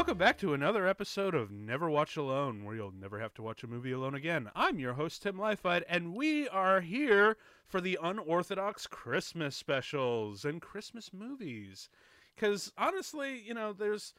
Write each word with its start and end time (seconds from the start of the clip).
Welcome 0.00 0.16
back 0.16 0.38
to 0.38 0.54
another 0.54 0.86
episode 0.86 1.34
of 1.34 1.50
Never 1.50 1.90
Watch 1.90 2.16
Alone, 2.16 2.64
where 2.64 2.74
you'll 2.74 2.90
never 2.90 3.20
have 3.20 3.34
to 3.34 3.42
watch 3.42 3.62
a 3.62 3.66
movie 3.66 3.92
alone 3.92 4.14
again. 4.14 4.50
I'm 4.56 4.78
your 4.78 4.94
host, 4.94 5.22
Tim 5.22 5.36
Leifert, 5.36 5.82
and 5.86 6.14
we 6.14 6.48
are 6.48 6.80
here 6.80 7.36
for 7.66 7.82
the 7.82 7.98
unorthodox 8.02 8.86
Christmas 8.86 9.54
specials 9.54 10.46
and 10.46 10.62
Christmas 10.62 11.12
movies. 11.12 11.90
Because 12.34 12.72
honestly, 12.78 13.42
you 13.46 13.52
know, 13.52 13.74
there's 13.74 14.14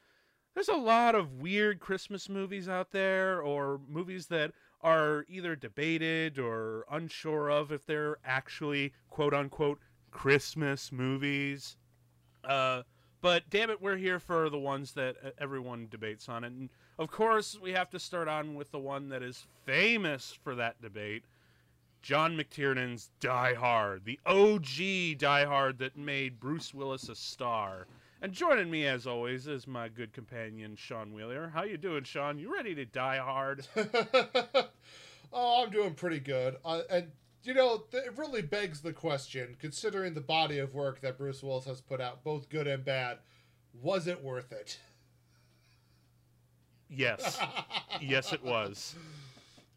there's 0.54 0.70
a 0.70 0.76
lot 0.76 1.16
of 1.16 1.42
weird 1.42 1.80
Christmas 1.80 2.30
movies 2.30 2.70
out 2.70 2.92
there, 2.92 3.42
or 3.42 3.82
movies 3.90 4.28
that 4.28 4.52
are 4.82 5.26
either 5.28 5.56
debated 5.56 6.38
or 6.38 6.86
unsure 6.92 7.50
of 7.50 7.72
if 7.72 7.88
they're 7.88 8.18
actually 8.24 8.94
quote 9.10 9.34
unquote 9.34 9.80
Christmas 10.12 10.92
movies. 10.92 11.76
Uh, 12.44 12.84
but 13.22 13.50
damn 13.50 13.70
it, 13.70 13.82
we're 13.82 13.98
here 13.98 14.20
for 14.20 14.50
the 14.50 14.60
ones 14.60 14.94
that 14.94 15.16
everyone 15.38 15.88
debates 15.90 16.28
on. 16.28 16.44
And 16.44 16.70
of 16.98 17.10
course, 17.10 17.58
we 17.62 17.72
have 17.72 17.90
to 17.92 18.00
start 18.00 18.28
on 18.28 18.56
with 18.56 18.72
the 18.72 18.80
one 18.80 19.10
that 19.10 19.24
is 19.24 19.46
famous 19.66 20.38
for 20.44 20.56
that 20.56 20.82
debate 20.82 21.24
John 22.02 22.36
McTiernan's 22.36 23.12
Die 23.20 23.54
Hard, 23.54 24.06
the 24.06 24.20
OG 24.26 25.20
Die 25.20 25.46
Hard 25.46 25.78
that 25.80 25.96
made 25.96 26.40
Bruce 26.40 26.74
Willis 26.74 27.10
a 27.10 27.16
star. 27.16 27.86
And 28.24 28.34
joining 28.34 28.72
me, 28.72 28.88
as 28.88 29.06
always, 29.06 29.48
is 29.48 29.68
my 29.68 29.88
good 29.88 30.12
companion 30.12 30.76
Sean 30.76 31.14
Wheeler. 31.14 31.50
How 31.54 31.64
you 31.64 31.78
doing, 31.78 32.04
Sean? 32.04 32.40
You 32.40 32.54
ready 32.54 32.74
to 32.76 32.86
die 32.86 33.18
hard? 33.18 33.68
oh, 35.34 35.64
I'm 35.64 35.70
doing 35.72 35.94
pretty 35.94 36.20
good. 36.20 36.58
Uh, 36.66 36.82
and 36.90 37.12
you 37.44 37.54
know, 37.54 37.84
th- 37.92 38.06
it 38.06 38.18
really 38.18 38.42
begs 38.42 38.82
the 38.82 38.94
question, 38.94 39.56
considering 39.60 40.14
the 40.14 40.22
body 40.22 40.60
of 40.60 40.74
work 40.74 41.02
that 41.02 41.18
Bruce 41.18 41.42
Willis 41.42 41.66
has 41.66 41.82
put 41.82 42.00
out, 42.02 42.24
both 42.24 42.50
good 42.50 42.68
and 42.68 42.84
bad, 42.84 43.20
was 43.82 44.08
it 44.08 44.24
worth 44.24 44.52
it? 44.52 44.80
Yes, 46.90 47.40
yes, 48.02 48.34
it 48.34 48.44
was. 48.44 48.96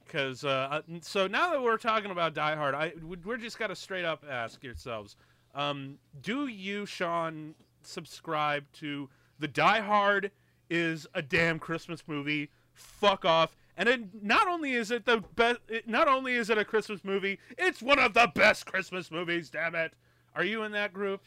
Because 0.04 0.44
uh, 0.44 0.68
uh, 0.70 0.82
so 1.00 1.26
now 1.26 1.50
that 1.50 1.62
we're 1.62 1.78
talking 1.78 2.10
about 2.10 2.34
Die 2.34 2.56
Hard, 2.56 2.74
I 2.74 2.92
we're 3.02 3.36
just 3.36 3.58
got 3.58 3.68
to 3.68 3.76
straight 3.76 4.04
up 4.04 4.24
ask 4.28 4.62
yourselves: 4.62 5.16
um, 5.54 5.98
Do 6.20 6.46
you, 6.46 6.86
Sean, 6.86 7.54
subscribe 7.82 8.64
to 8.74 9.08
the 9.38 9.48
Die 9.48 9.80
Hard 9.80 10.30
is 10.70 11.06
a 11.14 11.22
damn 11.22 11.58
Christmas 11.58 12.02
movie? 12.06 12.50
Fuck 12.74 13.24
off! 13.24 13.56
And 13.77 13.89
it, 13.89 14.22
not 14.22 14.47
only 14.47 14.72
is 14.72 14.91
it 14.91 15.05
the 15.05 15.25
best, 15.34 15.58
not 15.86 16.06
only 16.06 16.34
is 16.34 16.48
it 16.50 16.58
a 16.58 16.64
Christmas 16.64 17.05
movie, 17.05 17.39
it's 17.58 17.83
one 17.83 17.98
of 17.98 18.14
the 18.14 18.30
best 18.34 18.67
Christmas 18.67 19.11
movies. 19.11 19.50
Damn 19.50 19.75
it! 19.75 19.92
Are 20.34 20.44
you 20.44 20.62
in 20.62 20.72
that 20.72 20.92
group? 20.92 21.22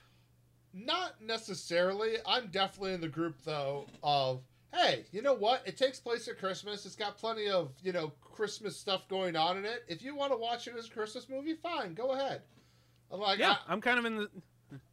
Not 0.73 1.21
necessarily. 1.21 2.15
I'm 2.25 2.47
definitely 2.47 2.93
in 2.93 3.01
the 3.01 3.07
group 3.07 3.35
though 3.43 3.87
of 4.01 4.41
hey, 4.73 5.05
you 5.11 5.21
know 5.21 5.33
what? 5.33 5.61
It 5.65 5.77
takes 5.77 5.99
place 5.99 6.27
at 6.27 6.37
Christmas. 6.37 6.85
It's 6.85 6.95
got 6.95 7.17
plenty 7.17 7.49
of 7.49 7.71
you 7.83 7.91
know 7.91 8.13
Christmas 8.21 8.77
stuff 8.77 9.07
going 9.09 9.35
on 9.35 9.57
in 9.57 9.65
it. 9.65 9.83
If 9.87 10.01
you 10.01 10.15
want 10.15 10.31
to 10.31 10.37
watch 10.37 10.67
it 10.67 10.75
as 10.77 10.87
a 10.87 10.91
Christmas 10.91 11.27
movie, 11.29 11.55
fine, 11.55 11.93
go 11.93 12.11
ahead. 12.11 12.41
I'm 13.11 13.19
like, 13.19 13.39
yeah, 13.39 13.57
I, 13.67 13.73
am 13.73 13.81
kind 13.81 13.99
of 13.99 14.05
in 14.05 14.17
the 14.17 14.29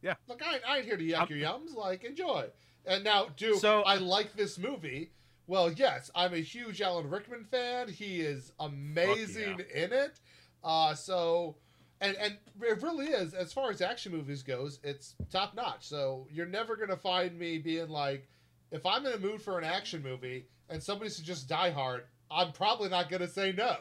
yeah. 0.01 0.15
Look, 0.27 0.41
I, 0.45 0.59
I 0.67 0.77
ain't 0.77 0.85
here 0.85 0.97
to 0.97 1.03
yuck 1.03 1.21
I'm, 1.21 1.27
your 1.29 1.47
yums. 1.47 1.75
Like, 1.75 2.03
enjoy. 2.03 2.47
And 2.85 3.03
now, 3.03 3.27
do 3.35 3.55
so, 3.55 3.81
I 3.81 3.95
like 3.95 4.35
this 4.35 4.57
movie? 4.57 5.11
Well, 5.47 5.71
yes, 5.71 6.09
I'm 6.15 6.33
a 6.33 6.37
huge 6.37 6.81
Alan 6.81 7.09
Rickman 7.09 7.45
fan. 7.45 7.87
He 7.87 8.21
is 8.21 8.51
amazing 8.59 9.59
yeah. 9.59 9.83
in 9.83 9.93
it. 9.93 10.19
Uh, 10.63 10.95
so, 10.95 11.57
and 12.01 12.15
and 12.17 12.37
it 12.61 12.81
really 12.81 13.07
is. 13.07 13.33
As 13.33 13.53
far 13.53 13.69
as 13.69 13.81
action 13.81 14.11
movies 14.11 14.41
goes, 14.41 14.79
it's 14.83 15.15
top 15.31 15.55
notch. 15.55 15.87
So 15.87 16.27
you're 16.31 16.47
never 16.47 16.75
gonna 16.75 16.97
find 16.97 17.37
me 17.37 17.59
being 17.59 17.89
like, 17.89 18.27
if 18.71 18.85
I'm 18.85 19.05
in 19.05 19.13
a 19.13 19.19
mood 19.19 19.41
for 19.41 19.59
an 19.59 19.63
action 19.63 20.01
movie 20.01 20.47
and 20.69 20.81
somebody 20.81 21.11
suggests 21.11 21.43
Die 21.43 21.69
Hard, 21.69 22.05
I'm 22.31 22.51
probably 22.51 22.89
not 22.89 23.09
gonna 23.09 23.27
say 23.27 23.53
no. 23.55 23.77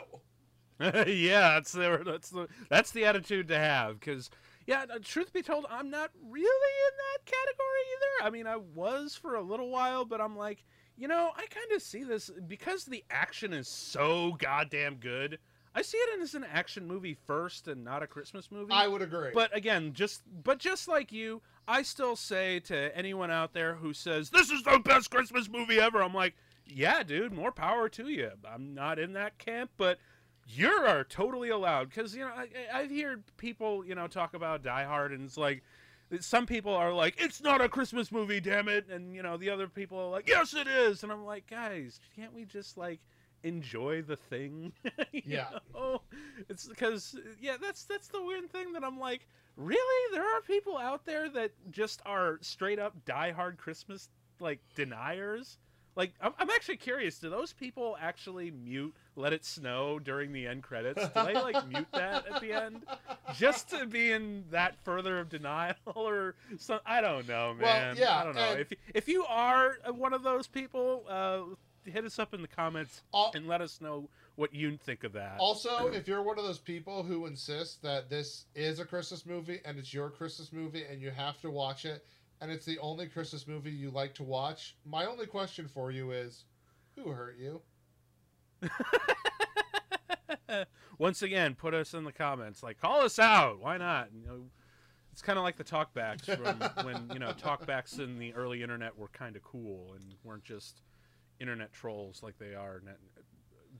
yeah, 0.81 1.55
that's 1.55 1.72
the 1.72 2.03
that's 2.05 2.28
the 2.28 2.49
that's 2.69 2.91
the 2.91 3.06
attitude 3.06 3.49
to 3.49 3.59
have 3.59 4.00
because. 4.00 4.31
Yeah, 4.66 4.87
truth 5.03 5.31
be 5.31 5.43
told, 5.43 5.66
I'm 5.69 5.91
not 5.91 6.10
really 6.27 6.41
in 6.41 6.94
that 6.97 7.27
category 7.27 7.83
either. 7.93 8.27
I 8.27 8.31
mean, 8.31 8.47
I 8.47 8.56
was 8.56 9.15
for 9.15 9.34
a 9.34 9.43
little 9.43 9.69
while, 9.69 10.06
but 10.06 10.22
I'm 10.22 10.39
like, 10.39 10.65
you 10.97 11.09
know, 11.09 11.31
I 11.37 11.47
kind 11.47 11.72
of 11.75 11.82
see 11.82 12.05
this 12.05 12.31
because 12.47 12.84
the 12.84 13.05
action 13.10 13.53
is 13.53 13.69
so 13.69 14.32
goddamn 14.38 14.97
good. 14.97 15.38
I 15.75 15.82
see 15.82 15.99
it 15.99 16.22
as 16.22 16.34
an 16.34 16.44
action 16.44 16.87
movie 16.87 17.16
first 17.27 17.66
and 17.66 17.84
not 17.84 18.03
a 18.03 18.06
Christmas 18.06 18.53
movie. 18.53 18.72
I 18.72 18.87
would 18.87 19.03
agree. 19.03 19.31
But 19.34 19.54
again, 19.56 19.93
just 19.93 20.22
but 20.44 20.59
just 20.59 20.87
like 20.87 21.10
you, 21.10 21.43
I 21.66 21.83
still 21.83 22.15
say 22.15 22.60
to 22.60 22.97
anyone 22.97 23.33
out 23.33 23.54
there 23.54 23.75
who 23.75 23.93
says 23.93 24.31
this 24.31 24.50
is 24.50 24.62
the 24.62 24.78
best 24.78 25.10
Christmas 25.10 25.49
movie 25.49 25.81
ever, 25.81 26.00
I'm 26.03 26.15
like, 26.15 26.34
yeah, 26.65 27.03
dude, 27.03 27.33
more 27.33 27.50
power 27.50 27.88
to 27.88 28.09
you. 28.09 28.31
I'm 28.49 28.72
not 28.75 29.00
in 29.00 29.15
that 29.15 29.38
camp, 29.38 29.71
but 29.77 29.99
you 30.47 30.69
are 30.69 31.04
totally 31.04 31.49
allowed 31.49 31.88
because 31.88 32.15
you 32.15 32.21
know 32.21 32.31
I, 32.31 32.49
I 32.72 32.84
hear 32.87 33.22
people 33.37 33.84
you 33.84 33.94
know 33.94 34.06
talk 34.06 34.34
about 34.34 34.62
Die 34.62 34.84
Hard 34.84 35.12
and 35.12 35.25
it's 35.25 35.38
like 35.38 35.62
some 36.21 36.47
people 36.47 36.75
are 36.75 36.93
like, 36.93 37.15
"It's 37.19 37.43
not 37.43 37.61
a 37.61 37.69
Christmas 37.69 38.13
movie, 38.13 38.41
damn 38.41 38.69
it," 38.69 38.89
and 38.89 39.15
you 39.15 39.23
know 39.23 39.37
the 39.37 39.51
other 39.51 39.69
people 39.69 39.99
are 39.99 40.09
like, 40.09 40.29
"Yes, 40.29 40.55
it 40.55 40.67
is," 40.67 41.03
and 41.03 41.13
I'm 41.13 41.25
like, 41.25 41.47
guys, 41.49 42.01
can't 42.17 42.35
we 42.35 42.45
just 42.45 42.77
like 42.77 43.01
enjoy 43.43 44.03
the 44.03 44.17
thing? 44.17 44.73
yeah. 45.13 45.59
Know? 45.75 46.03
It's 46.49 46.67
because 46.67 47.17
yeah, 47.41 47.57
that's 47.61 47.85
that's 47.85 48.09
the 48.09 48.23
weird 48.23 48.51
thing 48.51 48.73
that 48.73 48.85
I'm 48.85 48.99
like, 48.99 49.27
really, 49.57 50.15
there 50.15 50.25
are 50.25 50.41
people 50.43 50.77
out 50.79 51.05
there 51.05 51.29
that 51.31 51.53
just 51.71 52.03
are 52.05 52.39
straight 52.41 52.79
up 52.79 53.05
die-hard 53.05 53.59
Christmas 53.59 54.09
like 54.41 54.61
deniers. 54.75 55.59
Like, 55.97 56.12
I'm, 56.21 56.32
I'm 56.38 56.50
actually 56.50 56.77
curious. 56.77 57.19
Do 57.19 57.31
those 57.31 57.53
people 57.53 57.97
actually 58.00 58.50
mute 58.50 58.94
"Let 59.16 59.32
It 59.32 59.44
Snow" 59.44 59.99
during 59.99 60.32
the 60.32 60.47
end 60.47 60.62
credits? 60.62 61.00
Do 61.00 61.25
they 61.25 61.34
like 61.34 61.69
mute 61.69 61.87
that 61.93 62.27
at 62.27 62.41
the 62.41 62.53
end, 62.53 62.84
just 63.34 63.71
to 63.71 63.87
be 63.87 64.10
in 64.10 64.44
that 64.50 64.77
further 64.84 65.21
of 65.21 65.28
denial 65.28 65.75
or 65.94 66.34
some? 66.59 66.81
I 66.84 67.00
don't 67.00 67.28
know, 67.28 67.54
man. 67.54 67.94
Well, 67.94 67.97
yeah, 67.97 68.19
I 68.21 68.25
don't 68.25 68.34
know. 68.34 68.53
If 68.53 68.72
if 68.94 69.09
you 69.09 69.25
are 69.27 69.77
one 69.87 70.12
of 70.12 70.22
those 70.22 70.49
people, 70.49 71.04
uh, 71.09 71.54
hit 71.84 72.04
us 72.04 72.19
up 72.19 72.34
in 72.34 72.43
the 72.43 72.49
comments 72.49 73.03
and 73.34 73.47
let 73.47 73.60
us 73.60 73.81
know 73.81 74.09
what 74.37 74.53
you 74.53 74.77
think 74.77 75.04
of 75.04 75.12
that. 75.12 75.37
Also, 75.38 75.93
if 75.93 76.09
you're 76.09 76.22
one 76.22 76.38
of 76.38 76.44
those 76.44 76.59
people 76.59 77.04
who 77.04 77.27
insists 77.27 77.77
that 77.77 78.10
this 78.10 78.47
is 78.54 78.81
a 78.81 78.84
Christmas 78.84 79.25
movie 79.25 79.60
and 79.65 79.78
it's 79.78 79.94
your 79.94 80.10
Christmas 80.10 80.53
movie 80.53 80.84
and 80.91 81.00
you 81.00 81.10
have 81.10 81.41
to 81.43 81.50
watch 81.50 81.84
it 81.84 82.04
and 82.44 82.53
it's 82.53 82.66
the 82.66 82.78
only 82.81 83.06
Christmas 83.06 83.49
movie 83.49 83.71
you 83.71 83.91
like 83.91 84.12
to 84.16 84.22
watch, 84.22 84.77
my 84.84 85.06
only 85.06 85.25
question 85.25 85.66
for 85.66 85.91
you 85.91 86.10
is 86.10 86.44
who 86.94 87.10
hurt 87.10 87.38
you? 87.38 87.62
Once 90.99 91.22
again, 91.22 91.54
put 91.54 91.72
us 91.72 91.94
in 91.94 92.04
the 92.04 92.12
comments. 92.12 92.62
Like, 92.62 92.78
call 92.78 93.00
us 93.00 93.19
out. 93.19 93.60
Why 93.60 93.78
not? 93.78 94.10
You 94.15 94.27
know, 94.27 94.43
it's 95.10 95.22
kind 95.22 95.38
of 95.38 95.43
like 95.43 95.56
the 95.56 95.65
talkbacks 95.65 96.27
from 96.27 96.60
when 96.84 97.09
you 97.15 97.19
know 97.19 97.33
talkbacks 97.33 97.99
in 97.99 98.19
the 98.19 98.34
early 98.34 98.62
internet 98.62 98.94
were 98.94 99.09
kind 99.09 99.37
of 99.37 99.43
cool 99.43 99.94
and 99.94 100.15
weren't 100.22 100.44
just 100.44 100.83
internet 101.41 101.72
trolls 101.72 102.22
like 102.22 102.37
they 102.38 102.54
are 102.54 102.83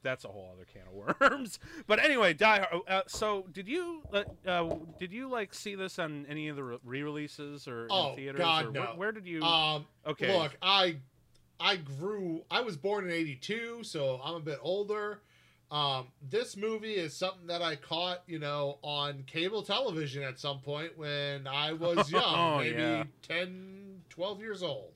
that's 0.05 0.25
a 0.25 0.29
whole 0.29 0.53
other 0.53 0.65
can 0.65 0.83
of 0.87 1.21
worms. 1.21 1.59
but 1.89 1.99
anyway, 1.99 2.33
Die 2.33 2.59
Hard. 2.59 2.83
Uh, 2.87 3.03
so, 3.09 3.47
did 3.53 3.67
you 3.67 4.03
uh, 4.13 4.23
uh, 4.47 4.77
did 5.01 5.13
you 5.13 5.29
like 5.29 5.53
see 5.53 5.75
this 5.75 5.99
on 5.99 6.27
any 6.29 6.49
of 6.49 6.57
the 6.57 6.63
re-releases 6.63 7.67
or 7.67 7.89
oh, 7.91 8.11
in 8.11 8.17
theaters? 8.17 8.39
God, 8.39 8.67
or 8.67 8.71
no. 8.71 8.81
Where, 8.81 8.95
where, 8.95 9.13
did 9.13 9.27
you? 9.27 9.43
Um, 9.43 9.87
okay. 10.07 10.39
Look, 10.39 10.57
I 10.63 10.97
I 11.59 11.77
grew. 11.77 12.45
I 12.51 12.61
was 12.61 12.77
born 12.77 13.07
in 13.07 13.11
'82, 13.11 13.83
so 13.83 14.21
I'm 14.23 14.37
a 14.37 14.41
bit 14.41 14.59
older. 14.63 15.21
Um, 15.71 16.09
this 16.31 16.57
movie 16.57 16.95
is 16.95 17.17
something 17.17 17.49
that 17.49 17.61
I 17.61 17.75
caught, 17.75 18.23
you 18.29 18.39
know, 18.39 18.79
on 18.83 19.25
cable 19.27 19.63
television 19.63 20.23
at 20.23 20.39
some 20.39 20.61
point 20.61 20.97
when 20.97 21.49
I 21.49 21.73
was 21.73 22.11
young, 22.13 22.23
oh, 22.23 22.59
maybe 22.59 22.81
yeah. 22.81 23.05
10, 23.23 24.03
12 24.09 24.41
years 24.41 24.63
old. 24.63 24.93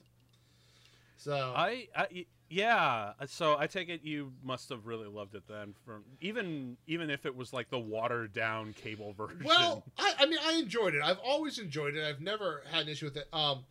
So 1.17 1.35
I, 1.35 1.89
I 1.97 2.27
yeah, 2.51 3.13
uh, 3.21 3.27
so 3.27 3.59
I 3.59 3.67
take 3.67 3.89
it 3.89 4.03
you 4.03 4.33
must 4.43 4.71
have 4.71 4.87
really 4.87 5.07
loved 5.07 5.35
it 5.35 5.43
then, 5.47 5.75
from 5.85 6.05
even 6.21 6.77
even 6.87 7.11
if 7.11 7.27
it 7.27 7.37
was 7.37 7.53
like 7.53 7.69
the 7.71 7.79
watered 7.79 8.33
down 8.33 8.73
cable 8.73 9.13
version. 9.17 9.43
Well, 9.45 9.85
I, 9.99 10.15
I 10.21 10.27
mean, 10.27 10.39
I 10.43 10.55
enjoyed 10.55 10.95
it. 10.95 11.03
I've 11.03 11.19
always 11.19 11.59
enjoyed 11.59 11.95
it. 11.95 12.05
I've 12.05 12.21
never 12.21 12.63
had 12.71 12.83
an 12.83 12.89
issue 12.89 13.07
with 13.07 13.17
it. 13.17 13.29
Um, 13.33 13.65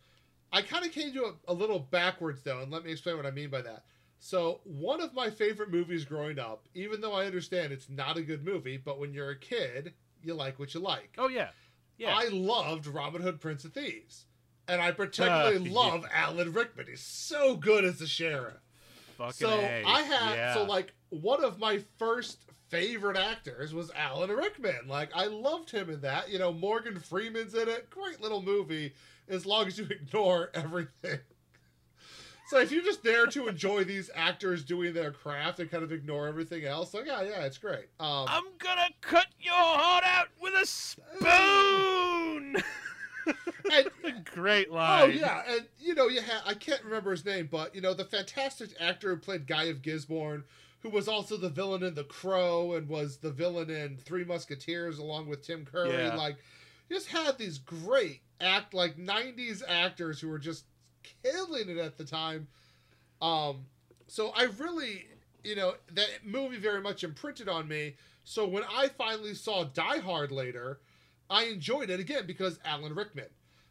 I 0.52 0.62
kind 0.62 0.86
of 0.86 0.92
came 0.92 1.12
to 1.12 1.24
it 1.26 1.34
a 1.48 1.52
little 1.52 1.80
backwards 1.80 2.42
though, 2.42 2.60
and 2.60 2.70
let 2.70 2.84
me 2.84 2.92
explain 2.92 3.16
what 3.16 3.26
I 3.26 3.30
mean 3.30 3.50
by 3.50 3.62
that. 3.62 3.84
So, 4.20 4.60
one 4.64 5.00
of 5.00 5.14
my 5.14 5.30
favorite 5.30 5.70
movies 5.70 6.04
growing 6.04 6.38
up, 6.38 6.66
even 6.74 7.00
though 7.00 7.12
I 7.12 7.26
understand 7.26 7.72
it's 7.72 7.88
not 7.88 8.16
a 8.16 8.22
good 8.22 8.44
movie, 8.44 8.76
but 8.76 8.98
when 8.98 9.12
you're 9.12 9.30
a 9.30 9.38
kid, 9.38 9.94
you 10.22 10.34
like 10.34 10.58
what 10.58 10.74
you 10.74 10.80
like. 10.80 11.14
Oh 11.18 11.28
yeah, 11.28 11.48
yeah. 11.98 12.14
I 12.16 12.28
loved 12.28 12.86
Robin 12.86 13.22
Hood, 13.22 13.40
Prince 13.40 13.64
of 13.64 13.72
Thieves, 13.72 14.26
and 14.68 14.80
I 14.80 14.92
particularly 14.92 15.56
uh, 15.70 15.72
love 15.72 16.02
yeah. 16.02 16.26
Alan 16.26 16.52
Rickman. 16.52 16.86
He's 16.88 17.02
so 17.02 17.56
good 17.56 17.84
as 17.84 17.98
the 17.98 18.06
sheriff. 18.06 18.54
Fucking 19.18 19.32
so 19.32 19.50
a. 19.50 19.82
I 19.84 20.02
had 20.02 20.34
yeah. 20.36 20.54
so 20.54 20.62
like 20.62 20.94
one 21.10 21.44
of 21.44 21.58
my 21.58 21.82
first 21.98 22.38
favorite 22.68 23.16
actors 23.16 23.74
was 23.74 23.90
Alan 23.96 24.30
Rickman. 24.30 24.86
Like 24.86 25.10
I 25.12 25.26
loved 25.26 25.70
him 25.70 25.90
in 25.90 26.00
that. 26.02 26.30
You 26.30 26.38
know, 26.38 26.52
Morgan 26.52 26.98
Freeman's 27.00 27.54
in 27.54 27.68
it. 27.68 27.90
Great 27.90 28.20
little 28.20 28.42
movie 28.42 28.94
as 29.28 29.44
long 29.44 29.66
as 29.66 29.76
you 29.76 29.86
ignore 29.90 30.50
everything. 30.54 31.18
so 32.46 32.60
if 32.60 32.70
you're 32.70 32.84
just 32.84 33.02
there 33.02 33.26
to 33.26 33.48
enjoy 33.48 33.82
these 33.82 34.08
actors 34.14 34.62
doing 34.62 34.94
their 34.94 35.10
craft 35.10 35.58
and 35.58 35.68
kind 35.68 35.82
of 35.82 35.90
ignore 35.90 36.28
everything 36.28 36.64
else, 36.64 36.94
like 36.94 37.06
yeah, 37.06 37.22
yeah, 37.22 37.44
it's 37.44 37.58
great. 37.58 37.86
Um, 37.98 38.26
I'm 38.28 38.44
gonna 38.58 38.90
cut 39.00 39.26
your 39.40 39.52
heart 39.54 40.04
out 40.06 40.28
with 40.40 40.54
a 40.54 40.64
spoon. 40.64 42.56
and, 43.72 44.24
Great 44.24 44.70
line. 44.70 45.02
Oh 45.02 45.06
yeah, 45.06 45.42
and 45.48 45.66
you 45.78 45.94
know 45.94 46.08
you 46.08 46.20
had 46.20 46.40
I 46.46 46.54
can't 46.54 46.82
remember 46.84 47.10
his 47.10 47.24
name, 47.24 47.48
but 47.50 47.74
you 47.74 47.80
know 47.80 47.94
the 47.94 48.04
fantastic 48.04 48.70
actor 48.80 49.10
who 49.10 49.16
played 49.16 49.46
Guy 49.46 49.64
of 49.64 49.82
Gisborne, 49.82 50.44
who 50.80 50.90
was 50.90 51.08
also 51.08 51.36
the 51.36 51.48
villain 51.48 51.82
in 51.82 51.94
The 51.94 52.04
Crow 52.04 52.74
and 52.74 52.88
was 52.88 53.18
the 53.18 53.30
villain 53.30 53.70
in 53.70 53.96
Three 53.96 54.24
Musketeers 54.24 54.98
along 54.98 55.28
with 55.28 55.42
Tim 55.42 55.64
Curry. 55.64 55.92
Yeah. 55.92 56.14
Like, 56.14 56.36
just 56.90 57.08
had 57.08 57.38
these 57.38 57.58
great 57.58 58.20
act 58.40 58.74
like 58.74 58.96
'90s 58.96 59.62
actors 59.66 60.20
who 60.20 60.28
were 60.28 60.38
just 60.38 60.64
killing 61.22 61.68
it 61.68 61.78
at 61.78 61.96
the 61.96 62.04
time. 62.04 62.48
Um, 63.20 63.66
so 64.06 64.32
I 64.36 64.44
really, 64.58 65.06
you 65.44 65.56
know, 65.56 65.74
that 65.92 66.08
movie 66.24 66.58
very 66.58 66.80
much 66.80 67.04
imprinted 67.04 67.48
on 67.48 67.68
me. 67.68 67.96
So 68.24 68.46
when 68.46 68.62
I 68.64 68.88
finally 68.88 69.34
saw 69.34 69.64
Die 69.64 69.98
Hard 69.98 70.30
later, 70.30 70.80
I 71.30 71.44
enjoyed 71.44 71.90
it 71.90 72.00
again 72.00 72.26
because 72.26 72.58
Alan 72.64 72.94
Rickman. 72.94 73.28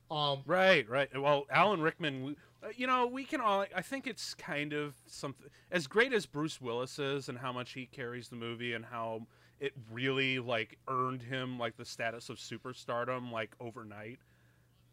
Um, 0.10 0.44
right, 0.46 0.88
right. 0.90 1.10
Well, 1.20 1.46
Alan 1.52 1.82
Rickman, 1.82 2.38
uh, 2.64 2.68
you 2.76 2.88
know, 2.88 3.08
we 3.08 3.26
can 3.26 3.42
all. 3.42 3.66
I 3.76 3.82
think 3.82 4.08
it's 4.08 4.34
kind 4.34 4.74
of 4.74 4.96
something 5.06 5.48
as 5.72 5.88
great 5.88 6.14
as 6.14 6.26
Bruce 6.26 6.62
Willis 6.62 6.98
is, 7.00 7.30
and 7.30 7.38
how 7.38 7.52
much 7.52 7.74
he 7.74 7.86
carries 7.86 8.30
the 8.30 8.36
movie, 8.36 8.74
and 8.74 8.86
how 8.86 9.24
it 9.60 9.74
really 9.92 10.40
like 10.40 10.78
earned 10.88 11.24
him 11.24 11.58
like 11.60 11.78
the 11.78 11.86
status 11.86 12.30
of 12.30 12.38
superstardom 12.38 13.32
like 13.32 13.52
overnight. 13.60 14.20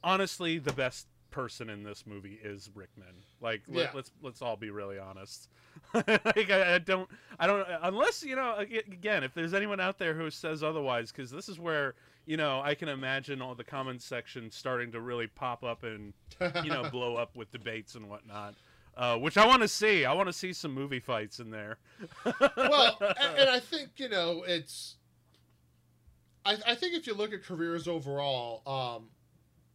Honestly, 0.03 0.59
the 0.59 0.73
best 0.73 1.07
person 1.35 1.69
in 1.69 1.83
this 1.83 2.07
movie 2.07 2.39
is 2.43 2.71
Rickman. 2.75 3.25
Like, 3.41 3.63
yeah. 3.69 3.79
let, 3.79 3.89
us 3.89 3.95
let's, 3.95 4.13
let's 4.23 4.43
all 4.43 4.57
be 4.57 4.71
really 4.71 4.99
honest. 4.99 5.49
like, 5.95 6.51
I, 6.51 6.77
I, 6.77 6.79
don't, 6.79 7.09
I 7.41 7.47
don't, 7.49 7.67
unless 7.83 8.23
you 8.23 8.37
know, 8.37 8.57
again, 8.57 9.25
if 9.25 9.35
there's 9.35 9.53
anyone 9.53 9.81
out 9.81 9.99
there 9.99 10.15
who 10.15 10.31
says 10.31 10.63
otherwise, 10.63 11.11
because 11.11 11.33
this 11.33 11.49
is 11.49 11.59
where 11.59 11.95
you 12.27 12.37
know, 12.37 12.61
I 12.63 12.75
can 12.75 12.89
imagine 12.89 13.43
all 13.43 13.55
the 13.55 13.65
comments 13.65 14.05
section 14.05 14.51
starting 14.51 14.93
to 14.93 15.01
really 15.01 15.27
pop 15.27 15.63
up 15.63 15.83
and 15.85 16.13
you 16.63 16.71
know 16.71 16.89
blow 16.91 17.17
up 17.17 17.37
with 17.37 17.51
debates 17.53 17.95
and 17.95 18.09
whatnot. 18.09 18.55
Uh, 18.97 19.17
which 19.17 19.37
I 19.37 19.45
want 19.45 19.63
to 19.63 19.69
see. 19.69 20.05
I 20.05 20.13
want 20.13 20.29
to 20.29 20.33
see 20.33 20.53
some 20.53 20.73
movie 20.73 21.01
fights 21.01 21.41
in 21.41 21.51
there. 21.51 21.79
well, 22.57 22.97
and, 23.01 23.39
and, 23.39 23.51
I 23.51 23.59
think 23.59 23.91
you 23.97 24.09
know 24.09 24.45
it's. 24.47 24.97
I, 26.47 26.57
I 26.67 26.75
think 26.77 26.95
if 26.95 27.07
you 27.07 27.15
look 27.15 27.33
at 27.33 27.43
careers 27.43 27.89
overall, 27.89 28.63
um, 28.67 29.09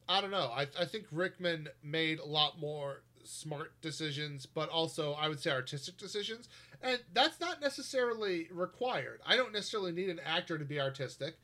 I 0.07 0.21
don't 0.21 0.31
know. 0.31 0.51
I, 0.55 0.67
I 0.79 0.85
think 0.85 1.05
Rickman 1.11 1.67
made 1.83 2.19
a 2.19 2.25
lot 2.25 2.59
more 2.59 3.01
smart 3.25 3.73
decisions, 3.81 4.45
but 4.45 4.69
also 4.69 5.13
I 5.13 5.27
would 5.27 5.41
say 5.41 5.51
artistic 5.51 5.97
decisions, 5.97 6.47
and 6.81 6.99
that's 7.13 7.41
not 7.41 7.59
necessarily 7.59 8.47
required. 8.51 9.19
I 9.25 9.35
don't 9.35 9.51
necessarily 9.51 9.91
need 9.91 10.09
an 10.09 10.21
actor 10.25 10.57
to 10.57 10.65
be 10.65 10.79
artistic. 10.79 11.35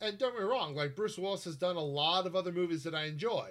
And 0.00 0.18
don't 0.18 0.32
get 0.32 0.42
me 0.42 0.48
wrong, 0.48 0.74
like 0.74 0.94
Bruce 0.94 1.18
Willis 1.18 1.44
has 1.44 1.56
done 1.56 1.76
a 1.76 1.80
lot 1.80 2.26
of 2.26 2.36
other 2.36 2.52
movies 2.52 2.84
that 2.84 2.94
I 2.94 3.04
enjoy. 3.04 3.50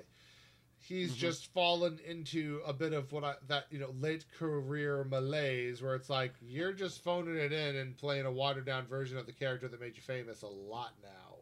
He's 0.79 1.09
mm-hmm. 1.09 1.19
just 1.19 1.51
fallen 1.53 1.99
into 2.07 2.61
a 2.65 2.71
bit 2.71 2.93
of 2.93 3.11
what 3.11 3.23
I 3.23 3.33
that 3.47 3.65
you 3.69 3.79
know 3.79 3.93
late 3.99 4.25
career 4.37 5.03
malaise, 5.03 5.81
where 5.81 5.95
it's 5.95 6.09
like 6.09 6.33
you're 6.41 6.71
just 6.71 7.03
phoning 7.03 7.35
it 7.35 7.51
in 7.51 7.75
and 7.75 7.97
playing 7.97 8.25
a 8.25 8.31
watered 8.31 8.65
down 8.65 8.85
version 8.85 9.17
of 9.17 9.25
the 9.25 9.33
character 9.33 9.67
that 9.67 9.81
made 9.81 9.97
you 9.97 10.01
famous 10.01 10.43
a 10.43 10.47
lot 10.47 10.93
now. 11.03 11.37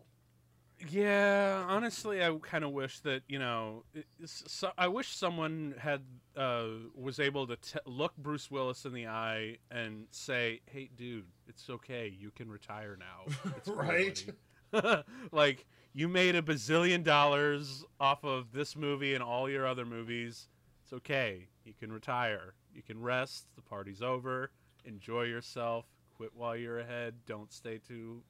Yeah, 0.89 1.63
honestly, 1.67 2.23
I 2.23 2.35
kind 2.41 2.63
of 2.63 2.71
wish 2.71 2.99
that 3.01 3.23
you 3.27 3.39
know, 3.39 3.83
so, 4.25 4.71
I 4.77 4.87
wish 4.87 5.15
someone 5.15 5.75
had 5.77 6.01
uh, 6.35 6.65
was 6.93 7.19
able 7.19 7.47
to 7.47 7.55
t- 7.55 7.79
look 7.85 8.15
Bruce 8.17 8.51
Willis 8.51 8.85
in 8.85 8.93
the 8.93 9.07
eye 9.07 9.57
and 9.71 10.07
say, 10.11 10.61
"Hey, 10.65 10.89
dude, 10.95 11.25
it's 11.47 11.69
okay. 11.69 12.13
You 12.17 12.31
can 12.31 12.49
retire 12.49 12.97
now." 12.99 13.51
right? 13.73 14.25
like 15.31 15.65
you 15.93 16.07
made 16.07 16.35
a 16.35 16.41
bazillion 16.41 17.03
dollars 17.03 17.83
off 17.99 18.23
of 18.23 18.51
this 18.51 18.75
movie 18.75 19.13
and 19.13 19.23
all 19.23 19.49
your 19.49 19.65
other 19.65 19.85
movies. 19.85 20.49
It's 20.83 20.93
okay. 20.93 21.47
You 21.63 21.73
can 21.79 21.91
retire. 21.91 22.53
You 22.73 22.83
can 22.83 23.01
rest. 23.01 23.47
The 23.55 23.61
party's 23.61 24.01
over. 24.01 24.51
Enjoy 24.83 25.23
yourself. 25.23 25.85
Quit 26.15 26.31
while 26.33 26.55
you're 26.55 26.79
ahead. 26.79 27.15
Don't 27.25 27.51
stay 27.51 27.79
too 27.79 28.21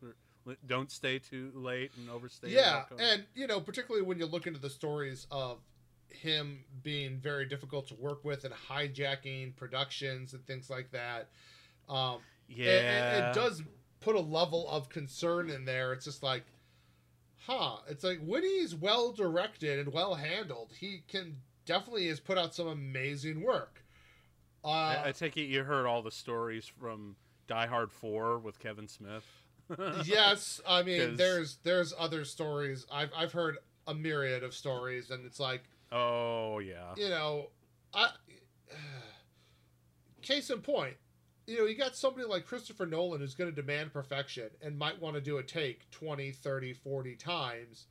don't 0.67 0.91
stay 0.91 1.17
too 1.19 1.51
late 1.55 1.91
and 1.97 2.09
overstay. 2.09 2.49
Yeah, 2.49 2.83
and 2.99 3.25
you 3.33 3.47
know, 3.47 3.59
particularly 3.59 4.05
when 4.05 4.19
you 4.19 4.25
look 4.25 4.47
into 4.47 4.59
the 4.59 4.69
stories 4.69 5.25
of 5.31 5.57
him 6.09 6.63
being 6.83 7.17
very 7.17 7.45
difficult 7.45 7.87
to 7.87 7.95
work 7.95 8.23
with 8.23 8.45
and 8.45 8.53
hijacking 8.69 9.55
productions 9.55 10.33
and 10.33 10.45
things 10.45 10.69
like 10.69 10.91
that. 10.91 11.29
Um, 11.89 12.19
yeah, 12.47 12.67
it, 12.67 13.17
it, 13.17 13.23
it 13.29 13.33
does 13.33 13.63
put 13.99 14.15
a 14.15 14.19
level 14.19 14.69
of 14.69 14.89
concern 14.89 15.49
in 15.49 15.65
there. 15.65 15.93
It's 15.93 16.05
just 16.05 16.23
like, 16.23 16.43
huh? 17.45 17.77
It's 17.87 18.03
like 18.03 18.19
when 18.19 18.43
he's 18.43 18.75
well 18.75 19.11
directed 19.11 19.79
and 19.79 19.93
well 19.93 20.15
handled, 20.15 20.73
he 20.77 21.03
can 21.07 21.37
definitely 21.65 22.07
has 22.07 22.19
put 22.19 22.37
out 22.37 22.53
some 22.53 22.67
amazing 22.67 23.41
work. 23.41 23.83
Uh, 24.63 24.69
I, 24.69 25.03
I 25.07 25.11
take 25.11 25.37
it 25.37 25.43
you 25.43 25.63
heard 25.63 25.85
all 25.85 26.01
the 26.01 26.11
stories 26.11 26.65
from 26.65 27.15
Die 27.47 27.67
Hard 27.67 27.91
Four 27.91 28.39
with 28.39 28.59
Kevin 28.59 28.87
Smith. 28.87 29.25
yes, 30.03 30.61
I 30.67 30.83
mean 30.83 31.15
there's 31.15 31.57
there's 31.63 31.93
other 31.97 32.25
stories. 32.25 32.85
I've 32.91 33.09
I've 33.15 33.31
heard 33.31 33.57
a 33.87 33.93
myriad 33.93 34.43
of 34.43 34.53
stories, 34.53 35.09
and 35.11 35.25
it's 35.25 35.39
like, 35.39 35.63
oh 35.91 36.59
yeah, 36.59 36.93
you 36.97 37.09
know, 37.09 37.49
I. 37.93 38.09
Case 40.21 40.49
in 40.49 40.61
point, 40.61 40.95
you 41.47 41.59
know, 41.59 41.65
you 41.65 41.75
got 41.75 41.95
somebody 41.95 42.25
like 42.25 42.45
Christopher 42.45 42.85
Nolan 42.85 43.21
who's 43.21 43.35
going 43.35 43.49
to 43.49 43.55
demand 43.55 43.93
perfection 43.93 44.49
and 44.61 44.77
might 44.77 44.99
want 45.01 45.15
to 45.15 45.21
do 45.21 45.37
a 45.37 45.43
take 45.43 45.89
20, 45.91 46.31
30, 46.31 46.73
40 46.73 47.15
times. 47.15 47.85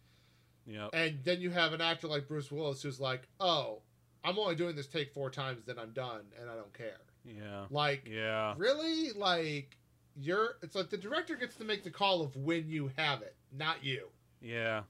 Yeah. 0.67 0.89
And 0.93 1.21
then 1.25 1.41
you 1.41 1.51
have 1.51 1.73
an 1.73 1.81
actor 1.81 2.09
like 2.09 2.27
Bruce 2.27 2.51
Willis 2.51 2.83
who's 2.83 2.99
like, 2.99 3.29
"Oh, 3.39 3.83
I'm 4.25 4.39
only 4.39 4.55
doing 4.55 4.75
this 4.75 4.87
take 4.87 5.13
4 5.13 5.31
times 5.31 5.65
then 5.67 5.79
I'm 5.79 5.93
done 5.93 6.23
and 6.41 6.51
I 6.51 6.55
don't 6.55 6.73
care." 6.73 7.01
Yeah. 7.25 7.67
Like, 7.71 8.09
yeah. 8.11 8.55
Really? 8.57 9.13
Like 9.13 9.77
you're 10.17 10.57
it's 10.63 10.75
like 10.75 10.91
the 10.91 10.97
director 10.97 11.37
gets 11.37 11.57
to 11.57 11.65
make 11.65 11.85
the 11.85 11.91
call 11.91 12.23
of 12.23 12.37
when 12.37 12.69
you 12.69 12.91
have 12.97 13.23
it, 13.23 13.37
not 13.53 13.85
you. 13.85 14.09
Yeah. 14.41 14.83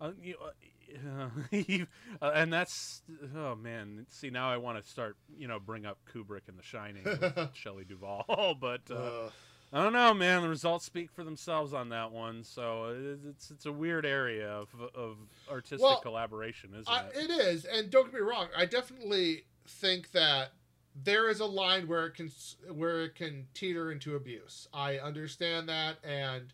Uh, 0.00 0.12
you, 0.22 0.36
uh, 0.42 0.50
uh, 2.22 2.30
and 2.34 2.52
that's 2.52 3.02
oh 3.36 3.54
man. 3.54 4.06
See 4.08 4.30
now 4.30 4.50
I 4.50 4.56
want 4.56 4.82
to 4.82 4.88
start 4.88 5.16
you 5.36 5.48
know 5.48 5.58
bring 5.58 5.86
up 5.86 5.98
Kubrick 6.12 6.48
and 6.48 6.58
The 6.58 6.62
Shining, 6.62 7.04
Shelley 7.52 7.84
Duvall, 7.84 8.56
but 8.60 8.82
uh, 8.90 9.30
I 9.72 9.82
don't 9.82 9.92
know, 9.92 10.14
man. 10.14 10.42
The 10.42 10.48
results 10.48 10.84
speak 10.86 11.10
for 11.10 11.24
themselves 11.24 11.74
on 11.74 11.90
that 11.90 12.12
one. 12.12 12.42
So 12.44 12.96
it's 13.24 13.50
it's 13.50 13.66
a 13.66 13.72
weird 13.72 14.06
area 14.06 14.50
of 14.50 14.68
of 14.94 15.16
artistic 15.50 15.80
well, 15.80 16.00
collaboration, 16.00 16.70
isn't 16.78 16.94
it? 17.14 17.30
It 17.30 17.30
is, 17.30 17.64
and 17.64 17.90
don't 17.90 18.06
get 18.06 18.14
me 18.14 18.20
wrong. 18.20 18.48
I 18.56 18.64
definitely 18.64 19.44
think 19.66 20.12
that 20.12 20.52
there 20.94 21.28
is 21.28 21.40
a 21.40 21.46
line 21.46 21.86
where 21.86 22.06
it 22.06 22.14
can 22.14 22.30
where 22.72 23.02
it 23.02 23.14
can 23.14 23.46
teeter 23.54 23.92
into 23.92 24.16
abuse. 24.16 24.68
I 24.72 24.98
understand 24.98 25.68
that, 25.68 25.98
and 26.02 26.52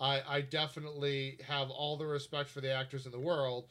I, 0.00 0.22
I 0.26 0.40
definitely 0.40 1.38
have 1.46 1.70
all 1.70 1.96
the 1.96 2.06
respect 2.06 2.50
for 2.50 2.60
the 2.60 2.72
actors 2.72 3.06
in 3.06 3.12
the 3.12 3.18
world. 3.18 3.66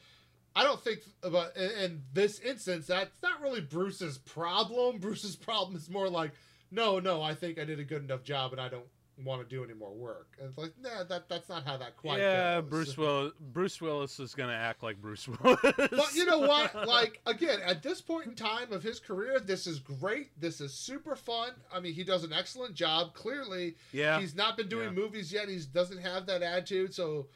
I 0.56 0.64
don't 0.64 0.82
think, 0.82 1.00
in, 1.24 1.72
in 1.82 2.02
this 2.14 2.40
instance, 2.40 2.88
that's 2.88 3.22
not 3.22 3.42
really 3.42 3.62
Bruce's 3.62 4.18
problem. 4.18 4.98
Bruce's 5.00 5.36
problem 5.36 5.76
is 5.76 5.90
more 5.90 6.10
like, 6.10 6.32
no, 6.72 7.00
no, 7.00 7.22
I 7.22 7.36
think 7.36 7.60
I 7.60 7.66
did 7.66 7.80
a 7.80 7.84
good 7.84 8.04
enough 8.04 8.24
job, 8.24 8.52
and 8.52 8.62
I 8.62 8.70
don't 8.70 8.86
want 9.24 9.42
to 9.42 9.48
do 9.48 9.64
any 9.64 9.74
more 9.74 9.94
work. 9.94 10.36
And 10.40 10.50
it's 10.50 10.58
like, 10.58 10.74
nah, 10.82 11.04
that 11.04 11.30
that's 11.30 11.50
not 11.50 11.66
how 11.66 11.78
that 11.78 11.96
quite 11.98 12.20
yeah, 12.20 12.62
goes. 12.62 12.70
Bruce 12.70 12.98
Willis 12.98 13.34
Bruce 13.40 13.82
Willis 13.82 14.20
is 14.20 14.34
gonna 14.34 14.54
act 14.54 14.84
like 14.84 15.02
Bruce 15.02 15.28
Willis. 15.28 15.60
but 15.64 16.14
you 16.14 16.26
know 16.26 16.40
what? 16.48 16.88
Like 16.88 17.22
again, 17.26 17.60
at 17.66 17.84
this 17.84 18.02
point 18.02 18.28
in 18.28 18.36
time 18.36 18.72
of 18.72 18.84
his 18.84 19.00
career, 19.00 19.40
this 19.40 19.68
is 19.68 19.80
great. 19.80 20.40
This 20.40 20.62
is 20.62 20.74
super 20.74 21.16
fun. 21.16 21.52
I 21.72 21.80
mean, 21.80 21.94
he 21.94 22.04
does 22.04 22.24
an 22.24 22.34
excellent 22.34 22.76
job. 22.76 23.14
Clearly, 23.14 23.76
yeah, 23.92 24.20
he's 24.20 24.36
not 24.36 24.58
been 24.58 24.68
doing 24.68 24.86
yeah. 24.86 25.02
movies 25.02 25.32
yet. 25.32 25.48
He 25.48 25.60
doesn't 25.74 26.00
have 26.00 26.26
that 26.28 26.42
attitude. 26.42 26.94
So, 26.94 27.28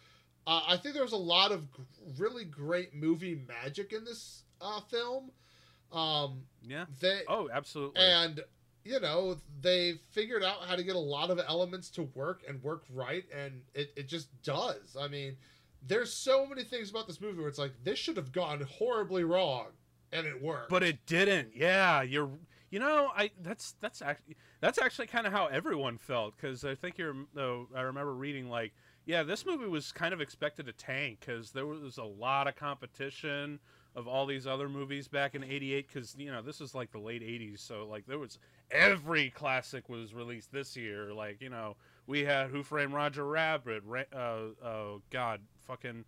uh, 0.45 0.61
I 0.67 0.77
think 0.77 0.95
there 0.95 1.03
was 1.03 1.13
a 1.13 1.17
lot 1.17 1.51
of 1.51 1.71
g- 1.73 1.83
really 2.17 2.45
great 2.45 2.93
movie 2.93 3.41
magic 3.47 3.93
in 3.93 4.03
this 4.03 4.43
uh, 4.61 4.81
film. 4.81 5.31
Um, 5.91 6.43
yeah. 6.67 6.85
They, 6.99 7.21
oh, 7.27 7.49
absolutely. 7.51 8.01
And 8.01 8.41
you 8.87 8.99
know, 8.99 9.37
they 9.61 9.95
figured 10.11 10.43
out 10.43 10.63
how 10.67 10.75
to 10.75 10.83
get 10.83 10.95
a 10.95 10.99
lot 10.99 11.29
of 11.29 11.39
elements 11.47 11.89
to 11.91 12.03
work 12.15 12.43
and 12.47 12.61
work 12.63 12.83
right, 12.93 13.25
and 13.35 13.61
it, 13.73 13.91
it 13.95 14.07
just 14.07 14.29
does. 14.43 14.95
I 14.99 15.07
mean, 15.07 15.35
there's 15.85 16.13
so 16.13 16.45
many 16.45 16.63
things 16.63 16.89
about 16.89 17.07
this 17.07 17.19
movie 17.19 17.39
where 17.39 17.49
it's 17.49 17.59
like, 17.59 17.73
this 17.83 17.99
should 17.99 18.17
have 18.17 18.31
gone 18.31 18.61
horribly 18.61 19.23
wrong, 19.23 19.67
and 20.11 20.25
it 20.25 20.41
worked. 20.41 20.69
But 20.69 20.83
it 20.83 21.05
didn't. 21.05 21.49
Yeah, 21.55 22.01
you're. 22.01 22.29
You 22.69 22.79
know, 22.79 23.11
I 23.15 23.31
that's 23.41 23.75
that's 23.79 24.01
actually 24.01 24.35
that's 24.59 24.77
actually 24.77 25.07
kind 25.07 25.25
of 25.25 25.31
how 25.31 25.45
everyone 25.47 25.97
felt 25.97 26.35
because 26.35 26.65
I 26.65 26.75
think 26.75 26.97
you're. 26.97 27.15
Though 27.33 27.67
I 27.73 27.81
remember 27.81 28.13
reading 28.13 28.49
like, 28.49 28.73
yeah, 29.05 29.23
this 29.23 29.45
movie 29.45 29.67
was 29.67 29.93
kind 29.93 30.13
of 30.13 30.19
expected 30.19 30.65
to 30.65 30.73
tank 30.73 31.19
because 31.21 31.51
there 31.51 31.65
was 31.65 31.97
a 31.97 32.03
lot 32.03 32.45
of 32.47 32.57
competition 32.57 33.59
of 33.95 34.07
all 34.07 34.25
these 34.25 34.45
other 34.45 34.67
movies 34.67 35.07
back 35.07 35.33
in 35.33 35.45
'88 35.45 35.87
because 35.87 36.15
you 36.17 36.29
know 36.29 36.41
this 36.41 36.59
is 36.59 36.75
like 36.75 36.91
the 36.91 36.99
late 36.99 37.21
'80s, 37.21 37.59
so 37.59 37.87
like 37.89 38.05
there 38.05 38.19
was 38.19 38.37
every 38.71 39.29
classic 39.29 39.89
was 39.89 40.13
released 40.13 40.51
this 40.51 40.75
year. 40.75 41.13
Like 41.13 41.41
you 41.41 41.49
know 41.49 41.75
we 42.07 42.23
had 42.23 42.49
Who 42.49 42.63
Framed 42.63 42.93
Roger 42.93 43.25
Rabbit, 43.25 43.83
uh, 44.13 44.17
oh 44.17 45.01
God, 45.11 45.41
fucking 45.65 46.05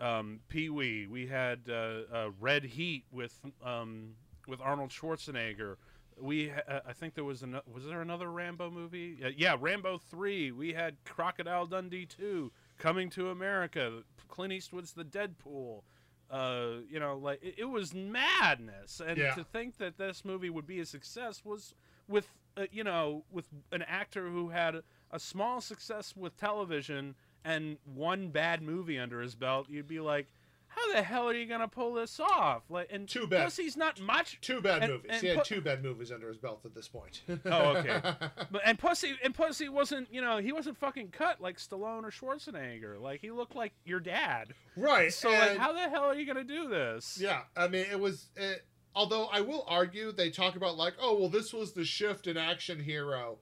um, 0.00 0.40
Pee 0.48 0.68
Wee. 0.68 1.06
We 1.06 1.26
had 1.26 1.60
uh, 1.68 1.72
uh, 2.12 2.30
Red 2.40 2.64
Heat 2.64 3.04
with 3.10 3.38
um, 3.64 4.14
with 4.46 4.60
Arnold 4.60 4.90
Schwarzenegger. 4.90 5.76
We 6.20 6.50
uh, 6.50 6.80
I 6.86 6.92
think 6.92 7.14
there 7.14 7.24
was 7.24 7.42
an 7.42 7.60
was 7.72 7.86
there 7.86 8.02
another 8.02 8.30
Rambo 8.30 8.70
movie? 8.70 9.18
yeah, 9.36 9.56
Rambo 9.58 9.98
three. 9.98 10.52
We 10.52 10.72
had 10.72 10.96
Crocodile 11.04 11.66
Dundee 11.66 12.06
two. 12.06 12.52
Coming 12.78 13.10
to 13.10 13.28
America. 13.28 14.02
Clint 14.28 14.54
Eastwood's 14.54 14.92
The 14.92 15.04
Dead 15.04 15.38
Pool. 15.38 15.84
Uh, 16.30 16.76
you 16.88 17.00
know, 17.00 17.18
like 17.18 17.42
it, 17.42 17.56
it 17.58 17.64
was 17.64 17.92
madness, 17.92 19.02
and 19.04 19.18
yeah. 19.18 19.34
to 19.34 19.42
think 19.42 19.78
that 19.78 19.98
this 19.98 20.24
movie 20.24 20.48
would 20.48 20.66
be 20.66 20.78
a 20.78 20.86
success 20.86 21.44
was 21.44 21.74
with 22.10 22.28
uh, 22.56 22.66
you 22.70 22.84
know 22.84 23.24
with 23.30 23.46
an 23.72 23.82
actor 23.82 24.28
who 24.28 24.50
had 24.50 24.82
a 25.10 25.18
small 25.18 25.60
success 25.60 26.14
with 26.16 26.36
television 26.36 27.14
and 27.44 27.78
one 27.84 28.28
bad 28.28 28.62
movie 28.62 28.98
under 28.98 29.20
his 29.20 29.34
belt, 29.34 29.66
you'd 29.70 29.88
be 29.88 30.00
like, 30.00 30.26
how 30.70 30.92
the 30.92 31.02
hell 31.02 31.28
are 31.28 31.34
you 31.34 31.46
gonna 31.46 31.68
pull 31.68 31.94
this 31.94 32.20
off? 32.20 32.62
Like, 32.70 32.88
and 32.90 33.08
two 33.08 33.26
bad. 33.26 33.40
Plus, 33.40 33.56
he's 33.56 33.76
not 33.76 34.00
much. 34.00 34.38
Two 34.40 34.60
bad 34.60 34.82
and, 34.84 34.92
movies. 34.92 35.10
And 35.12 35.22
he 35.22 35.28
had 35.28 35.44
two 35.44 35.60
bad 35.60 35.82
movies 35.82 36.12
under 36.12 36.28
his 36.28 36.38
belt 36.38 36.60
at 36.64 36.74
this 36.74 36.86
point. 36.86 37.22
oh, 37.46 37.76
okay. 37.76 38.00
But 38.50 38.62
and 38.64 38.78
pussy 38.78 39.16
and 39.22 39.34
pussy 39.34 39.68
wasn't. 39.68 40.12
You 40.12 40.20
know, 40.20 40.38
he 40.38 40.52
wasn't 40.52 40.76
fucking 40.76 41.08
cut 41.08 41.40
like 41.40 41.58
Stallone 41.58 42.04
or 42.04 42.10
Schwarzenegger. 42.10 43.00
Like, 43.00 43.20
he 43.20 43.30
looked 43.32 43.56
like 43.56 43.72
your 43.84 44.00
dad. 44.00 44.54
Right. 44.76 45.12
So, 45.12 45.30
and, 45.30 45.40
like, 45.40 45.58
how 45.58 45.72
the 45.72 45.80
hell 45.80 46.04
are 46.04 46.14
you 46.14 46.26
gonna 46.26 46.44
do 46.44 46.68
this? 46.68 47.18
Yeah, 47.20 47.40
I 47.56 47.66
mean, 47.66 47.86
it 47.90 47.98
was. 47.98 48.28
It, 48.36 48.64
although 48.94 49.26
I 49.26 49.40
will 49.40 49.64
argue, 49.68 50.12
they 50.12 50.30
talk 50.30 50.56
about 50.56 50.76
like, 50.76 50.94
oh, 51.00 51.18
well, 51.18 51.28
this 51.28 51.52
was 51.52 51.72
the 51.72 51.84
shift 51.84 52.26
in 52.26 52.36
action 52.36 52.80
hero, 52.80 53.38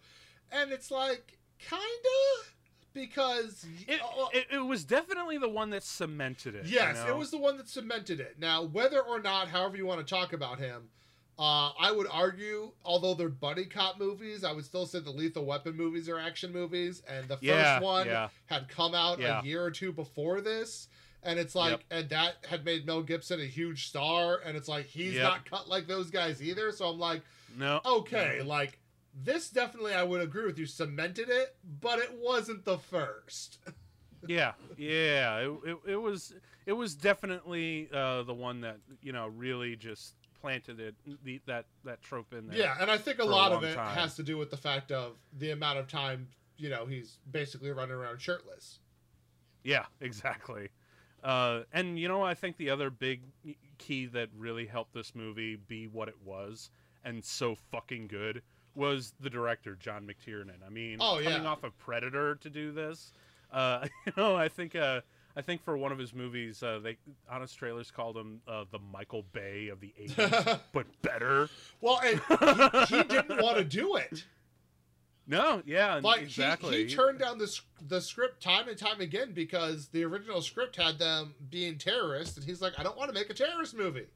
and 0.50 0.72
it's 0.72 0.90
like, 0.90 1.38
kinda 1.58 2.48
because 2.94 3.64
it, 3.86 4.00
uh, 4.00 4.26
it, 4.32 4.46
it, 4.52 4.58
was 4.58 4.84
definitely 4.84 5.38
the 5.38 5.48
one 5.48 5.70
that 5.70 5.82
cemented 5.82 6.54
it. 6.54 6.66
Yes, 6.66 6.98
you 6.98 7.04
know? 7.04 7.14
it 7.14 7.18
was 7.18 7.30
the 7.30 7.38
one 7.38 7.56
that 7.58 7.68
cemented 7.68 8.20
it. 8.20 8.36
Now, 8.38 8.64
whether 8.64 9.00
or 9.00 9.20
not, 9.20 9.48
however 9.48 9.76
you 9.76 9.86
want 9.86 10.04
to 10.04 10.14
talk 10.14 10.32
about 10.32 10.58
him, 10.58 10.88
uh, 11.38 11.70
I 11.78 11.92
would 11.92 12.08
argue, 12.10 12.72
although 12.84 13.14
they're 13.14 13.28
buddy 13.28 13.64
cop 13.64 13.98
movies, 13.98 14.42
I 14.42 14.52
would 14.52 14.64
still 14.64 14.86
say 14.86 14.98
the 14.98 15.10
Lethal 15.10 15.44
Weapon 15.44 15.76
movies 15.76 16.08
are 16.08 16.18
action 16.18 16.52
movies, 16.52 17.02
and 17.08 17.28
the 17.28 17.36
first 17.36 17.44
yeah, 17.44 17.80
one 17.80 18.06
yeah. 18.06 18.28
had 18.46 18.68
come 18.68 18.94
out 18.94 19.20
yeah. 19.20 19.40
a 19.40 19.44
year 19.44 19.62
or 19.62 19.70
two 19.70 19.92
before 19.92 20.40
this. 20.40 20.88
And 21.22 21.38
it's 21.38 21.54
like, 21.54 21.72
yep. 21.72 21.80
and 21.90 22.08
that 22.10 22.36
had 22.48 22.64
made 22.64 22.86
Mel 22.86 23.02
Gibson 23.02 23.40
a 23.40 23.44
huge 23.44 23.88
star, 23.88 24.40
and 24.44 24.56
it's 24.56 24.68
like 24.68 24.86
he's 24.86 25.14
yep. 25.14 25.24
not 25.24 25.50
cut 25.50 25.68
like 25.68 25.86
those 25.86 26.10
guys 26.10 26.42
either. 26.42 26.70
So 26.70 26.88
I'm 26.88 26.98
like, 26.98 27.22
no, 27.56 27.80
okay, 27.84 28.36
no. 28.38 28.46
like 28.46 28.78
this 29.24 29.50
definitely, 29.50 29.94
I 29.94 30.02
would 30.02 30.20
agree 30.20 30.46
with 30.46 30.58
you, 30.58 30.66
cemented 30.66 31.28
it, 31.28 31.56
but 31.80 31.98
it 31.98 32.16
wasn't 32.20 32.64
the 32.64 32.78
first. 32.78 33.58
yeah, 34.26 34.52
yeah, 34.76 35.38
it, 35.38 35.50
it, 35.64 35.76
it, 35.86 35.96
was 35.96 36.34
it 36.66 36.72
was 36.72 36.94
definitely 36.94 37.88
uh, 37.92 38.22
the 38.22 38.34
one 38.34 38.60
that 38.60 38.78
you 39.02 39.12
know 39.12 39.28
really 39.28 39.76
just 39.76 40.14
planted 40.40 40.78
it 40.78 40.94
the, 41.24 41.40
that 41.46 41.66
that 41.84 42.00
trope 42.02 42.32
in 42.32 42.46
there. 42.48 42.58
Yeah, 42.58 42.76
and 42.80 42.90
I 42.90 42.98
think 42.98 43.18
a 43.18 43.24
lot 43.24 43.52
a 43.52 43.56
of 43.56 43.64
it 43.64 43.74
time. 43.74 43.96
has 43.96 44.14
to 44.16 44.22
do 44.22 44.36
with 44.36 44.50
the 44.50 44.56
fact 44.56 44.92
of 44.92 45.16
the 45.36 45.50
amount 45.50 45.78
of 45.78 45.88
time 45.88 46.28
you 46.56 46.68
know 46.68 46.86
he's 46.86 47.18
basically 47.30 47.70
running 47.70 47.94
around 47.94 48.20
shirtless. 48.20 48.78
Yeah, 49.64 49.86
exactly. 50.00 50.68
Uh, 51.22 51.62
and 51.72 51.98
you 51.98 52.08
know, 52.08 52.22
I 52.22 52.34
think 52.34 52.56
the 52.56 52.70
other 52.70 52.90
big 52.90 53.22
key 53.78 54.06
that 54.06 54.28
really 54.36 54.66
helped 54.66 54.94
this 54.94 55.14
movie 55.14 55.56
be 55.56 55.86
what 55.86 56.08
it 56.08 56.16
was 56.24 56.70
and 57.04 57.24
so 57.24 57.56
fucking 57.70 58.06
good 58.08 58.42
was 58.74 59.12
the 59.20 59.30
director 59.30 59.76
John 59.80 60.06
McTiernan. 60.06 60.64
I 60.64 60.70
mean, 60.70 60.98
oh, 61.00 61.20
coming 61.22 61.46
off 61.46 61.64
of 61.64 61.76
Predator 61.78 62.36
to 62.36 62.50
do 62.50 62.70
this, 62.70 63.12
uh, 63.52 63.86
you 64.06 64.12
know, 64.16 64.36
I 64.36 64.48
think 64.48 64.76
uh, 64.76 65.00
I 65.36 65.42
think 65.42 65.62
for 65.64 65.76
one 65.76 65.90
of 65.90 65.98
his 65.98 66.14
movies, 66.14 66.62
uh, 66.62 66.78
they 66.82 66.96
Honest 67.30 67.58
Trailers 67.58 67.90
called 67.90 68.16
him 68.16 68.40
uh, 68.46 68.64
the 68.70 68.78
Michael 68.78 69.24
Bay 69.32 69.68
of 69.68 69.80
the 69.80 69.92
'80s, 70.00 70.60
but 70.72 70.86
better. 71.02 71.48
Well, 71.80 72.00
and 72.04 72.20
he, 72.88 72.96
he 72.96 73.02
didn't 73.04 73.42
want 73.42 73.56
to 73.56 73.64
do 73.64 73.96
it. 73.96 74.24
No, 75.30 75.62
yeah, 75.66 76.00
like 76.02 76.22
exactly. 76.22 76.78
He, 76.78 76.88
he 76.88 76.94
turned 76.94 77.18
down 77.18 77.36
the 77.36 77.60
the 77.86 78.00
script 78.00 78.42
time 78.42 78.66
and 78.66 78.78
time 78.78 79.02
again 79.02 79.32
because 79.34 79.88
the 79.88 80.02
original 80.04 80.40
script 80.40 80.76
had 80.76 80.98
them 80.98 81.34
being 81.50 81.76
terrorists, 81.76 82.38
and 82.38 82.46
he's 82.46 82.62
like, 82.62 82.72
I 82.78 82.82
don't 82.82 82.96
want 82.96 83.10
to 83.10 83.14
make 83.14 83.28
a 83.28 83.34
terrorist 83.34 83.76
movie. 83.76 84.06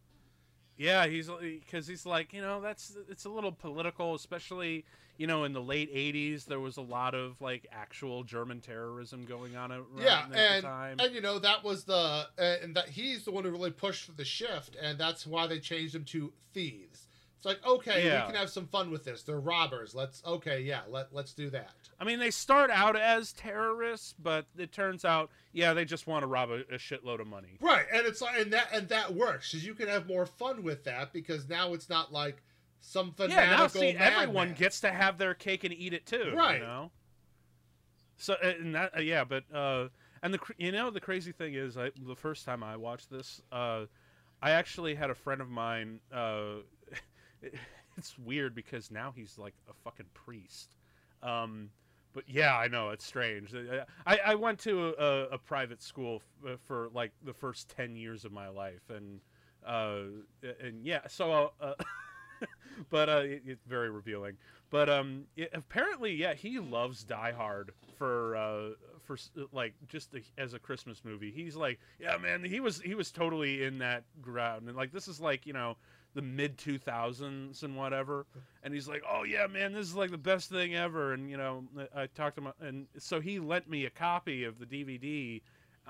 Yeah, 0.78 1.07
he's 1.07 1.28
because 1.28 1.87
he's 1.87 2.07
like, 2.07 2.33
you 2.33 2.40
know, 2.40 2.62
that's 2.62 2.97
it's 3.11 3.26
a 3.26 3.28
little 3.28 3.52
political, 3.52 4.14
especially 4.14 4.87
you 5.19 5.26
know 5.26 5.45
in 5.45 5.52
the 5.52 5.61
late 5.61 5.95
'80s. 5.95 6.47
There 6.47 6.61
was 6.61 6.78
a 6.78 6.83
lot 6.83 7.14
of 7.14 7.38
like 7.42 7.66
actual 7.71 8.25
German 8.25 8.62
terrorism 8.62 9.26
going 9.26 9.54
on 9.54 9.71
around 9.71 9.87
yeah, 10.00 10.21
at 10.21 10.35
and, 10.35 10.64
the 10.64 10.66
time. 10.66 10.97
and 10.99 11.14
you 11.14 11.21
know 11.21 11.38
that 11.40 11.62
was 11.62 11.85
the 11.85 12.26
and 12.38 12.75
that 12.75 12.88
he's 12.88 13.26
the 13.26 13.33
one 13.33 13.45
who 13.45 13.50
really 13.50 13.71
pushed 13.71 14.07
for 14.07 14.12
the 14.12 14.25
shift, 14.25 14.76
and 14.81 14.99
that's 14.99 15.26
why 15.26 15.47
they 15.47 15.59
changed 15.59 15.95
him 15.95 16.04
to 16.07 16.33
thieves. 16.54 17.07
It's 17.42 17.46
like 17.49 17.66
okay, 17.66 18.06
yeah. 18.06 18.20
we 18.20 18.30
can 18.30 18.40
have 18.40 18.50
some 18.50 18.68
fun 18.68 18.92
with 18.92 19.02
this. 19.02 19.25
They're 19.25 19.40
robbers. 19.40 19.96
Let's 19.96 20.22
okay, 20.25 20.61
yeah, 20.61 20.82
let 20.88 21.12
let's 21.12 21.32
do 21.32 21.50
that. 21.50 21.72
I 21.99 22.04
mean, 22.04 22.20
they 22.20 22.30
start 22.30 22.70
out 22.70 22.94
as 22.94 23.32
terrorists, 23.32 24.14
but 24.16 24.46
it 24.56 24.70
turns 24.70 25.04
out, 25.04 25.28
yeah, 25.52 25.72
they 25.72 25.84
just 25.84 26.06
want 26.06 26.22
to 26.22 26.28
rob 26.28 26.50
a, 26.50 26.61
a 26.72 26.78
shitload 26.78 27.20
of 27.20 27.26
money. 27.26 27.58
Right, 27.61 27.84
and 27.92 28.06
it's 28.06 28.22
like, 28.22 28.40
and 28.40 28.52
that 28.52 28.68
and 28.72 28.88
that 28.90 29.12
works 29.12 29.50
because 29.50 29.66
you 29.66 29.75
can 29.75 29.88
have 29.88 30.06
more 30.06 30.25
fun 30.25 30.62
with 30.62 30.84
that 30.84 31.12
because 31.12 31.49
now 31.49 31.75
it's 31.75 31.88
not 31.88 32.12
like 32.12 32.44
some 32.80 33.11
fanatical. 33.11 33.42
Yeah, 33.42 33.56
now 33.56 33.66
see, 33.66 33.88
everyone 33.88 34.49
man. 34.50 34.56
gets 34.56 34.78
to 34.82 34.92
have 34.92 35.18
their 35.18 35.34
cake 35.34 35.64
and 35.64 35.75
eat 35.75 35.94
it 35.94 36.06
too. 36.06 36.32
Right. 36.37 36.61
You 36.61 36.64
know. 36.64 36.90
So 38.18 38.37
and 38.40 38.76
that 38.76 38.99
uh, 38.99 39.00
yeah, 39.00 39.25
but 39.25 39.42
uh, 39.52 39.88
and 40.22 40.32
the 40.32 40.38
you 40.58 40.70
know 40.70 40.90
the 40.90 41.00
crazy 41.00 41.32
thing 41.32 41.54
is, 41.54 41.76
I, 41.76 41.90
the 42.06 42.14
first 42.14 42.44
time 42.44 42.62
I 42.62 42.76
watched 42.76 43.11
this, 43.11 43.42
uh, 43.50 43.87
I 44.40 44.52
actually 44.52 44.94
had 44.94 45.11
a 45.11 45.14
friend 45.16 45.40
of 45.40 45.49
mine. 45.50 45.99
Uh, 46.12 46.58
it's 47.96 48.18
weird 48.18 48.54
because 48.54 48.90
now 48.90 49.12
he's 49.14 49.38
like 49.38 49.54
a 49.68 49.72
fucking 49.84 50.06
priest. 50.14 50.76
Um, 51.22 51.70
but 52.12 52.25
yeah, 52.26 52.56
I 52.56 52.68
know 52.68 52.90
it's 52.90 53.06
strange. 53.06 53.54
I, 54.06 54.18
I 54.25 54.34
went 54.34 54.58
to 54.61 54.94
a, 54.99 55.28
a 55.32 55.38
private 55.38 55.82
school 55.82 56.22
f- 56.44 56.52
uh, 56.52 56.56
for 56.66 56.88
like 56.92 57.12
the 57.25 57.32
first 57.32 57.68
ten 57.75 57.96
years 57.96 58.25
of 58.25 58.32
my 58.32 58.49
life, 58.49 58.90
and 58.90 59.20
uh, 59.66 60.02
and 60.61 60.84
yeah, 60.84 61.00
so 61.08 61.52
uh, 61.61 61.72
but 62.90 63.08
uh, 63.08 63.22
it, 63.25 63.42
it's 63.46 63.64
very 63.64 63.90
revealing. 63.90 64.37
But 64.70 64.88
um, 64.88 65.25
it, 65.37 65.50
apparently, 65.52 66.14
yeah, 66.14 66.34
he 66.34 66.58
loves 66.58 67.04
Die 67.04 67.32
Hard 67.32 67.72
for 67.99 68.37
uh, 68.37 68.68
for 69.04 69.16
like 69.52 69.75
just 69.87 70.14
a, 70.14 70.20
as 70.38 70.54
a 70.54 70.58
Christmas 70.58 71.02
movie. 71.04 71.30
He's 71.30 71.56
like, 71.56 71.78
yeah, 71.99 72.16
man, 72.16 72.44
he 72.44 72.61
was 72.61 72.80
he 72.80 72.94
was 72.94 73.11
totally 73.11 73.64
in 73.64 73.78
that 73.78 74.04
ground, 74.20 74.68
and 74.68 74.76
like 74.76 74.92
this 74.92 75.08
is 75.08 75.20
like 75.20 75.46
you 75.46 75.52
know 75.52 75.76
the 76.14 76.23
mid 76.23 76.59
2000s 76.59 77.62
and 77.62 77.76
whatever 77.76 78.26
and 78.62 78.75
he's 78.75 78.88
like 78.88 79.02
oh 79.11 79.23
yeah 79.23 79.47
man 79.47 79.73
this 79.73 79.87
is 79.87 79.95
like 79.95 80.11
the 80.11 80.19
best 80.19 80.50
thing 80.50 80.75
ever 80.75 81.12
and 81.14 81.31
you 81.31 81.37
know 81.37 81.64
i 81.95 82.07
talked 82.07 82.37
to 82.37 82.42
him 82.42 82.52
and 82.61 82.87
so 82.99 83.21
he 83.21 83.38
lent 83.38 83.69
me 83.69 83.87
a 83.87 83.90
copy 83.90 84.45
of 84.45 84.59
the 84.59 84.66
dvd 84.66 85.40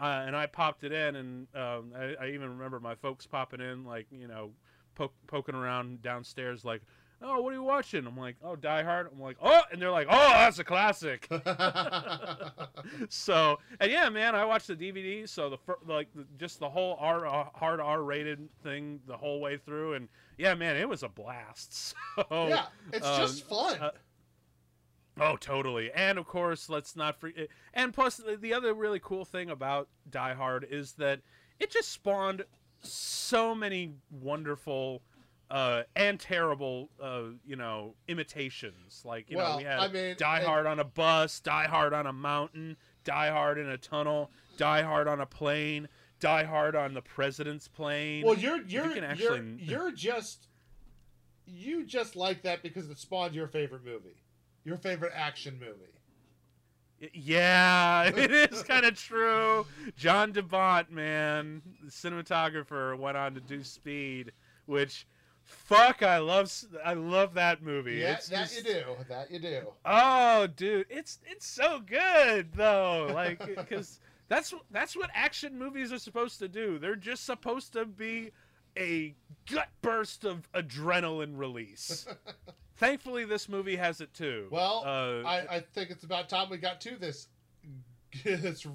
uh, 0.01 0.23
and 0.27 0.37
i 0.37 0.47
popped 0.47 0.85
it 0.85 0.93
in 0.93 1.17
and 1.17 1.47
um, 1.55 1.93
I, 1.97 2.15
I, 2.25 2.29
even 2.29 2.51
remember 2.51 2.81
my 2.81 2.95
folks 2.95 3.27
popping 3.27 3.61
in 3.61 3.85
like 3.85 4.07
you 4.11 4.29
know 4.29 4.53
poke, 4.95 5.15
poking 5.27 5.55
around 5.55 6.03
downstairs 6.03 6.65
like 6.65 6.83
oh, 7.25 7.41
what 7.41 7.51
are 7.51 7.57
you 7.57 7.63
watching? 7.63 8.07
I'm 8.07 8.17
like, 8.17 8.37
oh, 8.43 8.57
Die 8.57 8.83
Hard. 8.83 9.09
I'm 9.13 9.21
like, 9.21 9.37
oh, 9.41 9.61
and 9.71 9.81
they're 9.81 9.93
like, 9.93 10.09
oh, 10.11 10.31
that's 10.31 10.59
a 10.59 10.65
classic. 10.65 11.29
so, 13.09 13.59
and 13.81 13.91
yeah, 13.91 14.09
man, 14.09 14.35
I 14.35 14.45
watched 14.45 14.67
the 14.69 14.77
DVD. 14.77 15.29
So 15.29 15.51
the 15.51 15.59
like 15.87 16.09
the, 16.15 16.27
just 16.39 16.61
the 16.61 16.69
whole 16.69 16.97
R 17.01 17.27
uh, 17.27 17.45
hard 17.55 17.81
R 17.81 18.03
rated 18.03 18.49
thing 18.63 19.01
the 19.07 19.17
whole 19.17 19.41
way 19.41 19.57
through, 19.57 19.95
and 19.95 20.09
yeah, 20.39 20.55
man, 20.55 20.77
it 20.77 20.89
was 20.89 21.03
a 21.03 21.09
blast. 21.09 21.95
So, 22.15 22.49
yeah, 22.49 22.67
it's 22.93 23.07
um, 23.07 23.21
just 23.21 23.49
fun. 23.49 23.79
Uh, 23.81 23.91
Oh, 25.21 25.37
totally. 25.37 25.91
And 25.93 26.19
of 26.19 26.27
course, 26.27 26.69
let's 26.69 26.97
not 26.97 27.21
forget. 27.21 27.49
And 27.75 27.93
plus, 27.93 28.21
the 28.39 28.55
other 28.55 28.73
really 28.75 29.01
cool 29.01 29.25
thing 29.25 29.51
about 29.51 29.89
Die 30.09 30.35
Hard 30.35 30.67
is 30.69 30.95
that 30.95 31.21
it 31.61 31.71
just 31.71 31.91
spawned 31.91 32.45
so 32.83 33.55
many 33.55 33.93
wonderful 34.11 35.03
uh, 35.51 35.83
and 35.95 36.19
terrible, 36.19 36.89
uh, 37.01 37.25
you 37.45 37.57
know, 37.57 37.95
imitations. 38.09 39.03
Like 39.05 39.31
you 39.31 39.37
well, 39.37 39.53
know, 39.53 39.57
we 39.59 39.65
had 39.65 39.81
I 39.81 39.89
mean, 39.89 40.15
Die 40.17 40.43
Hard 40.45 40.67
on 40.67 40.81
a 40.81 40.85
bus, 40.85 41.41
Die 41.41 41.67
Hard 41.67 41.93
on 41.93 42.07
a 42.07 42.13
mountain, 42.13 42.79
Die 43.05 43.31
Hard 43.31 43.59
in 43.59 43.69
a 43.69 43.79
tunnel, 43.79 44.31
Die 44.57 44.83
Hard 44.83 45.09
on 45.09 45.21
a 45.21 45.27
plane, 45.27 45.89
Die 46.21 46.45
Hard 46.45 46.77
on 46.77 46.95
the 46.95 47.03
president's 47.03 47.69
plane. 47.69 48.25
Well, 48.25 48.37
you're 48.37 48.63
you're 48.63 48.97
you 48.97 49.03
actually... 49.03 49.57
you're, 49.59 49.83
you're 49.83 49.93
just 49.93 50.49
you 51.47 51.85
just 51.85 52.17
like 52.17 52.43
that 52.43 52.63
because 52.63 52.89
it 52.89 52.99
spawned 52.99 53.35
your 53.35 53.49
favorite 53.49 53.85
movie, 53.85 54.23
your 54.65 54.77
favorite 54.77 55.13
action 55.15 55.59
movie. 55.59 55.93
Yeah, 57.13 58.05
it 58.17 58.31
is 58.31 58.63
kind 58.63 58.87
of 58.87 58.97
true. 58.97 59.67
John 59.97 60.33
DeBont, 60.33 60.91
man, 60.91 61.63
the 61.83 61.91
cinematographer, 61.91 62.97
went 62.97 63.17
on 63.17 63.35
to 63.35 63.41
do 63.41 63.65
Speed, 63.65 64.33
which 64.67 65.07
fuck, 65.53 66.03
I 66.03 66.19
love 66.19 66.53
I 66.85 66.95
love 66.95 67.35
that 67.35 67.63
movie. 67.63 67.97
Yeah, 67.97 68.15
it's 68.15 68.29
that 68.29 68.49
just, 68.49 68.57
you 68.57 68.63
do. 68.63 68.85
That 69.09 69.31
you 69.31 69.39
do. 69.39 69.61
Oh, 69.85 70.47
dude, 70.47 70.87
it's 70.91 71.19
it's 71.27 71.47
so 71.47 71.81
good 71.81 72.53
though. 72.55 73.11
Like 73.13 73.45
because 73.57 74.01
that's 74.29 74.55
that's 74.71 74.97
what 74.97 75.11
action 75.15 75.59
movies 75.59 75.93
are 75.93 75.99
supposed 75.99 76.39
to 76.41 76.49
do. 76.49 76.79
They're 76.79 76.97
just 76.97 77.25
supposed 77.25 77.73
to 77.75 77.85
be 77.85 78.33
a 78.77 79.15
gut 79.51 79.69
burst 79.83 80.25
of 80.25 80.51
adrenaline 80.53 81.39
release. 81.39 82.07
Thankfully, 82.77 83.25
this 83.25 83.49
movie 83.49 83.77
has 83.77 84.01
it 84.01 84.13
too. 84.15 84.49
Well, 84.51 84.83
uh, 84.85 85.27
I, 85.27 85.57
I 85.57 85.61
think 85.61 85.91
it's 85.91 86.05
about 86.05 86.29
time 86.29 86.49
we 86.51 86.57
got 86.57 86.81
to 86.83 86.97
this. 86.97 87.29
this 88.25 88.67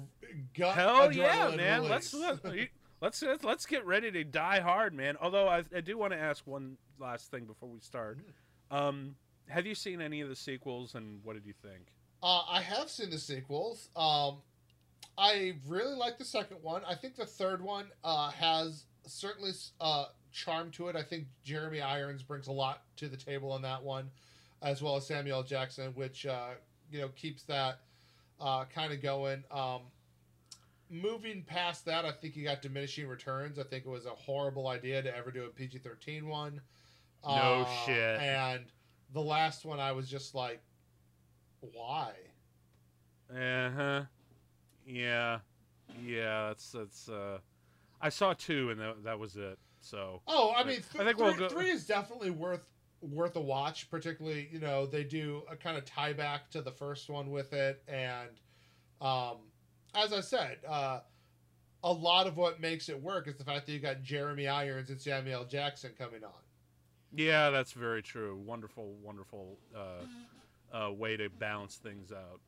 gut 0.56 0.74
hell 0.74 1.12
yeah, 1.12 1.54
man! 1.54 1.88
Let's 1.88 2.12
let's 2.14 2.40
let's 3.00 3.22
let's 3.42 3.66
get 3.66 3.84
ready 3.86 4.10
to 4.10 4.24
die 4.24 4.60
hard, 4.60 4.94
man. 4.94 5.16
Although 5.20 5.48
I, 5.48 5.64
I 5.74 5.80
do 5.80 5.96
want 5.98 6.12
to 6.12 6.18
ask 6.18 6.46
one 6.46 6.76
last 6.98 7.30
thing 7.30 7.44
before 7.44 7.68
we 7.68 7.80
start. 7.80 8.18
Um, 8.70 9.14
have 9.48 9.66
you 9.66 9.74
seen 9.74 10.00
any 10.00 10.20
of 10.20 10.28
the 10.28 10.36
sequels, 10.36 10.94
and 10.94 11.20
what 11.24 11.34
did 11.34 11.46
you 11.46 11.54
think? 11.62 11.92
Uh, 12.22 12.42
I 12.48 12.60
have 12.60 12.90
seen 12.90 13.10
the 13.10 13.18
sequels. 13.18 13.88
Um, 13.96 14.38
I 15.16 15.54
really 15.66 15.94
like 15.94 16.18
the 16.18 16.24
second 16.24 16.58
one. 16.62 16.82
I 16.86 16.94
think 16.94 17.16
the 17.16 17.26
third 17.26 17.62
one 17.62 17.86
uh, 18.04 18.30
has 18.30 18.84
certainly 19.06 19.52
uh, 19.80 20.06
charm 20.32 20.70
to 20.72 20.88
it. 20.88 20.96
I 20.96 21.02
think 21.02 21.26
Jeremy 21.44 21.80
Irons 21.80 22.22
brings 22.22 22.48
a 22.48 22.52
lot 22.52 22.82
to 22.96 23.08
the 23.08 23.16
table 23.16 23.52
on 23.52 23.62
that 23.62 23.82
one, 23.82 24.10
as 24.62 24.82
well 24.82 24.96
as 24.96 25.06
Samuel 25.06 25.42
Jackson, 25.42 25.92
which 25.94 26.26
uh, 26.26 26.50
you 26.90 27.00
know 27.00 27.08
keeps 27.08 27.44
that 27.44 27.80
uh, 28.40 28.64
kind 28.66 28.92
of 28.92 29.02
going. 29.02 29.44
Um, 29.50 29.82
moving 30.90 31.42
past 31.42 31.84
that, 31.86 32.04
I 32.04 32.12
think 32.12 32.36
you 32.36 32.44
got 32.44 32.62
diminishing 32.62 33.06
returns. 33.06 33.58
I 33.58 33.62
think 33.62 33.84
it 33.84 33.90
was 33.90 34.06
a 34.06 34.10
horrible 34.10 34.68
idea 34.68 35.02
to 35.02 35.16
ever 35.16 35.30
do 35.30 35.44
a 35.44 35.48
PG 35.48 35.78
13 35.78 36.26
one. 36.26 36.60
No 37.24 37.30
uh, 37.30 37.84
shit. 37.84 38.20
And 38.20 38.64
the 39.12 39.20
last 39.20 39.64
one, 39.64 39.80
I 39.80 39.92
was 39.92 40.08
just 40.08 40.34
like, 40.34 40.60
why? 41.60 42.12
Uh 43.30 43.70
huh. 43.70 44.02
Yeah. 44.86 45.38
Yeah, 46.04 46.48
that's, 46.48 46.72
that's, 46.72 47.08
uh, 47.08 47.38
I 48.00 48.08
saw 48.08 48.34
two 48.34 48.70
and 48.70 48.80
that, 48.80 49.04
that 49.04 49.18
was 49.18 49.36
it. 49.36 49.58
So. 49.80 50.22
Oh, 50.26 50.52
I 50.56 50.64
mean, 50.64 50.76
th- 50.76 50.84
I 50.98 51.04
think 51.04 51.18
three, 51.18 51.26
we'll 51.26 51.34
go... 51.36 51.48
three 51.48 51.70
is 51.70 51.86
definitely 51.86 52.30
worth 52.30 52.66
worth 53.00 53.36
a 53.36 53.40
watch. 53.40 53.90
Particularly, 53.90 54.48
you 54.52 54.58
know, 54.58 54.86
they 54.86 55.04
do 55.04 55.42
a 55.50 55.56
kind 55.56 55.76
of 55.76 55.84
tie 55.84 56.12
back 56.12 56.50
to 56.50 56.62
the 56.62 56.70
first 56.70 57.08
one 57.08 57.30
with 57.30 57.52
it, 57.52 57.82
and 57.88 58.30
um, 59.00 59.36
as 59.94 60.12
I 60.12 60.20
said, 60.20 60.58
uh, 60.68 61.00
a 61.84 61.92
lot 61.92 62.26
of 62.26 62.36
what 62.36 62.60
makes 62.60 62.88
it 62.88 63.00
work 63.00 63.28
is 63.28 63.36
the 63.36 63.44
fact 63.44 63.66
that 63.66 63.72
you 63.72 63.78
got 63.78 64.02
Jeremy 64.02 64.48
Irons 64.48 64.90
and 64.90 65.00
Samuel 65.00 65.44
Jackson 65.44 65.92
coming 65.96 66.24
on. 66.24 66.30
Yeah, 67.14 67.50
that's 67.50 67.72
very 67.72 68.02
true. 68.02 68.36
Wonderful, 68.44 68.94
wonderful 69.02 69.58
uh, 69.74 70.76
uh, 70.76 70.92
way 70.92 71.16
to 71.16 71.28
balance 71.30 71.76
things 71.76 72.12
out. 72.12 72.40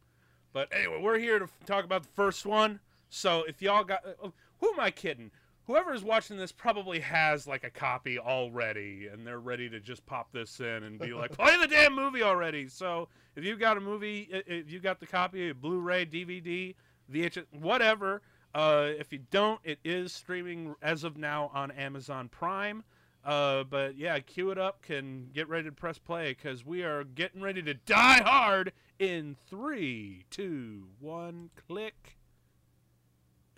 But 0.53 0.69
anyway, 0.73 1.01
we're 1.01 1.19
here 1.19 1.39
to 1.39 1.49
talk 1.65 1.85
about 1.85 2.03
the 2.03 2.09
first 2.15 2.45
one. 2.45 2.81
So 3.09 3.45
if 3.45 3.63
y'all 3.63 3.85
got, 3.85 4.05
uh, 4.05 4.29
who 4.59 4.73
am 4.73 4.81
I 4.81 4.91
kidding? 4.91 5.31
Whoever 5.67 5.95
is 5.95 6.03
watching 6.03 6.37
this 6.37 6.51
probably 6.51 6.99
has 7.01 7.47
like 7.47 7.63
a 7.63 7.71
copy 7.71 8.19
already, 8.19 9.09
and 9.11 9.25
they're 9.25 9.39
ready 9.39 9.69
to 9.71 9.79
just 9.79 10.05
pop 10.05 10.33
this 10.33 10.59
in 10.59 10.83
and 10.83 10.99
be 10.99 11.15
like, 11.15 11.31
"Play 11.39 11.57
the 11.59 11.69
damn 11.69 11.95
movie 11.95 12.23
already!" 12.23 12.67
So 12.67 13.09
if 13.37 13.45
you've 13.45 13.61
got 13.61 13.77
a 13.77 13.81
movie, 13.81 14.29
if 14.33 14.71
you've 14.71 14.83
got 14.83 14.99
the 14.99 15.07
copy, 15.07 15.53
Blu-ray, 15.53 16.07
DVD, 16.07 16.75
VHS, 17.13 17.45
whatever. 17.53 18.23
Uh, 18.55 18.89
if 18.99 19.13
you 19.13 19.21
don't, 19.31 19.61
it 19.65 19.79
is 19.85 20.13
streaming 20.13 20.75
as 20.83 21.05
of 21.05 21.17
now 21.17 21.51
on 21.55 21.71
Amazon 21.71 22.29
Prime. 22.29 22.83
Uh, 23.25 23.65
but 23.65 23.97
yeah, 23.97 24.19
cue 24.19 24.51
it 24.51 24.59
up, 24.59 24.83
can 24.83 25.29
get 25.35 25.49
ready 25.49 25.65
to 25.65 25.73
press 25.73 25.99
play 25.99 26.31
because 26.31 26.65
we 26.65 26.83
are 26.83 27.05
getting 27.05 27.43
ready 27.43 27.63
to 27.63 27.75
die 27.75 28.23
hard 28.25 28.73
in 28.99 29.37
three, 29.49 30.25
two, 30.31 30.85
one, 30.99 31.51
click. 31.69 32.17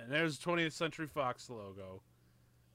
And 0.01 0.11
there's 0.11 0.39
the 0.39 0.51
20th 0.51 0.73
Century 0.73 1.07
Fox 1.07 1.49
logo. 1.49 2.03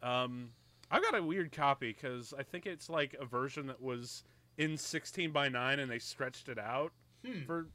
Um, 0.01 0.51
I 0.89 1.01
got 1.01 1.15
a 1.15 1.23
weird 1.23 1.51
copy 1.51 1.91
because 1.91 2.33
I 2.37 2.43
think 2.43 2.65
it's 2.65 2.89
like 2.89 3.15
a 3.19 3.25
version 3.25 3.67
that 3.67 3.81
was 3.81 4.23
in 4.57 4.77
16 4.77 5.31
by 5.31 5.49
9 5.49 5.79
and 5.79 5.91
they 5.91 5.99
stretched 5.99 6.47
it 6.47 6.57
out 6.57 6.93
hmm. 7.25 7.41
for 7.45 7.67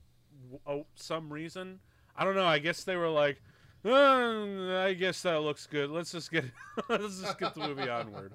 oh, 0.67 0.87
some 0.95 1.31
reason. 1.31 1.81
I 2.17 2.25
don't 2.25 2.35
know. 2.35 2.47
I 2.47 2.59
guess 2.59 2.85
they 2.85 2.97
were 2.97 3.09
like, 3.09 3.41
oh, 3.85 4.85
I 4.85 4.95
guess 4.95 5.23
that 5.23 5.41
looks 5.41 5.67
good. 5.67 5.91
Let's 5.91 6.13
just 6.13 6.31
get 6.31 6.45
let's 6.89 7.21
just 7.21 7.39
get 7.39 7.55
the 7.55 7.61
movie 7.61 7.89
onward. 7.89 8.33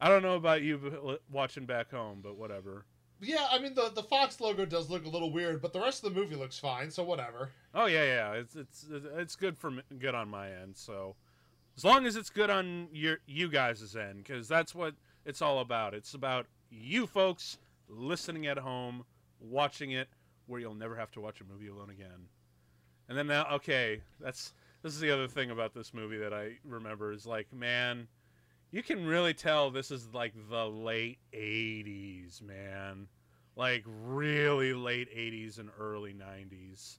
I 0.00 0.08
don't 0.08 0.22
know 0.22 0.36
about 0.36 0.62
you 0.62 1.00
uh, 1.06 1.16
watching 1.30 1.66
back 1.66 1.90
home, 1.90 2.20
but 2.22 2.36
whatever. 2.36 2.84
Yeah, 3.20 3.46
I 3.50 3.58
mean 3.58 3.74
the 3.74 3.90
the 3.94 4.02
Fox 4.02 4.40
logo 4.40 4.64
does 4.64 4.88
look 4.90 5.04
a 5.04 5.08
little 5.08 5.32
weird, 5.32 5.60
but 5.60 5.72
the 5.72 5.80
rest 5.80 6.04
of 6.04 6.14
the 6.14 6.20
movie 6.20 6.36
looks 6.36 6.58
fine, 6.58 6.90
so 6.90 7.02
whatever. 7.02 7.50
Oh 7.74 7.86
yeah, 7.86 8.04
yeah, 8.04 8.32
it's 8.32 8.54
it's 8.54 8.86
it's 9.16 9.36
good 9.36 9.58
for 9.58 9.72
good 9.98 10.14
on 10.14 10.28
my 10.28 10.50
end. 10.50 10.76
So 10.76 11.16
as 11.76 11.84
long 11.84 12.06
as 12.06 12.16
it's 12.16 12.30
good 12.30 12.50
on 12.50 12.88
your 12.92 13.18
you 13.26 13.48
guys' 13.48 13.96
end, 13.96 14.18
because 14.18 14.46
that's 14.46 14.74
what 14.74 14.94
it's 15.24 15.42
all 15.42 15.58
about. 15.60 15.94
It's 15.94 16.14
about 16.14 16.46
you 16.70 17.06
folks 17.06 17.58
listening 17.88 18.46
at 18.46 18.58
home, 18.58 19.04
watching 19.40 19.90
it, 19.92 20.08
where 20.46 20.60
you'll 20.60 20.74
never 20.74 20.94
have 20.94 21.10
to 21.12 21.20
watch 21.20 21.40
a 21.40 21.44
movie 21.44 21.68
alone 21.68 21.90
again. 21.90 22.28
And 23.08 23.16
then 23.16 23.26
now, 23.26 23.46
okay, 23.54 24.02
that's 24.20 24.52
this 24.82 24.94
is 24.94 25.00
the 25.00 25.10
other 25.10 25.28
thing 25.28 25.50
about 25.50 25.74
this 25.74 25.94
movie 25.94 26.18
that 26.18 26.32
I 26.32 26.52
remember 26.64 27.12
is 27.12 27.26
like, 27.26 27.52
man, 27.52 28.06
you 28.70 28.82
can 28.82 29.06
really 29.06 29.34
tell 29.34 29.70
this 29.70 29.90
is 29.90 30.08
like 30.12 30.34
the 30.50 30.66
late 30.66 31.18
'80s, 31.32 32.42
man, 32.42 33.08
like 33.56 33.84
really 33.86 34.74
late 34.74 35.08
'80s 35.14 35.58
and 35.58 35.70
early 35.78 36.12
'90s. 36.12 36.98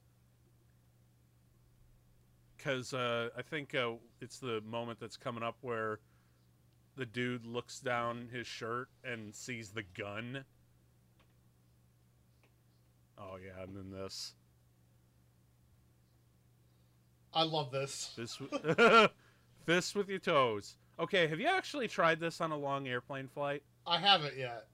Because 2.57 2.93
uh, 2.93 3.29
I 3.37 3.41
think 3.41 3.75
uh, 3.75 3.91
it's 4.19 4.39
the 4.39 4.61
moment 4.61 4.99
that's 4.99 5.15
coming 5.15 5.43
up 5.43 5.57
where 5.61 5.99
the 6.97 7.05
dude 7.05 7.45
looks 7.45 7.79
down 7.79 8.27
his 8.33 8.45
shirt 8.45 8.89
and 9.03 9.33
sees 9.33 9.69
the 9.69 9.83
gun. 9.83 10.43
Oh 13.17 13.37
yeah, 13.37 13.63
and 13.63 13.75
then 13.75 13.91
this. 13.91 14.33
I 17.33 17.43
love 17.43 17.71
this. 17.71 18.11
Fist, 18.15 18.41
fist 19.65 19.95
with 19.95 20.09
your 20.09 20.19
toes. 20.19 20.75
Okay, 20.99 21.27
have 21.27 21.39
you 21.39 21.47
actually 21.47 21.87
tried 21.87 22.19
this 22.19 22.41
on 22.41 22.51
a 22.51 22.57
long 22.57 22.87
airplane 22.87 23.27
flight? 23.27 23.63
I 23.85 23.99
haven't 23.99 24.37
yet. 24.37 24.67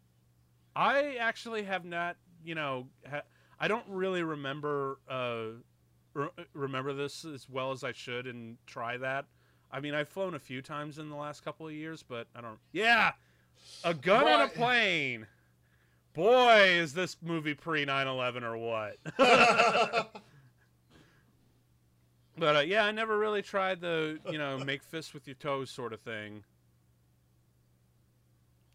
I 0.75 1.15
actually 1.19 1.63
have 1.63 1.85
not. 1.85 2.17
You 2.43 2.55
know, 2.55 2.87
ha- 3.09 3.23
I 3.59 3.67
don't 3.67 3.85
really 3.87 4.23
remember 4.23 4.99
uh, 5.09 5.59
re- 6.13 6.29
remember 6.53 6.93
this 6.93 7.25
as 7.25 7.47
well 7.49 7.71
as 7.71 7.83
I 7.83 7.91
should, 7.91 8.27
and 8.27 8.57
try 8.65 8.97
that. 8.97 9.25
I 9.71 9.79
mean, 9.79 9.93
I've 9.93 10.09
flown 10.09 10.35
a 10.35 10.39
few 10.39 10.61
times 10.61 10.99
in 10.99 11.09
the 11.09 11.15
last 11.15 11.43
couple 11.43 11.67
of 11.67 11.73
years, 11.73 12.03
but 12.03 12.27
I 12.35 12.41
don't. 12.41 12.59
Yeah, 12.71 13.11
a 13.83 13.93
gun 13.93 14.25
on 14.25 14.41
a 14.41 14.47
plane. 14.47 15.27
Boy, 16.13 16.69
is 16.69 16.93
this 16.93 17.17
movie 17.21 17.53
pre 17.53 17.85
9/11 17.85 18.43
or 18.43 18.57
what? 18.57 20.11
But 22.37 22.55
uh, 22.55 22.59
yeah, 22.59 22.85
I 22.85 22.91
never 22.91 23.17
really 23.17 23.41
tried 23.41 23.81
the 23.81 24.19
you 24.29 24.37
know 24.37 24.57
make 24.57 24.83
fists 24.83 25.13
with 25.13 25.27
your 25.27 25.35
toes 25.35 25.69
sort 25.69 25.93
of 25.93 26.01
thing. 26.01 26.43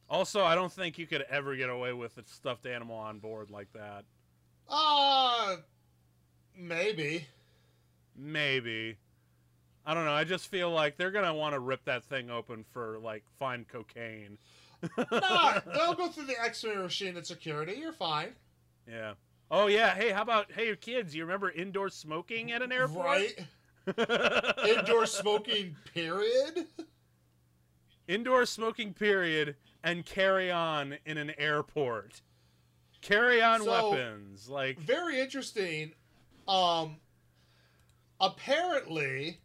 Also, 0.09 0.45
I 0.45 0.55
don't 0.55 0.73
think 0.73 0.99
you 0.99 1.07
could 1.07 1.25
ever 1.31 1.55
get 1.55 1.71
away 1.71 1.93
with 1.93 2.19
a 2.19 2.25
stuffed 2.27 2.67
animal 2.67 2.97
on 2.97 3.19
board 3.19 3.51
like 3.51 3.73
that. 3.75 4.05
Uh 4.69 5.57
maybe. 6.57 7.27
Maybe. 8.17 8.97
I 9.87 9.95
don't 9.95 10.05
know. 10.05 10.13
I 10.13 10.25
just 10.25 10.49
feel 10.49 10.71
like 10.71 10.97
they're 10.97 11.11
gonna 11.11 11.35
want 11.35 11.55
to 11.55 11.61
rip 11.61 11.85
that 11.85 12.05
thing 12.05 12.31
open 12.31 12.65
for 12.73 12.99
like 12.99 13.25
fine 13.39 13.67
cocaine. 13.71 14.39
nah, 15.13 15.61
they'll 15.75 15.95
go 15.95 16.09
through 16.09 16.27
the 16.27 16.41
X-ray 16.43 16.77
machine 16.77 17.17
at 17.17 17.27
security. 17.27 17.75
You're 17.75 17.93
fine. 17.93 18.33
Yeah. 18.89 19.15
Oh 19.51 19.67
yeah. 19.67 19.95
Hey, 19.95 20.11
how 20.11 20.23
about 20.23 20.53
hey 20.53 20.67
your 20.67 20.77
kids? 20.77 21.15
You 21.15 21.25
remember 21.25 21.51
indoor 21.51 21.89
smoking 21.89 22.53
at 22.53 22.63
an 22.63 22.71
airport? 22.71 23.07
Right. 23.07 23.47
indoor 24.69 25.07
smoking 25.07 25.77
period. 25.93 26.67
Indoor 28.07 28.47
smoking 28.47 28.95
period 28.95 29.57
and 29.83 30.05
carry 30.05 30.51
on 30.51 30.97
in 31.05 31.19
an 31.19 31.33
airport. 31.37 32.23
Carry 33.01 33.43
on 33.43 33.63
so, 33.63 33.91
weapons 33.91 34.49
like 34.49 34.79
very 34.79 35.21
interesting. 35.21 35.93
Um, 36.47 36.99
apparently, 38.21 39.41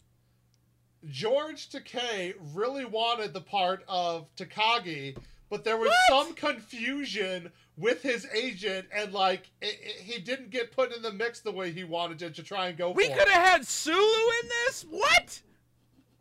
George 1.09 1.69
Takei 1.69 2.35
really 2.53 2.85
wanted 2.85 3.33
the 3.33 3.41
part 3.41 3.83
of 3.87 4.27
Takagi 4.35 5.15
but 5.49 5.63
there 5.63 5.77
was 5.77 5.89
what? 6.09 6.25
some 6.25 6.33
confusion 6.33 7.51
with 7.77 8.01
his 8.01 8.27
agent, 8.33 8.87
and 8.93 9.13
like 9.13 9.51
it, 9.61 9.79
it, 9.81 10.01
he 10.01 10.21
didn't 10.21 10.49
get 10.49 10.71
put 10.71 10.95
in 10.95 11.01
the 11.01 11.11
mix 11.11 11.41
the 11.41 11.51
way 11.51 11.71
he 11.71 11.83
wanted 11.83 12.19
to 12.19 12.29
to 12.31 12.43
try 12.43 12.67
and 12.67 12.77
go. 12.77 12.91
We 12.91 13.07
could 13.09 13.27
have 13.27 13.47
had 13.47 13.67
Sulu 13.67 13.97
in 13.97 14.49
this. 14.65 14.85
What? 14.89 15.41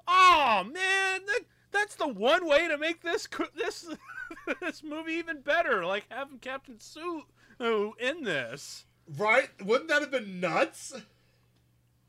Oh 0.08 0.64
man, 0.64 1.20
that, 1.26 1.40
that's 1.70 1.94
the 1.94 2.08
one 2.08 2.46
way 2.46 2.68
to 2.68 2.78
make 2.78 3.02
this 3.02 3.28
this 3.56 3.86
this 4.60 4.82
movie 4.82 5.14
even 5.14 5.40
better. 5.40 5.84
Like 5.84 6.06
having 6.10 6.38
Captain 6.38 6.80
Sulu 6.80 7.92
in 7.98 8.24
this. 8.24 8.86
Right? 9.16 9.50
Wouldn't 9.62 9.88
that 9.90 10.00
have 10.00 10.10
been 10.10 10.40
nuts? 10.40 10.94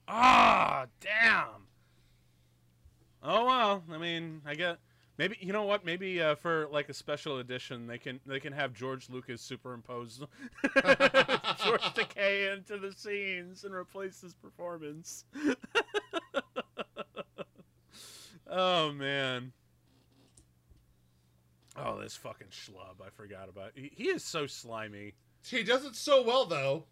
Ah, 0.07 0.85
oh, 0.85 0.89
damn. 1.01 1.67
Oh 3.21 3.45
well. 3.45 3.83
I 3.91 3.97
mean, 3.97 4.41
I 4.45 4.55
get 4.55 4.77
maybe 5.17 5.37
you 5.39 5.53
know 5.53 5.63
what? 5.63 5.85
Maybe 5.85 6.21
uh, 6.21 6.35
for 6.35 6.67
like 6.71 6.89
a 6.89 6.93
special 6.93 7.39
edition, 7.39 7.87
they 7.87 7.97
can 7.97 8.19
they 8.25 8.39
can 8.39 8.53
have 8.53 8.73
George 8.73 9.09
Lucas 9.09 9.41
superimpose 9.41 10.19
George 10.63 11.81
Takei 11.93 12.55
into 12.55 12.77
the 12.77 12.93
scenes 12.95 13.63
and 13.63 13.73
replace 13.73 14.21
his 14.21 14.33
performance. 14.33 15.25
oh 18.47 18.91
man. 18.91 19.51
Oh, 21.77 21.99
this 21.99 22.15
fucking 22.15 22.47
schlub! 22.47 23.05
I 23.05 23.09
forgot 23.09 23.49
about. 23.49 23.71
He, 23.75 23.91
he 23.93 24.03
is 24.05 24.23
so 24.23 24.47
slimy. 24.47 25.15
He 25.45 25.61
does 25.63 25.85
it 25.85 25.95
so 25.95 26.23
well, 26.23 26.45
though. 26.45 26.85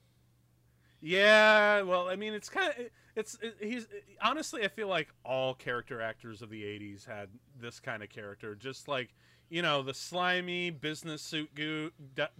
Yeah, 1.05 1.81
well, 1.81 2.07
I 2.07 2.15
mean, 2.15 2.33
it's 2.33 2.47
kind 2.47 2.69
of 2.79 2.85
it's 3.17 3.37
it, 3.41 3.57
he's 3.59 3.87
honestly, 4.21 4.63
I 4.63 4.69
feel 4.69 4.87
like 4.87 5.09
all 5.25 5.53
character 5.53 6.01
actors 6.01 6.41
of 6.41 6.49
the 6.49 6.63
'80s 6.63 7.05
had 7.05 7.27
this 7.59 7.81
kind 7.81 8.01
of 8.01 8.09
character, 8.09 8.55
just 8.55 8.87
like 8.87 9.13
you 9.49 9.61
know 9.61 9.83
the 9.83 9.93
slimy 9.93 10.69
business 10.69 11.21
suit 11.21 11.53
d- 11.55 11.89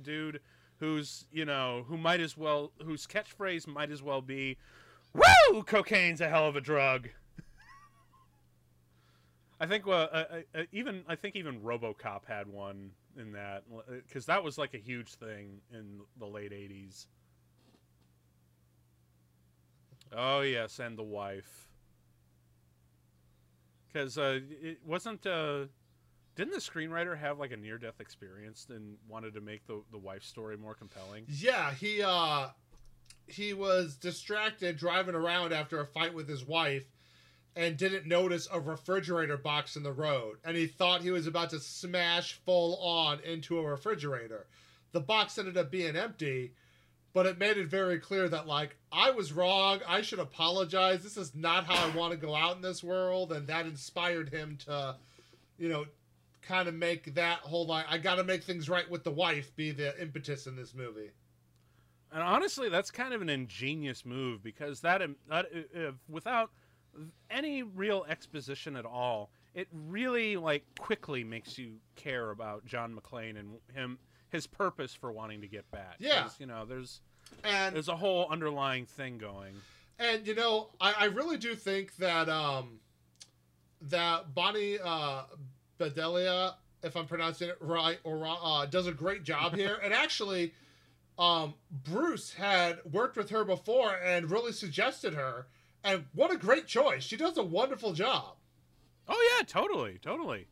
dude 0.01 0.39
who's 0.79 1.25
you 1.29 1.43
know 1.43 1.83
who 1.89 1.97
might 1.97 2.21
as 2.21 2.37
well 2.37 2.71
whose 2.85 3.05
catchphrase 3.05 3.67
might 3.67 3.91
as 3.91 4.01
well 4.01 4.21
be, 4.21 4.57
"Woo, 5.13 5.63
cocaine's 5.63 6.21
a 6.21 6.29
hell 6.29 6.47
of 6.47 6.55
a 6.55 6.61
drug." 6.61 7.09
I 9.59 9.65
think 9.65 9.85
uh, 9.85 9.91
uh, 9.91 10.25
uh, 10.55 10.63
even 10.71 11.03
I 11.05 11.15
think 11.15 11.35
even 11.35 11.59
RoboCop 11.59 12.23
had 12.25 12.47
one 12.47 12.91
in 13.17 13.33
that 13.33 13.65
because 14.07 14.25
that 14.27 14.41
was 14.41 14.57
like 14.57 14.73
a 14.73 14.77
huge 14.79 15.15
thing 15.15 15.59
in 15.69 15.99
the 16.17 16.25
late 16.25 16.53
'80s. 16.53 17.07
Oh 20.15 20.41
yes, 20.41 20.79
and 20.79 20.97
the 20.97 21.03
wife. 21.03 21.67
Because 23.91 24.17
uh, 24.17 24.39
it 24.61 24.79
wasn't. 24.85 25.25
Uh, 25.25 25.65
didn't 26.35 26.53
the 26.53 26.59
screenwriter 26.59 27.17
have 27.17 27.37
like 27.37 27.51
a 27.51 27.57
near-death 27.57 27.99
experience 27.99 28.67
and 28.69 28.97
wanted 29.07 29.33
to 29.35 29.41
make 29.41 29.65
the 29.67 29.83
the 29.91 29.97
wife 29.97 30.23
story 30.23 30.57
more 30.57 30.73
compelling? 30.73 31.25
Yeah, 31.27 31.73
he 31.73 32.01
uh, 32.01 32.47
he 33.27 33.53
was 33.53 33.95
distracted 33.95 34.77
driving 34.77 35.15
around 35.15 35.53
after 35.53 35.79
a 35.79 35.85
fight 35.85 36.13
with 36.13 36.27
his 36.27 36.45
wife 36.45 36.85
and 37.55 37.77
didn't 37.77 38.07
notice 38.07 38.47
a 38.51 38.59
refrigerator 38.59 39.37
box 39.37 39.75
in 39.75 39.83
the 39.83 39.91
road 39.91 40.37
and 40.43 40.57
he 40.57 40.65
thought 40.65 41.01
he 41.01 41.11
was 41.11 41.27
about 41.27 41.51
to 41.51 41.59
smash 41.59 42.33
full 42.45 42.77
on 42.77 43.19
into 43.21 43.59
a 43.59 43.63
refrigerator. 43.63 44.47
The 44.91 45.01
box 45.01 45.37
ended 45.37 45.57
up 45.57 45.71
being 45.71 45.95
empty, 45.95 46.53
but 47.13 47.25
it 47.25 47.37
made 47.37 47.57
it 47.57 47.67
very 47.67 47.99
clear 47.99 48.27
that 48.29 48.47
like 48.47 48.75
I 48.91 49.11
was 49.11 49.31
wrong. 49.33 49.79
I 49.87 50.01
should 50.01 50.19
apologize. 50.19 51.03
This 51.03 51.17
is 51.17 51.33
not 51.35 51.65
how 51.65 51.87
I 51.87 51.95
want 51.95 52.11
to 52.11 52.17
go 52.17 52.35
out 52.35 52.55
in 52.55 52.61
this 52.61 52.83
world 52.83 53.31
and 53.31 53.47
that 53.47 53.65
inspired 53.65 54.29
him 54.29 54.57
to 54.65 54.95
you 55.57 55.69
know 55.69 55.85
kind 56.41 56.67
of 56.67 56.73
make 56.73 57.15
that 57.15 57.39
whole 57.39 57.65
like 57.65 57.85
I 57.89 57.97
got 57.97 58.15
to 58.15 58.23
make 58.23 58.43
things 58.43 58.69
right 58.69 58.89
with 58.89 59.03
the 59.03 59.11
wife 59.11 59.55
be 59.55 59.71
the 59.71 59.99
impetus 60.01 60.47
in 60.47 60.55
this 60.55 60.73
movie. 60.73 61.11
And 62.11 62.21
honestly, 62.21 62.69
that's 62.69 62.91
kind 62.91 63.13
of 63.13 63.23
an 63.23 63.29
ingenious 63.29 64.05
move 64.05 64.43
because 64.43 64.81
that, 64.81 65.01
that 65.29 65.47
uh, 65.75 65.91
without 66.07 66.51
any 67.29 67.63
real 67.63 68.05
exposition 68.07 68.75
at 68.75 68.85
all. 68.85 69.31
It 69.53 69.67
really 69.71 70.35
like 70.37 70.63
quickly 70.79 71.23
makes 71.23 71.57
you 71.57 71.75
care 71.95 72.31
about 72.31 72.65
John 72.65 72.95
McClane 72.95 73.39
and 73.39 73.55
him 73.73 73.99
his 74.33 74.47
purpose 74.47 74.93
for 74.93 75.11
wanting 75.13 75.39
to 75.41 75.47
get 75.47 75.69
back. 75.71 75.95
Yeah, 75.99 76.27
you 76.39 76.45
know, 76.45 76.65
there's 76.65 76.99
and 77.45 77.73
there's 77.73 77.87
a 77.87 77.95
whole 77.95 78.27
underlying 78.29 78.85
thing 78.85 79.17
going. 79.17 79.53
And 79.99 80.27
you 80.27 80.35
know, 80.35 80.69
I, 80.81 80.93
I 80.99 81.05
really 81.05 81.37
do 81.37 81.55
think 81.55 81.95
that 81.97 82.27
um 82.27 82.79
that 83.83 84.35
Bonnie 84.35 84.79
uh 84.83 85.23
Bedelia, 85.77 86.55
if 86.81 86.97
I'm 86.97 87.05
pronouncing 87.05 87.47
it 87.49 87.57
right 87.61 87.99
or 88.03 88.17
wrong, 88.17 88.39
uh, 88.43 88.65
does 88.65 88.87
a 88.87 88.91
great 88.91 89.23
job 89.23 89.55
here. 89.55 89.79
and 89.81 89.93
actually, 89.93 90.53
um, 91.17 91.53
Bruce 91.71 92.33
had 92.33 92.79
worked 92.91 93.15
with 93.15 93.29
her 93.29 93.45
before 93.45 93.95
and 94.03 94.29
really 94.29 94.51
suggested 94.51 95.13
her 95.13 95.47
and 95.83 96.05
what 96.13 96.31
a 96.31 96.37
great 96.37 96.65
choice. 96.67 97.03
She 97.03 97.17
does 97.17 97.37
a 97.37 97.43
wonderful 97.43 97.93
job. 97.93 98.35
Oh 99.07 99.35
yeah, 99.37 99.45
totally, 99.45 99.99
totally. 100.01 100.47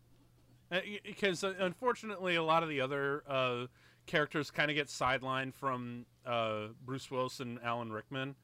Because 1.04 1.44
uh, 1.44 1.50
uh, 1.50 1.66
unfortunately, 1.66 2.36
a 2.36 2.44
lot 2.44 2.64
of 2.64 2.70
the 2.70 2.80
other 2.80 3.24
uh, 3.28 3.66
characters 4.06 4.52
kind 4.52 4.72
of 4.72 4.76
get 4.76 4.88
sidelined 4.88 5.54
from 5.54 6.06
uh, 6.26 6.68
Bruce 6.86 7.12
Willis 7.12 7.40
and 7.40 7.60
Alan 7.64 7.92
Rickman. 7.92 8.36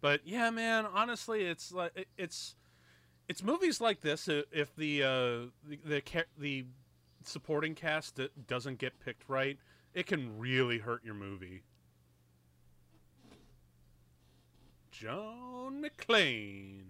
But 0.00 0.22
yeah, 0.24 0.50
man, 0.50 0.86
honestly, 0.92 1.42
it's 1.42 1.72
like 1.72 2.08
it's 2.16 2.56
it's 3.28 3.42
movies 3.42 3.80
like 3.80 4.00
this. 4.00 4.28
If 4.28 4.74
the 4.76 5.02
uh, 5.02 5.08
the, 5.64 5.78
the 5.84 6.02
the 6.36 6.64
supporting 7.24 7.74
cast 7.74 8.20
doesn't 8.46 8.78
get 8.78 8.98
picked 9.00 9.28
right, 9.28 9.58
it 9.94 10.06
can 10.06 10.38
really 10.38 10.78
hurt 10.78 11.04
your 11.04 11.14
movie. 11.14 11.62
John 14.90 15.80
McClane. 15.82 16.86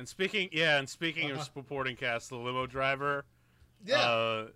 And 0.00 0.08
speaking, 0.08 0.48
yeah, 0.50 0.78
and 0.78 0.88
speaking 0.88 1.30
uh-huh. 1.30 1.40
of 1.42 1.50
supporting 1.54 1.94
cast, 1.94 2.30
the 2.30 2.36
limo 2.36 2.64
driver. 2.64 3.26
Yeah, 3.84 4.00
uh, 4.00 4.46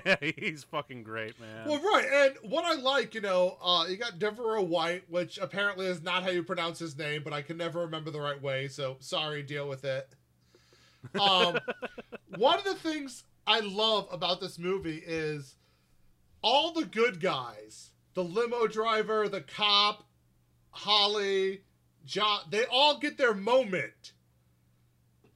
he's 0.38 0.64
fucking 0.64 1.02
great, 1.02 1.38
man. 1.38 1.68
Well, 1.68 1.78
right, 1.82 2.06
and 2.10 2.50
what 2.50 2.64
I 2.64 2.80
like, 2.80 3.14
you 3.14 3.20
know, 3.20 3.58
uh, 3.62 3.84
you 3.86 3.98
got 3.98 4.18
De'voreaux 4.18 4.66
White, 4.66 5.02
which 5.10 5.36
apparently 5.36 5.84
is 5.84 6.02
not 6.02 6.22
how 6.22 6.30
you 6.30 6.42
pronounce 6.42 6.78
his 6.78 6.96
name, 6.96 7.20
but 7.22 7.34
I 7.34 7.42
can 7.42 7.58
never 7.58 7.80
remember 7.80 8.10
the 8.10 8.20
right 8.22 8.40
way, 8.40 8.66
so 8.66 8.96
sorry, 9.00 9.42
deal 9.42 9.68
with 9.68 9.84
it. 9.84 10.08
Um, 11.20 11.58
one 12.38 12.56
of 12.56 12.64
the 12.64 12.74
things 12.74 13.24
I 13.46 13.60
love 13.60 14.08
about 14.10 14.40
this 14.40 14.58
movie 14.58 15.02
is 15.06 15.56
all 16.40 16.72
the 16.72 16.86
good 16.86 17.20
guys, 17.20 17.90
the 18.14 18.24
limo 18.24 18.66
driver, 18.66 19.28
the 19.28 19.42
cop, 19.42 20.04
Holly, 20.70 21.60
John, 22.06 22.40
they 22.48 22.64
all 22.70 22.98
get 22.98 23.18
their 23.18 23.34
moment. 23.34 24.14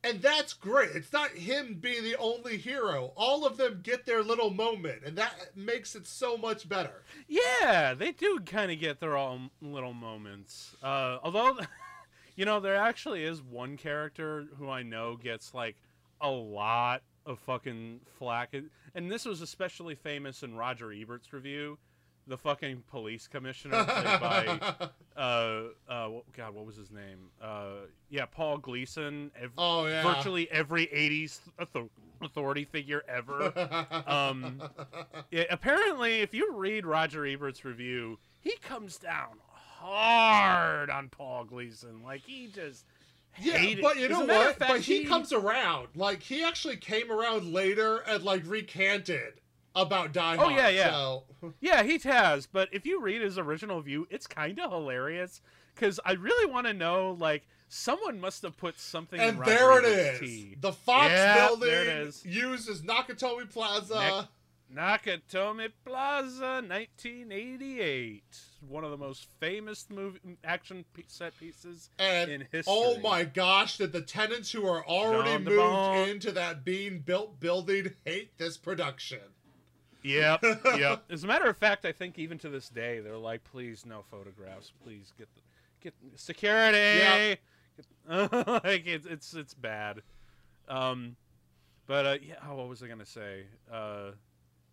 And 0.04 0.20
that's 0.20 0.52
great. 0.52 0.90
It's 0.96 1.12
not 1.12 1.30
him 1.30 1.78
being 1.80 2.02
the 2.02 2.16
only 2.16 2.56
hero. 2.56 3.12
All 3.16 3.46
of 3.46 3.56
them 3.56 3.80
get 3.84 4.04
their 4.04 4.22
little 4.22 4.50
moment, 4.50 5.02
and 5.06 5.16
that 5.16 5.34
makes 5.54 5.94
it 5.94 6.08
so 6.08 6.36
much 6.36 6.68
better. 6.68 7.04
Yeah, 7.28 7.94
they 7.94 8.10
do 8.10 8.40
kind 8.44 8.72
of 8.72 8.80
get 8.80 8.98
their 8.98 9.16
own 9.16 9.50
little 9.60 9.92
moments. 9.92 10.74
Uh, 10.82 11.18
although, 11.22 11.56
you 12.36 12.44
know, 12.44 12.58
there 12.58 12.76
actually 12.76 13.22
is 13.22 13.40
one 13.40 13.76
character 13.76 14.46
who 14.58 14.68
I 14.68 14.82
know 14.82 15.16
gets 15.16 15.54
like 15.54 15.76
a 16.20 16.30
lot 16.30 17.02
of 17.24 17.38
fucking 17.38 18.00
flack, 18.18 18.54
and 18.94 19.10
this 19.10 19.24
was 19.24 19.40
especially 19.40 19.94
famous 19.94 20.42
in 20.42 20.56
Roger 20.56 20.92
Ebert's 20.92 21.32
review 21.32 21.78
the 22.32 22.38
fucking 22.38 22.82
police 22.90 23.28
commissioner 23.28 23.84
played 23.84 24.20
by 24.20 24.58
uh 25.18 25.64
uh 25.86 26.08
god 26.34 26.54
what 26.54 26.64
was 26.64 26.76
his 26.76 26.90
name? 26.90 27.28
Uh 27.42 27.84
yeah 28.08 28.24
paul 28.24 28.56
gleason 28.56 29.30
ev- 29.38 29.52
oh 29.58 29.86
yeah. 29.86 30.02
virtually 30.02 30.50
every 30.50 30.86
80s 30.86 31.40
authority 32.22 32.64
figure 32.64 33.02
ever. 33.06 33.52
Um 34.06 34.62
yeah, 35.30 35.44
apparently 35.50 36.20
if 36.20 36.32
you 36.32 36.54
read 36.54 36.86
roger 36.86 37.26
ebert's 37.26 37.66
review 37.66 38.18
he 38.40 38.56
comes 38.62 38.96
down 38.96 39.36
hard 39.50 40.88
on 40.88 41.10
paul 41.10 41.44
gleason. 41.44 42.02
Like 42.02 42.22
he 42.22 42.46
just 42.46 42.86
yeah, 43.38 43.74
but 43.82 43.98
you 43.98 44.08
know 44.08 44.20
what? 44.24 44.56
Fact, 44.56 44.70
but 44.70 44.80
he, 44.80 45.00
he 45.00 45.04
comes 45.04 45.34
around. 45.34 45.88
Like 45.94 46.22
he 46.22 46.44
actually 46.44 46.78
came 46.78 47.12
around 47.12 47.52
later 47.52 47.98
and 47.98 48.22
like 48.22 48.42
recanted 48.46 49.41
about 49.74 50.12
Die 50.12 50.34
oh, 50.34 50.38
Hard. 50.38 50.52
Oh 50.52 50.56
yeah, 50.56 50.68
yeah, 50.68 50.90
so. 50.90 51.24
yeah. 51.60 51.82
He 51.82 51.98
has, 51.98 52.46
but 52.46 52.68
if 52.72 52.86
you 52.86 53.00
read 53.00 53.22
his 53.22 53.38
original 53.38 53.80
view, 53.80 54.06
it's 54.10 54.26
kind 54.26 54.58
of 54.60 54.70
hilarious 54.70 55.40
because 55.74 55.98
I 56.04 56.12
really 56.12 56.50
want 56.50 56.66
to 56.66 56.72
know 56.72 57.16
like 57.18 57.42
someone 57.68 58.20
must 58.20 58.42
have 58.42 58.56
put 58.56 58.78
something. 58.78 59.18
And 59.20 59.42
there 59.44 59.78
it 59.78 59.84
is. 59.84 60.20
Tea. 60.20 60.56
The 60.60 60.72
Fox 60.72 61.10
yeah, 61.10 61.48
building 61.48 62.12
uses 62.24 62.82
Nakatomi 62.82 63.50
Plaza. 63.50 64.28
Nakatomi 64.74 65.70
Plaza, 65.84 66.62
1988. 66.66 68.22
One 68.68 68.84
of 68.84 68.90
the 68.90 68.96
most 68.96 69.26
famous 69.38 69.86
movie 69.90 70.38
action 70.44 70.84
set 71.08 71.36
pieces 71.38 71.90
and, 71.98 72.30
in 72.30 72.42
oh 72.42 72.46
history. 72.50 72.74
Oh 72.74 72.98
my 73.00 73.24
gosh, 73.24 73.76
did 73.78 73.92
the 73.92 74.00
tenants 74.00 74.50
who 74.50 74.66
are 74.66 74.86
already 74.86 75.44
moved 75.44 76.08
into 76.08 76.32
that 76.32 76.64
being 76.64 77.00
built 77.00 77.38
building 77.38 77.92
hate 78.04 78.38
this 78.38 78.56
production? 78.56 79.20
Yep, 80.02 80.42
yep. 80.76 81.04
As 81.10 81.24
a 81.24 81.26
matter 81.26 81.46
of 81.46 81.56
fact, 81.56 81.84
I 81.84 81.92
think 81.92 82.18
even 82.18 82.38
to 82.38 82.48
this 82.48 82.68
day, 82.68 83.00
they're 83.00 83.16
like, 83.16 83.44
"Please, 83.44 83.86
no 83.86 84.02
photographs. 84.10 84.72
Please 84.82 85.12
get 85.16 85.28
the 85.34 85.40
get 85.80 85.94
security." 86.16 86.78
Yep. 86.78 87.38
like 88.64 88.86
it's 88.86 89.06
it's 89.06 89.34
it's 89.34 89.54
bad. 89.54 90.02
Um, 90.68 91.16
but 91.86 92.06
uh, 92.06 92.16
yeah, 92.22 92.34
oh, 92.48 92.56
what 92.56 92.68
was 92.68 92.82
I 92.82 92.88
gonna 92.88 93.06
say? 93.06 93.44
Uh, 93.72 94.12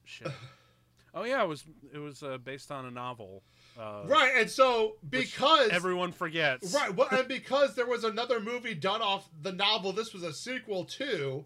shit. 0.03 0.31
oh 1.13 1.23
yeah, 1.23 1.43
it 1.43 1.47
was 1.47 1.63
it 1.93 1.99
was 1.99 2.23
uh, 2.23 2.37
based 2.37 2.71
on 2.71 2.85
a 2.85 2.91
novel. 2.91 3.43
Uh, 3.79 4.03
right, 4.05 4.33
and 4.37 4.49
so 4.49 4.95
because 5.09 5.69
everyone 5.69 6.11
forgets, 6.11 6.73
right, 6.73 6.93
well, 6.95 7.07
and 7.11 7.27
because 7.27 7.75
there 7.75 7.85
was 7.85 8.03
another 8.03 8.39
movie 8.39 8.73
done 8.73 9.01
off 9.01 9.29
the 9.41 9.51
novel, 9.51 9.93
this 9.93 10.13
was 10.13 10.23
a 10.23 10.33
sequel 10.33 10.85
to. 10.85 11.45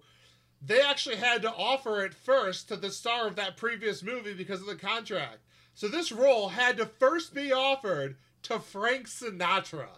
They 0.65 0.82
actually 0.82 1.17
had 1.17 1.41
to 1.41 1.52
offer 1.52 2.06
it 2.06 2.13
first 2.13 2.69
to 2.69 2.78
the 2.78 2.89
star 2.89 3.28
of 3.28 3.36
that 3.36 3.58
previous 3.58 4.02
movie 4.02 4.34
because 4.34 4.62
of 4.62 4.67
the 4.67 4.76
contract. 4.76 5.39
So 5.73 5.88
this 5.88 6.12
role 6.12 6.49
had 6.49 6.78
to 6.78 6.86
first 6.86 7.34
be 7.34 7.52
offered 7.52 8.15
to 8.43 8.60
Frank 8.60 9.08
Sinatra. 9.08 9.89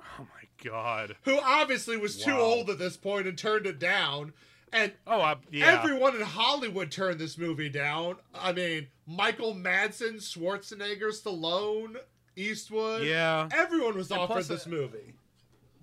Oh 0.00 0.26
my 0.32 0.64
god. 0.64 1.16
Who 1.22 1.38
obviously 1.40 1.96
was 1.96 2.18
wow. 2.18 2.24
too 2.24 2.40
old 2.40 2.70
at 2.70 2.78
this 2.78 2.96
point 2.96 3.26
and 3.26 3.36
turned 3.36 3.66
it 3.66 3.78
down. 3.78 4.32
And 4.72 4.92
oh, 5.06 5.20
uh, 5.20 5.36
yeah. 5.50 5.66
everyone 5.66 6.16
in 6.16 6.22
Hollywood 6.22 6.90
turned 6.90 7.18
this 7.18 7.36
movie 7.36 7.68
down. 7.68 8.16
I 8.34 8.52
mean, 8.52 8.88
Michael 9.06 9.54
Madsen, 9.54 10.16
Schwarzenegger, 10.16 11.12
Stallone, 11.12 11.96
Eastwood. 12.34 13.04
Yeah. 13.04 13.48
Everyone 13.52 13.96
was 13.96 14.10
and 14.10 14.20
offered 14.20 14.44
this 14.44 14.66
movie. 14.66 15.14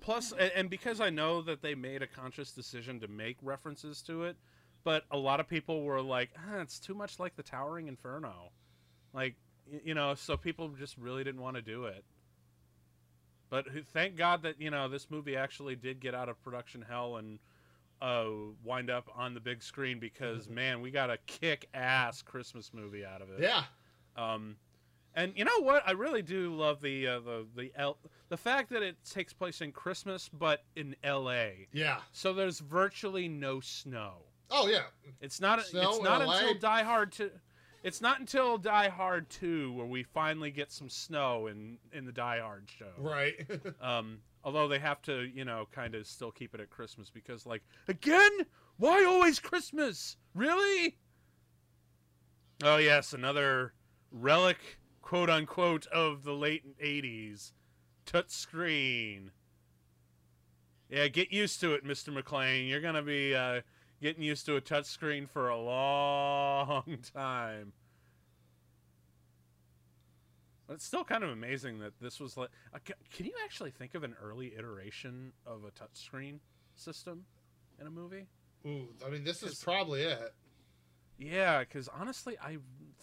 Plus, 0.04 0.32
and 0.32 0.68
because 0.68 1.00
I 1.00 1.08
know 1.08 1.40
that 1.40 1.62
they 1.62 1.74
made 1.74 2.02
a 2.02 2.06
conscious 2.06 2.52
decision 2.52 3.00
to 3.00 3.08
make 3.08 3.38
references 3.40 4.02
to 4.02 4.24
it, 4.24 4.36
but 4.84 5.04
a 5.10 5.16
lot 5.16 5.40
of 5.40 5.48
people 5.48 5.82
were 5.82 6.02
like, 6.02 6.28
ah, 6.36 6.60
it's 6.60 6.78
too 6.78 6.92
much 6.92 7.18
like 7.18 7.36
the 7.36 7.42
Towering 7.42 7.88
Inferno. 7.88 8.52
Like, 9.14 9.34
you 9.82 9.94
know, 9.94 10.14
so 10.14 10.36
people 10.36 10.68
just 10.68 10.98
really 10.98 11.24
didn't 11.24 11.40
want 11.40 11.56
to 11.56 11.62
do 11.62 11.86
it. 11.86 12.04
But 13.48 13.64
thank 13.94 14.14
God 14.14 14.42
that, 14.42 14.60
you 14.60 14.70
know, 14.70 14.90
this 14.90 15.10
movie 15.10 15.36
actually 15.36 15.74
did 15.74 16.00
get 16.00 16.14
out 16.14 16.28
of 16.28 16.42
production 16.42 16.84
hell 16.86 17.16
and 17.16 17.38
uh, 18.02 18.26
wind 18.62 18.90
up 18.90 19.08
on 19.16 19.32
the 19.32 19.40
big 19.40 19.62
screen 19.62 20.00
because 20.00 20.44
mm-hmm. 20.44 20.54
man, 20.54 20.80
we 20.82 20.90
got 20.90 21.08
a 21.08 21.16
kick 21.26 21.66
ass 21.72 22.20
Christmas 22.20 22.74
movie 22.74 23.06
out 23.06 23.22
of 23.22 23.30
it. 23.30 23.40
Yeah. 23.40 23.62
Um, 24.18 24.56
and 25.14 25.32
you 25.36 25.44
know 25.44 25.60
what? 25.60 25.82
I 25.86 25.92
really 25.92 26.22
do 26.22 26.54
love 26.54 26.80
the 26.80 27.06
uh, 27.06 27.20
the 27.20 27.46
the 27.56 27.72
L- 27.76 27.98
the 28.28 28.36
fact 28.36 28.70
that 28.70 28.82
it 28.82 28.96
takes 29.08 29.32
place 29.32 29.60
in 29.60 29.72
Christmas, 29.72 30.28
but 30.32 30.64
in 30.76 30.96
L.A. 31.02 31.68
Yeah. 31.72 31.98
So 32.12 32.32
there's 32.32 32.60
virtually 32.60 33.28
no 33.28 33.60
snow. 33.60 34.22
Oh 34.50 34.68
yeah. 34.68 34.84
It's 35.20 35.40
not. 35.40 35.64
Snow 35.64 35.90
it's 35.90 36.02
not 36.02 36.22
until 36.22 36.54
Die 36.54 36.82
Hard 36.82 37.12
to. 37.12 37.30
It's 37.82 38.00
not 38.00 38.18
until 38.18 38.56
Die 38.56 38.88
Hard 38.88 39.28
2 39.28 39.74
where 39.74 39.84
we 39.84 40.04
finally 40.04 40.50
get 40.50 40.72
some 40.72 40.88
snow 40.88 41.48
in 41.48 41.78
in 41.92 42.06
the 42.06 42.12
Die 42.12 42.40
Hard 42.40 42.70
show. 42.78 42.92
Right. 42.98 43.34
um, 43.80 44.20
Although 44.44 44.68
they 44.68 44.78
have 44.78 45.00
to, 45.02 45.22
you 45.34 45.46
know, 45.46 45.66
kind 45.72 45.94
of 45.94 46.06
still 46.06 46.30
keep 46.30 46.54
it 46.54 46.60
at 46.60 46.68
Christmas 46.68 47.08
because, 47.08 47.46
like, 47.46 47.62
again, 47.88 48.30
why 48.76 49.02
always 49.04 49.38
Christmas? 49.38 50.18
Really? 50.34 50.98
Oh 52.62 52.76
yes, 52.76 53.14
another 53.14 53.72
relic, 54.12 54.58
quote 55.04 55.28
unquote, 55.28 55.86
of 55.88 56.24
the 56.24 56.32
late 56.32 56.78
'80s, 56.82 57.52
touch 58.06 58.30
screen. 58.30 59.30
Yeah, 60.88 61.08
get 61.08 61.30
used 61.30 61.60
to 61.60 61.74
it, 61.74 61.84
Mr. 61.84 62.08
McClane. 62.16 62.68
You're 62.68 62.80
gonna 62.80 63.02
be 63.02 63.34
uh, 63.34 63.60
getting 64.00 64.22
used 64.22 64.46
to 64.46 64.56
a 64.56 64.62
touchscreen 64.62 65.28
for 65.28 65.50
a 65.50 65.60
long 65.60 66.98
time. 67.14 67.74
But 70.66 70.74
it's 70.74 70.84
still 70.86 71.04
kind 71.04 71.22
of 71.22 71.28
amazing 71.28 71.80
that 71.80 71.92
this 72.00 72.18
was 72.18 72.38
like. 72.38 72.48
Uh, 72.74 72.78
can 73.12 73.26
you 73.26 73.34
actually 73.44 73.72
think 73.72 73.94
of 73.94 74.04
an 74.04 74.16
early 74.22 74.54
iteration 74.56 75.32
of 75.46 75.64
a 75.64 75.70
touchscreen 75.70 76.38
system 76.76 77.26
in 77.78 77.86
a 77.86 77.90
movie? 77.90 78.26
Ooh, 78.66 78.88
I 79.06 79.10
mean, 79.10 79.22
this 79.22 79.42
is 79.42 79.62
probably 79.62 80.00
it. 80.00 80.32
Yeah, 81.18 81.60
because 81.60 81.88
honestly, 81.88 82.38
I 82.42 82.56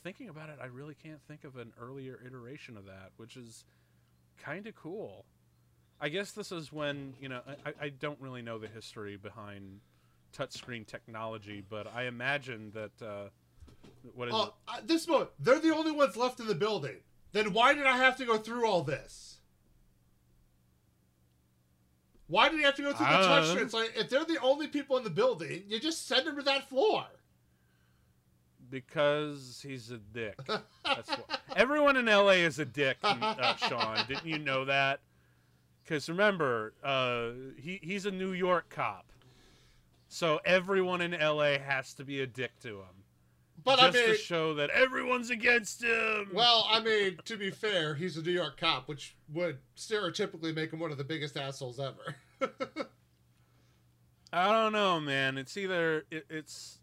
thinking 0.03 0.29
about 0.29 0.49
it, 0.49 0.59
I 0.61 0.67
really 0.67 0.95
can't 0.95 1.21
think 1.27 1.43
of 1.43 1.57
an 1.57 1.73
earlier 1.79 2.19
iteration 2.25 2.77
of 2.77 2.85
that, 2.85 3.11
which 3.17 3.37
is 3.37 3.65
kind 4.43 4.67
of 4.67 4.75
cool. 4.75 5.25
I 5.99 6.09
guess 6.09 6.31
this 6.31 6.51
is 6.51 6.73
when 6.73 7.13
you 7.21 7.29
know 7.29 7.41
I, 7.65 7.85
I 7.85 7.89
don't 7.89 8.19
really 8.19 8.41
know 8.41 8.57
the 8.57 8.67
history 8.67 9.17
behind 9.17 9.79
touchscreen 10.35 10.85
technology, 10.85 11.63
but 11.67 11.87
I 11.93 12.05
imagine 12.05 12.71
that 12.73 13.05
uh, 13.05 13.29
what 14.15 14.27
is 14.29 14.33
uh, 14.33 14.47
it? 14.77 14.87
this 14.87 15.07
moment, 15.07 15.29
they're 15.39 15.59
the 15.59 15.73
only 15.73 15.91
ones 15.91 16.17
left 16.17 16.39
in 16.39 16.47
the 16.47 16.55
building. 16.55 16.97
Then 17.33 17.53
why 17.53 17.73
did 17.73 17.85
I 17.85 17.97
have 17.97 18.17
to 18.17 18.25
go 18.25 18.37
through 18.37 18.67
all 18.67 18.83
this? 18.83 19.37
Why 22.27 22.49
did 22.49 22.59
he 22.59 22.63
have 22.63 22.75
to 22.75 22.81
go 22.81 22.93
through 22.93 23.07
the 23.07 23.11
touchscreen? 23.11 23.61
It's 23.61 23.73
like 23.73 23.93
if 23.95 24.09
they're 24.09 24.25
the 24.25 24.39
only 24.41 24.67
people 24.67 24.97
in 24.97 25.03
the 25.03 25.09
building, 25.09 25.63
you 25.67 25.79
just 25.79 26.07
send 26.07 26.25
them 26.25 26.37
to 26.37 26.41
that 26.43 26.67
floor. 26.69 27.05
Because 28.71 29.63
he's 29.65 29.91
a 29.91 29.97
dick. 29.97 30.39
That's 30.85 31.09
what, 31.09 31.41
everyone 31.55 31.97
in 31.97 32.05
LA 32.05 32.39
is 32.41 32.57
a 32.57 32.65
dick, 32.65 32.97
uh, 33.03 33.55
Sean. 33.55 33.97
Didn't 34.07 34.25
you 34.25 34.39
know 34.39 34.65
that? 34.65 35.01
Because 35.83 36.07
remember, 36.09 36.73
uh, 36.83 37.31
he 37.61 37.79
he's 37.83 38.05
a 38.05 38.11
New 38.11 38.31
York 38.31 38.69
cop, 38.69 39.11
so 40.07 40.39
everyone 40.45 41.01
in 41.01 41.11
LA 41.11 41.59
has 41.59 41.93
to 41.95 42.05
be 42.05 42.21
a 42.21 42.27
dick 42.27 42.51
to 42.61 42.77
him. 42.77 43.03
But 43.63 43.79
just 43.79 43.97
I 43.97 43.99
mean, 43.99 44.09
to 44.09 44.15
show 44.15 44.53
that 44.55 44.69
everyone's 44.71 45.29
against 45.29 45.83
him. 45.83 46.29
Well, 46.33 46.65
I 46.69 46.79
mean, 46.79 47.19
to 47.25 47.37
be 47.37 47.51
fair, 47.51 47.93
he's 47.93 48.17
a 48.17 48.21
New 48.21 48.31
York 48.31 48.59
cop, 48.59 48.87
which 48.87 49.15
would 49.33 49.59
stereotypically 49.77 50.55
make 50.55 50.73
him 50.73 50.79
one 50.79 50.91
of 50.91 50.97
the 50.97 51.03
biggest 51.03 51.37
assholes 51.37 51.79
ever. 51.79 52.15
I 54.33 54.51
don't 54.51 54.71
know, 54.71 54.99
man. 54.99 55.37
It's 55.37 55.57
either 55.57 56.05
it, 56.09 56.25
it's 56.29 56.79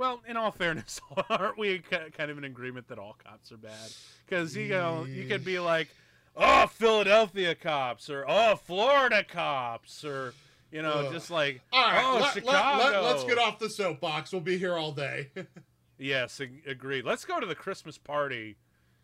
well, 0.00 0.22
in 0.26 0.38
all 0.38 0.50
fairness, 0.50 0.98
aren't 1.30 1.58
we 1.58 1.78
kind 1.78 2.30
of 2.30 2.38
in 2.38 2.44
agreement 2.44 2.88
that 2.88 2.98
all 2.98 3.16
cops 3.22 3.52
are 3.52 3.58
bad? 3.58 3.90
Because 4.24 4.56
you 4.56 4.70
know, 4.70 5.04
you 5.04 5.26
could 5.26 5.44
be 5.44 5.58
like, 5.58 5.88
oh, 6.34 6.66
Philadelphia 6.68 7.54
cops, 7.54 8.08
or 8.08 8.24
oh, 8.26 8.56
Florida 8.56 9.22
cops, 9.22 10.02
or 10.02 10.32
you 10.72 10.80
know, 10.80 10.92
Ugh. 10.92 11.12
just 11.12 11.30
like 11.30 11.60
all 11.70 11.82
right, 11.82 12.02
oh, 12.02 12.18
let, 12.18 12.32
Chicago. 12.32 12.82
Let, 12.82 13.02
let, 13.02 13.16
us 13.16 13.24
get 13.24 13.36
off 13.36 13.58
the 13.58 13.68
soapbox. 13.68 14.32
We'll 14.32 14.40
be 14.40 14.56
here 14.56 14.74
all 14.74 14.92
day. 14.92 15.28
yes, 15.98 16.40
ag- 16.40 16.62
agreed. 16.66 17.04
Let's 17.04 17.26
go 17.26 17.38
to 17.38 17.46
the 17.46 17.54
Christmas 17.54 17.98
party, 17.98 18.56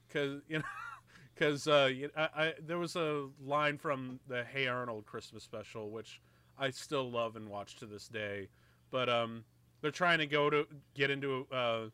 because 0.09 0.41
you 0.49 0.61
know, 0.61 0.65
because 1.35 1.69
uh, 1.69 1.91
I, 2.17 2.23
I, 2.23 2.55
there 2.67 2.79
was 2.79 2.97
a 2.97 3.27
line 3.45 3.77
from 3.77 4.19
the 4.29 4.45
Hey 4.45 4.67
Arnold 4.67 5.05
Christmas 5.05 5.43
special, 5.43 5.91
which 5.91 6.23
I 6.59 6.71
still 6.71 7.11
love 7.11 7.37
and 7.37 7.51
watch 7.51 7.77
to 7.77 7.87
this 7.87 8.09
day. 8.09 8.49
But 8.91 9.11
um, 9.11 9.45
they're 9.87 9.93
trying 9.93 10.19
to 10.19 10.27
go 10.27 10.51
to 10.51 10.67
get 10.95 11.13
into 11.13 11.47
uh, 11.53 11.85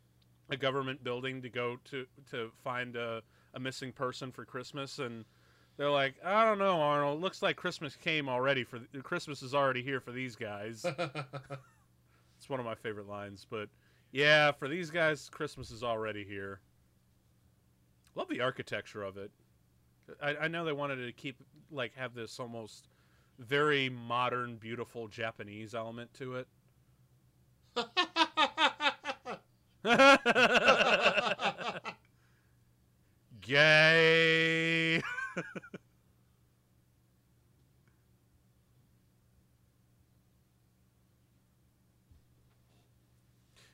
a 0.48 0.56
government 0.56 1.04
building 1.04 1.42
to 1.42 1.50
go 1.50 1.76
to 1.84 2.06
to 2.30 2.50
find 2.64 2.96
a, 2.96 3.20
a 3.52 3.60
missing 3.60 3.92
person 3.92 4.32
for 4.32 4.46
Christmas 4.46 4.98
and 4.98 5.26
they're 5.76 5.90
like, 5.90 6.14
I 6.24 6.46
don't 6.46 6.58
know, 6.58 6.80
Arnold. 6.80 7.20
Looks 7.20 7.42
like 7.42 7.56
Christmas 7.56 7.94
came 7.94 8.30
already. 8.30 8.64
For 8.64 8.78
Christmas 9.02 9.42
is 9.42 9.54
already 9.54 9.82
here 9.82 10.00
for 10.00 10.10
these 10.10 10.34
guys. 10.36 10.86
it's 12.38 12.48
one 12.48 12.60
of 12.60 12.64
my 12.64 12.74
favorite 12.74 13.08
lines. 13.08 13.46
But 13.50 13.68
yeah, 14.10 14.52
for 14.52 14.68
these 14.68 14.90
guys, 14.90 15.28
Christmas 15.28 15.70
is 15.70 15.82
already 15.82 16.24
here. 16.24 16.60
Love 18.14 18.30
the 18.30 18.40
architecture 18.40 19.02
of 19.02 19.18
it. 19.18 19.30
I, 20.22 20.36
I 20.36 20.48
know 20.48 20.64
they 20.64 20.72
wanted 20.72 21.04
to 21.04 21.12
keep 21.12 21.36
like 21.70 21.94
have 21.96 22.14
this 22.14 22.40
almost 22.40 22.88
very 23.38 23.90
modern, 23.90 24.56
beautiful 24.56 25.08
Japanese 25.08 25.74
element 25.74 26.14
to 26.14 26.36
it. 26.36 26.48
Gay. 33.40 35.02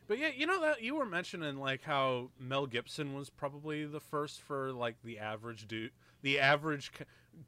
But 0.07 0.19
yeah, 0.19 0.31
you 0.35 0.47
know 0.47 0.61
that 0.63 0.83
you 0.83 0.95
were 0.95 1.05
mentioning 1.07 1.59
like 1.59 1.83
how 1.83 2.31
Mel 2.39 2.67
Gibson 2.67 3.15
was 3.15 3.31
probably 3.31 3.85
the 3.85 4.01
first 4.01 4.41
for 4.41 4.73
like 4.73 4.97
the 5.05 5.19
average 5.19 5.67
dude, 5.69 5.93
the 6.23 6.39
average 6.41 6.91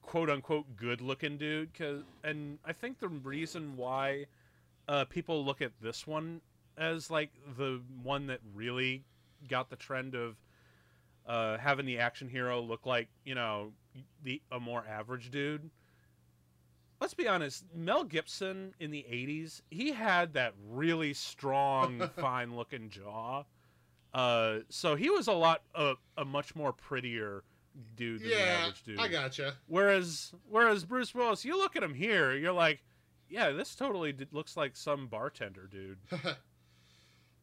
quote 0.02 0.28
unquote 0.30 0.76
good 0.76 1.00
looking 1.00 1.38
dude. 1.38 1.72
Cause, 1.74 2.02
and 2.22 2.58
I 2.64 2.72
think 2.72 2.98
the 2.98 3.08
reason 3.08 3.76
why 3.76 4.26
uh, 4.90 5.04
people 5.04 5.44
look 5.44 5.62
at 5.62 5.70
this 5.80 6.04
one 6.04 6.40
as 6.76 7.10
like 7.10 7.30
the 7.56 7.80
one 8.02 8.26
that 8.26 8.40
really 8.52 9.04
got 9.48 9.70
the 9.70 9.76
trend 9.76 10.16
of 10.16 10.36
uh, 11.26 11.56
having 11.58 11.86
the 11.86 11.98
action 11.98 12.28
hero 12.28 12.60
look 12.60 12.86
like 12.86 13.08
you 13.24 13.36
know 13.36 13.72
the 14.24 14.42
a 14.50 14.58
more 14.58 14.84
average 14.88 15.30
dude. 15.30 15.70
Let's 17.00 17.14
be 17.14 17.28
honest, 17.28 17.64
Mel 17.72 18.02
Gibson 18.02 18.74
in 18.80 18.90
the 18.90 19.06
'80s, 19.08 19.62
he 19.70 19.92
had 19.92 20.34
that 20.34 20.54
really 20.68 21.14
strong, 21.14 22.10
fine-looking 22.20 22.90
jaw. 22.90 23.44
Uh, 24.12 24.58
so 24.70 24.96
he 24.96 25.08
was 25.08 25.28
a 25.28 25.32
lot 25.32 25.62
uh, 25.76 25.94
a 26.18 26.24
much 26.24 26.56
more 26.56 26.72
prettier 26.72 27.44
dude 27.94 28.22
than 28.22 28.30
yeah, 28.30 28.36
the 28.36 28.50
average 28.50 28.82
dude. 28.82 28.98
I 28.98 29.06
gotcha. 29.06 29.54
Whereas 29.68 30.32
whereas 30.48 30.84
Bruce 30.84 31.14
Willis, 31.14 31.44
you 31.44 31.56
look 31.56 31.76
at 31.76 31.82
him 31.84 31.94
here, 31.94 32.34
you're 32.34 32.52
like, 32.52 32.82
yeah, 33.30 33.50
this 33.50 33.74
totally 33.74 34.12
d- 34.12 34.26
looks 34.32 34.56
like 34.56 34.76
some 34.76 35.06
bartender 35.06 35.68
dude. 35.70 35.98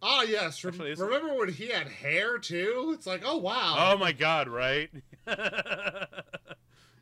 Ah, 0.02 0.22
yes. 0.22 0.64
Actually, 0.64 0.94
remember 0.94 1.34
when 1.34 1.50
he 1.50 1.70
had 1.70 1.88
hair 1.88 2.38
too? 2.38 2.92
It's 2.94 3.08
like, 3.08 3.24
oh 3.26 3.38
wow. 3.38 3.76
Oh 3.80 3.98
my 3.98 4.12
god, 4.12 4.48
right? 4.48 4.92
yeah, 5.28 6.14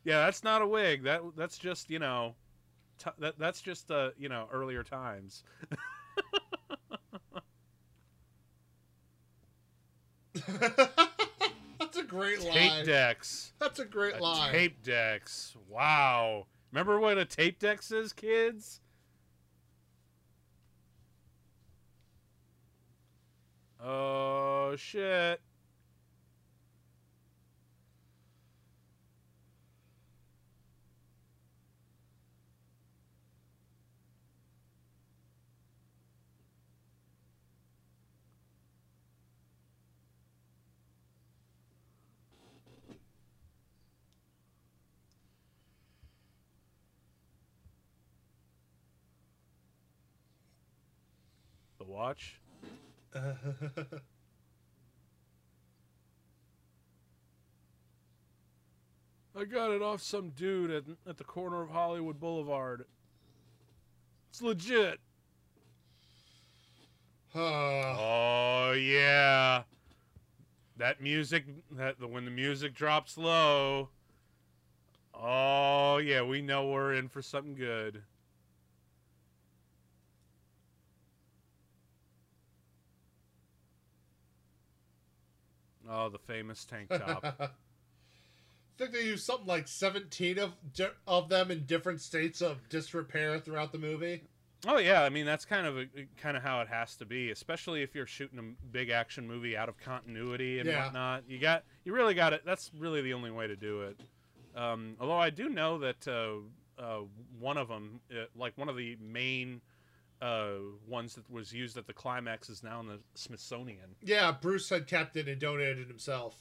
that's 0.06 0.46
not 0.46 0.62
a 0.62 0.68
wig. 0.68 1.04
That 1.04 1.22
that's 1.36 1.58
just 1.58 1.90
you 1.90 2.00
know, 2.00 2.36
t- 2.98 3.12
that 3.20 3.38
that's 3.38 3.60
just 3.62 3.92
uh 3.92 4.12
you 4.18 4.30
know 4.30 4.48
earlier 4.52 4.82
times. 4.82 5.44
that's 10.48 11.98
a 11.98 12.04
great 12.08 12.40
tape 12.40 12.54
line. 12.54 12.72
Tape 12.78 12.86
decks. 12.86 13.52
That's 13.60 13.80
a 13.80 13.86
great 13.86 14.16
a 14.16 14.24
line. 14.24 14.54
Tape 14.54 14.84
decks. 14.84 15.56
Wow. 15.70 16.46
Remember 16.76 17.00
what 17.00 17.18
a 17.18 17.24
tape 17.24 17.58
deck 17.58 17.82
says, 17.82 18.12
kids? 18.12 18.82
Oh 23.82 24.76
shit. 24.76 25.40
Watch? 51.88 52.40
I 59.38 59.44
got 59.44 59.72
it 59.72 59.82
off 59.82 60.02
some 60.02 60.30
dude 60.30 60.72
at, 60.72 60.84
at 61.08 61.18
the 61.18 61.24
corner 61.24 61.62
of 61.62 61.70
Hollywood 61.70 62.20
Boulevard. 62.20 62.86
It's 64.30 64.42
legit. 64.42 65.00
oh 67.36 68.72
yeah. 68.72 69.64
That 70.78 71.02
music 71.02 71.46
that 71.72 71.96
when 72.10 72.26
the 72.26 72.32
music 72.32 72.74
drops 72.74 73.18
low. 73.18 73.90
Oh 75.14 75.98
yeah, 75.98 76.22
we 76.22 76.42
know 76.42 76.68
we're 76.70 76.94
in 76.94 77.10
for 77.10 77.22
something 77.22 77.56
good. 77.56 78.04
Oh, 85.90 86.10
the 86.10 86.20
famous 86.20 86.66
tank 86.66 86.90
top. 86.90 87.24
I 87.40 87.50
think 88.78 88.92
they 88.92 89.04
use 89.04 89.24
something 89.24 89.48
like 89.48 89.68
17 89.68 90.40
of 90.40 90.54
of 91.08 91.30
them 91.30 91.52
in 91.52 91.66
different 91.66 92.02
states 92.02 92.42
of 92.42 92.68
disrepair 92.70 93.40
throughout 93.40 93.72
the 93.72 93.78
movie. 93.78 94.24
Oh 94.68 94.78
yeah, 94.78 95.04
I 95.04 95.10
mean 95.10 95.26
that's 95.26 95.46
kind 95.46 95.68
of 95.68 95.78
a, 95.78 95.86
kind 96.18 96.36
of 96.36 96.44
how 96.44 96.62
it 96.62 96.68
has 96.68 96.96
to 96.98 97.06
be, 97.06 97.30
especially 97.30 97.84
if 97.84 97.94
you're 97.94 98.08
shooting 98.08 98.40
a 98.40 98.66
big 98.68 98.90
action 98.90 99.28
movie 99.28 99.56
out 99.56 99.70
of 99.70 99.78
continuity 99.78 100.60
and 100.60 100.68
yeah. 100.68 100.86
whatnot. 100.86 101.24
You 101.28 101.40
got 101.40 101.64
you 101.84 101.94
really 101.94 102.14
got 102.14 102.34
it. 102.34 102.42
That's 102.46 102.72
really 102.78 103.02
the 103.02 103.14
only 103.14 103.32
way 103.32 103.48
to 103.48 103.56
do 103.56 103.82
it. 103.82 104.00
Um, 104.56 104.96
although 105.00 105.20
I 105.20 105.30
do 105.30 105.50
know 105.50 105.78
that 105.80 106.08
uh, 106.08 106.82
uh, 106.82 107.02
one 107.40 107.58
of 107.58 107.68
them, 107.68 108.00
uh, 108.12 108.26
like 108.36 108.58
one 108.58 108.70
of 108.70 108.78
the 108.78 108.98
main 109.00 109.62
uh, 110.22 110.54
ones 110.88 111.16
that 111.16 111.30
was 111.30 111.54
used 111.54 111.78
at 111.78 111.88
the 111.88 111.94
climax 111.94 112.50
is 112.50 112.64
now 112.64 112.80
in 112.80 112.88
the 112.88 113.00
Smithsonian. 113.16 113.96
Yeah, 114.02 114.32
Bruce 114.32 114.70
had 114.70 114.88
kept 114.88 115.16
it 115.18 115.28
and 115.28 115.40
donated 115.40 115.80
it 115.80 115.88
himself. 115.88 116.36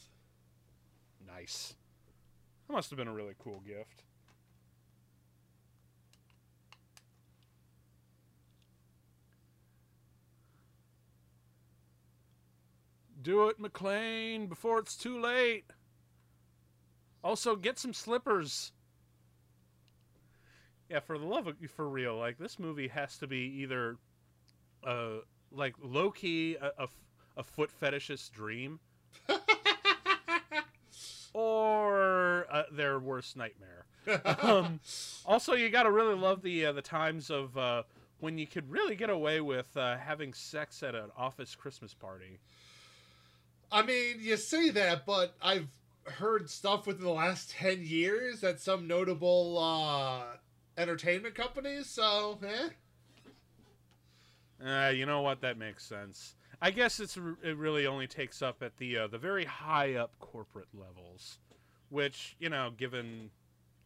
Nice. 1.27 1.75
That 2.69 2.75
must 2.75 2.91
have 2.91 2.97
been 2.97 3.09
a 3.09 3.13
really 3.13 3.35
cool 3.39 3.61
gift. 3.67 4.05
Do 13.21 13.49
it, 13.49 13.61
McClane, 13.61 14.51
before 14.51 14.79
it's 14.79 14.97
too 14.97 15.19
late. 15.19 15.65
Also, 17.23 17.57
get 17.57 17.79
some 17.79 17.95
slippers. 17.95 18.73
Yeah, 20.91 21.01
for 21.01 21.19
the 21.19 21.25
love 21.25 21.47
of 21.47 21.57
for 21.71 21.89
real, 21.89 22.17
like 22.17 22.39
this 22.39 22.59
movie 22.59 22.89
has 22.89 23.17
to 23.19 23.27
be 23.27 23.63
either, 23.63 23.97
uh, 24.87 25.21
like 25.51 25.75
low 25.83 26.11
key 26.11 26.57
a, 26.57 26.85
a, 26.85 26.89
a 27.39 27.43
foot 27.43 27.71
fetishist 27.81 28.33
dream, 28.33 28.81
or 31.33 32.47
uh, 32.51 32.65
their 32.71 32.99
worst 32.99 33.37
nightmare. 33.37 33.87
um, 34.43 34.79
also, 35.25 35.55
you 35.55 35.71
gotta 35.71 35.91
really 35.91 36.15
love 36.15 36.43
the 36.43 36.67
uh, 36.67 36.73
the 36.73 36.83
times 36.83 37.31
of 37.31 37.57
uh, 37.57 37.83
when 38.21 38.37
you 38.37 38.47
could 38.47 38.71
really 38.71 38.95
get 38.95 39.09
away 39.09 39.41
with 39.41 39.75
uh, 39.77 39.97
having 39.97 40.35
sex 40.35 40.83
at 40.83 40.95
an 40.95 41.11
office 41.17 41.55
Christmas 41.55 41.95
party. 41.95 42.39
I 43.73 43.83
mean, 43.83 44.17
you 44.21 44.37
say 44.37 44.71
that, 44.71 45.07
but 45.07 45.35
I've 45.43 45.69
heard 46.05 46.49
stuff 46.49 46.87
within 46.87 47.05
the 47.05 47.11
last 47.11 47.51
10 47.51 47.85
years 47.85 48.41
that 48.41 48.61
some 48.61 48.87
notable 48.87 49.59
uh, 49.59 50.37
entertainment 50.77 51.35
companies, 51.35 51.89
so, 51.89 52.39
eh. 52.47 52.69
Uh, 54.65 54.91
you 54.91 55.07
know 55.07 55.21
what? 55.21 55.41
That 55.41 55.59
makes 55.59 55.85
sense. 55.85 56.37
I 56.61 56.71
guess 56.71 57.01
it's 57.01 57.19
it 57.43 57.57
really 57.57 57.87
only 57.87 58.07
takes 58.07 58.41
up 58.41 58.63
at 58.63 58.77
the 58.79 58.97
uh, 58.99 59.07
the 59.07 59.19
very 59.19 59.45
high 59.45 59.95
up 59.95 60.19
corporate 60.19 60.69
levels, 60.73 61.39
which 61.91 62.37
you 62.39 62.49
know, 62.49 62.71
given 62.77 63.31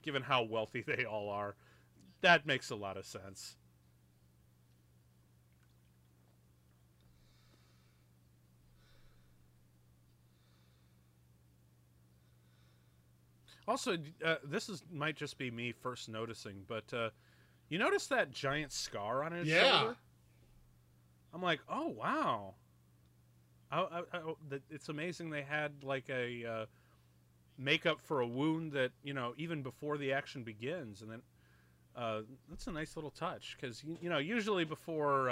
given 0.02 0.22
how 0.22 0.42
wealthy 0.44 0.82
they 0.86 1.04
all 1.04 1.30
are, 1.30 1.56
that 2.20 2.46
makes 2.46 2.70
a 2.70 2.76
lot 2.76 2.96
of 2.96 3.06
sense. 3.06 3.56
Also, 13.68 13.98
uh, 14.24 14.36
this 14.42 14.70
is 14.70 14.82
might 14.90 15.14
just 15.14 15.36
be 15.36 15.50
me 15.50 15.72
first 15.72 16.08
noticing, 16.08 16.64
but 16.66 16.90
uh, 16.94 17.10
you 17.68 17.78
notice 17.78 18.06
that 18.06 18.30
giant 18.30 18.72
scar 18.72 19.22
on 19.22 19.32
his 19.32 19.46
yeah. 19.46 19.80
shoulder? 19.80 19.96
I'm 21.34 21.42
like, 21.42 21.60
oh 21.68 21.88
wow. 21.88 22.54
I, 23.70 23.80
I, 23.80 24.00
I, 24.14 24.20
it's 24.70 24.88
amazing 24.88 25.28
they 25.28 25.42
had 25.42 25.84
like 25.84 26.08
a 26.08 26.46
uh, 26.46 26.66
makeup 27.58 28.00
for 28.00 28.20
a 28.20 28.26
wound 28.26 28.72
that 28.72 28.92
you 29.02 29.12
know 29.12 29.34
even 29.36 29.62
before 29.62 29.98
the 29.98 30.14
action 30.14 30.44
begins, 30.44 31.02
and 31.02 31.10
then 31.10 31.22
uh, 31.94 32.20
that's 32.48 32.68
a 32.68 32.72
nice 32.72 32.96
little 32.96 33.10
touch 33.10 33.54
because 33.60 33.84
you, 33.84 33.98
you, 34.00 34.08
know 34.08 34.16
usually 34.16 34.64
before 34.64 35.28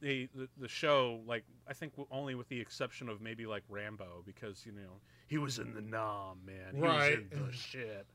the, 0.00 0.28
the, 0.34 0.48
the 0.58 0.68
show, 0.68 1.20
like 1.26 1.44
I 1.68 1.72
think 1.72 1.92
only 2.10 2.34
with 2.34 2.48
the 2.48 2.60
exception 2.60 3.08
of 3.08 3.20
maybe 3.20 3.46
like 3.46 3.62
Rambo, 3.68 4.22
because 4.24 4.64
you 4.64 4.72
know 4.72 5.00
he 5.26 5.38
was 5.38 5.58
in 5.58 5.74
the 5.74 5.80
nom, 5.80 6.38
man. 6.44 6.74
He 6.74 6.80
right. 6.80 7.18
was 7.18 7.40
in 7.40 7.46
the 7.46 7.52
shit. 7.52 8.06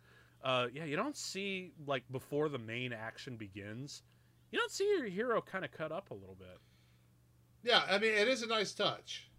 Uh, 0.44 0.68
yeah, 0.74 0.86
you 0.86 0.96
don't 0.96 1.16
see 1.16 1.72
like 1.88 2.04
before 2.12 2.50
the 2.50 2.60
main 2.60 2.94
action 2.94 3.38
begins, 3.38 4.04
you 4.52 4.60
don't 4.60 4.72
see 4.72 4.88
your 4.90 5.06
hero 5.06 5.42
kind 5.42 5.66
of 5.66 5.72
cut 5.72 5.92
up 5.92 6.12
a 6.12 6.14
little 6.14 6.36
bit. 6.38 6.58
Yeah, 7.64 7.84
I 7.90 7.98
mean 7.98 8.14
it 8.14 8.28
is 8.28 8.44
a 8.44 8.48
nice 8.48 8.74
touch. 8.74 9.30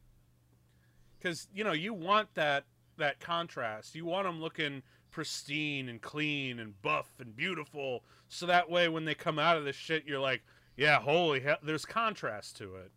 Because 1.19 1.49
you 1.55 1.65
know 1.65 1.73
you 1.73 1.95
want 1.95 2.35
that 2.35 2.65
that 2.99 3.21
contrast. 3.21 3.95
You 3.95 4.05
want 4.05 4.27
them 4.27 4.41
looking 4.41 4.83
pristine 5.11 5.89
and 5.89 6.01
clean 6.01 6.59
and 6.59 6.81
buff 6.83 7.09
and 7.21 7.37
beautiful, 7.37 8.03
so 8.29 8.47
that 8.47 8.71
way 8.71 8.89
when 8.89 9.05
they 9.05 9.15
come 9.15 9.39
out 9.39 9.57
of 9.57 9.65
this 9.65 9.77
shit, 9.77 10.05
you're 10.07 10.21
like, 10.21 10.43
yeah, 10.77 11.01
holy 11.01 11.41
hell, 11.41 11.59
there's 11.63 11.85
contrast 11.85 12.57
to 12.59 12.77
it. 12.77 12.91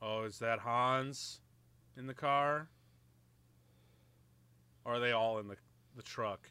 Oh, 0.00 0.24
is 0.24 0.38
that 0.40 0.58
Hans 0.58 1.40
in 1.96 2.06
the 2.06 2.14
car? 2.14 2.68
Or 4.84 4.94
are 4.94 5.00
they 5.00 5.12
all 5.12 5.38
in 5.38 5.46
the, 5.46 5.56
the 5.94 6.02
truck? 6.02 6.50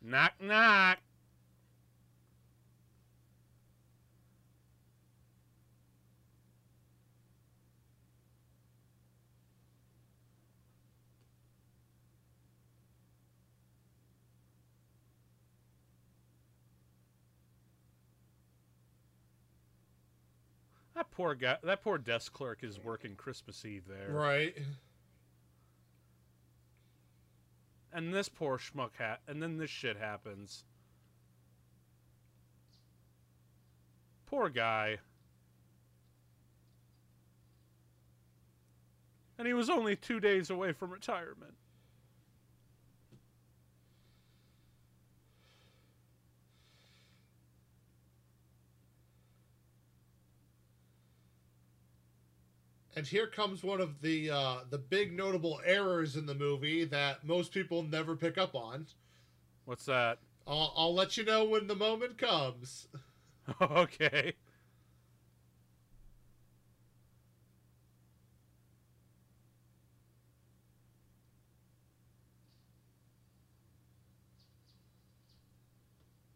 Knock, 0.00 0.34
knock. 0.40 0.98
Poor 21.10 21.34
guy, 21.34 21.56
that 21.62 21.82
poor 21.82 21.98
desk 21.98 22.32
clerk 22.32 22.62
is 22.62 22.78
working 22.78 23.16
Christmas 23.16 23.64
Eve 23.64 23.84
there. 23.88 24.12
Right. 24.12 24.56
And 27.92 28.12
this 28.12 28.28
poor 28.28 28.58
schmuck 28.58 28.96
hat, 28.98 29.20
and 29.28 29.42
then 29.42 29.56
this 29.56 29.70
shit 29.70 29.96
happens. 29.96 30.64
Poor 34.26 34.48
guy. 34.48 34.98
And 39.38 39.46
he 39.46 39.52
was 39.54 39.68
only 39.68 39.96
two 39.96 40.20
days 40.20 40.50
away 40.50 40.72
from 40.72 40.90
retirement. 40.90 41.54
And 52.96 53.06
here 53.06 53.26
comes 53.26 53.64
one 53.64 53.80
of 53.80 54.00
the 54.00 54.30
uh, 54.30 54.56
the 54.70 54.78
big 54.78 55.12
notable 55.12 55.60
errors 55.64 56.16
in 56.16 56.26
the 56.26 56.34
movie 56.34 56.84
that 56.84 57.24
most 57.24 57.52
people 57.52 57.82
never 57.82 58.14
pick 58.14 58.38
up 58.38 58.54
on. 58.54 58.86
What's 59.64 59.86
that? 59.86 60.18
I'll, 60.46 60.72
I'll 60.76 60.94
let 60.94 61.16
you 61.16 61.24
know 61.24 61.44
when 61.44 61.66
the 61.66 61.74
moment 61.74 62.18
comes. 62.18 62.86
okay. 63.60 64.34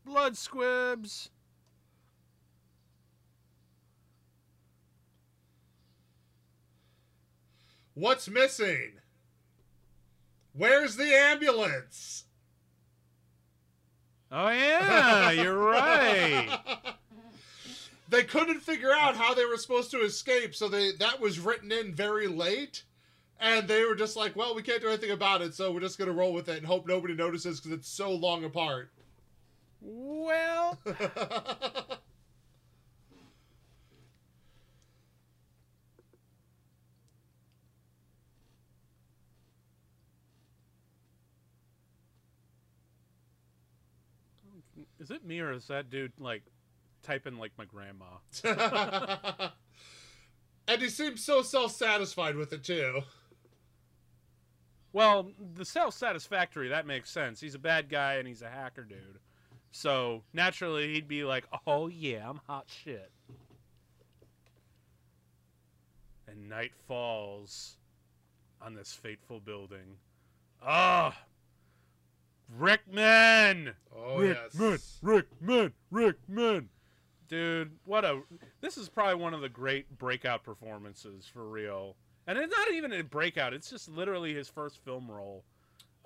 Blood 0.04 0.36
squibs. 0.36 1.30
What's 7.99 8.28
missing? 8.28 8.92
Where's 10.53 10.94
the 10.94 11.12
ambulance? 11.12 12.26
Oh 14.30 14.51
yeah, 14.51 15.32
you're 15.32 15.59
right. 15.59 16.61
they 18.09 18.22
couldn't 18.22 18.61
figure 18.61 18.92
out 18.92 19.16
how 19.16 19.34
they 19.34 19.44
were 19.44 19.57
supposed 19.57 19.90
to 19.90 20.03
escape, 20.03 20.55
so 20.55 20.68
they 20.68 20.92
that 21.01 21.20
was 21.20 21.40
written 21.40 21.72
in 21.72 21.92
very 21.92 22.28
late. 22.28 22.84
And 23.40 23.66
they 23.66 23.84
were 23.84 23.96
just 23.96 24.14
like, 24.14 24.36
"Well, 24.36 24.55
we 24.55 24.62
can't 24.62 24.80
do 24.80 24.88
anything 24.88 25.11
about 25.11 25.42
it, 25.42 25.55
so 25.57 25.72
we're 25.72 25.80
just 25.80 25.99
gonna 25.99 26.12
roll 26.12 26.32
with 26.32 26.49
it 26.49 26.59
and 26.59 26.66
hope 26.66 26.86
nobody 26.86 27.14
notices 27.14 27.59
because 27.59 27.76
it's 27.76 27.88
so 27.88 28.12
long 28.12 28.44
apart." 28.44 28.92
Well, 29.80 30.78
Is 45.09 45.16
it 45.16 45.24
me 45.24 45.40
or 45.40 45.52
is 45.52 45.68
that 45.68 45.88
dude 45.88 46.12
like 46.18 46.42
typing 47.02 47.38
like 47.38 47.52
my 47.56 47.64
grandma? 47.64 48.04
and 50.68 50.82
he 50.82 50.90
seems 50.90 51.24
so 51.24 51.40
self 51.40 51.72
satisfied 51.72 52.36
with 52.36 52.52
it 52.52 52.62
too. 52.62 53.00
Well, 54.92 55.30
the 55.54 55.64
self 55.64 55.94
satisfactory, 55.94 56.68
that 56.68 56.86
makes 56.86 57.11
sense. 57.11 57.40
He's 57.40 57.54
a 57.54 57.59
bad 57.59 57.88
guy 57.88 58.16
and 58.16 58.28
he's 58.28 58.42
a 58.42 58.50
hacker 58.50 58.84
dude. 58.84 59.18
So 59.72 60.24
naturally 60.34 60.92
he'd 60.92 61.09
be 61.09 61.24
like, 61.24 61.46
Oh 61.66 61.86
yeah, 61.86 62.28
I'm 62.28 62.40
hot 62.46 62.66
shit. 62.66 63.11
And 66.26 66.50
night 66.50 66.72
falls 66.86 67.78
on 68.61 68.74
this 68.74 68.92
fateful 68.92 69.40
building. 69.40 69.96
Ah, 70.62 71.16
Rickman. 72.49 73.74
Oh 73.94 74.18
Rickman, 74.18 74.70
yes. 74.72 74.99
Rickman, 75.03 75.72
Rickman. 75.90 76.68
Dude, 77.28 77.72
what 77.84 78.05
a! 78.05 78.22
This 78.62 78.78
is 78.78 78.88
probably 78.88 79.16
one 79.22 79.34
of 79.34 79.42
the 79.42 79.51
great 79.51 79.99
breakout 79.99 80.44
performances 80.44 81.26
for 81.26 81.46
real. 81.46 81.96
And 82.26 82.38
it's 82.38 82.55
not 82.55 82.72
even 82.72 82.92
a 82.92 83.03
breakout; 83.03 83.53
it's 83.53 83.68
just 83.68 83.88
literally 83.88 84.34
his 84.34 84.49
first 84.49 84.78
film 84.82 85.11
role, 85.11 85.44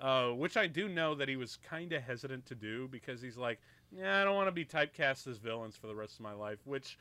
uh, 0.01 0.29
which 0.29 0.57
I 0.57 0.67
do 0.67 0.89
know 0.89 1.15
that 1.15 1.29
he 1.29 1.37
was 1.37 1.57
kind 1.57 1.93
of 1.93 2.03
hesitant 2.03 2.45
to 2.47 2.55
do 2.55 2.89
because 2.89 3.21
he's 3.21 3.37
like, 3.37 3.61
"Yeah, 3.89 4.21
I 4.21 4.25
don't 4.25 4.35
want 4.35 4.47
to 4.47 4.51
be 4.51 4.65
typecast 4.65 5.27
as 5.27 5.37
villains 5.37 5.77
for 5.77 5.87
the 5.87 5.95
rest 5.95 6.15
of 6.15 6.21
my 6.21 6.33
life." 6.33 6.59
Which, 6.65 6.97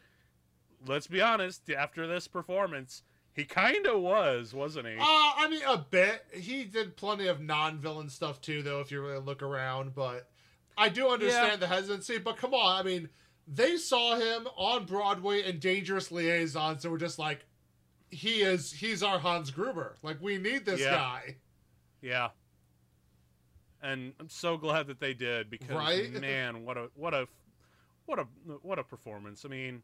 let's 0.87 1.09
be 1.09 1.21
honest, 1.21 1.69
after 1.71 2.07
this 2.07 2.29
performance, 2.29 3.03
he 3.35 3.45
kind 3.45 3.87
of 3.87 4.01
was, 4.01 4.53
wasn't 4.53 4.89
he? 4.89 4.95
Uh, 4.95 4.99
I 5.01 5.49
mean, 5.51 5.63
a 5.67 5.79
bit. 5.79 6.25
He 6.33 6.65
did 6.65 6.97
plenty 6.97 7.29
of 7.29 7.41
non-villain 7.41 8.11
stuff 8.11 8.41
too, 8.41 8.63
though. 8.63 8.81
If 8.81 8.91
you 8.91 9.01
really 9.01 9.21
look 9.21 9.43
around, 9.43 9.95
but 9.95 10.29
I 10.77 10.91
do 10.91 11.09
understand 11.09 11.53
yeah. 11.53 11.57
the 11.57 11.67
hesitancy. 11.67 12.19
But 12.19 12.37
come 12.37 12.53
on, 12.53 12.81
I 12.81 12.83
mean, 12.83 13.09
they 13.49 13.77
saw 13.77 14.17
him 14.17 14.47
on 14.57 14.85
Broadway 14.85 15.45
in 15.45 15.59
Dangerous 15.59 16.13
Liaisons, 16.13 16.85
and 16.85 16.93
we're 16.93 16.99
just 16.99 17.19
like, 17.19 17.47
he 18.11 18.43
is, 18.43 18.71
he's 18.71 19.03
our 19.03 19.19
Hans 19.19 19.51
Gruber. 19.51 19.97
Like, 20.03 20.21
we 20.21 20.37
need 20.37 20.67
this 20.67 20.81
yeah. 20.81 20.91
guy. 20.91 21.37
Yeah. 22.03 22.29
And 23.83 24.13
I'm 24.21 24.29
so 24.29 24.59
glad 24.59 24.89
that 24.89 25.01
they 25.01 25.15
did 25.15 25.49
because 25.49 25.71
right? 25.71 26.13
man, 26.21 26.65
what 26.65 26.77
a 26.77 26.89
what 26.95 27.15
a 27.15 27.27
what 28.07 28.19
a 28.19 28.27
what 28.63 28.79
a 28.79 28.85
performance. 28.85 29.45
I 29.45 29.49
mean, 29.49 29.83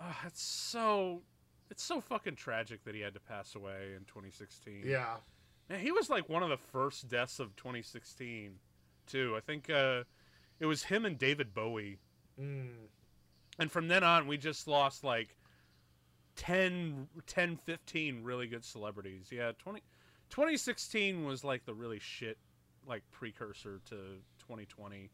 uh, 0.00 0.12
it's 0.24 0.42
so 0.42 1.22
it's 1.70 1.82
so 1.82 2.00
fucking 2.00 2.36
tragic 2.36 2.84
that 2.84 2.94
he 2.94 3.00
had 3.00 3.14
to 3.14 3.20
pass 3.20 3.54
away 3.54 3.92
in 3.96 4.04
2016. 4.04 4.82
Yeah. 4.86 5.16
Man, 5.68 5.80
he 5.80 5.92
was 5.92 6.08
like 6.08 6.28
one 6.28 6.42
of 6.42 6.48
the 6.48 6.56
first 6.56 7.08
deaths 7.08 7.40
of 7.40 7.54
2016, 7.56 8.52
too. 9.06 9.34
I 9.36 9.40
think 9.40 9.68
uh, 9.68 10.04
it 10.60 10.66
was 10.66 10.84
him 10.84 11.04
and 11.04 11.18
David 11.18 11.52
Bowie. 11.54 11.98
Mm. 12.40 12.68
And 13.58 13.70
from 13.70 13.88
then 13.88 14.04
on, 14.04 14.26
we 14.26 14.38
just 14.38 14.66
lost 14.68 15.04
like 15.04 15.36
10, 16.36 17.08
10, 17.26 17.56
15 17.56 18.22
really 18.22 18.46
good 18.46 18.64
celebrities. 18.64 19.28
Yeah, 19.30 19.52
20, 19.58 19.80
2016 20.30 21.24
was 21.24 21.44
like 21.44 21.66
the 21.66 21.74
really 21.74 21.98
shit, 21.98 22.38
like 22.86 23.02
precursor 23.10 23.80
to 23.86 23.96
2020. 24.46 25.10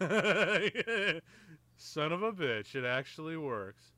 Son 1.82 2.12
of 2.12 2.22
a 2.22 2.30
bitch, 2.30 2.74
it 2.74 2.84
actually 2.84 3.38
works. 3.38 3.92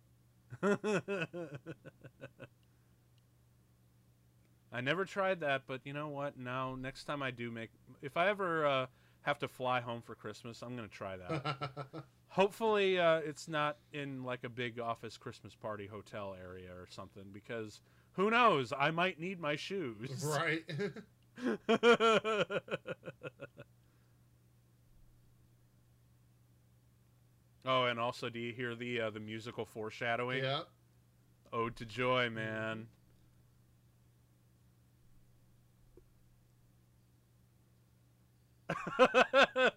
I 4.72 4.80
never 4.80 5.04
tried 5.04 5.40
that, 5.40 5.62
but 5.66 5.80
you 5.84 5.92
know 5.92 6.08
what? 6.08 6.38
Now, 6.38 6.76
next 6.76 7.04
time 7.04 7.24
I 7.24 7.32
do 7.32 7.50
make, 7.50 7.70
if 8.00 8.16
I 8.16 8.28
ever 8.28 8.64
uh, 8.64 8.86
have 9.22 9.40
to 9.40 9.48
fly 9.48 9.80
home 9.80 10.00
for 10.00 10.14
Christmas, 10.14 10.62
I'm 10.62 10.76
gonna 10.76 10.86
try 10.86 11.16
that. 11.16 12.04
Hopefully, 12.28 13.00
uh, 13.00 13.18
it's 13.18 13.48
not 13.48 13.78
in 13.92 14.22
like 14.22 14.44
a 14.44 14.48
big 14.48 14.78
office 14.78 15.16
Christmas 15.16 15.56
party 15.56 15.88
hotel 15.88 16.36
area 16.40 16.70
or 16.70 16.86
something, 16.88 17.24
because 17.32 17.80
who 18.12 18.30
knows? 18.30 18.72
I 18.78 18.92
might 18.92 19.18
need 19.18 19.40
my 19.40 19.56
shoes. 19.56 20.24
Right. 20.24 20.64
Oh, 27.64 27.84
and 27.84 28.00
also, 28.00 28.28
do 28.28 28.40
you 28.40 28.52
hear 28.52 28.74
the 28.74 29.02
uh, 29.02 29.10
the 29.10 29.20
musical 29.20 29.64
foreshadowing? 29.64 30.42
Yeah. 30.42 30.62
Ode 31.52 31.76
to 31.76 31.84
Joy, 31.84 32.30
man. 32.30 32.88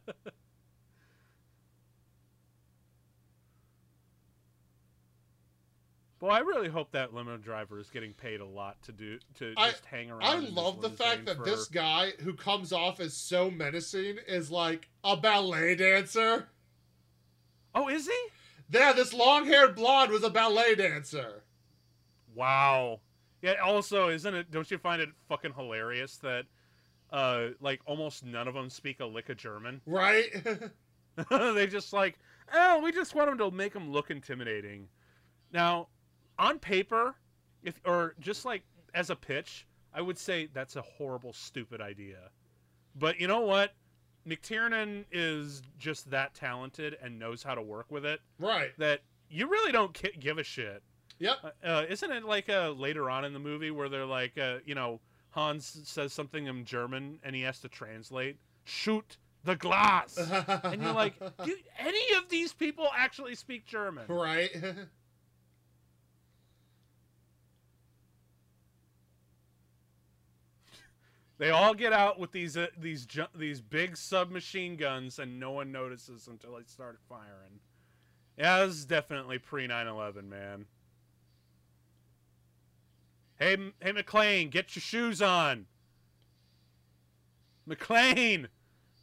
Well, 6.26 6.34
I 6.34 6.40
really 6.40 6.70
hope 6.70 6.92
that 6.94 7.14
limo 7.14 7.38
driver 7.38 7.80
is 7.80 7.92
getting 7.92 8.14
paid 8.14 8.40
a 8.40 8.46
lot 8.46 8.82
to 8.86 8.92
do 8.92 9.20
to 9.36 9.54
I, 9.58 9.70
just 9.70 9.86
hang 9.86 10.10
around. 10.10 10.24
I 10.24 10.40
love 10.40 10.82
the 10.82 10.90
fact 10.90 11.28
that 11.28 11.38
for... 11.38 11.46
this 11.46 11.68
guy 11.68 12.14
who 12.22 12.34
comes 12.34 12.74
off 12.74 13.00
as 13.00 13.14
so 13.14 13.52
menacing 13.52 14.18
is 14.28 14.50
like 14.50 14.90
a 15.04 15.16
ballet 15.16 15.76
dancer. 15.76 16.48
Oh, 17.76 17.90
is 17.90 18.08
he? 18.08 18.18
Yeah, 18.72 18.94
this 18.94 19.14
long-haired 19.14 19.76
blonde 19.76 20.12
was 20.12 20.24
a 20.24 20.30
ballet 20.30 20.76
dancer. 20.76 21.44
Wow. 22.34 23.02
Yeah. 23.42 23.56
Also, 23.64 24.10
isn't 24.10 24.34
it? 24.34 24.50
Don't 24.50 24.72
you 24.72 24.78
find 24.78 25.02
it 25.02 25.10
fucking 25.28 25.54
hilarious 25.54 26.18
that, 26.18 26.46
uh, 27.12 27.50
like 27.60 27.82
almost 27.86 28.26
none 28.26 28.48
of 28.48 28.54
them 28.54 28.70
speak 28.70 29.02
a 29.02 29.06
lick 29.06 29.30
of 29.30 29.38
German? 29.38 29.82
Right. 29.88 30.26
they 31.30 31.68
just 31.68 31.94
like, 31.94 32.18
oh, 32.54 32.82
we 32.82 32.92
just 32.92 33.16
want 33.16 33.30
them 33.30 33.38
to 33.38 33.56
make 33.56 33.74
them 33.74 33.92
look 33.92 34.12
intimidating. 34.12 34.88
Now, 35.54 35.88
on 36.38 36.60
paper, 36.60 37.16
if 37.64 37.80
or 37.86 38.16
just 38.20 38.44
like 38.44 38.64
as 38.94 39.10
a 39.10 39.16
pitch, 39.16 39.66
I 39.94 40.02
would 40.02 40.18
say 40.18 40.50
that's 40.54 40.76
a 40.76 40.82
horrible, 40.82 41.32
stupid 41.32 41.80
idea. 41.80 42.32
But 42.96 43.20
you 43.20 43.28
know 43.28 43.42
what? 43.42 43.72
McTiernan 44.28 45.06
is 45.12 45.62
just 45.78 46.10
that 46.12 46.34
talented 46.34 46.98
and 47.02 47.20
knows 47.20 47.44
how 47.44 47.56
to 47.56 47.62
work 47.62 47.88
with 47.90 48.06
it. 48.06 48.22
Right. 48.40 48.72
That 48.78 49.02
you 49.30 49.48
really 49.48 49.72
don't 49.72 49.98
give 50.20 50.38
a 50.38 50.44
shit. 50.44 50.82
Yep. 51.20 51.38
Uh, 51.44 51.68
uh, 51.68 51.86
isn't 51.88 52.12
it 52.12 52.26
like 52.26 52.50
uh, 52.50 52.70
later 52.72 53.10
on 53.10 53.26
in 53.26 53.34
the 53.34 53.40
movie 53.40 53.72
where 53.72 53.90
they're 53.90 54.06
like, 54.06 54.38
uh, 54.38 54.58
you 54.66 54.76
know, 54.76 55.00
Hans 55.32 55.82
says 55.86 56.14
something 56.14 56.48
in 56.48 56.66
German 56.66 57.20
and 57.24 57.36
he 57.36 57.42
has 57.44 57.60
to 57.60 57.70
translate, 57.70 58.38
shoot 58.64 59.18
the 59.44 59.56
glass. 59.56 60.18
and 60.64 60.82
you're 60.82 60.94
like, 60.94 61.18
do 61.44 61.56
any 61.78 62.14
of 62.18 62.30
these 62.30 62.54
people 62.54 62.88
actually 62.96 63.36
speak 63.36 63.66
German? 63.66 64.06
Right. 64.08 64.50
They 71.38 71.50
all 71.50 71.74
get 71.74 71.92
out 71.92 72.18
with 72.18 72.32
these 72.32 72.56
uh, 72.56 72.68
these 72.78 73.06
ju- 73.06 73.28
these 73.36 73.60
big 73.62 73.98
submachine 73.98 74.78
guns, 74.78 75.20
and 75.20 75.40
no 75.40 75.52
one 75.52 75.72
notices 75.72 76.28
until 76.28 76.56
they 76.56 76.64
start 76.66 77.00
firing. 77.10 77.60
Yeah, 78.38 78.66
this 78.66 78.76
is 78.76 78.86
definitely 78.86 79.40
pre 79.40 79.68
9/11, 79.68 80.30
man. 80.30 80.66
Hey, 83.38 83.58
hey, 83.82 83.92
McClane, 83.92 84.50
get 84.50 84.76
your 84.76 84.82
shoes 84.82 85.22
on. 85.22 85.66
McClane, 87.68 88.48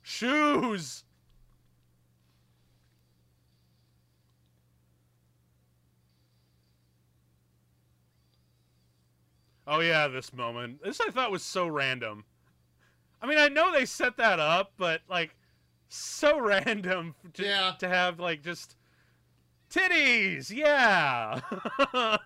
shoes. 0.02 1.04
Oh 9.66 9.80
yeah, 9.80 10.08
this 10.08 10.32
moment. 10.32 10.82
This 10.82 11.00
I 11.00 11.10
thought 11.10 11.30
was 11.30 11.42
so 11.42 11.66
random. 11.66 12.24
I 13.20 13.26
mean, 13.26 13.38
I 13.38 13.48
know 13.48 13.72
they 13.72 13.84
set 13.84 14.16
that 14.16 14.40
up, 14.40 14.72
but 14.76 15.02
like 15.08 15.36
so 15.88 16.40
random 16.44 17.14
to, 17.34 17.44
yeah. 17.44 17.74
to 17.78 17.88
have 17.88 18.18
like 18.18 18.42
just 18.42 18.76
titties. 19.70 20.50
Yeah. 20.50 21.40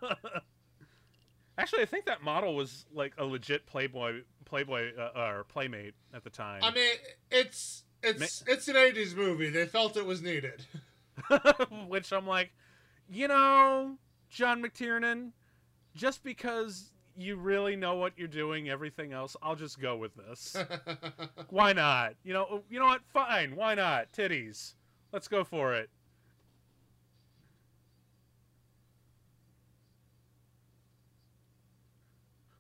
Actually, 1.59 1.83
I 1.83 1.87
think 1.87 2.07
that 2.07 2.23
model 2.23 2.55
was 2.55 2.87
like 2.93 3.13
a 3.19 3.25
legit 3.25 3.67
Playboy 3.67 4.23
Playboy 4.45 4.93
uh, 4.97 5.11
or 5.17 5.45
Playmate 5.45 5.95
at 6.15 6.25
the 6.25 6.31
time. 6.31 6.63
I 6.63 6.71
mean, 6.71 6.95
it's 7.31 7.85
it's 8.03 8.21
Ma- 8.47 8.53
it's 8.53 8.69
an 8.69 8.77
'80s 8.77 9.15
movie. 9.15 9.51
They 9.51 9.67
felt 9.67 9.97
it 9.97 10.07
was 10.07 10.23
needed. 10.23 10.65
Which 11.89 12.13
I'm 12.13 12.27
like, 12.27 12.53
you 13.09 13.27
know, 13.29 13.97
John 14.29 14.63
McTiernan, 14.63 15.33
just 15.95 16.23
because 16.23 16.93
you 17.17 17.37
really 17.37 17.77
know 17.77 17.95
what 17.97 18.13
you're 18.17 18.29
doing. 18.29 18.69
Everything 18.69 19.13
else, 19.13 19.37
I'll 19.43 19.57
just 19.57 19.81
go 19.81 19.97
with 19.97 20.13
this. 20.17 20.57
why 21.51 21.73
not? 21.73 22.15
You 22.25 22.35
know, 22.35 22.47
oh, 22.51 22.63
you 22.71 22.79
know 22.79 22.87
what? 22.87 23.03
Fine. 23.13 23.57
Why 23.57 23.75
not? 23.75 24.13
Titties. 24.13 24.75
Let's 25.13 25.29
go 25.29 25.45
for 25.45 25.75
it. 25.75 25.91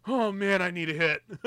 Oh 0.06 0.30
man, 0.30 0.62
I 0.62 0.70
need 0.70 0.88
a 0.88 0.94
hit. 0.94 1.22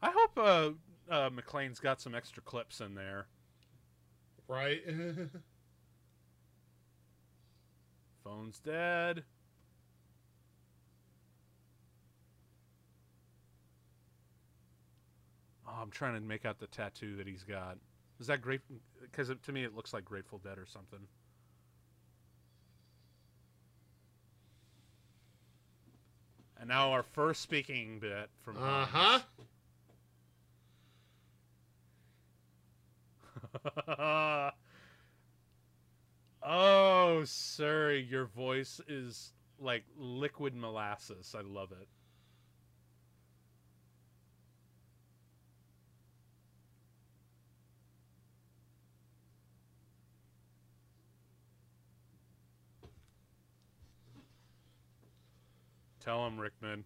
I 0.00 0.10
hope 0.10 0.27
uh, 0.38 0.70
uh, 1.10 1.30
McClane's 1.30 1.80
got 1.80 2.00
some 2.00 2.14
extra 2.14 2.42
clips 2.42 2.80
in 2.80 2.94
there. 2.94 3.26
Right. 4.46 4.80
Phone's 8.24 8.58
dead. 8.58 9.24
Oh, 15.66 15.82
I'm 15.82 15.90
trying 15.90 16.14
to 16.14 16.20
make 16.20 16.46
out 16.46 16.58
the 16.58 16.66
tattoo 16.66 17.16
that 17.16 17.26
he's 17.26 17.42
got. 17.42 17.76
Is 18.20 18.26
that 18.26 18.40
great? 18.42 18.60
Because 19.00 19.30
to 19.42 19.52
me, 19.52 19.64
it 19.64 19.74
looks 19.74 19.92
like 19.92 20.04
Grateful 20.04 20.38
Dead 20.38 20.58
or 20.58 20.66
something. 20.66 21.00
And 26.58 26.68
now 26.68 26.90
our 26.90 27.02
first 27.02 27.42
speaking 27.42 28.00
bit 28.00 28.30
from. 28.42 28.56
Uh 28.56 28.86
huh. 28.86 29.20
oh, 36.42 37.22
sir, 37.24 37.92
your 37.92 38.26
voice 38.26 38.80
is 38.88 39.32
like 39.58 39.84
liquid 39.96 40.54
molasses. 40.54 41.34
I 41.36 41.42
love 41.42 41.72
it. 41.72 41.88
Tell 56.00 56.26
him, 56.26 56.38
Rickman. 56.38 56.84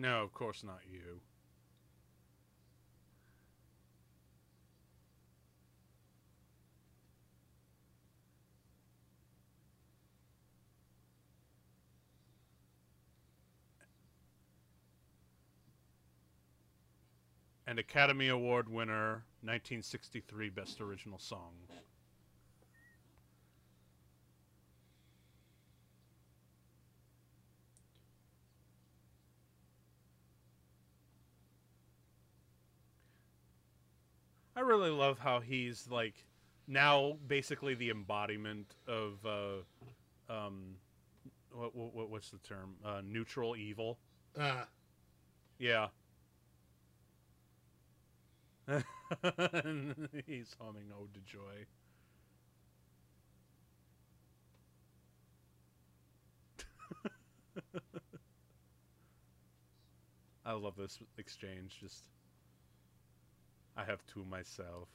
No, 0.00 0.22
of 0.22 0.32
course 0.32 0.64
not 0.64 0.80
you. 0.90 1.20
and 17.66 17.78
Academy 17.78 18.26
Award 18.26 18.68
winner, 18.68 19.22
1963 19.42 20.48
Best 20.48 20.80
Original 20.80 21.20
Song. 21.20 21.52
Really 34.70 34.90
love 34.90 35.18
how 35.18 35.40
he's 35.40 35.88
like 35.90 36.24
now 36.68 37.16
basically 37.26 37.74
the 37.74 37.90
embodiment 37.90 38.76
of 38.86 39.14
uh, 39.26 40.32
um, 40.32 40.76
what, 41.52 41.74
what 41.74 42.08
what's 42.08 42.30
the 42.30 42.38
term? 42.38 42.76
Uh, 42.84 43.00
neutral 43.04 43.56
evil. 43.56 43.98
Uh. 44.38 44.62
Yeah. 45.58 45.88
he's 50.26 50.54
humming 50.60 50.92
"Ode 50.96 51.12
to 51.14 51.20
Joy." 51.26 51.66
I 60.44 60.52
love 60.52 60.76
this 60.76 60.98
exchange. 61.18 61.78
Just 61.80 62.04
I 63.80 63.84
have 63.84 64.04
two 64.06 64.24
myself. 64.24 64.88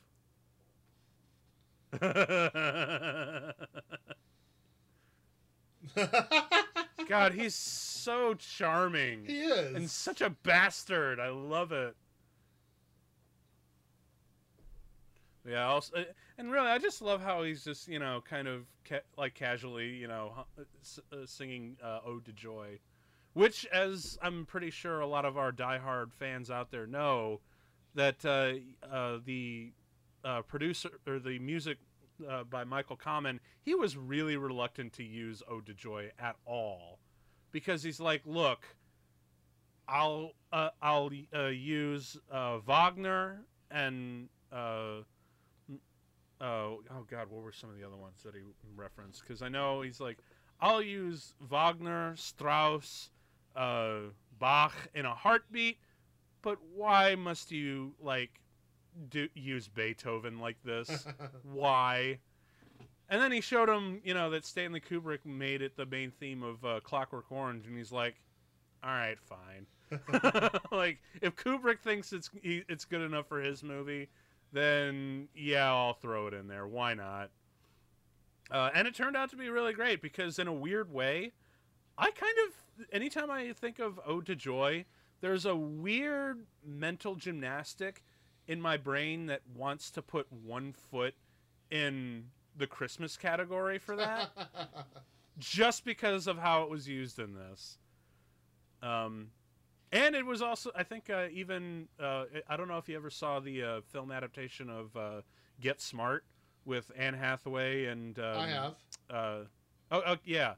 God, 7.07 7.33
he's 7.33 7.55
so 7.55 8.33
charming. 8.35 9.25
He 9.25 9.39
is. 9.39 9.75
And 9.75 9.89
such 9.89 10.21
a 10.21 10.29
bastard. 10.29 11.19
I 11.19 11.29
love 11.29 11.71
it. 11.71 11.95
Yeah, 15.47 15.67
also, 15.67 16.05
and 16.37 16.51
really, 16.51 16.67
I 16.67 16.79
just 16.79 17.01
love 17.01 17.21
how 17.21 17.43
he's 17.43 17.63
just, 17.63 17.87
you 17.87 17.99
know, 17.99 18.21
kind 18.27 18.47
of 18.47 18.65
ca- 18.87 19.01
like 19.17 19.35
casually, 19.35 19.95
you 19.95 20.07
know, 20.07 20.45
uh, 20.57 20.61
uh, 21.15 21.25
singing 21.25 21.77
uh, 21.83 21.99
"Ode 22.05 22.25
to 22.25 22.33
Joy," 22.33 22.79
which, 23.33 23.65
as 23.67 24.17
I'm 24.23 24.47
pretty 24.47 24.71
sure 24.71 25.01
a 25.01 25.07
lot 25.07 25.23
of 25.23 25.37
our 25.37 25.51
diehard 25.51 26.13
fans 26.13 26.49
out 26.49 26.71
there 26.71 26.87
know, 26.87 27.41
that 27.95 28.23
uh, 28.25 28.53
uh, 28.93 29.19
the 29.25 29.71
uh, 30.23 30.41
producer 30.43 30.91
or 31.07 31.19
the 31.19 31.39
music 31.39 31.77
by 32.49 32.63
Michael 32.63 32.95
Kamen, 32.95 33.39
he 33.61 33.75
was 33.75 33.97
really 33.97 34.37
reluctant 34.37 34.93
to 34.93 35.03
use 35.03 35.43
Ode 35.49 35.65
to 35.65 35.73
Joy 35.73 36.11
at 36.17 36.37
all, 36.45 36.99
because 37.51 37.83
he's 37.83 37.99
like, 37.99 38.21
look, 38.25 38.65
I'll 39.87 40.31
uh, 40.53 40.69
I'll 40.81 41.09
uh, 41.33 41.47
use 41.47 42.17
uh, 42.31 42.59
Wagner 42.59 43.41
and 43.69 44.29
oh 44.53 45.03
god, 46.41 47.29
what 47.29 47.43
were 47.43 47.51
some 47.51 47.69
of 47.69 47.77
the 47.77 47.85
other 47.85 47.97
ones 47.97 48.23
that 48.23 48.33
he 48.33 48.41
referenced? 48.75 49.21
Because 49.21 49.41
I 49.41 49.49
know 49.49 49.81
he's 49.81 49.99
like, 49.99 50.17
I'll 50.61 50.81
use 50.81 51.33
Wagner, 51.39 52.15
Strauss, 52.15 53.09
Bach 53.55 54.73
in 54.93 55.05
a 55.05 55.13
heartbeat, 55.13 55.79
but 56.45 56.59
why 56.75 57.15
must 57.15 57.51
you 57.51 57.95
like 57.99 58.39
do 59.09 59.27
use 59.33 59.67
Beethoven 59.67 60.39
like 60.39 60.57
this? 60.63 61.07
Why? 61.43 62.19
And 63.09 63.19
then 63.19 63.31
he 63.31 63.41
showed 63.41 63.67
him, 63.67 63.99
you 64.05 64.13
know, 64.13 64.29
that 64.29 64.45
Stanley 64.45 64.79
Kubrick 64.79 65.25
made 65.25 65.63
it 65.63 65.75
the 65.75 65.87
main 65.87 66.11
theme 66.11 66.43
of 66.43 66.63
uh, 66.63 66.79
Clockwork 66.81 67.31
Orange, 67.31 67.65
and 67.65 67.75
he's 67.75 67.91
like, 67.91 68.15
"All 68.83 68.91
right, 68.91 69.17
fine." 69.19 69.65
like, 70.71 70.99
if 71.21 71.35
Kubrick 71.35 71.81
thinks 71.81 72.13
it's 72.13 72.29
he, 72.41 72.63
it's 72.69 72.85
good 72.85 73.01
enough 73.01 73.27
for 73.27 73.41
his 73.41 73.63
movie, 73.63 74.07
then 74.53 75.27
yeah, 75.35 75.73
I'll 75.73 75.93
throw 75.93 76.27
it 76.27 76.33
in 76.35 76.47
there. 76.47 76.67
Why 76.67 76.93
not? 76.93 77.31
Uh, 78.51 78.69
and 78.75 78.87
it 78.87 78.93
turned 78.93 79.17
out 79.17 79.31
to 79.31 79.35
be 79.35 79.49
really 79.49 79.73
great 79.73 79.99
because, 79.99 80.37
in 80.37 80.47
a 80.47 80.53
weird 80.53 80.93
way, 80.93 81.33
I 81.97 82.11
kind 82.11 82.35
of 82.47 82.85
anytime 82.91 83.31
I 83.31 83.51
think 83.53 83.79
of 83.79 83.99
Ode 84.05 84.27
to 84.27 84.35
Joy, 84.35 84.85
there's 85.25 85.47
a 85.47 85.55
weird 85.55 86.45
mental 86.63 87.15
gymnastic 87.15 88.03
in 88.47 88.61
my 88.61 88.77
brain 88.77 89.25
that 89.25 89.41
wants 89.55 89.89
to 89.89 89.99
put 90.03 90.31
one 90.31 90.71
foot 90.71 91.15
in 91.71 92.25
the 92.55 92.67
Christmas 92.67 93.17
category 93.17 93.79
for 93.79 93.95
that, 93.95 94.29
just 95.39 95.83
because 95.83 96.27
of 96.27 96.37
how 96.37 96.61
it 96.61 96.69
was 96.69 96.87
used 96.87 97.17
in 97.17 97.33
this. 97.33 97.79
Um, 98.83 99.29
and 99.91 100.13
it 100.13 100.23
was 100.23 100.43
also, 100.43 100.69
I 100.75 100.83
think, 100.83 101.09
uh, 101.09 101.25
even 101.33 101.87
uh, 101.99 102.25
I 102.47 102.55
don't 102.55 102.67
know 102.67 102.77
if 102.77 102.87
you 102.87 102.95
ever 102.95 103.09
saw 103.09 103.39
the 103.39 103.63
uh, 103.63 103.81
film 103.81 104.11
adaptation 104.11 104.69
of 104.69 104.95
uh, 104.95 105.21
Get 105.59 105.81
Smart 105.81 106.23
with 106.65 106.91
Anne 106.95 107.15
Hathaway 107.15 107.85
and 107.85 108.19
um, 108.19 108.25
I 108.25 108.47
have. 108.49 108.75
Uh, 109.09 109.39
oh, 109.89 110.03
oh, 110.05 110.17
yeah. 110.23 110.53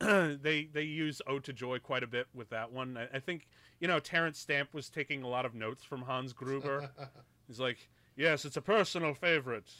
Uh, 0.00 0.34
they 0.42 0.64
they 0.72 0.82
use 0.82 1.20
"Ode 1.26 1.44
to 1.44 1.52
Joy" 1.52 1.78
quite 1.78 2.02
a 2.02 2.06
bit 2.06 2.26
with 2.34 2.50
that 2.50 2.72
one. 2.72 2.96
I, 2.96 3.16
I, 3.16 3.20
think 3.20 3.46
you 3.80 3.88
know 3.88 4.00
Terence 4.00 4.38
Stamp 4.38 4.74
was 4.74 4.88
taking 4.88 5.22
a 5.22 5.28
lot 5.28 5.44
of 5.44 5.54
notes 5.54 5.84
from 5.84 6.02
Hans 6.02 6.32
Gruber. 6.32 6.90
He's 7.46 7.60
like, 7.60 7.88
"Yes, 8.16 8.44
it's 8.44 8.56
a 8.56 8.62
personal 8.62 9.14
favorite. 9.14 9.70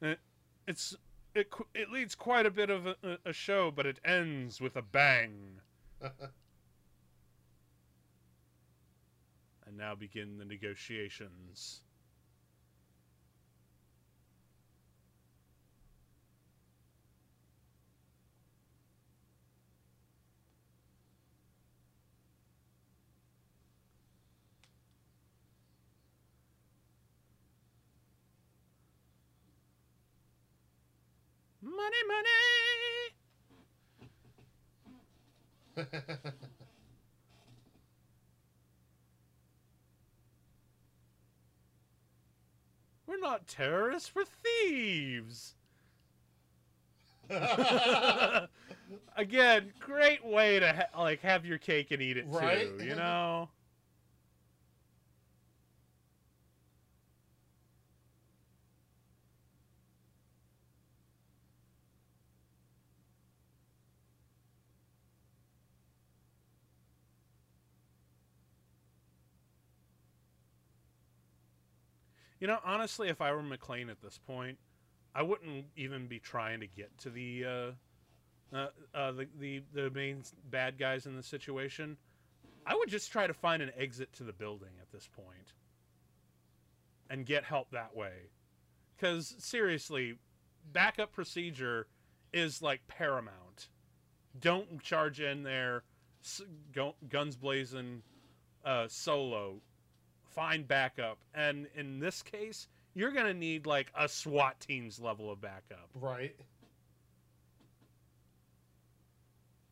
It, 0.00 0.18
it's 0.66 0.96
it 1.34 1.52
it 1.74 1.90
leads 1.90 2.14
quite 2.14 2.46
a 2.46 2.50
bit 2.50 2.70
of 2.70 2.86
a, 2.86 2.96
a 3.24 3.32
show, 3.32 3.70
but 3.70 3.86
it 3.86 4.00
ends 4.04 4.60
with 4.60 4.76
a 4.76 4.82
bang." 4.82 5.60
and 9.66 9.76
now 9.76 9.94
begin 9.94 10.38
the 10.38 10.44
negotiations. 10.44 11.82
Money, 31.66 31.96
money. 35.76 35.88
we're 43.08 43.18
not 43.18 43.48
terrorists, 43.48 44.14
we're 44.14 44.24
thieves. 44.24 45.56
Again, 49.16 49.72
great 49.80 50.24
way 50.24 50.60
to 50.60 50.72
ha- 50.72 51.02
like 51.02 51.20
have 51.22 51.44
your 51.44 51.58
cake 51.58 51.90
and 51.90 52.00
eat 52.00 52.16
it 52.16 52.26
right? 52.28 52.78
too, 52.78 52.84
you 52.84 52.94
know. 52.94 53.48
You 72.40 72.46
know, 72.46 72.58
honestly, 72.64 73.08
if 73.08 73.20
I 73.20 73.32
were 73.32 73.42
McClane 73.42 73.90
at 73.90 74.02
this 74.02 74.18
point, 74.26 74.58
I 75.14 75.22
wouldn't 75.22 75.66
even 75.76 76.06
be 76.06 76.18
trying 76.18 76.60
to 76.60 76.66
get 76.66 76.96
to 76.98 77.10
the 77.10 77.44
uh, 77.44 78.56
uh, 78.56 78.68
uh, 78.94 79.12
the, 79.12 79.28
the 79.38 79.62
the 79.72 79.90
main 79.90 80.22
bad 80.50 80.78
guys 80.78 81.06
in 81.06 81.16
the 81.16 81.22
situation. 81.22 81.96
I 82.66 82.74
would 82.74 82.88
just 82.88 83.10
try 83.12 83.26
to 83.26 83.34
find 83.34 83.62
an 83.62 83.70
exit 83.78 84.12
to 84.14 84.24
the 84.24 84.32
building 84.32 84.72
at 84.80 84.90
this 84.90 85.08
point 85.14 85.54
and 87.08 87.24
get 87.24 87.44
help 87.44 87.70
that 87.70 87.96
way. 87.96 88.30
Because 88.96 89.34
seriously, 89.38 90.16
backup 90.72 91.12
procedure 91.12 91.86
is 92.32 92.60
like 92.60 92.86
paramount. 92.88 93.68
Don't 94.38 94.82
charge 94.82 95.20
in 95.20 95.42
there, 95.44 95.84
guns 97.08 97.36
blazing, 97.36 98.02
uh, 98.64 98.86
solo 98.88 99.60
find 100.36 100.68
backup. 100.68 101.18
And 101.34 101.66
in 101.74 101.98
this 101.98 102.22
case, 102.22 102.68
you're 102.94 103.10
going 103.10 103.26
to 103.26 103.34
need 103.34 103.66
like 103.66 103.90
a 103.98 104.08
SWAT 104.08 104.60
team's 104.60 105.00
level 105.00 105.32
of 105.32 105.40
backup. 105.40 105.88
Right. 105.94 106.36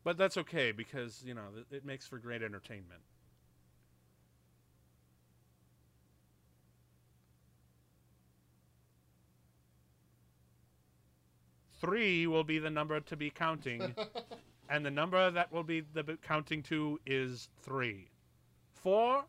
But 0.03 0.17
that's 0.17 0.37
okay 0.37 0.71
because, 0.71 1.23
you 1.25 1.33
know, 1.33 1.43
it 1.71 1.85
makes 1.85 2.07
for 2.07 2.17
great 2.17 2.41
entertainment. 2.41 3.01
Three 11.79 12.25
will 12.25 12.43
be 12.43 12.57
the 12.57 12.69
number 12.69 12.99
to 12.99 13.15
be 13.15 13.29
counting, 13.29 13.93
and 14.69 14.83
the 14.83 14.89
number 14.89 15.29
that 15.29 15.51
will 15.51 15.63
be 15.63 15.81
the 15.81 16.17
counting 16.25 16.63
to 16.63 16.99
is 17.05 17.49
three. 17.61 18.09
Four 18.73 19.25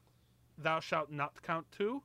thou 0.59 0.81
shalt 0.81 1.11
not 1.11 1.43
count 1.43 1.67
two, 1.71 2.03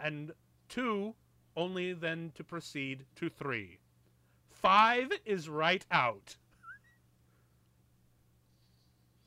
and 0.00 0.32
two 0.68 1.14
only 1.56 1.92
then 1.92 2.32
to 2.34 2.44
proceed 2.44 3.06
to 3.16 3.28
three. 3.28 3.78
Five 4.50 5.12
is 5.24 5.48
right 5.48 5.84
out. 5.90 6.36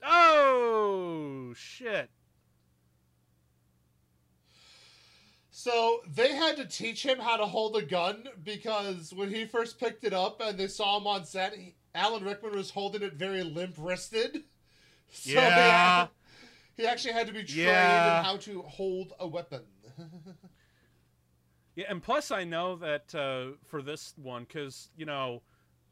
oh, 0.03 1.53
shit. 1.55 2.09
So 5.51 6.01
they 6.07 6.35
had 6.35 6.55
to 6.57 6.65
teach 6.65 7.03
him 7.03 7.17
how 7.17 7.35
to 7.35 7.45
hold 7.45 7.75
a 7.75 7.81
gun 7.81 8.29
because 8.43 9.11
when 9.13 9.33
he 9.33 9.45
first 9.45 9.79
picked 9.79 10.03
it 10.03 10.13
up 10.13 10.39
and 10.39 10.57
they 10.57 10.67
saw 10.67 10.97
him 10.97 11.07
on 11.07 11.25
set, 11.25 11.53
he, 11.55 11.75
Alan 11.95 12.23
Rickman 12.23 12.55
was 12.55 12.69
holding 12.69 13.01
it 13.01 13.13
very 13.13 13.43
limp 13.43 13.75
wristed. 13.77 14.43
So 15.09 15.31
yeah 15.31 16.07
he 16.77 16.85
actually 16.85 17.13
had 17.13 17.27
to 17.27 17.33
be 17.33 17.43
trained 17.43 17.67
yeah. 17.67 18.19
in 18.19 18.25
how 18.25 18.37
to 18.37 18.61
hold 18.61 19.13
a 19.19 19.27
weapon. 19.27 19.63
yeah, 21.75 21.85
and 21.89 22.01
plus 22.01 22.31
I 22.31 22.43
know 22.43 22.75
that 22.77 23.13
uh, 23.15 23.57
for 23.65 23.81
this 23.81 24.13
one, 24.15 24.43
because 24.43 24.89
you 24.95 25.05
know, 25.05 25.41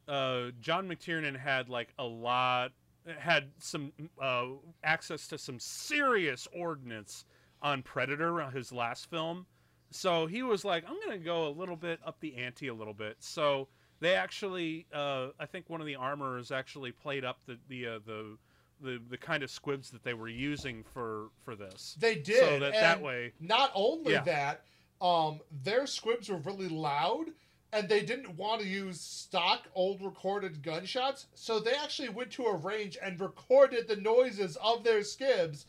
uh, 0.07 0.51
John 0.61 0.88
McTiernan 0.88 1.38
had 1.38 1.69
like 1.69 1.89
a 1.97 2.05
lot, 2.05 2.71
had 3.17 3.51
some 3.59 3.91
uh, 4.21 4.45
access 4.83 5.27
to 5.29 5.38
some 5.39 5.59
serious 5.59 6.47
ordnance 6.53 7.25
on 7.63 7.81
Predator, 7.81 8.41
uh, 8.41 8.51
his 8.51 8.71
last 8.71 9.09
film. 9.09 9.47
So 9.89 10.27
he 10.27 10.43
was 10.43 10.63
like, 10.63 10.83
I'm 10.88 10.97
gonna 11.03 11.17
go 11.17 11.47
a 11.47 11.49
little 11.49 11.75
bit 11.75 11.99
up 12.05 12.19
the 12.19 12.36
ante 12.36 12.67
a 12.67 12.73
little 12.73 12.93
bit. 12.93 13.17
So 13.19 13.69
they 13.99 14.13
actually, 14.13 14.86
uh, 14.93 15.29
I 15.39 15.47
think 15.47 15.69
one 15.69 15.81
of 15.81 15.88
the 15.88 15.95
armorers 15.95 16.51
actually 16.51 16.91
played 16.91 17.25
up 17.25 17.39
the 17.47 17.57
the 17.69 17.88
uh, 17.88 17.99
the 18.05 18.38
the 18.82 19.01
the 19.09 19.17
kind 19.17 19.43
of 19.43 19.49
squibs 19.49 19.89
that 19.91 20.03
they 20.03 20.13
were 20.13 20.28
using 20.28 20.84
for 20.93 21.30
for 21.43 21.55
this. 21.55 21.95
They 21.99 22.15
did. 22.15 22.39
So 22.39 22.59
that 22.59 22.73
and 22.73 22.84
that 22.84 23.01
way. 23.01 23.34
Not 23.39 23.71
only 23.73 24.13
yeah. 24.13 24.21
that, 24.21 24.65
um, 25.01 25.39
their 25.63 25.88
squibs 25.88 26.30
were 26.30 26.38
really 26.38 26.69
loud, 26.69 27.28
and 27.73 27.89
they 27.89 28.01
didn't 28.01 28.36
want 28.38 28.61
to 28.61 28.67
use 28.67 28.99
stock 28.99 29.67
old 29.76 30.01
recorded 30.01 30.63
gunshots, 30.63 31.28
so 31.36 31.59
they 31.59 31.73
actually 31.73 32.09
went 32.09 32.32
to 32.32 32.45
a 32.45 32.55
range 32.55 32.97
and 33.01 33.19
recorded 33.19 33.88
the 33.88 33.97
noises 33.97 34.57
of 34.57 34.84
their 34.84 35.01
skibs, 35.01 35.65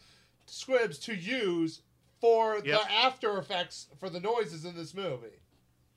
squibs 0.46 0.98
to 0.98 1.14
use 1.14 1.82
for 2.20 2.56
yep. 2.64 2.80
the 2.80 2.92
after 2.92 3.38
effects 3.38 3.88
for 3.98 4.08
the 4.08 4.20
noises 4.20 4.64
in 4.64 4.74
this 4.76 4.94
movie. 4.94 5.40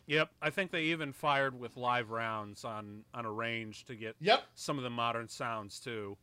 Yep, 0.08 0.32
I 0.42 0.50
think 0.50 0.72
they 0.72 0.86
even 0.86 1.14
fired 1.14 1.58
with 1.58 1.78
live 1.78 2.10
rounds 2.10 2.66
on 2.66 3.04
on 3.14 3.26
a 3.26 3.32
range 3.32 3.86
to 3.86 3.96
get 3.96 4.16
yep. 4.20 4.44
some 4.56 4.78
of 4.78 4.84
the 4.84 4.90
modern 4.90 5.28
sounds 5.28 5.80
too. 5.80 6.18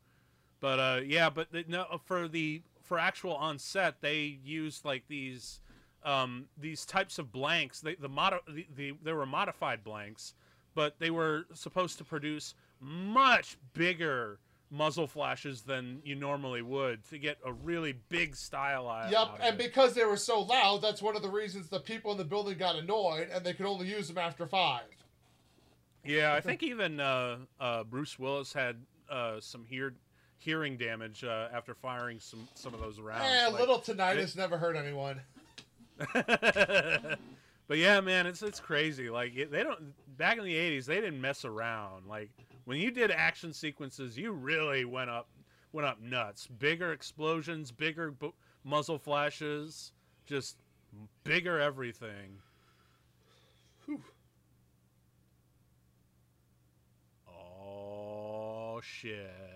But 0.60 0.78
uh, 0.78 1.00
yeah, 1.04 1.30
but 1.30 1.52
the, 1.52 1.64
no, 1.68 2.00
for 2.04 2.28
the 2.28 2.62
for 2.82 2.98
actual 2.98 3.34
on 3.34 3.58
set, 3.58 4.00
they 4.00 4.38
used 4.44 4.84
like 4.84 5.04
these 5.08 5.60
um, 6.04 6.46
these 6.56 6.84
types 6.84 7.18
of 7.18 7.32
blanks. 7.32 7.80
They 7.80 7.94
the, 7.96 8.08
mod- 8.08 8.40
the, 8.48 8.66
the 8.74 8.94
they 9.02 9.12
were 9.12 9.26
modified 9.26 9.84
blanks, 9.84 10.34
but 10.74 10.98
they 10.98 11.10
were 11.10 11.46
supposed 11.52 11.98
to 11.98 12.04
produce 12.04 12.54
much 12.80 13.58
bigger 13.74 14.38
muzzle 14.70 15.06
flashes 15.06 15.62
than 15.62 16.00
you 16.04 16.14
normally 16.14 16.62
would 16.62 17.04
to 17.04 17.18
get 17.18 17.38
a 17.44 17.52
really 17.52 17.94
big 18.08 18.34
style 18.34 18.88
out. 18.88 19.10
Yep, 19.10 19.38
and 19.40 19.58
because 19.58 19.94
they 19.94 20.04
were 20.04 20.16
so 20.16 20.40
loud, 20.40 20.82
that's 20.82 21.00
one 21.00 21.16
of 21.16 21.22
the 21.22 21.28
reasons 21.28 21.68
the 21.68 21.80
people 21.80 22.10
in 22.12 22.18
the 22.18 22.24
building 22.24 22.58
got 22.58 22.76
annoyed, 22.76 23.28
and 23.32 23.44
they 23.44 23.52
could 23.52 23.66
only 23.66 23.86
use 23.86 24.08
them 24.08 24.18
after 24.18 24.46
five. 24.46 24.82
Yeah, 26.04 26.34
I 26.34 26.40
think 26.40 26.62
even 26.62 27.00
uh, 27.00 27.38
uh, 27.60 27.84
Bruce 27.84 28.18
Willis 28.18 28.52
had 28.52 28.76
uh, 29.10 29.40
some 29.40 29.64
hear- 29.64 29.94
hearing 30.38 30.76
damage 30.76 31.24
uh, 31.24 31.48
after 31.52 31.74
firing 31.74 32.20
some 32.20 32.46
some 32.54 32.74
of 32.74 32.80
those 32.80 33.00
rounds. 33.00 33.24
Eh, 33.24 33.48
like, 33.48 33.60
little 33.60 33.78
tinnitus 33.78 34.34
it... 34.34 34.36
never 34.36 34.58
hurt 34.58 34.76
anyone. 34.76 35.20
but 36.12 37.18
yeah, 37.78 38.00
man, 38.00 38.26
it's 38.26 38.42
it's 38.42 38.60
crazy. 38.60 39.08
Like 39.10 39.34
they 39.34 39.62
don't 39.62 39.94
back 40.16 40.38
in 40.38 40.44
the 40.44 40.54
'80s, 40.54 40.84
they 40.84 40.96
didn't 40.96 41.20
mess 41.20 41.44
around. 41.44 42.06
Like 42.06 42.30
when 42.64 42.78
you 42.78 42.90
did 42.90 43.10
action 43.10 43.52
sequences, 43.52 44.18
you 44.18 44.32
really 44.32 44.84
went 44.84 45.10
up 45.10 45.28
went 45.72 45.86
up 45.86 46.00
nuts. 46.00 46.46
Bigger 46.46 46.92
explosions, 46.92 47.72
bigger 47.72 48.10
bo- 48.10 48.34
muzzle 48.64 48.98
flashes, 48.98 49.92
just 50.26 50.56
bigger 51.24 51.60
everything. 51.60 52.38
Whew. 53.86 54.02
Oh 57.28 58.80
shit. 58.82 59.55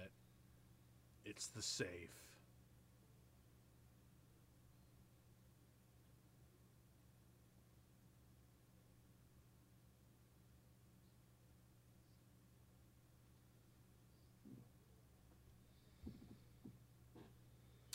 It's 1.31 1.47
the 1.47 1.63
safe. 1.63 1.87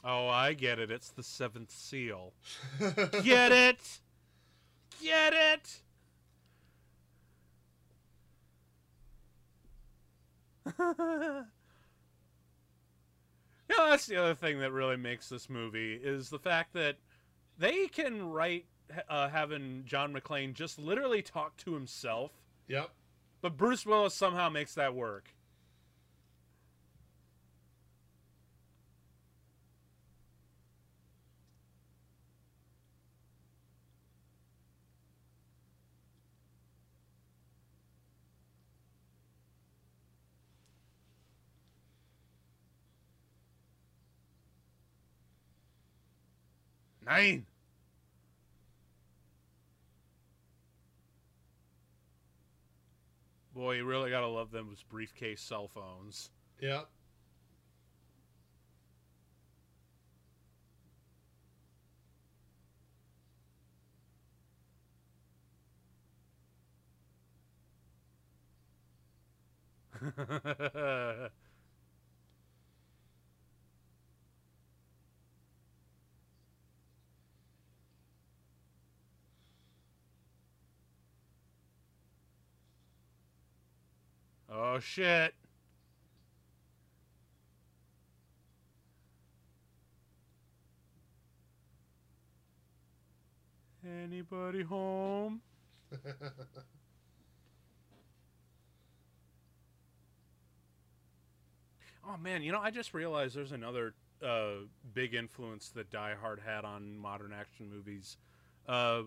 Oh, 0.06 0.30
I 0.30 0.54
get 0.54 0.80
it. 0.80 0.90
It's 0.90 1.10
the 1.10 1.24
seventh 1.24 1.72
seal. 1.72 2.32
get 3.24 3.52
it? 3.52 4.00
Get 5.04 5.34
it? 5.34 5.82
yeah, 13.78 13.90
that's 13.90 14.06
the 14.06 14.18
other 14.18 14.36
thing 14.36 14.60
that 14.60 14.72
really 14.72 14.98
makes 14.98 15.30
this 15.30 15.50
movie 15.50 15.96
is 15.96 16.30
the 16.30 16.40
fact 16.40 16.74
that 16.74 16.98
they 17.58 17.88
can 17.88 18.30
write 18.30 18.66
uh, 19.10 19.30
having 19.30 19.84
John 19.86 20.14
McClane 20.14 20.54
just 20.54 20.80
literally 20.80 21.22
talk 21.22 21.58
to 21.58 21.74
himself. 21.74 22.32
Yep. 22.68 22.90
But 23.42 23.58
Bruce 23.58 23.86
Willis 23.86 24.14
somehow 24.14 24.50
makes 24.50 24.74
that 24.76 24.96
work. 24.96 25.35
Nine. 47.06 47.46
Boy, 53.54 53.76
you 53.76 53.86
really 53.86 54.10
gotta 54.10 54.28
love 54.28 54.52
them 54.52 54.70
with 54.70 54.88
briefcase 54.90 55.42
cell 55.42 55.68
phones. 55.68 56.30
Yep. 56.62 56.90
Oh 84.58 84.80
shit. 84.80 85.34
Anybody 93.86 94.64
home? 94.64 95.42
oh 102.08 102.18
man, 102.18 102.42
you 102.42 102.52
know, 102.52 102.60
I 102.60 102.72
just 102.72 102.94
realized 102.94 103.36
there's 103.36 103.52
another 103.52 103.94
uh, 104.24 104.64
big 104.94 105.14
influence 105.14 105.70
that 105.70 105.92
Die 105.92 106.16
Hard 106.20 106.40
had 106.46 106.64
on 106.66 106.98
modern 106.98 107.34
action 107.34 107.70
movies. 107.70 108.18
Uh, 108.68 109.04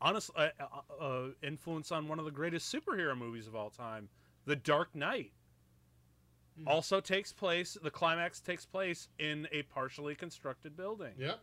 honestly, 0.00 0.34
uh, 0.36 0.48
uh, 0.60 1.04
uh, 1.04 1.28
influence 1.42 1.92
on 1.92 2.08
one 2.08 2.18
of 2.18 2.24
the 2.24 2.30
greatest 2.30 2.74
superhero 2.74 3.16
movies 3.16 3.46
of 3.46 3.54
all 3.54 3.70
time, 3.70 4.08
the 4.46 4.56
Dark 4.56 4.94
Knight 4.94 5.32
mm. 6.58 6.66
also 6.66 7.00
takes 7.00 7.32
place. 7.32 7.76
The 7.82 7.90
climax 7.90 8.40
takes 8.40 8.64
place 8.64 9.08
in 9.18 9.46
a 9.52 9.62
partially 9.62 10.14
constructed 10.14 10.76
building. 10.76 11.12
Yep. 11.18 11.40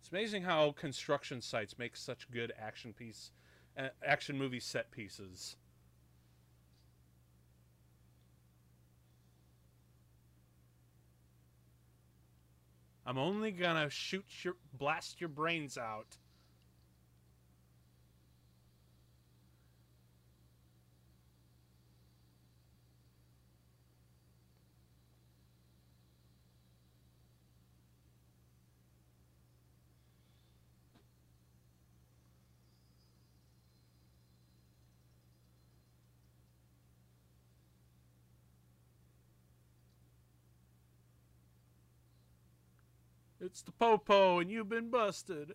It's 0.00 0.12
amazing 0.12 0.42
how 0.42 0.72
construction 0.72 1.40
sites 1.40 1.78
make 1.78 1.96
such 1.96 2.30
good 2.30 2.52
action 2.60 2.92
piece, 2.92 3.32
uh, 3.76 3.88
action 4.04 4.38
movie 4.38 4.60
set 4.60 4.90
pieces. 4.92 5.56
I'm 13.04 13.18
only 13.18 13.52
gonna 13.52 13.88
shoot 13.88 14.24
your 14.42 14.56
blast 14.72 15.20
your 15.20 15.28
brains 15.28 15.78
out 15.78 16.18
It's 43.46 43.62
the 43.62 43.70
Popo, 43.70 44.40
and 44.40 44.50
you've 44.50 44.68
been 44.68 44.90
busted. 44.90 45.54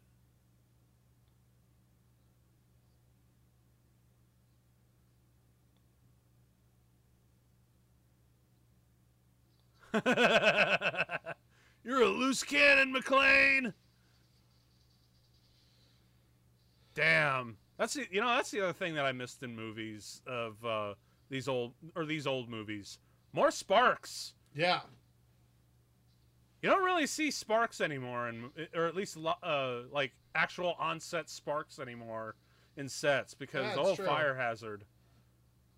You're 11.84 12.02
a 12.02 12.08
loose 12.08 12.44
cannon, 12.44 12.94
McClane. 12.96 13.74
Damn, 16.96 17.58
that's 17.78 17.96
the, 17.96 18.08
you 18.10 18.22
know 18.22 18.28
that's 18.28 18.52
the 18.52 18.62
other 18.62 18.72
thing 18.74 18.96
that 18.96 19.06
I 19.06 19.12
missed 19.12 19.44
in 19.44 19.54
movies 19.54 20.22
of 20.26 20.64
uh, 20.64 20.94
these 21.30 21.50
old 21.50 21.74
or 21.94 22.06
these 22.06 22.26
old 22.26 22.48
movies. 22.48 23.00
More 23.34 23.52
sparks. 23.52 24.34
Yeah, 24.56 24.80
you 26.62 26.70
don't 26.70 26.84
really 26.84 27.08
see 27.08 27.32
sparks 27.32 27.82
anymore, 27.82 28.28
and 28.28 28.50
or 28.76 28.86
at 28.86 28.96
least 28.96 29.18
uh, 29.44 29.80
like 29.92 30.12
actual 30.36 30.76
on-set 30.80 31.30
sparks 31.30 31.80
anymore 31.80 32.36
in 32.78 32.88
sets 32.88 33.34
because 33.34 33.76
oh 33.78 33.96
true. 33.96 34.06
fire 34.06 34.36
hazard. 34.36 34.86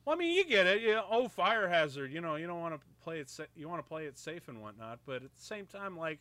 Well, 0.06 0.16
I 0.16 0.20
mean, 0.20 0.34
you 0.34 0.46
get 0.46 0.68
it. 0.68 0.82
Yeah, 0.82 1.02
oh, 1.10 1.30
fire 1.30 1.70
hazard. 1.70 2.12
You 2.12 2.20
know, 2.20 2.36
you 2.36 2.46
don't 2.48 2.60
want 2.60 2.76
to 2.76 2.82
play 3.02 3.20
it 3.20 3.30
sa- 3.30 3.46
you 3.56 3.70
want 3.70 3.84
to 3.84 3.88
play 3.88 4.06
it 4.06 4.18
safe 4.18 4.50
and 4.50 4.62
whatnot, 4.62 5.00
but 5.06 5.18
at 5.24 5.34
the 5.36 5.44
same 5.44 5.66
time, 5.66 5.98
like, 5.98 6.20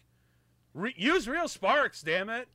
re- 0.75 0.95
use 0.97 1.29
real 1.29 1.49
sparks, 1.49 2.01
damn 2.01 2.31
it. 2.31 2.49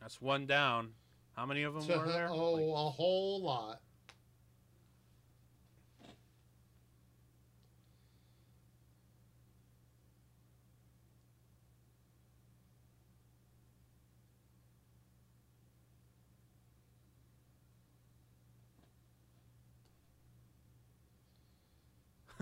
That's 0.00 0.20
one 0.20 0.46
down. 0.46 0.90
How 1.36 1.46
many 1.46 1.64
of 1.64 1.74
them 1.74 1.86
were 1.86 2.06
there? 2.06 2.28
oh, 2.30 2.52
like... 2.52 2.62
a 2.62 2.90
whole 2.90 3.42
lot. 3.42 3.80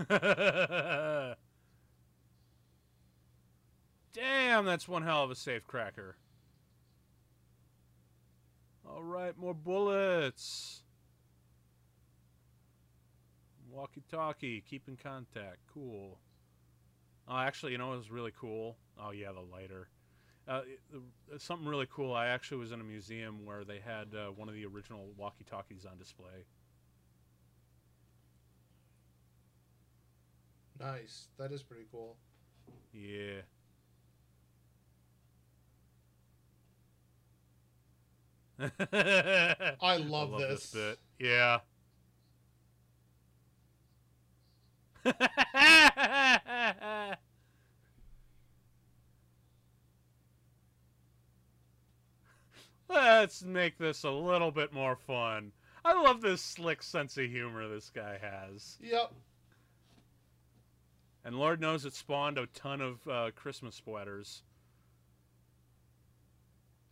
Damn, 4.13 4.65
that's 4.65 4.87
one 4.87 5.03
hell 5.03 5.23
of 5.23 5.31
a 5.31 5.35
safe 5.35 5.65
cracker. 5.65 6.17
All 8.95 9.01
right, 9.01 9.35
more 9.37 9.55
bullets. 9.55 10.83
Walkie-talkie, 13.71 14.63
keep 14.69 14.87
in 14.87 14.97
contact. 14.97 15.57
Cool. 15.73 16.19
Oh, 17.27 17.37
actually, 17.37 17.71
you 17.71 17.79
know 17.79 17.87
what 17.87 17.97
was 17.97 18.11
really 18.11 18.33
cool? 18.39 18.77
Oh, 18.99 19.09
yeah, 19.09 19.31
the 19.31 19.39
lighter. 19.39 19.87
Uh, 20.47 20.61
something 21.39 21.67
really 21.67 21.87
cool. 21.91 22.13
I 22.13 22.27
actually 22.27 22.57
was 22.57 22.71
in 22.71 22.81
a 22.81 22.83
museum 22.83 23.45
where 23.45 23.63
they 23.63 23.79
had 23.79 24.13
uh, 24.13 24.27
one 24.27 24.47
of 24.47 24.53
the 24.53 24.65
original 24.65 25.07
walkie-talkies 25.17 25.85
on 25.89 25.97
display. 25.97 26.45
Nice. 30.79 31.29
That 31.39 31.51
is 31.51 31.63
pretty 31.63 31.85
cool. 31.91 32.17
Yeah. 32.93 33.41
I 38.59 39.97
love, 39.97 40.31
love 40.31 40.39
this. 40.39 40.69
this 40.69 40.71
bit. 40.71 40.99
Yeah. 41.19 41.59
Let's 52.89 53.43
make 53.43 53.77
this 53.77 54.03
a 54.03 54.11
little 54.11 54.51
bit 54.51 54.71
more 54.71 54.95
fun. 54.95 55.51
I 55.83 56.01
love 56.01 56.21
this 56.21 56.41
slick 56.41 56.83
sense 56.83 57.17
of 57.17 57.29
humor 57.29 57.67
this 57.67 57.89
guy 57.89 58.17
has. 58.21 58.77
Yep. 58.79 59.13
And 61.25 61.35
Lord 61.35 61.59
knows 61.59 61.85
it 61.85 61.93
spawned 61.93 62.37
a 62.37 62.45
ton 62.47 62.81
of 62.81 63.07
uh, 63.07 63.31
Christmas 63.35 63.75
sweaters 63.75 64.43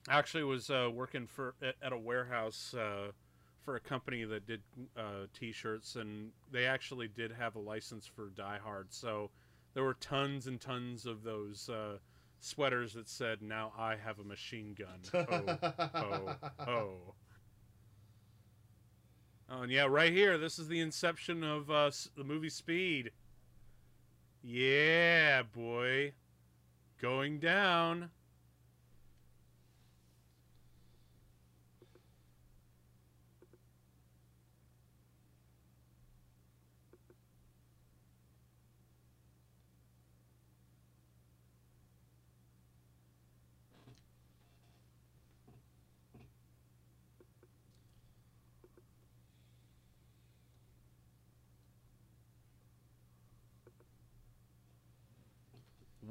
actually 0.09 0.43
was 0.43 0.69
uh, 0.69 0.89
working 0.93 1.27
for 1.27 1.55
at 1.61 1.93
a 1.93 1.97
warehouse 1.97 2.73
uh, 2.73 3.11
for 3.63 3.75
a 3.75 3.79
company 3.79 4.23
that 4.23 4.47
did 4.47 4.61
uh, 4.97 5.27
T-shirts, 5.37 5.95
and 5.95 6.31
they 6.51 6.65
actually 6.65 7.07
did 7.07 7.31
have 7.31 7.55
a 7.55 7.59
license 7.59 8.07
for 8.07 8.29
Die 8.29 8.59
Hard. 8.63 8.87
So 8.89 9.29
there 9.73 9.83
were 9.83 9.93
tons 9.95 10.47
and 10.47 10.59
tons 10.59 11.05
of 11.05 11.23
those 11.23 11.69
uh, 11.69 11.97
sweaters 12.39 12.93
that 12.93 13.07
said, 13.07 13.41
"Now 13.41 13.71
I 13.77 13.95
have 13.95 14.19
a 14.19 14.23
machine 14.23 14.75
gun." 14.77 14.99
Ho, 15.29 15.57
ho, 15.93 16.35
ho. 16.57 17.15
Oh, 19.49 19.61
and 19.63 19.71
yeah, 19.71 19.85
right 19.85 20.13
here, 20.13 20.37
this 20.37 20.57
is 20.57 20.69
the 20.69 20.79
inception 20.79 21.43
of 21.43 21.69
uh, 21.69 21.91
the 22.15 22.23
movie 22.23 22.49
Speed. 22.49 23.11
Yeah, 24.41 25.43
boy, 25.43 26.13
going 27.01 27.39
down. 27.39 28.11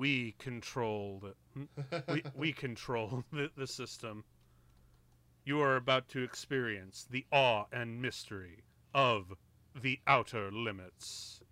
We 0.00 0.34
control 0.38 1.22
the, 1.22 1.34
we, 2.08 2.22
we 2.34 2.52
control 2.54 3.22
the, 3.30 3.50
the 3.54 3.66
system. 3.66 4.24
You 5.44 5.60
are 5.60 5.76
about 5.76 6.08
to 6.08 6.22
experience 6.22 7.06
the 7.10 7.26
awe 7.30 7.66
and 7.70 8.00
mystery 8.00 8.64
of 8.94 9.34
the 9.78 10.00
outer 10.06 10.50
limits. 10.50 11.42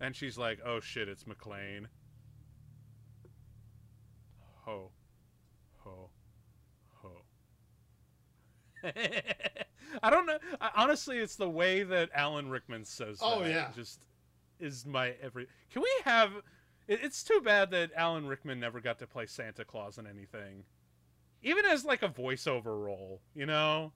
and 0.00 0.16
she's 0.16 0.38
like, 0.38 0.60
"Oh 0.64 0.80
shit, 0.80 1.08
it's 1.08 1.24
McClane." 1.24 1.88
Ho, 4.64 4.90
ho, 5.78 6.10
ho. 7.02 7.10
I 10.02 10.10
don't 10.10 10.26
know. 10.26 10.38
I, 10.60 10.70
honestly, 10.76 11.18
it's 11.18 11.36
the 11.36 11.48
way 11.48 11.82
that 11.82 12.10
Alan 12.14 12.48
Rickman 12.48 12.84
says. 12.84 13.18
Oh 13.20 13.40
that. 13.40 13.50
yeah, 13.50 13.70
just 13.74 14.00
is 14.60 14.86
my 14.86 15.14
every. 15.22 15.46
Can 15.72 15.82
we 15.82 15.90
have? 16.04 16.32
It, 16.88 17.00
it's 17.02 17.22
too 17.22 17.40
bad 17.42 17.70
that 17.70 17.90
Alan 17.96 18.26
Rickman 18.26 18.60
never 18.60 18.80
got 18.80 18.98
to 19.00 19.06
play 19.06 19.26
Santa 19.26 19.64
Claus 19.64 19.98
in 19.98 20.06
anything, 20.06 20.64
even 21.42 21.64
as 21.66 21.84
like 21.84 22.02
a 22.02 22.08
voiceover 22.08 22.84
role. 22.84 23.20
You 23.34 23.46
know. 23.46 23.92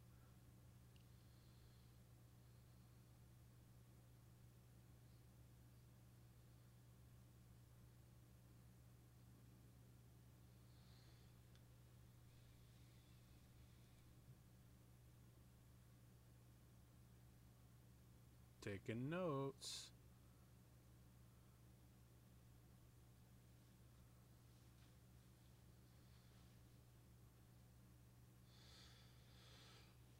Taking 18.88 19.10
notes. 19.10 19.88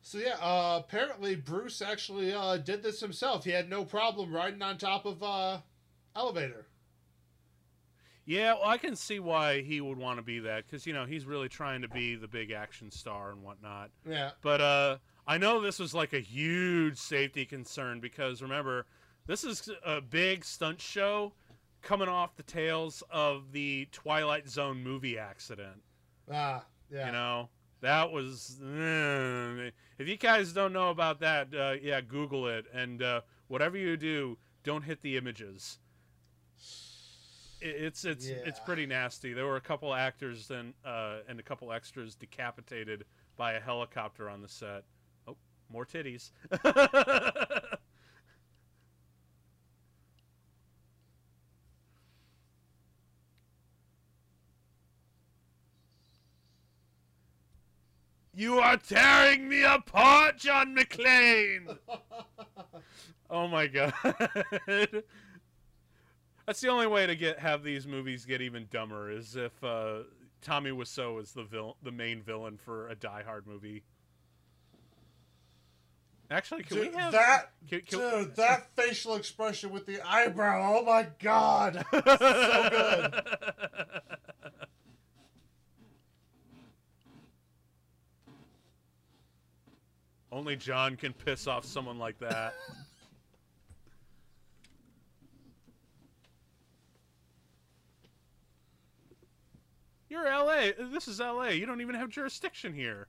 So 0.03 0.19
yeah, 0.19 0.37
uh, 0.41 0.81
apparently 0.83 1.37
Bruce 1.37 1.83
actually 1.83 2.33
uh, 2.33 2.57
did 2.59 2.83
this 2.83 3.01
himself. 3.01 3.45
He 3.45 3.51
had 3.51 3.69
no 3.69 3.85
problem 3.85 4.33
riding 4.33 4.63
on 4.63 4.79
top 4.79 5.05
of 5.05 5.23
uh, 5.23 5.59
elevator. 6.17 6.67
Yeah, 8.25 8.55
well, 8.55 8.65
I 8.65 8.77
can 8.77 8.95
see 8.95 9.21
why 9.21 9.63
he 9.63 9.81
would 9.81 9.97
want 9.97 10.19
to 10.19 10.23
be 10.23 10.41
that 10.41 10.67
because 10.67 10.87
you 10.87 10.93
know 10.93 11.07
he's 11.07 11.25
really 11.25 11.49
trying 11.49 11.81
to 11.83 11.89
be 11.89 12.15
the 12.15 12.29
big 12.29 12.51
action 12.51 12.91
star 12.91 13.31
and 13.31 13.43
whatnot. 13.43 13.91
Yeah. 14.07 14.33
But 14.43 14.61
uh, 14.61 14.99
I 15.29 15.37
know 15.37 15.61
this 15.61 15.79
was 15.79 15.93
like 15.93 16.15
a 16.15 16.21
huge 16.21 16.97
safety 16.97 17.45
concern 17.45 18.01
because 18.01 18.41
remember, 18.41 18.87
this 19.27 19.45
is 19.45 19.69
a 19.85 20.01
big 20.01 20.43
stunt 20.43 20.81
show 20.81 21.35
coming 21.83 22.09
off 22.09 22.35
the 22.37 22.43
tails 22.43 23.03
of 23.11 23.53
the 23.53 23.89
Twilight 23.93 24.49
Zone 24.49 24.83
movie 24.83 25.19
accident. 25.19 25.83
Ah, 26.33 26.65
yeah. 26.91 27.07
You 27.07 27.13
know, 27.13 27.49
that 27.83 28.11
was. 28.11 28.59
Uh, 28.63 29.71
if 29.99 30.09
you 30.09 30.17
guys 30.17 30.55
don't 30.55 30.73
know 30.73 30.89
about 30.89 31.21
that, 31.21 31.55
uh, 31.55 31.75
yeah, 31.83 32.01
Google 32.01 32.49
it. 32.49 32.65
And 32.73 33.03
uh, 33.03 33.21
whatever 33.49 33.77
you 33.77 33.99
do, 33.99 34.39
don't 34.65 34.83
hit 34.83 35.03
the 35.03 35.19
images. 35.19 35.79
it's 37.61 38.07
it's 38.07 38.31
yeah. 38.31 38.37
it's 38.47 38.61
pretty 38.61 38.87
nasty. 38.87 39.35
There 39.35 39.45
were 39.45 39.57
a 39.57 39.61
couple 39.61 39.93
actors 39.93 40.51
and 40.51 40.73
uh, 40.87 41.19
and 41.29 41.39
a 41.39 41.43
couple 41.43 41.71
extras 41.71 42.15
decapitated 42.15 43.05
by 43.37 43.53
a 43.53 43.61
helicopter 43.61 44.31
on 44.31 44.41
the 44.41 44.49
set. 44.49 44.85
More 45.71 45.85
titties. 45.87 46.31
You 58.39 58.61
are 58.61 58.77
tearing 58.77 59.49
me 59.49 59.65
apart, 59.65 60.39
John 60.39 60.73
McClane. 60.73 61.77
oh 63.31 63.49
my 63.49 63.67
god. 63.67 63.93
That's 66.47 66.61
the 66.61 66.69
only 66.69 66.87
way 66.87 67.05
to 67.09 67.17
get 67.17 67.41
have 67.41 67.65
these 67.65 67.85
movies 67.85 68.25
get 68.25 68.41
even 68.41 68.69
dumber 68.71 69.11
is 69.11 69.35
if 69.35 69.65
uh, 69.65 70.03
Tommy 70.41 70.71
Wiseau 70.71 71.21
is 71.21 71.33
the 71.33 71.43
vil- 71.43 71.79
the 71.83 71.91
main 71.91 72.23
villain 72.23 72.59
for 72.59 72.89
a 72.89 72.95
Die 72.95 73.25
Hard 73.27 73.45
movie. 73.45 73.83
Actually, 76.31 76.63
can 76.63 76.77
dude, 76.77 76.93
we 76.93 76.99
have 76.99 77.13
that? 77.13 77.53
Can, 77.69 77.81
can, 77.81 77.99
dude, 77.99 78.37
that 78.37 78.69
facial 78.77 79.15
expression 79.15 79.71
with 79.71 79.87
the 79.87 80.07
eyebrow. 80.07 80.79
Oh 80.79 80.85
my 80.85 81.07
god, 81.19 81.87
so 81.91 82.01
good. 82.03 83.15
Only 90.31 90.57
John 90.57 90.97
can 90.97 91.15
piss 91.15 91.47
off 91.47 91.65
someone 91.65 91.99
like 91.99 92.19
that. 92.19 92.55
You're 100.11 100.25
LA. 100.25 100.73
This 100.91 101.09
is 101.09 101.21
LA. 101.21 101.49
You 101.49 101.65
don't 101.65 101.81
even 101.81 101.95
have 101.95 102.11
jurisdiction 102.11 102.75
here. 102.75 103.09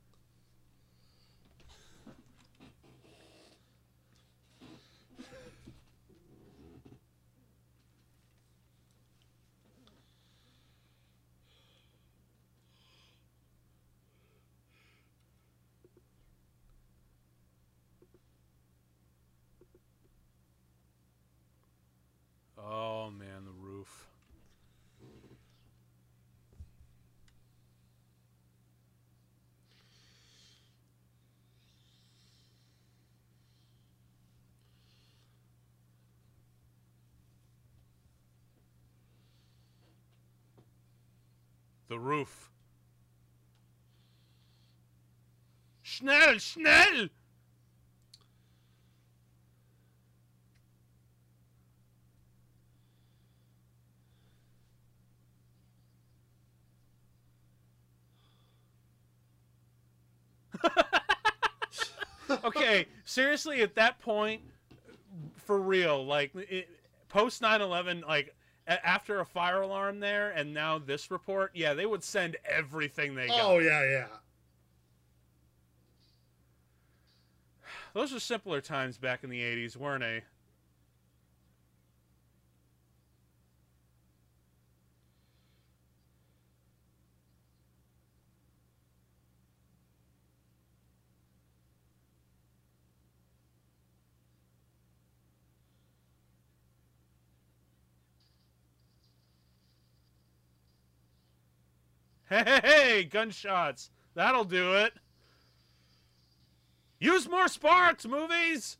Oh 22.71 23.09
man, 23.09 23.45
the 23.45 23.51
roof. 23.51 24.09
The 41.89 41.99
roof. 41.99 42.51
Schnell, 45.81 46.37
schnell! 46.37 47.09
okay, 62.43 62.85
seriously, 63.03 63.61
at 63.63 63.73
that 63.75 63.99
point, 63.99 64.41
for 65.37 65.59
real, 65.59 66.05
like 66.05 66.33
post 67.07 67.41
9/11, 67.41 68.05
like 68.07 68.27
a- 68.27 68.31
after 68.69 69.19
a 69.19 69.25
fire 69.25 69.61
alarm 69.61 69.99
there, 69.99 70.29
and 70.31 70.53
now 70.53 70.77
this 70.77 71.09
report, 71.09 71.51
yeah, 71.53 71.73
they 71.73 71.85
would 71.85 72.03
send 72.03 72.37
everything 72.45 73.15
they 73.15 73.25
oh, 73.25 73.27
got. 73.27 73.45
Oh 73.45 73.59
yeah, 73.59 73.89
yeah. 73.89 74.07
Those 77.93 78.13
were 78.13 78.19
simpler 78.19 78.61
times 78.61 78.97
back 78.97 79.23
in 79.23 79.31
the 79.31 79.41
80s, 79.41 79.75
weren't 79.75 80.01
they? 80.01 80.23
Hey, 102.29 102.59
hey, 102.63 103.03
gunshots. 103.05 103.89
That'll 104.13 104.43
do 104.43 104.75
it. 104.75 104.93
Use 106.99 107.27
more 107.27 107.47
sparks, 107.47 108.05
movies. 108.05 108.77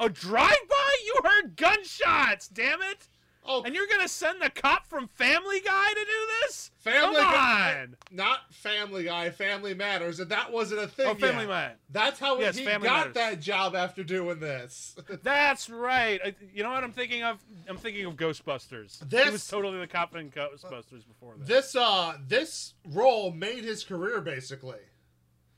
A 0.00 0.08
drive-by? 0.08 0.96
You 1.04 1.14
heard 1.24 1.56
gunshots, 1.56 2.48
damn 2.48 2.80
it. 2.80 3.08
Oh, 3.50 3.62
and 3.64 3.74
you're 3.74 3.86
gonna 3.86 4.08
send 4.08 4.42
the 4.42 4.50
cop 4.50 4.86
from 4.88 5.08
Family 5.08 5.60
Guy 5.60 5.88
to 5.88 6.00
do 6.04 6.26
this? 6.42 6.70
Family 6.80 7.16
Come 7.16 7.32
Guy, 7.32 7.78
on! 7.82 7.96
not 8.10 8.52
Family 8.52 9.04
Guy. 9.04 9.30
Family 9.30 9.72
Matters, 9.74 10.20
and 10.20 10.30
that 10.30 10.52
wasn't 10.52 10.82
a 10.82 10.86
thing. 10.86 11.06
Oh, 11.08 11.14
Family. 11.14 11.46
Man. 11.46 11.72
That's 11.90 12.18
how 12.20 12.38
Yes, 12.38 12.58
he 12.58 12.64
Family 12.66 12.86
got 12.88 12.98
Matters. 13.08 13.14
that 13.14 13.40
job 13.40 13.74
after 13.74 14.04
doing 14.04 14.38
this. 14.38 14.94
That's 15.22 15.70
right. 15.70 16.20
I, 16.22 16.34
you 16.54 16.62
know 16.62 16.70
what 16.70 16.84
I'm 16.84 16.92
thinking 16.92 17.22
of? 17.22 17.38
I'm 17.68 17.78
thinking 17.78 18.04
of 18.04 18.16
Ghostbusters. 18.16 18.98
This- 19.08 19.24
he 19.24 19.30
was 19.30 19.48
totally 19.48 19.78
the 19.80 19.86
cop 19.86 20.14
in 20.14 20.30
Ghostbusters 20.30 21.06
before 21.08 21.34
that. 21.38 21.46
this 21.46 21.74
uh, 21.74 22.14
this 22.26 22.74
role 22.90 23.32
made 23.32 23.64
his 23.64 23.82
career 23.82 24.20
basically, 24.20 24.78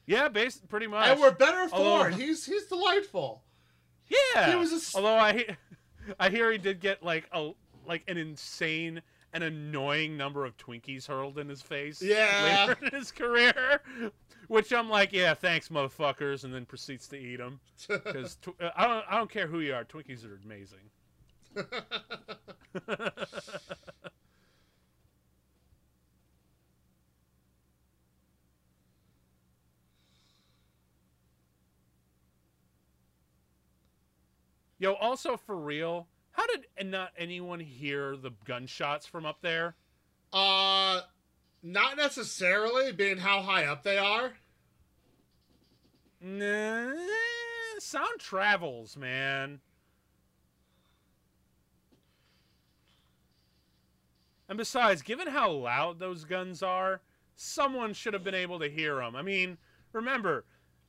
yeah, 0.07 0.28
based 0.28 0.68
pretty 0.68 0.86
much. 0.86 1.09
and 1.09 1.20
we're 1.20 1.32
better 1.32 1.68
for 1.68 1.74
Although- 1.74 2.05
it. 2.07 2.14
He's 2.14 2.47
he's 2.47 2.66
delightful. 2.66 3.43
Yeah. 4.34 4.51
He 4.51 4.57
was 4.57 4.72
a 4.72 4.97
Although 4.97 5.16
I, 5.16 5.57
I 6.20 6.30
hear 6.30 6.51
he 6.53 6.59
did 6.59 6.80
get 6.80 7.03
like 7.03 7.26
a 7.32 7.51
like 7.87 8.05
an 8.09 8.16
insane 8.16 9.03
and 9.33 9.45
annoying 9.45 10.16
number 10.16 10.45
of 10.45 10.57
Twinkies 10.57 11.07
hurled 11.07 11.39
in 11.39 11.49
his 11.49 11.62
face. 11.62 12.03
Yeah. 12.03 12.66
Later 12.68 12.87
in 12.87 12.99
his 12.99 13.12
career, 13.12 13.81
which 14.49 14.72
I'm 14.72 14.89
like, 14.89 15.12
yeah, 15.12 15.35
thanks, 15.35 15.68
motherfuckers, 15.68 16.45
and 16.45 16.53
then 16.53 16.66
proceeds 16.66 17.07
to 17.09 17.16
eat 17.16 17.37
them 17.37 17.61
because 17.89 18.37
tw- 18.43 18.61
uh, 18.61 18.70
I 18.76 18.87
don't 18.87 19.05
I 19.09 19.16
don't 19.18 19.31
care 19.31 19.47
who 19.47 19.61
you 19.61 19.74
are, 19.74 19.85
Twinkies 19.85 20.24
are 20.24 20.41
amazing. 20.45 20.91
Yo, 34.78 34.95
also 34.95 35.37
for 35.37 35.57
real, 35.57 36.09
how 36.41 36.47
did 36.47 36.66
and 36.78 36.91
not 36.91 37.11
anyone 37.18 37.61
hear 37.61 38.16
the 38.16 38.30
gunshots 38.47 39.05
from 39.05 39.26
up 39.26 39.43
there? 39.43 39.76
uh, 40.32 41.01
not 41.62 41.97
necessarily 41.97 42.93
being 42.93 43.18
how 43.18 43.43
high 43.43 43.64
up 43.64 43.82
they 43.82 43.99
are. 43.99 44.32
Nah, 46.20 46.93
sound 47.78 48.18
travels, 48.18 48.97
man. 48.97 49.61
And 54.49 54.59
besides, 54.59 55.03
given 55.03 55.28
how 55.28 55.51
loud 55.51 55.99
those 55.99 56.24
guns 56.24 56.62
are, 56.62 57.01
someone 57.36 57.93
should 57.93 58.14
have 58.14 58.24
been 58.24 58.34
able 58.34 58.59
to 58.59 58.68
hear 58.68 58.97
them. 58.97 59.14
I 59.14 59.22
mean, 59.22 59.59
remember, 59.93 60.45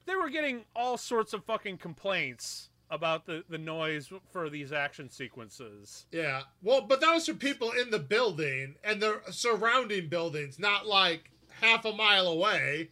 they 0.06 0.16
were 0.16 0.30
getting 0.30 0.66
all 0.76 0.98
sorts 0.98 1.34
of 1.34 1.46
fucking 1.46 1.78
complaints 1.78 2.71
about 2.92 3.26
the, 3.26 3.44
the 3.50 3.58
noise 3.58 4.12
for 4.32 4.50
these 4.50 4.74
action 4.74 5.10
sequences. 5.10 6.06
Yeah. 6.12 6.42
Well, 6.62 6.82
but 6.82 7.00
that 7.02 7.14
was 7.14 7.26
for 7.26 7.34
people 7.34 7.72
in 7.72 7.90
the 7.90 8.00
building 8.00 8.76
and 8.84 9.02
the 9.02 9.22
surrounding 9.32 10.10
buildings, 10.10 10.60
not 10.60 10.86
like 10.86 11.32
half 11.62 11.86
a 11.86 11.94
mile 11.94 12.28
away. 12.28 12.90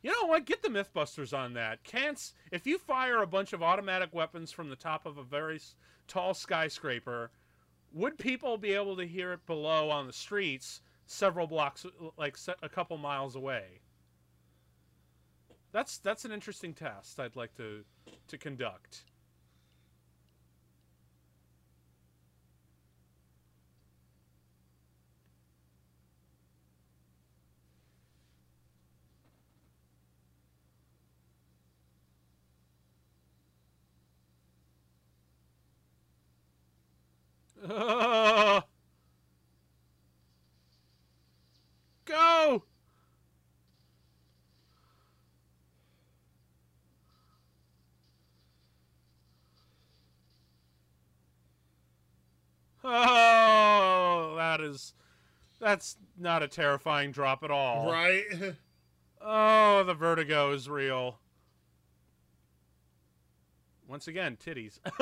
You 0.00 0.12
know 0.12 0.28
what? 0.28 0.46
Get 0.46 0.62
the 0.62 0.68
MythBusters 0.68 1.36
on 1.36 1.54
that. 1.54 1.82
Can't 1.82 2.32
if 2.52 2.66
you 2.66 2.78
fire 2.78 3.20
a 3.20 3.26
bunch 3.26 3.52
of 3.52 3.64
automatic 3.64 4.14
weapons 4.14 4.52
from 4.52 4.70
the 4.70 4.76
top 4.76 5.04
of 5.04 5.18
a 5.18 5.24
very 5.24 5.60
tall 6.06 6.34
skyscraper, 6.34 7.32
would 7.92 8.16
people 8.16 8.56
be 8.56 8.74
able 8.74 8.96
to 8.96 9.06
hear 9.06 9.32
it 9.32 9.44
below 9.44 9.90
on 9.90 10.06
the 10.06 10.12
streets 10.12 10.82
several 11.06 11.48
blocks, 11.48 11.84
like 12.16 12.36
a 12.62 12.68
couple 12.68 12.96
miles 12.96 13.34
away? 13.34 13.80
That's 15.72 15.98
that's 15.98 16.24
an 16.24 16.32
interesting 16.32 16.74
test 16.74 17.20
I'd 17.20 17.36
like 17.36 17.54
to 17.56 17.84
to 18.28 18.38
conduct. 18.38 19.04
Go! 42.04 42.64
Oh, 52.84 54.34
that 54.36 54.60
is 54.60 54.94
that's 55.60 55.96
not 56.16 56.42
a 56.42 56.48
terrifying 56.48 57.10
drop 57.10 57.42
at 57.42 57.50
all. 57.50 57.90
Right? 57.90 58.24
oh, 59.20 59.84
the 59.84 59.94
vertigo 59.94 60.52
is 60.52 60.68
real. 60.68 61.18
Once 63.88 64.06
again, 64.06 64.36
titties. 64.36 64.78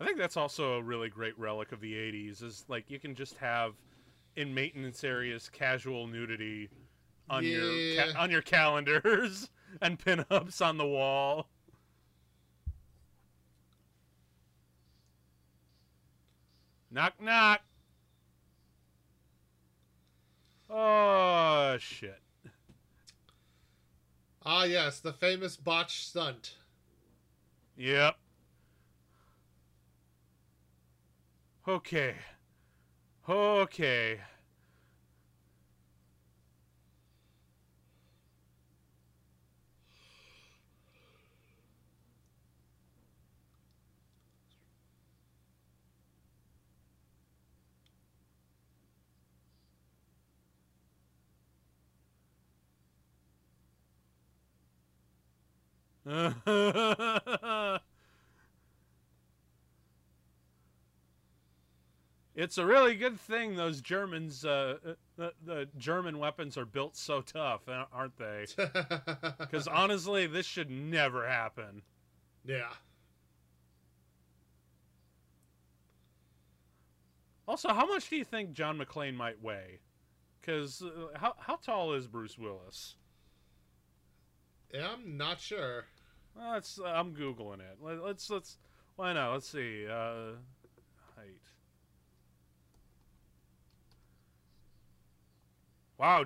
think 0.11 0.19
that's 0.19 0.35
also 0.35 0.73
a 0.73 0.81
really 0.81 1.07
great 1.07 1.39
relic 1.39 1.71
of 1.71 1.79
the 1.79 1.93
80s 1.93 2.43
is 2.43 2.65
like 2.67 2.91
you 2.91 2.99
can 2.99 3.15
just 3.15 3.37
have 3.37 3.75
in 4.35 4.53
maintenance 4.53 5.05
areas 5.05 5.49
casual 5.49 6.05
nudity 6.05 6.69
on 7.29 7.45
yeah. 7.45 7.59
your 7.59 8.03
ca- 8.03 8.19
on 8.19 8.29
your 8.29 8.41
calendars 8.41 9.49
and 9.81 9.97
pinups 9.97 10.61
on 10.61 10.77
the 10.77 10.85
wall. 10.85 11.47
Knock 16.91 17.13
knock. 17.21 17.61
Oh 20.69 21.77
shit. 21.79 22.19
Ah 24.45 24.65
yes, 24.65 24.99
the 24.99 25.13
famous 25.13 25.55
botch 25.55 26.05
stunt. 26.05 26.55
Yep. 27.77 28.17
Okay. 31.67 32.15
Okay. 33.27 34.21
It's 62.33 62.57
a 62.57 62.65
really 62.65 62.95
good 62.95 63.19
thing 63.19 63.55
those 63.55 63.81
Germans, 63.81 64.45
uh, 64.45 64.77
uh, 64.85 64.93
the, 65.17 65.33
the, 65.43 65.67
German 65.77 66.17
weapons 66.17 66.57
are 66.57 66.65
built 66.65 66.95
so 66.95 67.21
tough, 67.21 67.61
aren't 67.67 68.17
they? 68.17 68.45
Because 69.39 69.67
honestly, 69.67 70.27
this 70.27 70.45
should 70.45 70.69
never 70.69 71.27
happen. 71.27 71.81
Yeah. 72.45 72.71
Also, 77.47 77.69
how 77.69 77.85
much 77.85 78.09
do 78.09 78.15
you 78.15 78.23
think 78.23 78.53
John 78.53 78.77
McClane 78.77 79.15
might 79.15 79.41
weigh? 79.43 79.81
Because 80.39 80.81
uh, 80.81 81.17
how 81.17 81.35
how 81.37 81.57
tall 81.57 81.93
is 81.93 82.07
Bruce 82.07 82.37
Willis? 82.37 82.95
Yeah, 84.73 84.87
I'm 84.93 85.17
not 85.17 85.41
sure. 85.41 85.85
Well, 86.35 86.53
let's. 86.53 86.79
Uh, 86.79 86.85
I'm 86.85 87.13
googling 87.13 87.59
it. 87.59 87.77
Let, 87.81 87.97
us 87.97 88.01
let's, 88.03 88.29
let's. 88.29 88.57
Why 88.95 89.11
not? 89.13 89.33
Let's 89.33 89.49
see. 89.49 89.85
Uh, 89.85 90.37
height. 91.15 91.41
Wow, 96.01 96.25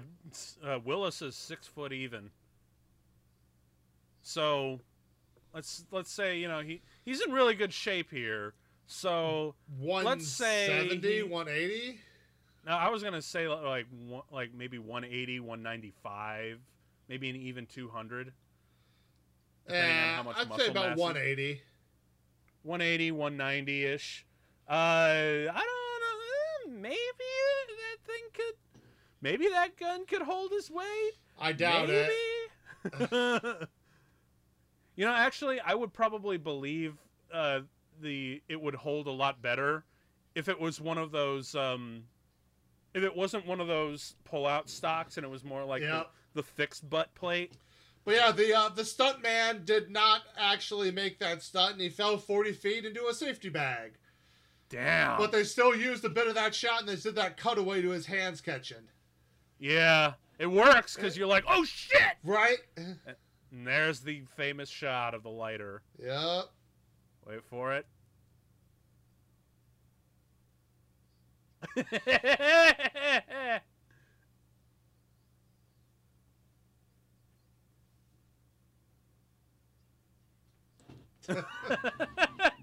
uh, 0.66 0.80
Willis 0.86 1.22
is 1.22 1.36
six 1.36 1.68
foot 1.68 1.92
even. 1.92 2.30
So, 4.22 4.80
let's 5.54 5.84
let's 5.92 6.10
say 6.10 6.38
you 6.40 6.48
know 6.48 6.62
he 6.62 6.82
he's 7.04 7.20
in 7.20 7.34
really 7.34 7.56
good 7.56 7.74
shape 7.74 8.10
here. 8.10 8.54
So 8.88 9.54
let's 9.82 10.30
say 10.30 10.70
170, 10.70 11.24
180. 11.24 12.00
No, 12.66 12.72
I 12.72 12.88
was 12.88 13.04
gonna 13.04 13.22
say 13.22 13.50
like 13.50 13.88
like 14.32 14.54
maybe 14.54 14.80
180, 14.80 15.42
195, 15.42 16.60
maybe 17.10 17.30
an 17.30 17.36
even 17.36 17.66
200. 17.66 18.32
Yeah, 19.70 20.24
I'd 20.38 20.54
say 20.58 20.68
about 20.68 20.96
180. 20.96 21.62
180, 22.64 23.12
190 23.12 23.86
ish. 23.86 24.26
Uh, 24.70 24.72
I 24.72 25.46
don't 25.48 25.54
know. 25.54 26.78
Eh, 26.78 26.80
maybe 26.82 26.96
that 26.96 27.04
thing 27.04 27.16
could 27.16 27.25
Maybe 29.26 29.48
that 29.50 29.76
gun 29.76 30.06
could 30.06 30.22
hold 30.22 30.52
his 30.52 30.70
weight. 30.70 31.14
I 31.42 31.52
doubt 31.52 31.88
Maybe. 31.88 32.14
it. 33.02 33.68
you 34.96 35.04
know, 35.04 35.14
actually, 35.14 35.60
I 35.60 35.74
would 35.74 35.92
probably 35.94 36.38
believe 36.38 36.94
uh, 37.34 37.62
the 38.04 38.44
it 38.48 38.62
would 38.62 38.76
hold 38.76 39.08
a 39.08 39.12
lot 39.12 39.42
better 39.42 39.84
if 40.36 40.48
it 40.48 40.60
was 40.60 40.80
one 40.80 41.00
of 41.00 41.12
those. 41.12 41.56
Um, 41.56 42.04
if 42.94 43.02
it 43.02 43.16
wasn't 43.16 43.48
one 43.48 43.60
of 43.60 43.66
those 43.66 44.14
pull-out 44.26 44.70
stocks 44.70 45.18
and 45.18 45.26
it 45.26 45.30
was 45.30 45.44
more 45.44 45.66
like 45.66 45.82
yep. 45.82 46.12
the, 46.36 46.42
the, 46.42 46.48
fixed 46.48 46.88
butt 46.88 47.14
plate. 47.16 47.54
But 48.06 48.14
yeah, 48.14 48.32
the 48.32 48.56
uh, 48.56 48.70
the 48.70 48.86
stunt 48.86 49.24
man 49.24 49.66
did 49.66 49.90
not 49.90 50.22
actually 50.38 50.92
make 50.92 51.18
that 51.18 51.42
stunt, 51.42 51.72
and 51.72 51.82
he 51.82 51.90
fell 51.90 52.20
forty 52.20 52.52
feet 52.52 52.86
into 52.86 53.08
a 53.08 53.14
safety 53.16 53.50
bag. 53.50 53.94
Damn. 54.70 55.18
But 55.18 55.32
they 55.32 55.46
still 55.46 55.76
used 55.76 56.06
a 56.06 56.10
bit 56.10 56.28
of 56.28 56.36
that 56.36 56.54
shot, 56.54 56.82
and 56.82 56.90
they 56.90 56.96
did 56.96 57.16
that 57.16 57.38
cutaway 57.38 57.82
to 57.82 57.90
his 57.90 58.06
hands 58.06 58.40
catching. 58.40 58.88
Yeah, 59.60 60.14
it 60.40 60.48
works 60.48 60.96
because 60.96 61.18
you're 61.18 61.28
like, 61.28 61.46
oh 61.48 61.64
shit! 61.64 62.00
Right? 62.24 62.58
And 62.76 62.98
there's 63.66 64.02
the 64.02 64.24
famous 64.36 64.70
shot 64.70 65.14
of 65.14 65.24
the 65.24 65.30
lighter. 65.30 65.82
Yep. 65.98 66.46
Wait 67.26 67.44
for 67.50 67.74
it. 67.74 67.86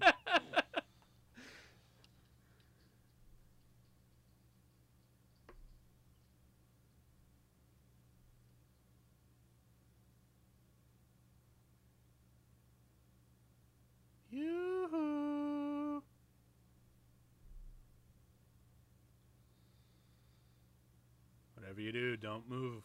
Whatever 21.73 21.81
you 21.81 21.91
do, 21.91 22.17
don't 22.17 22.49
move. 22.49 22.83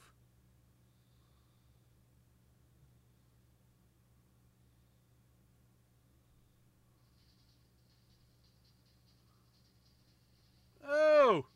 Oh! 10.87 11.47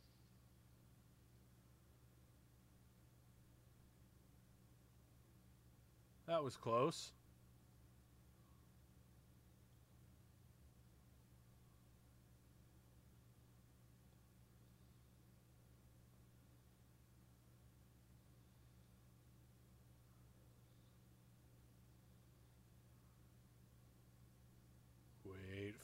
That 6.26 6.42
was 6.42 6.56
close. 6.56 7.12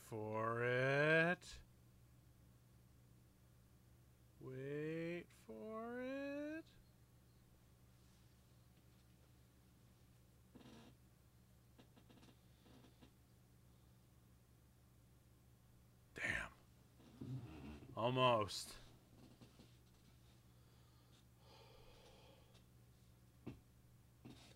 For 0.09 0.63
it. 0.63 1.39
Wait 4.41 5.25
for 5.47 6.01
it. 6.03 6.65
Damn. 16.17 16.49
Almost. 17.97 18.75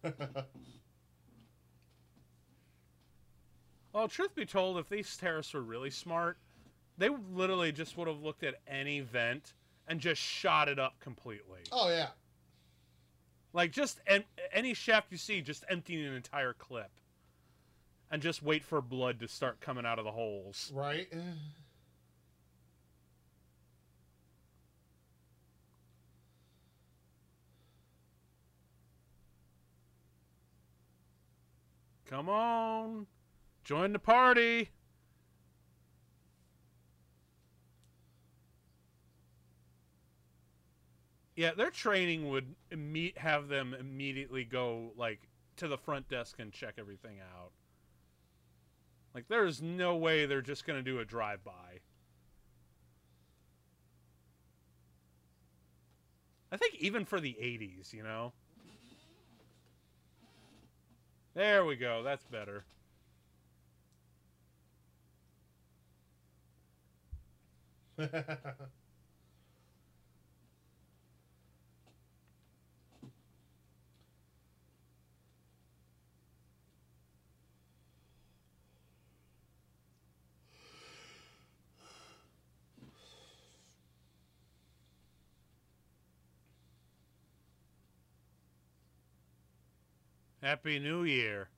Well, 3.93 4.09
truth 4.09 4.35
be 4.35 4.47
told, 4.47 4.79
if 4.79 4.89
these 4.89 5.17
terrorists 5.17 5.53
were 5.53 5.63
really 5.63 5.91
smart, 5.91 6.39
they 6.97 7.09
literally 7.09 7.73
just 7.73 7.97
would 7.97 8.09
have 8.09 8.23
looked 8.23 8.43
at 8.43 8.55
any 8.67 9.01
vent 9.01 9.53
and 9.87 10.01
just 10.01 10.21
shot 10.21 10.69
it 10.69 10.79
up 10.79 10.99
completely. 11.01 11.61
Oh 11.71 11.89
yeah. 11.91 12.09
Like 13.53 13.71
just 13.71 14.01
en- 14.07 14.25
any 14.53 14.73
shaft 14.73 15.09
you 15.11 15.19
see, 15.19 15.43
just 15.43 15.65
emptying 15.69 16.07
an 16.07 16.15
entire 16.15 16.55
clip, 16.55 16.91
and 18.11 18.23
just 18.23 18.43
wait 18.43 18.65
for 18.65 18.81
blood 18.81 19.21
to 19.21 19.29
start 19.29 19.61
coming 19.61 19.85
out 19.85 19.99
of 19.99 20.07
the 20.07 20.13
holes. 20.13 20.73
Right. 20.75 21.09
Come 32.07 32.29
on, 32.29 33.07
join 33.65 33.93
the 33.93 33.99
party. 33.99 34.71
Yeah, 41.35 41.53
their 41.57 41.71
training 41.71 42.29
would 42.29 42.55
imme- 42.71 43.17
have 43.17 43.49
them 43.49 43.75
immediately 43.79 44.45
go 44.45 44.93
like 44.97 45.29
to 45.57 45.67
the 45.67 45.79
front 45.79 46.09
desk 46.09 46.37
and 46.39 46.53
check 46.53 46.75
everything 46.79 47.21
out. 47.21 47.53
Like 49.15 49.29
there's 49.29 49.63
no 49.63 49.97
way 49.97 50.27
they're 50.27 50.43
just 50.43 50.67
going 50.67 50.79
to 50.79 50.83
do 50.83 50.99
a 51.01 51.05
drive 51.05 51.43
by. 51.45 51.81
I 56.51 56.59
think 56.59 56.75
even 56.77 57.07
for 57.07 57.19
the 57.19 57.35
80s, 57.41 57.95
you 57.95 58.03
know. 58.03 58.35
There 61.35 61.65
we 61.65 61.77
go. 61.77 62.03
That's 62.03 62.25
better. 62.25 62.65
Happy 90.43 90.79
New 90.79 91.05
Year. 91.05 91.49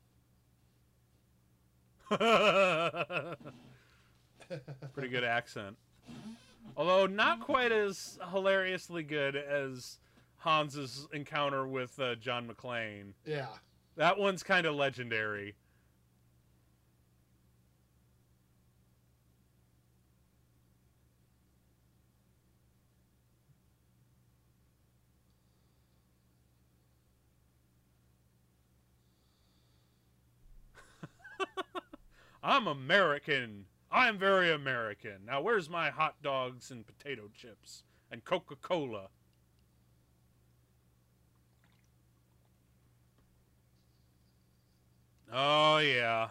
Pretty 2.11 2.21
good 5.09 5.25
accent. 5.25 5.77
Although 6.77 7.07
not 7.07 7.41
quite 7.41 7.73
as 7.73 8.19
hilariously 8.31 9.03
good 9.05 9.37
as 9.37 9.99
Hans's 10.39 11.07
encounter 11.13 11.67
with 11.67 11.99
uh, 11.99 12.17
John 12.17 12.49
McClane. 12.49 13.13
Yeah. 13.25 13.47
That 13.97 14.19
one's 14.19 14.43
kind 14.43 14.67
of 14.67 14.75
legendary. 14.75 15.55
I'm 32.43 32.67
American. 32.67 33.67
I'm 33.95 34.19
very 34.19 34.53
American. 34.53 35.25
Now, 35.25 35.41
where's 35.41 35.71
my 35.71 35.89
hot 35.89 36.21
dogs 36.21 36.73
and 36.73 36.85
potato 36.85 37.31
chips 37.33 37.85
and 38.11 38.25
Coca 38.25 38.57
Cola? 38.57 39.07
Oh, 45.33 45.79
yeah. 45.79 46.31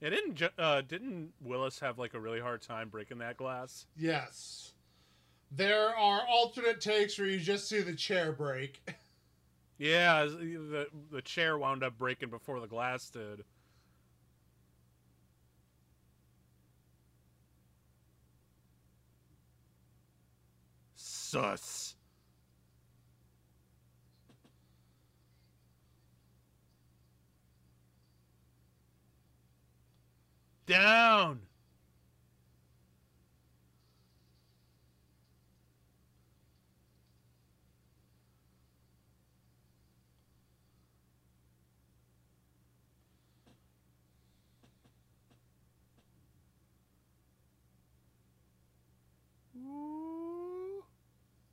Yeah, 0.00 0.10
didn't 0.10 0.42
uh, 0.58 0.80
didn't 0.82 1.32
Willis 1.42 1.78
have 1.80 1.98
like 1.98 2.14
a 2.14 2.20
really 2.20 2.40
hard 2.40 2.62
time 2.62 2.88
breaking 2.88 3.18
that 3.18 3.36
glass? 3.36 3.86
Yes. 3.98 4.72
There 5.50 5.94
are 5.94 6.22
alternate 6.26 6.80
takes 6.80 7.18
where 7.18 7.28
you 7.28 7.38
just 7.38 7.68
see 7.68 7.80
the 7.82 7.94
chair 7.94 8.32
break. 8.32 8.80
Yeah, 9.78 10.14
uh, 10.22 10.26
the 10.26 10.86
the 11.10 11.22
chair 11.22 11.58
wound 11.58 11.82
up 11.84 11.98
breaking 11.98 12.30
before 12.30 12.60
the 12.60 12.66
glass 12.66 13.10
did. 13.10 13.44
Sus. 20.96 21.94
Down. 30.66 31.45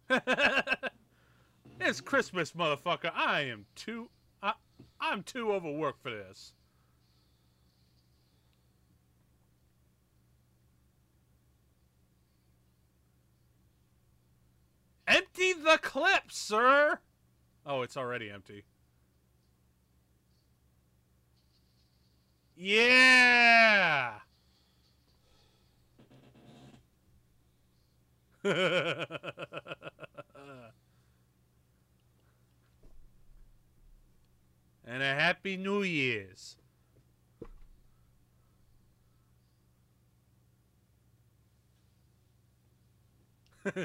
it's 1.80 2.02
Christmas, 2.02 2.52
motherfucker. 2.52 3.12
I 3.16 3.42
am 3.42 3.66
too. 3.76 4.10
I, 4.42 4.54
I'm 5.00 5.24
too 5.24 5.52
overworked 5.52 6.02
for 6.02 6.12
this. 6.12 6.54
Empty 15.08 15.54
the 15.54 15.80
clip, 15.82 16.32
sir. 16.32 17.00
Oh, 17.66 17.82
it's 17.82 17.98
already 17.98 18.30
empty. 18.30 18.64
Yeah. 22.56 24.20
and 34.86 35.02
a 35.02 35.14
happy 35.14 35.56
New 35.56 35.84
Year's. 35.84 36.58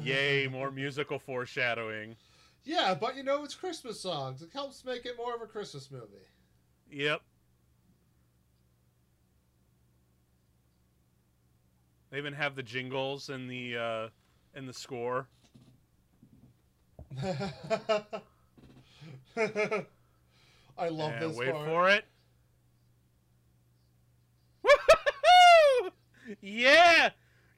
Yay, 0.00 0.48
more 0.48 0.70
musical 0.70 1.18
foreshadowing. 1.18 2.16
Yeah, 2.64 2.94
but 2.98 3.16
you 3.16 3.22
know, 3.24 3.44
it's 3.44 3.54
Christmas 3.54 4.00
songs. 4.00 4.40
It 4.40 4.50
helps 4.52 4.84
make 4.84 5.04
it 5.04 5.16
more 5.18 5.34
of 5.34 5.42
a 5.42 5.46
Christmas 5.46 5.90
movie. 5.90 6.28
Yep. 6.90 7.20
They 12.12 12.18
even 12.18 12.34
have 12.34 12.54
the 12.54 12.62
jingles 12.62 13.30
in 13.30 13.48
the 13.48 13.78
uh, 13.78 14.08
in 14.54 14.66
the 14.66 14.74
score. 14.74 15.26
I 17.22 17.32
love 20.90 21.12
and 21.12 21.22
this. 21.22 21.38
Wait 21.38 21.52
part. 21.52 21.66
for 21.66 21.88
it. 21.88 22.04
yeah! 26.42 27.08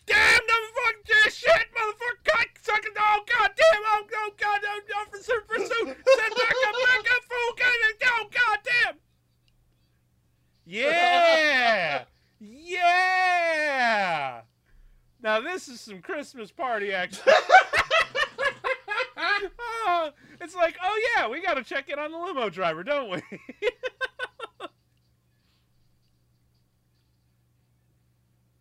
Damn 0.07 0.41
the 0.47 0.55
fuck 0.75 0.95
this 1.05 1.35
shit, 1.35 1.51
motherfucker! 1.51 2.25
God, 2.25 2.47
sucking, 2.63 2.93
oh 2.97 3.25
god 3.27 3.51
damn! 3.57 3.83
Oh, 3.87 4.07
oh 4.15 4.31
god, 4.39 4.61
oh, 4.65 4.81
oh, 4.95 5.07
pursuit, 5.11 5.49
pursuit! 5.49 5.69
Send 5.69 6.35
back 6.37 6.55
up, 6.69 6.75
back 6.87 7.11
up, 7.11 7.25
fool! 7.25 7.55
God, 7.59 7.77
oh 8.05 8.29
god 8.31 8.59
damn! 8.65 9.01
Yeah! 10.65 12.05
Yeah! 12.41 14.44
Now 15.25 15.41
this 15.41 15.67
is 15.67 15.81
some 15.81 16.01
Christmas 16.01 16.53
party 16.53 16.93
action. 16.93 17.25
oh, 19.17 20.11
it's 20.41 20.55
like, 20.55 20.77
oh 20.81 21.01
yeah, 21.17 21.27
we 21.29 21.43
got 21.43 21.55
to 21.55 21.65
check 21.65 21.89
in 21.89 21.99
on 21.99 22.13
the 22.13 22.19
limo 22.19 22.49
driver, 22.51 22.85
don't 22.85 23.11
we? 23.11 23.17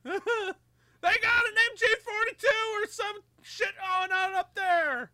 they 0.05 0.11
got 0.11 1.43
an 1.45 1.53
MG42 1.75 2.45
or 2.73 2.87
some 2.89 3.17
shit 3.41 3.73
on 4.01 4.11
out 4.11 4.33
up 4.33 4.55
there. 4.55 5.11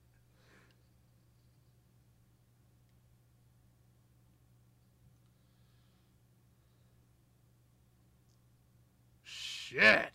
shit. 9.70 10.12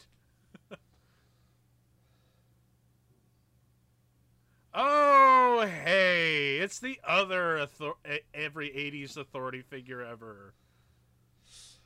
oh, 4.75 5.67
hey, 5.85 6.59
it's 6.75 6.81
the 6.81 6.99
other 7.07 7.61
author- 7.61 8.19
every 8.35 8.69
80s 8.71 9.17
authority 9.17 9.63
figure 9.63 10.03
ever. 10.03 10.55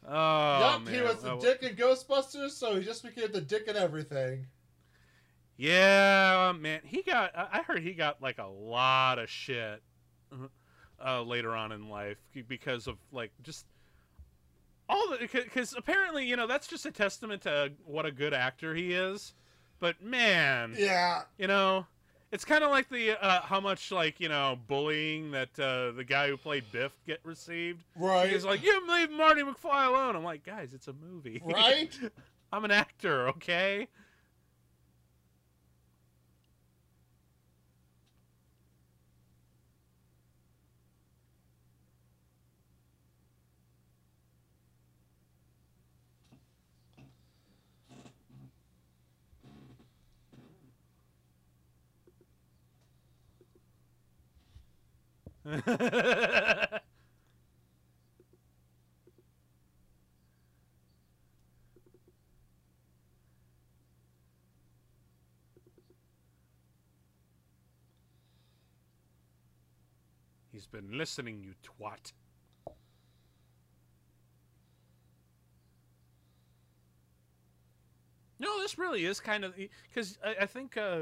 Oh, 0.07 0.61
yep, 0.61 0.81
man. 0.83 0.95
he 0.95 1.03
was 1.03 1.23
the 1.23 1.33
oh. 1.33 1.41
dick 1.41 1.63
in 1.63 1.77
Ghostbusters, 1.77 2.53
so 2.53 2.77
he 2.77 2.85
just 2.85 3.03
became 3.03 3.31
the 3.31 3.43
dick 3.43 3.69
in 3.69 3.77
everything. 3.77 4.47
Yeah, 5.59 6.55
man, 6.59 6.81
he 6.85 7.03
got. 7.03 7.33
I 7.37 7.63
heard 7.67 7.83
he 7.83 7.93
got 7.93 8.23
like 8.23 8.39
a 8.39 8.47
lot 8.47 9.19
of 9.19 9.29
shit 9.29 9.83
uh, 11.05 11.23
later 11.23 11.55
on 11.55 11.73
in 11.73 11.91
life 11.91 12.19
because 12.47 12.87
of 12.87 12.97
like 13.13 13.33
just 13.43 13.67
all 14.89 15.11
the 15.11 15.19
because 15.19 15.75
apparently 15.77 16.25
you 16.25 16.37
know 16.37 16.47
that's 16.47 16.69
just 16.69 16.87
a 16.87 16.93
testament 16.93 17.43
to 17.43 17.73
what 17.85 18.07
a 18.07 18.13
good 18.13 18.33
actor 18.33 18.75
he 18.75 18.93
is. 18.93 19.35
But 19.81 20.01
man, 20.01 20.75
yeah, 20.79 21.23
you 21.37 21.49
know, 21.49 21.87
it's 22.31 22.45
kind 22.45 22.63
of 22.63 22.71
like 22.71 22.89
the 22.89 23.23
uh, 23.23 23.41
how 23.43 23.61
much 23.61 23.91
like 23.91 24.21
you 24.21 24.29
know 24.29 24.59
bullying 24.67 25.31
that 25.33 25.59
uh, 25.59 25.93
the 25.93 26.05
guy 26.05 26.29
who 26.29 26.37
played 26.37 26.65
Biff 26.73 26.93
get 27.07 27.21
received. 27.25 27.85
Right. 27.97 28.31
He's 28.31 28.45
like, 28.45 28.63
you 28.63 28.87
leave 28.89 29.11
Marty 29.11 29.43
McFly 29.43 29.89
alone. 29.89 30.17
I'm 30.17 30.25
like, 30.25 30.45
guys, 30.45 30.75
it's 30.75 30.89
a 30.89 30.93
movie. 30.93 31.43
Right. 31.45 31.99
I'm 32.53 32.65
an 32.65 32.71
actor, 32.71 33.29
okay. 33.29 33.89
He's 70.53 70.67
been 70.67 70.99
listening, 70.99 71.41
you 71.41 71.55
twat. 71.63 72.13
No, 78.39 78.61
this 78.61 78.77
really 78.77 79.05
is 79.05 79.21
kind 79.21 79.45
of 79.45 79.55
because 79.57 80.19
I, 80.25 80.37
I, 80.43 80.47
think 80.47 80.77
uh, 80.77 80.99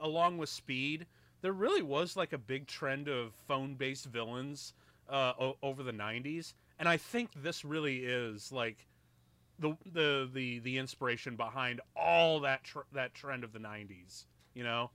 along 0.00 0.38
with 0.38 0.48
Speed, 0.48 1.06
there 1.42 1.52
really 1.52 1.82
was 1.82 2.16
like 2.16 2.32
a 2.32 2.38
big 2.38 2.66
trend 2.66 3.08
of 3.08 3.34
phone-based 3.46 4.06
villains 4.06 4.72
uh, 5.08 5.32
o- 5.38 5.56
over 5.62 5.82
the 5.82 5.92
'90s, 5.92 6.54
and 6.78 6.88
I 6.88 6.96
think 6.96 7.30
this 7.42 7.64
really 7.64 7.98
is 8.04 8.50
like 8.52 8.86
the 9.58 9.76
the 9.92 10.28
the 10.32 10.58
the 10.60 10.78
inspiration 10.78 11.36
behind 11.36 11.80
all 11.94 12.40
that 12.40 12.64
tr- 12.64 12.88
that 12.92 13.14
trend 13.14 13.44
of 13.44 13.52
the 13.52 13.58
'90s. 13.58 14.24
You 14.54 14.64
know. 14.64 14.90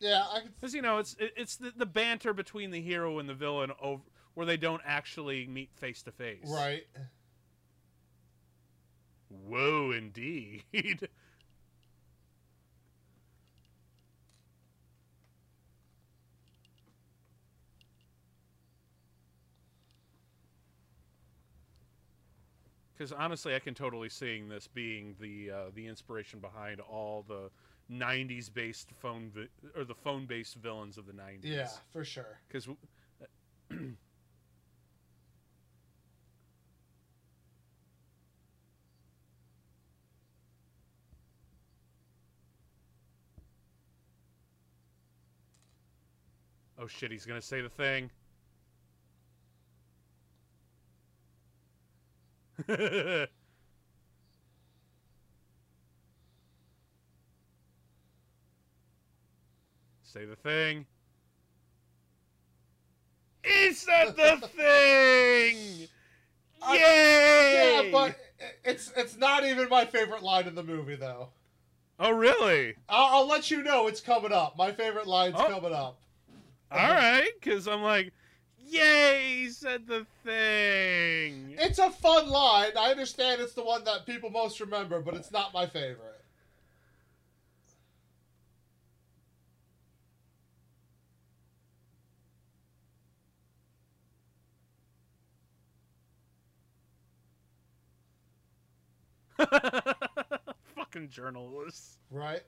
Yeah, 0.00 0.24
because 0.58 0.74
you 0.74 0.82
know 0.82 0.98
it's 0.98 1.14
it, 1.20 1.32
it's 1.36 1.56
the, 1.56 1.72
the 1.76 1.86
banter 1.86 2.32
between 2.32 2.70
the 2.72 2.80
hero 2.80 3.18
and 3.20 3.28
the 3.28 3.34
villain 3.34 3.70
over 3.80 4.02
where 4.34 4.46
they 4.46 4.56
don't 4.56 4.82
actually 4.84 5.46
meet 5.46 5.70
face 5.76 6.02
to 6.02 6.10
face. 6.10 6.48
Right. 6.48 6.84
Whoa, 9.28 9.92
indeed. 9.92 10.64
because 23.02 23.12
honestly, 23.18 23.56
I 23.56 23.58
can 23.58 23.74
totally 23.74 24.08
seeing 24.08 24.48
this 24.48 24.68
being 24.68 25.16
the 25.20 25.50
uh, 25.50 25.64
the 25.74 25.88
inspiration 25.88 26.38
behind 26.38 26.80
all 26.80 27.24
the 27.26 27.50
'90s 27.90 28.48
based 28.48 28.90
phone 29.00 29.32
vi- 29.34 29.48
or 29.76 29.82
the 29.84 29.94
phone 29.94 30.24
based 30.26 30.54
villains 30.54 30.98
of 30.98 31.06
the 31.06 31.12
'90s. 31.12 31.40
Yeah, 31.42 31.66
for 31.90 32.04
sure. 32.04 32.38
Because. 32.46 32.68
oh 46.78 46.86
shit! 46.86 47.10
He's 47.10 47.26
gonna 47.26 47.42
say 47.42 47.62
the 47.62 47.68
thing. 47.68 48.12
Say 60.02 60.24
the 60.26 60.36
thing. 60.36 60.86
He 63.44 63.72
said 63.72 64.14
the 64.16 64.46
thing! 64.46 65.88
Yay! 66.70 67.82
yeah, 67.82 67.88
but 67.90 68.16
it's 68.62 68.92
it's 68.96 69.16
not 69.16 69.44
even 69.44 69.68
my 69.68 69.84
favorite 69.84 70.22
line 70.22 70.46
in 70.46 70.54
the 70.54 70.62
movie, 70.62 70.94
though. 70.94 71.30
Oh, 71.98 72.10
really? 72.10 72.74
I'll, 72.88 73.22
I'll 73.22 73.28
let 73.28 73.50
you 73.50 73.62
know 73.62 73.88
it's 73.88 74.00
coming 74.00 74.32
up. 74.32 74.56
My 74.56 74.70
favorite 74.70 75.06
line's 75.06 75.34
oh. 75.38 75.48
coming 75.48 75.72
up. 75.72 75.98
All 76.70 76.78
right, 76.78 77.30
because 77.40 77.66
I'm 77.66 77.82
like, 77.82 78.12
Yay, 78.66 79.42
he 79.42 79.50
said 79.50 79.86
the 79.86 80.06
thing. 80.24 81.54
It's 81.58 81.78
a 81.78 81.90
fun 81.90 82.28
line. 82.28 82.72
I 82.78 82.90
understand 82.90 83.40
it's 83.40 83.54
the 83.54 83.62
one 83.64 83.84
that 83.84 84.06
people 84.06 84.30
most 84.30 84.60
remember, 84.60 85.00
but 85.00 85.14
it's 85.14 85.30
not 85.30 85.52
my 85.52 85.66
favorite. 85.66 86.22
Fucking 100.76 101.08
journalists. 101.08 101.98
Right. 102.10 102.42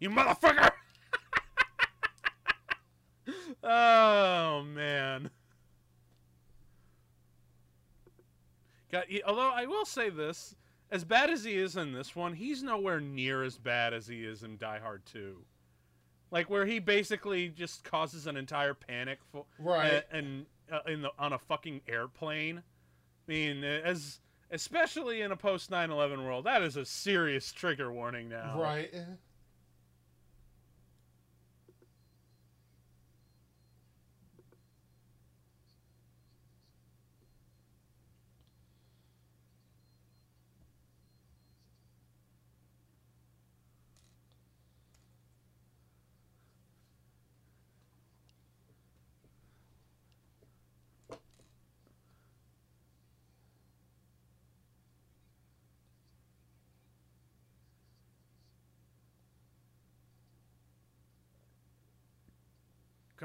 You 0.00 0.10
motherfucker! 0.10 0.70
oh 3.62 4.62
man. 4.62 5.30
God, 8.90 9.04
although 9.26 9.50
I 9.50 9.66
will 9.66 9.84
say 9.84 10.10
this, 10.10 10.56
as 10.90 11.04
bad 11.04 11.30
as 11.30 11.44
he 11.44 11.56
is 11.56 11.76
in 11.76 11.92
this 11.92 12.16
one, 12.16 12.34
he's 12.34 12.62
nowhere 12.62 13.00
near 13.00 13.44
as 13.44 13.56
bad 13.56 13.94
as 13.94 14.08
he 14.08 14.24
is 14.24 14.42
in 14.42 14.56
Die 14.56 14.78
Hard 14.80 15.06
2. 15.06 15.36
Like 16.32 16.48
where 16.48 16.64
he 16.64 16.78
basically 16.78 17.48
just 17.48 17.84
causes 17.84 18.26
an 18.26 18.36
entire 18.36 18.74
panic 18.74 19.18
for, 19.30 19.44
right 19.58 20.04
and 20.12 20.46
uh, 20.72 20.78
in 20.86 21.02
the 21.02 21.10
on 21.18 21.32
a 21.32 21.38
fucking 21.38 21.82
airplane. 21.88 22.58
I 22.58 23.30
mean, 23.30 23.64
as 23.64 24.20
especially 24.50 25.22
in 25.22 25.32
a 25.32 25.36
post 25.36 25.70
9/11 25.70 26.24
world, 26.24 26.44
that 26.44 26.62
is 26.62 26.76
a 26.76 26.84
serious 26.84 27.52
trigger 27.52 27.92
warning 27.92 28.28
now. 28.28 28.60
Right. 28.60 28.92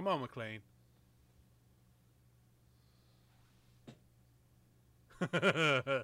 Come 0.05 0.21
on, 0.21 0.27
McClane. 0.27 0.59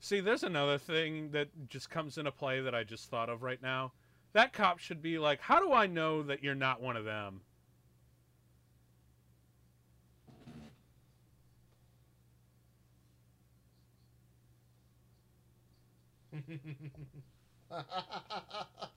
See, 0.00 0.20
there's 0.20 0.42
another 0.42 0.76
thing 0.76 1.30
that 1.30 1.48
just 1.70 1.88
comes 1.88 2.18
into 2.18 2.30
play 2.30 2.60
that 2.60 2.74
I 2.74 2.84
just 2.84 3.08
thought 3.08 3.30
of 3.30 3.42
right 3.42 3.62
now. 3.62 3.92
That 4.34 4.52
cop 4.52 4.78
should 4.78 5.00
be 5.00 5.18
like, 5.18 5.40
"How 5.40 5.58
do 5.60 5.72
I 5.72 5.86
know 5.86 6.22
that 6.24 6.42
you're 6.44 6.54
not 6.54 6.82
one 6.82 6.98
of 6.98 7.06
them?" 7.06 7.40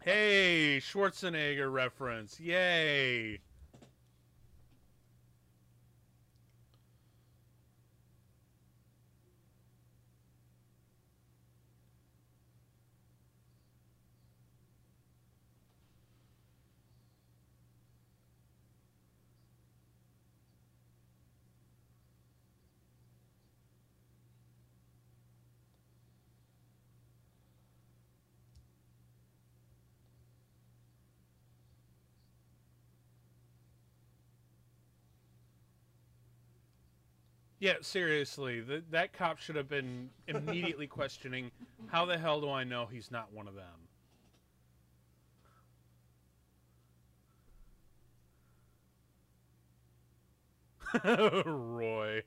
Hey, 0.02 0.80
Schwarzenegger 0.82 1.72
reference. 1.72 2.40
Yay. 2.40 3.40
Yeah, 37.60 37.74
seriously, 37.82 38.62
that 38.92 39.12
cop 39.12 39.38
should 39.38 39.58
have 39.58 39.68
been 39.68 40.10
immediately 40.28 40.88
questioning, 40.98 41.52
how 41.88 42.06
the 42.06 42.18
hell 42.18 42.40
do 42.40 42.50
I 42.50 42.64
know 42.64 42.86
he's 42.86 43.12
not 43.12 43.34
one 43.34 43.48
of 43.50 43.56
them? 43.56 43.66
Roy. 51.46 52.24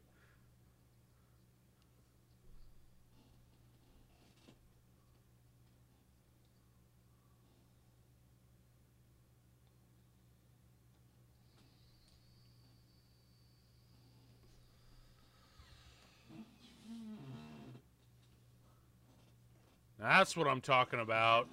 That's 20.02 20.36
what 20.36 20.48
I'm 20.48 20.60
talking 20.60 20.98
about. 20.98 21.46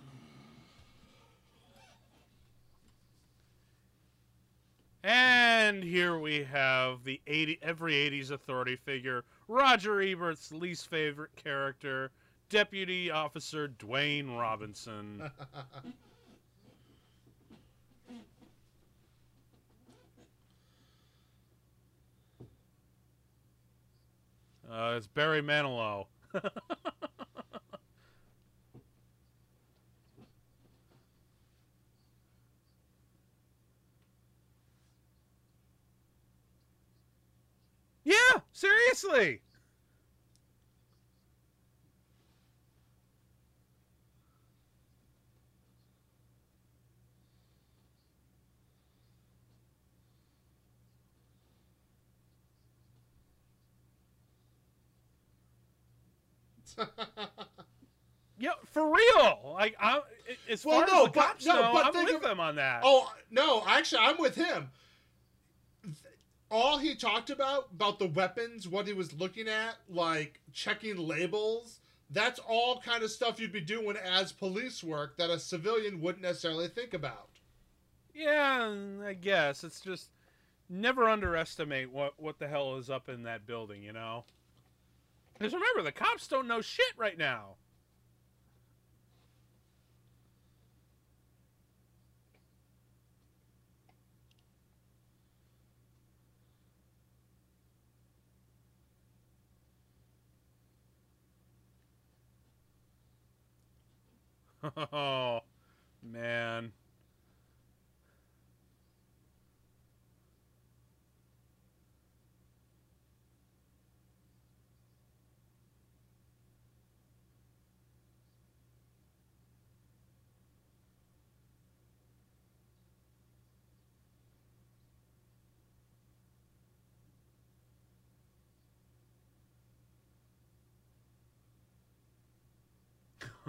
And 5.04 5.84
here 5.84 6.18
we 6.18 6.44
have 6.46 7.04
the 7.04 7.22
80, 7.28 7.60
every 7.62 7.94
80s 7.94 8.32
authority 8.32 8.76
figure, 8.76 9.24
Roger 9.48 10.02
Ebert's 10.02 10.52
least 10.52 10.90
favorite 10.90 11.36
character, 11.36 12.10
Deputy 12.50 13.12
Officer 13.12 13.68
Dwayne 13.68 14.36
Robinson. 14.36 15.22
uh, 24.72 24.96
it's 24.98 25.06
Barry 25.06 25.44
Manilow. 25.44 26.08
Yeah, 38.10 38.42
seriously. 38.54 39.42
yeah, 58.40 58.54
for 58.72 58.92
real. 58.92 59.52
Like, 59.54 59.76
I, 59.80 60.02
as 60.50 60.66
well, 60.66 60.80
far 60.80 60.88
no, 60.88 61.02
as 61.02 61.12
the 61.12 61.20
cops 61.20 61.46
but, 61.46 61.54
no, 61.54 61.62
know, 61.62 61.74
but 61.74 61.86
I'm 61.96 62.06
with 62.06 62.16
of, 62.16 62.22
them 62.24 62.40
on 62.40 62.56
that. 62.56 62.82
Oh 62.84 63.12
no, 63.30 63.64
actually, 63.68 64.00
I'm 64.00 64.18
with 64.18 64.34
him 64.34 64.72
all 66.52 66.78
he 66.78 66.96
talked 66.96 67.30
about 67.30 67.70
about 67.74 68.00
the 68.00 68.08
weapons, 68.08 68.68
what 68.68 68.88
he 68.88 68.94
was 68.94 69.14
looking 69.14 69.48
at, 69.48 69.76
like 69.88 70.40
checking 70.52 70.98
labels, 70.98 71.80
that's 72.10 72.40
all 72.40 72.82
kind 72.82 73.04
of 73.04 73.12
stuff 73.12 73.40
you'd 73.40 73.52
be 73.52 73.62
doing 73.62 73.96
as 73.98 74.32
police 74.32 74.84
work 74.84 75.18
that 75.18 75.30
a 75.30 75.40
civilian 75.40 76.02
wouldn't 76.02 76.24
necessarily 76.24 76.68
think 76.68 76.94
about. 76.94 77.30
Yeah, 78.14 78.74
I 79.06 79.14
guess 79.14 79.64
it's 79.64 79.80
just 79.80 80.10
never 80.70 81.08
underestimate 81.08 81.92
what 81.92 82.14
what 82.18 82.40
the 82.40 82.48
hell 82.48 82.78
is 82.78 82.90
up 82.90 83.10
in 83.10 83.24
that 83.24 83.46
building, 83.46 83.84
you 83.84 83.94
know. 83.94 84.26
Because 85.38 85.54
remember, 85.54 85.84
the 85.84 85.92
cops 85.92 86.28
don't 86.28 86.48
know 86.48 86.62
shit 86.62 86.94
right 86.98 87.18
now. 87.18 87.56
Oh, 104.94 105.42
man. 106.04 106.72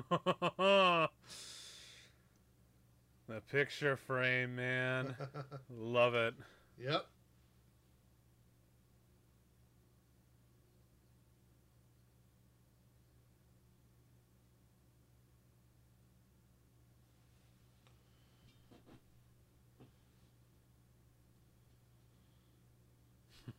the 0.60 1.08
picture 3.50 3.96
frame, 3.96 4.56
man. 4.56 5.14
Love 5.70 6.14
it. 6.14 6.34
Yep. 6.78 7.06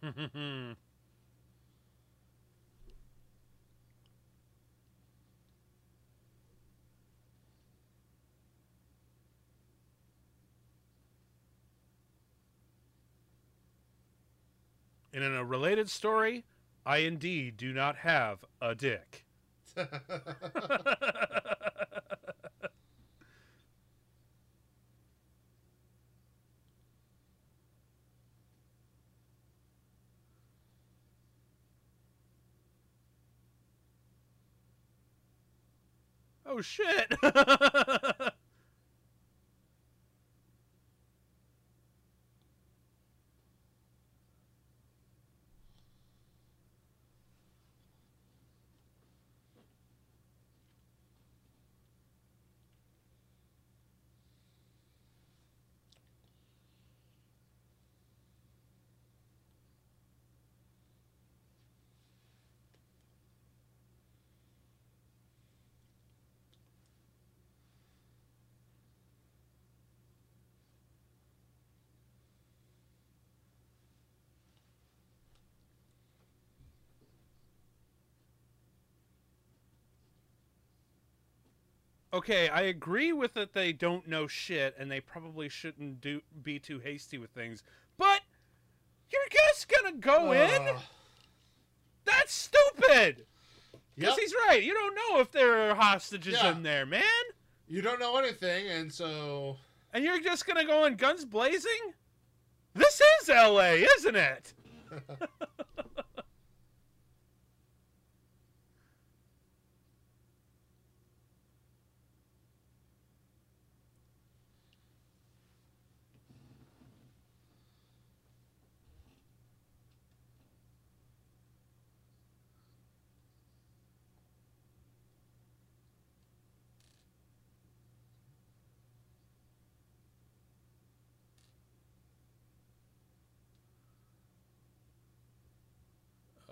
And 15.22 15.34
in 15.34 15.38
a 15.38 15.46
related 15.46 15.88
story, 15.88 16.46
I 16.84 16.98
indeed 16.98 17.56
do 17.56 17.72
not 17.72 17.98
have 17.98 18.44
a 18.60 18.74
dick. 18.74 19.24
oh 36.48 36.62
shit. 36.62 37.14
okay, 82.14 82.50
I 82.50 82.62
agree 82.62 83.14
with 83.14 83.34
that 83.36 83.54
they 83.54 83.74
don't 83.74 84.08
know 84.08 84.28
shit 84.28 84.76
and 84.78 84.90
they 84.90 85.00
probably 85.00 85.50
shouldn't 85.50 86.02
do 86.02 86.22
be 86.44 86.60
too 86.60 86.80
hasty 86.80 87.18
with 87.18 87.32
things. 87.32 87.64
But 87.98 88.22
you're 89.12 89.22
just 89.32 89.68
gonna 89.70 89.98
go 89.98 90.30
uh, 90.30 90.34
in? 90.34 90.76
That's 92.06 92.34
stupid. 92.34 93.26
Because 93.96 94.18
yep. 94.18 94.20
he's 94.20 94.34
right. 94.48 94.64
You 94.64 94.74
don't 94.74 94.96
know 94.96 95.20
if 95.20 95.32
there 95.32 95.70
are 95.70 95.76
hostages 95.76 96.38
yeah. 96.42 96.52
in 96.52 96.64
there, 96.64 96.86
man. 96.86 97.04
You 97.68 97.82
don't 97.82 98.00
know 98.00 98.18
anything, 98.18 98.68
and 98.70 98.92
so. 98.92 99.58
And 99.94 100.04
you're 100.04 100.20
just 100.20 100.46
gonna 100.46 100.66
go 100.66 100.86
in 100.86 100.96
guns 100.96 101.26
blazing? 101.26 101.94
This 102.74 103.02
is 103.22 103.30
L.A., 103.30 103.84
isn't 103.84 104.16
it? 104.16 104.54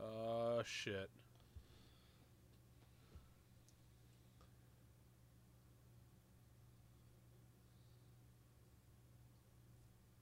Oh, 0.02 0.59
shit. 0.70 1.10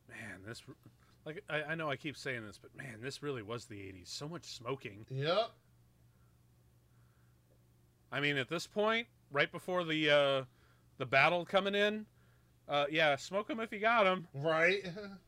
Man, 0.10 0.40
this 0.48 0.64
like 1.26 1.44
I, 1.49 1.64
I 1.64 1.76
know 1.76 1.90
I 1.90 1.95
keep 1.95 2.18
saying 2.18 2.45
this, 2.45 2.57
but 2.60 2.76
man, 2.76 2.99
this 3.02 3.22
really 3.22 3.44
was 3.44 3.65
the 3.65 3.76
'80s. 3.76 4.07
So 4.07 4.28
much 4.28 4.45
smoking. 4.45 5.06
Yep. 5.10 5.52
I 8.11 8.19
mean, 8.22 8.38
at 8.38 8.49
this 8.49 8.65
point, 8.65 9.07
right 9.32 9.52
before 9.52 9.84
the 9.84 10.10
uh, 10.10 10.44
the 10.98 11.06
battle 11.06 11.45
coming 11.45 11.76
in, 11.76 12.06
uh, 12.69 12.86
yeah, 12.90 13.15
smoke 13.18 13.48
them 13.48 13.60
if 13.60 13.72
you 13.72 13.80
got 13.80 14.06
them. 14.06 14.28
Right. 14.34 14.84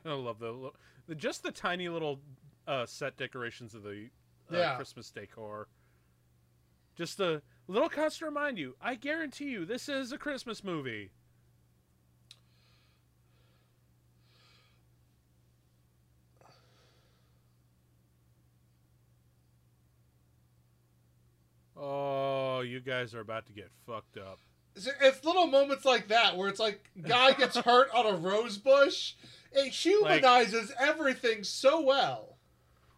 I 0.04 0.12
love 0.12 0.38
the, 0.38 0.70
the 1.06 1.14
just 1.14 1.42
the 1.42 1.52
tiny 1.52 1.88
little 1.88 2.20
uh, 2.66 2.86
set 2.86 3.16
decorations 3.16 3.74
of 3.74 3.82
the 3.82 4.08
uh, 4.52 4.56
yeah. 4.56 4.76
Christmas 4.76 5.10
decor. 5.10 5.68
Just 6.96 7.20
a 7.20 7.42
little 7.66 7.88
constant 7.88 8.20
to 8.20 8.24
remind 8.26 8.58
you. 8.58 8.76
I 8.80 8.94
guarantee 8.94 9.50
you, 9.50 9.64
this 9.64 9.88
is 9.88 10.12
a 10.12 10.18
Christmas 10.18 10.62
movie. 10.62 11.10
Oh, 21.76 22.60
you 22.60 22.80
guys 22.80 23.14
are 23.14 23.20
about 23.20 23.46
to 23.46 23.52
get 23.52 23.70
fucked 23.86 24.16
up. 24.16 24.38
It's 24.76 25.24
little 25.24 25.46
moments 25.46 25.84
like 25.84 26.08
that 26.08 26.36
where 26.36 26.48
it's 26.48 26.60
like 26.60 26.90
guy 27.00 27.32
gets 27.32 27.56
hurt 27.58 27.88
on 27.94 28.06
a 28.06 28.16
rose 28.16 28.58
bush 28.58 29.14
it 29.54 29.72
humanizes 29.72 30.70
like, 30.70 30.88
everything 30.88 31.44
so 31.44 31.80
well. 31.80 32.36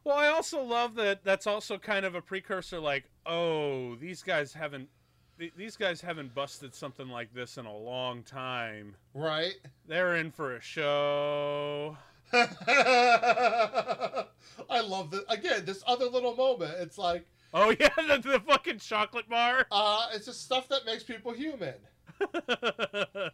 Well, 0.05 0.17
I 0.17 0.29
also 0.29 0.63
love 0.63 0.95
that 0.97 1.25
that's 1.25 1.47
also 1.47 1.79
kind 1.79 2.07
of 2.07 2.15
a 2.15 2.23
precursor 2.23 2.81
like, 2.81 3.05
oh, 3.27 3.97
these 3.97 4.23
guys 4.23 4.53
haven't 4.53 4.89
these 5.55 5.77
guys 5.77 6.01
haven't 6.01 6.35
busted 6.35 6.75
something 6.75 7.09
like 7.09 7.35
this 7.35 7.59
in 7.59 7.67
a 7.67 7.77
long 7.77 8.23
time. 8.23 8.97
Right. 9.13 9.57
They're 9.87 10.17
in 10.17 10.31
for 10.31 10.57
a 10.57 10.61
show. 10.63 11.99
I 12.33 14.25
love 14.83 15.11
this. 15.11 15.21
Again, 15.29 15.67
this 15.67 15.85
other 15.87 16.07
little 16.07 16.35
moment. 16.35 16.73
It's 16.79 16.97
like, 16.97 17.27
oh 17.57 17.75
yeah, 17.81 17.89
the, 17.97 18.19
the 18.23 18.41
fucking 18.41 18.79
chocolate 18.79 19.29
bar. 19.29 19.67
Uh, 19.71 20.09
it's 20.15 20.27
just 20.27 20.45
stuff 20.45 20.69
that 20.69 20.87
makes 20.87 21.03
people 21.03 21.33
human. 21.33 21.75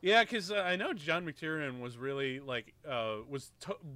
Yeah, 0.00 0.22
because 0.22 0.52
uh, 0.52 0.56
I 0.56 0.76
know 0.76 0.92
John 0.92 1.26
McTiernan 1.26 1.80
was 1.80 1.98
really 1.98 2.38
like 2.38 2.72
uh, 2.88 3.16
was 3.28 3.50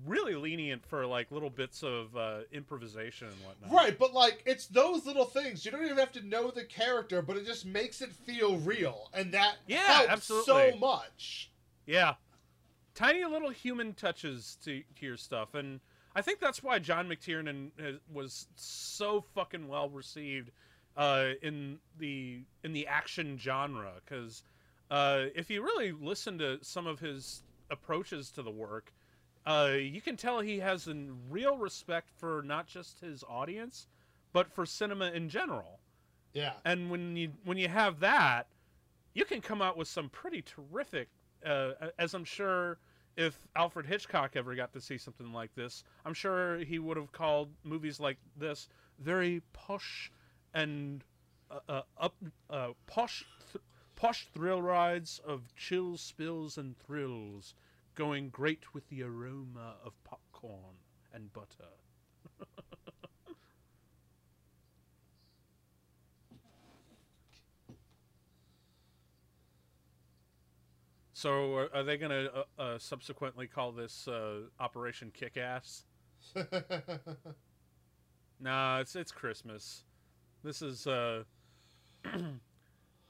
really 0.05 0.35
lenient 0.35 0.85
for 0.85 1.07
like 1.07 1.31
little 1.31 1.51
bits 1.51 1.85
of 1.85 2.17
uh, 2.17 2.41
improvisation 2.51 3.29
and 3.29 3.37
whatnot. 3.47 3.71
Right, 3.71 3.97
but 3.97 4.13
like 4.13 4.43
it's 4.45 4.67
those 4.67 5.07
little 5.07 5.25
things. 5.25 5.65
You 5.65 5.71
don't 5.71 5.85
even 5.85 5.99
have 5.99 6.13
to 6.13 6.27
know 6.27 6.51
the 6.51 6.65
character, 6.65 7.23
but 7.23 7.37
it 7.37 7.47
just 7.47 7.65
makes 7.65 8.03
it 8.03 8.11
feel 8.13 8.57
real, 8.59 9.11
and 9.15 9.33
that 9.33 9.57
yeah, 9.69 9.79
helps 9.79 10.11
absolutely. 10.11 10.73
so 10.73 10.79
much. 10.79 11.53
Yeah, 11.87 12.15
tiny 12.95 13.25
little 13.25 13.51
human 13.51 13.95
touches 13.95 14.59
to, 14.65 14.83
to 14.97 15.07
your 15.07 15.17
stuff, 15.17 15.55
and 15.55 15.79
I 16.15 16.23
think 16.23 16.41
that's 16.41 16.63
why 16.63 16.79
John 16.79 17.09
McTiernan 17.09 17.71
has, 17.79 17.97
was 18.13 18.47
so 18.57 19.25
fucking 19.35 19.69
well 19.69 19.89
received 19.89 20.51
uh, 20.97 21.31
in 21.43 21.79
the 21.99 22.43
in 22.65 22.73
the 22.73 22.87
action 22.87 23.39
genre 23.39 23.93
because 24.05 24.43
uh, 24.91 25.27
if 25.35 25.51
you 25.51 25.63
really 25.63 25.93
listen 25.93 26.39
to 26.39 26.59
some 26.63 26.87
of 26.87 27.01
his 27.01 27.43
approaches 27.71 28.31
to 28.33 28.43
the 28.43 28.51
work, 28.51 28.93
uh, 29.47 29.73
you 29.79 30.01
can 30.01 30.17
tell 30.17 30.41
he 30.41 30.59
has 30.59 30.87
a 30.87 30.95
real 31.31 31.57
respect 31.57 32.11
for 32.19 32.43
not 32.45 32.67
just 32.67 33.01
his 33.01 33.25
audience, 33.29 33.87
but 34.33 34.53
for 34.53 34.67
cinema 34.67 35.11
in 35.11 35.29
general. 35.29 35.81
Yeah. 36.35 36.53
And 36.65 36.91
when 36.91 37.17
you 37.17 37.33
when 37.45 37.59
you 37.59 37.69
have 37.69 38.01
that, 38.01 38.47
you 39.15 39.25
can 39.25 39.41
come 39.41 39.63
out 39.63 39.77
with 39.77 39.89
some 39.89 40.09
pretty 40.09 40.43
terrific. 40.43 41.09
Uh, 41.45 41.73
as 41.99 42.15
I'm 42.15 42.25
sure, 42.25 42.79
if 43.17 43.39
Alfred 43.55 43.87
Hitchcock 43.87 44.37
ever 44.37 44.55
got 44.55 44.73
to 44.73 44.81
see 44.81 44.99
something 44.99 45.33
like 45.33 45.55
this, 45.55 45.85
I'm 46.05 46.15
sure 46.15 46.59
he 46.59 46.79
would 46.79 46.97
have 46.97 47.13
called 47.13 47.51
movies 47.65 48.01
like 48.01 48.19
this 48.37 48.69
very 48.99 49.43
posh 49.53 50.11
and 50.55 51.05
uh, 51.51 51.59
uh 51.69 51.83
up 51.99 52.15
uh, 52.51 52.69
posh 52.87 53.25
Posh 54.03 54.27
thrill 54.35 54.61
rides 54.61 55.21
of 55.25 55.55
chills, 55.55 56.01
spills, 56.01 56.59
and 56.59 56.77
thrills, 56.77 57.55
going 57.95 58.31
great 58.31 58.75
with 58.75 58.89
the 58.89 59.05
aroma 59.05 59.77
of 59.85 59.93
popcorn 60.03 60.75
and 61.13 61.33
butter. 61.33 61.71
So, 71.23 71.55
are, 71.55 71.69
are 71.73 71.85
they 71.85 71.97
going 71.97 72.11
to 72.11 72.33
uh, 72.35 72.43
uh, 72.61 72.79
subsequently 72.79 73.47
call 73.47 73.71
this 73.71 74.09
uh, 74.09 74.41
Operation 74.59 75.13
Kick 75.15 75.37
Ass? 75.37 75.85
nah, 78.41 78.81
it's 78.81 78.97
it's 78.97 79.13
Christmas. 79.13 79.85
This 80.43 80.63
is 80.63 80.89
uh 80.89 81.23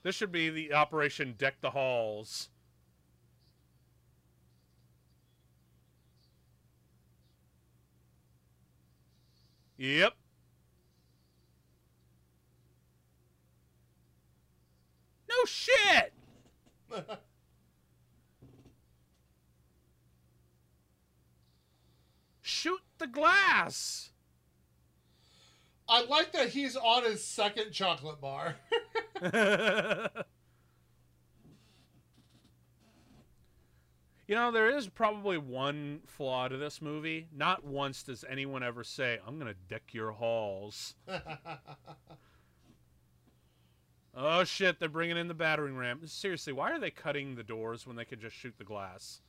This 0.02 0.14
should 0.14 0.30
be 0.30 0.51
the 0.51 0.74
Operation 0.74 1.34
Deck 1.39 1.55
the 1.62 1.70
Halls. 1.70 2.51
Yep. 9.78 10.12
No 15.30 15.34
shit! 15.47 16.12
Shoot 22.43 22.82
the 23.02 23.08
glass! 23.08 24.10
I 25.88 26.04
like 26.04 26.32
that 26.32 26.50
he's 26.50 26.76
on 26.76 27.02
his 27.04 27.24
second 27.24 27.72
chocolate 27.72 28.20
bar. 28.20 28.54
you 34.28 34.34
know, 34.36 34.52
there 34.52 34.70
is 34.76 34.88
probably 34.88 35.36
one 35.36 36.00
flaw 36.06 36.46
to 36.48 36.56
this 36.56 36.80
movie. 36.80 37.26
Not 37.34 37.64
once 37.64 38.04
does 38.04 38.24
anyone 38.30 38.62
ever 38.62 38.84
say, 38.84 39.18
I'm 39.26 39.38
going 39.38 39.52
to 39.52 39.58
deck 39.68 39.92
your 39.92 40.12
halls. 40.12 40.94
oh, 44.14 44.44
shit, 44.44 44.78
they're 44.78 44.88
bringing 44.88 45.16
in 45.16 45.26
the 45.26 45.34
battering 45.34 45.76
ram. 45.76 46.06
Seriously, 46.06 46.52
why 46.52 46.70
are 46.70 46.78
they 46.78 46.90
cutting 46.90 47.34
the 47.34 47.42
doors 47.42 47.84
when 47.84 47.96
they 47.96 48.04
could 48.04 48.20
just 48.20 48.36
shoot 48.36 48.54
the 48.56 48.64
glass? 48.64 49.20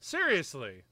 Seriously. 0.00 0.82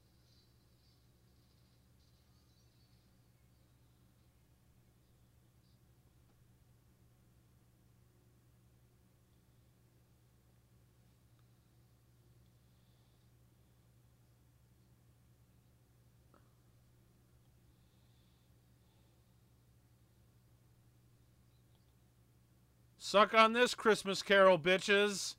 Suck 23.09 23.33
on 23.33 23.53
this, 23.53 23.73
Christmas 23.73 24.21
Carol 24.21 24.59
bitches. 24.59 25.33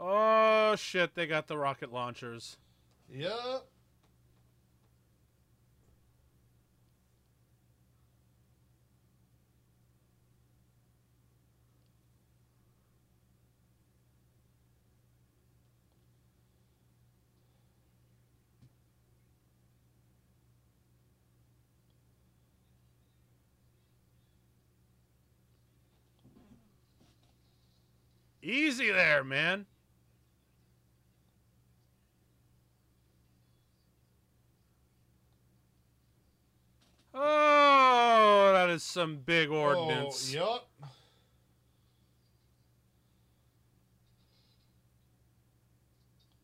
Oh 0.00 0.76
shit, 0.76 1.16
they 1.16 1.26
got 1.26 1.48
the 1.48 1.58
rocket 1.58 1.92
launchers. 1.92 2.58
Yep. 3.12 3.66
Easy 28.52 28.90
there, 28.90 29.24
man. 29.24 29.64
Oh, 37.14 38.50
that 38.52 38.68
is 38.68 38.82
some 38.82 39.16
big 39.24 39.48
oh, 39.48 39.54
ordinance. 39.54 40.34
Oh, 40.38 40.60
yep. 40.82 40.90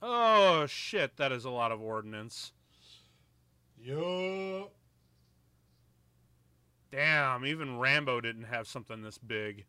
Oh, 0.00 0.64
shit, 0.64 1.18
that 1.18 1.30
is 1.30 1.44
a 1.44 1.50
lot 1.50 1.72
of 1.72 1.82
ordinance. 1.82 2.52
Yup. 3.78 4.72
Damn, 6.90 7.44
even 7.44 7.78
Rambo 7.78 8.22
didn't 8.22 8.44
have 8.44 8.66
something 8.66 9.02
this 9.02 9.18
big. 9.18 9.66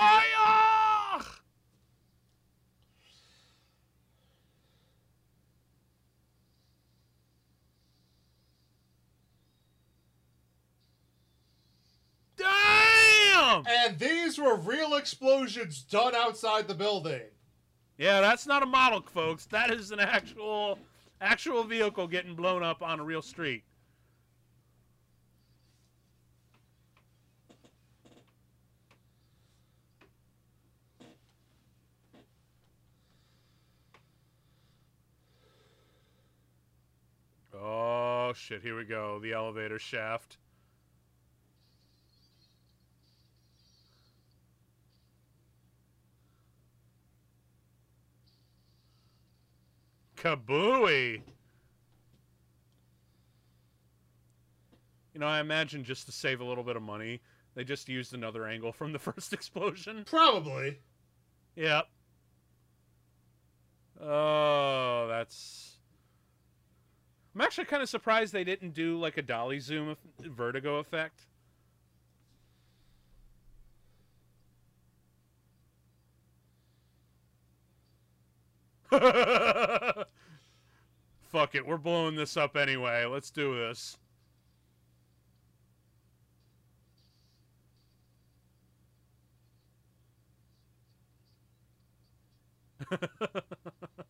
Fire! 0.00 1.20
Damn! 12.38 13.66
And 13.66 13.98
these 13.98 14.38
were 14.38 14.56
real 14.56 14.94
explosions 14.94 15.82
done 15.82 16.14
outside 16.14 16.66
the 16.66 16.74
building. 16.74 17.20
Yeah, 17.98 18.22
that's 18.22 18.46
not 18.46 18.62
a 18.62 18.66
model, 18.66 19.02
folks. 19.02 19.44
That 19.44 19.70
is 19.70 19.90
an 19.90 20.00
actual 20.00 20.78
actual 21.20 21.62
vehicle 21.64 22.06
getting 22.06 22.34
blown 22.34 22.62
up 22.62 22.80
on 22.80 23.00
a 23.00 23.04
real 23.04 23.20
street. 23.20 23.64
Oh 37.62 38.32
shit, 38.34 38.62
here 38.62 38.76
we 38.76 38.84
go. 38.84 39.18
The 39.18 39.32
elevator 39.32 39.78
shaft. 39.78 40.38
Kabooey! 50.16 51.22
You 55.14 55.20
know, 55.20 55.26
I 55.26 55.40
imagine 55.40 55.82
just 55.82 56.06
to 56.06 56.12
save 56.12 56.40
a 56.40 56.44
little 56.44 56.64
bit 56.64 56.76
of 56.76 56.82
money, 56.82 57.20
they 57.54 57.64
just 57.64 57.88
used 57.88 58.14
another 58.14 58.46
angle 58.46 58.72
from 58.72 58.92
the 58.92 58.98
first 58.98 59.32
explosion. 59.32 60.04
Probably. 60.06 60.78
Yep. 61.56 61.86
Oh, 64.02 65.06
that's 65.08 65.69
I'm 67.34 67.40
actually 67.40 67.66
kind 67.66 67.82
of 67.82 67.88
surprised 67.88 68.32
they 68.32 68.44
didn't 68.44 68.74
do 68.74 68.98
like 68.98 69.16
a 69.16 69.22
dolly 69.22 69.60
zoom 69.60 69.96
vertigo 70.20 70.78
effect. 70.78 71.26
Fuck 81.30 81.54
it, 81.54 81.64
we're 81.64 81.78
blowing 81.78 82.16
this 82.16 82.36
up 82.36 82.56
anyway. 82.56 83.04
Let's 83.04 83.30
do 83.30 83.54
this. 83.54 83.96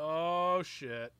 Oh, 0.00 0.62
shit. 0.62 1.12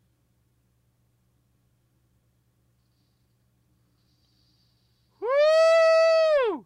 Woo! 5.21 6.65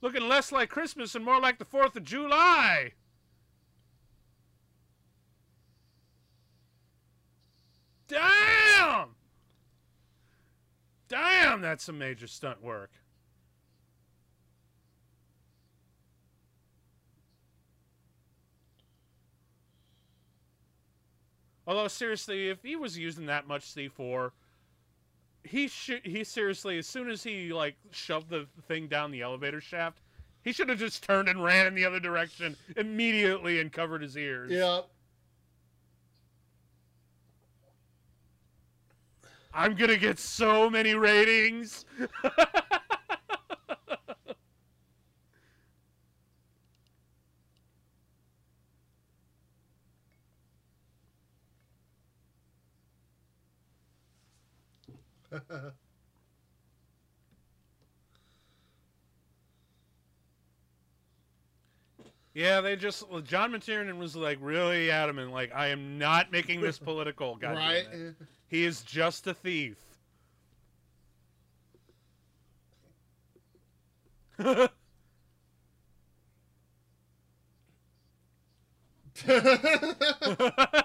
Looking 0.00 0.28
less 0.28 0.50
like 0.50 0.70
Christmas 0.70 1.14
and 1.14 1.24
more 1.24 1.40
like 1.40 1.58
the 1.58 1.64
4th 1.64 1.94
of 1.94 2.02
July. 2.02 2.94
Damn! 8.08 9.14
Damn, 11.08 11.60
that's 11.60 11.84
some 11.84 11.98
major 11.98 12.26
stunt 12.26 12.60
work. 12.60 12.90
Although 21.66 21.88
seriously, 21.88 22.48
if 22.50 22.62
he 22.62 22.76
was 22.76 22.98
using 22.98 23.26
that 23.26 23.46
much 23.46 23.74
C4, 23.74 24.30
he 25.44 25.68
should 25.68 26.04
he 26.04 26.24
seriously 26.24 26.78
as 26.78 26.86
soon 26.86 27.08
as 27.08 27.22
he 27.22 27.52
like 27.52 27.76
shoved 27.90 28.30
the 28.30 28.46
thing 28.66 28.88
down 28.88 29.10
the 29.10 29.22
elevator 29.22 29.60
shaft, 29.60 30.00
he 30.42 30.52
should 30.52 30.68
have 30.68 30.78
just 30.78 31.02
turned 31.02 31.28
and 31.28 31.42
ran 31.42 31.66
in 31.66 31.74
the 31.74 31.84
other 31.84 32.00
direction 32.00 32.56
immediately 32.76 33.60
and 33.60 33.72
covered 33.72 34.02
his 34.02 34.16
ears. 34.16 34.50
Yep. 34.50 34.88
I'm 39.54 39.74
gonna 39.74 39.96
get 39.96 40.18
so 40.18 40.68
many 40.68 40.94
ratings. 40.94 41.84
yeah, 62.34 62.60
they 62.60 62.76
just 62.76 63.04
John 63.24 63.52
McTiernan 63.52 63.96
was 63.98 64.16
like 64.16 64.38
really 64.40 64.90
adamant, 64.90 65.32
like 65.32 65.54
I 65.54 65.68
am 65.68 65.98
not 65.98 66.32
making 66.32 66.60
this 66.60 66.78
political. 66.80 67.36
God 67.36 67.56
right? 67.56 67.86
He 68.48 68.64
is 68.64 68.82
just 68.82 69.26
a 69.26 69.34
thief. 69.34 69.78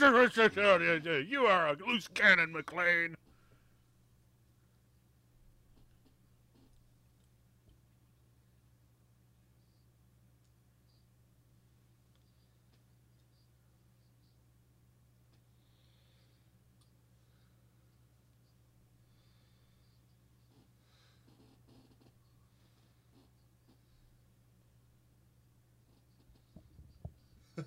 You 0.00 1.46
are 1.46 1.68
a 1.68 1.76
loose 1.86 2.06
cannon, 2.14 2.54
McClane. 2.54 3.14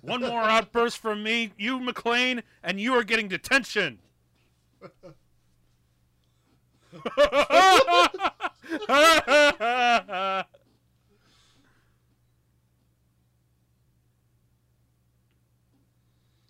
One 0.00 0.22
more 0.22 0.42
outburst 0.42 0.98
from 0.98 1.22
me, 1.22 1.52
you 1.58 1.78
McClane, 1.78 2.42
and 2.62 2.80
you 2.80 2.94
are 2.94 3.04
getting 3.04 3.28
detention. 3.28 3.98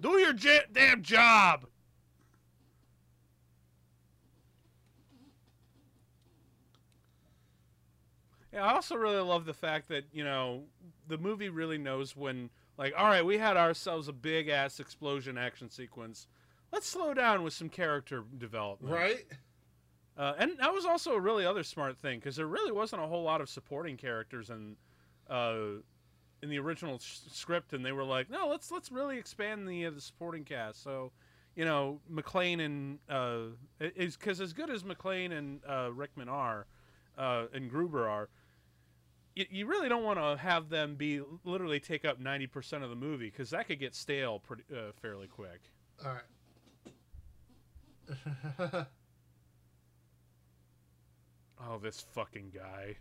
Do 0.01 0.19
your 0.19 0.33
j- 0.33 0.65
damn 0.73 1.03
job. 1.03 1.67
Yeah, 8.53 8.65
I 8.67 8.75
also 8.75 8.97
really 8.97 9.21
love 9.21 9.47
the 9.47 9.55
fact 9.55 9.89
that, 9.89 10.05
you 10.13 10.25
know, 10.25 10.65
the 11.09 11.17
movie 11.17 11.49
really 11.49 11.79
knows 11.79 12.15
when 12.17 12.51
like, 12.83 12.95
all 12.99 13.07
right, 13.07 13.25
we 13.25 13.39
had 13.39 13.57
ourselves 13.57 14.09
a 14.09 14.13
big 14.13 14.49
ass 14.49 14.81
explosion 14.81 15.39
action 15.39 15.71
sequence. 15.71 16.27
Let's 16.73 16.89
slow 16.89 17.15
down 17.15 17.45
with 17.45 17.53
some 17.53 17.69
character 17.69 18.25
development. 18.39 18.93
Right? 18.93 19.25
Uh, 20.19 20.35
and 20.37 20.59
that 20.59 20.75
was 20.75 20.85
also 20.85 21.13
a 21.13 21.21
really 21.21 21.47
other 21.47 21.63
smart 21.63 21.97
thing 21.97 22.19
because 22.19 22.35
there 22.35 22.49
really 22.49 22.73
wasn't 22.73 23.01
a 23.01 23.07
whole 23.07 23.23
lot 23.23 23.41
of 23.41 23.49
supporting 23.49 23.97
characters 23.97 24.51
in 24.51 24.75
uh, 25.31 25.79
in 26.43 26.49
the 26.49 26.59
original 26.59 26.99
script, 26.99 27.73
and 27.73 27.87
they 27.87 27.93
were 27.93 28.03
like, 28.03 28.29
no, 28.29 28.49
let's 28.49 28.73
let's 28.73 28.91
really 28.91 29.17
expand 29.17 29.69
the 29.69 29.87
uh, 29.87 29.91
the 29.91 30.01
supporting 30.01 30.43
cast. 30.43 30.83
So, 30.83 31.13
you 31.55 31.65
know, 31.65 32.01
McClane 32.13 32.61
and 32.65 32.99
uh, 33.09 33.55
is 33.79 34.17
because 34.17 34.41
as 34.41 34.53
good 34.53 34.71
as 34.71 34.83
McClane 34.83 35.31
and 35.31 35.61
uh, 35.69 35.93
Rickman 35.93 36.29
are, 36.29 36.67
uh, 37.17 37.45
and 37.55 37.71
Gruber 37.71 38.09
are, 38.09 38.29
you, 39.35 39.47
you 39.51 39.67
really 39.67 39.89
don't 39.89 40.05
want 40.05 40.19
to 40.19 40.37
have 40.43 40.69
them 40.69 40.95
be 40.95 41.21
literally 41.45 41.81
take 41.81 42.05
up 42.05 42.21
ninety 42.21 42.47
percent 42.47 42.85
of 42.85 42.91
the 42.91 42.97
movie 42.97 43.31
because 43.31 43.51
that 43.51 43.67
could 43.67 43.79
get 43.79 43.95
stale 43.95 44.39
pretty 44.39 44.65
uh, 44.75 44.93
fairly 45.01 45.27
quick. 45.27 45.61
All 46.05 46.13
right. 46.13 46.23
oh, 51.61 51.79
this 51.79 52.05
fucking 52.13 52.53
guy. 52.55 52.97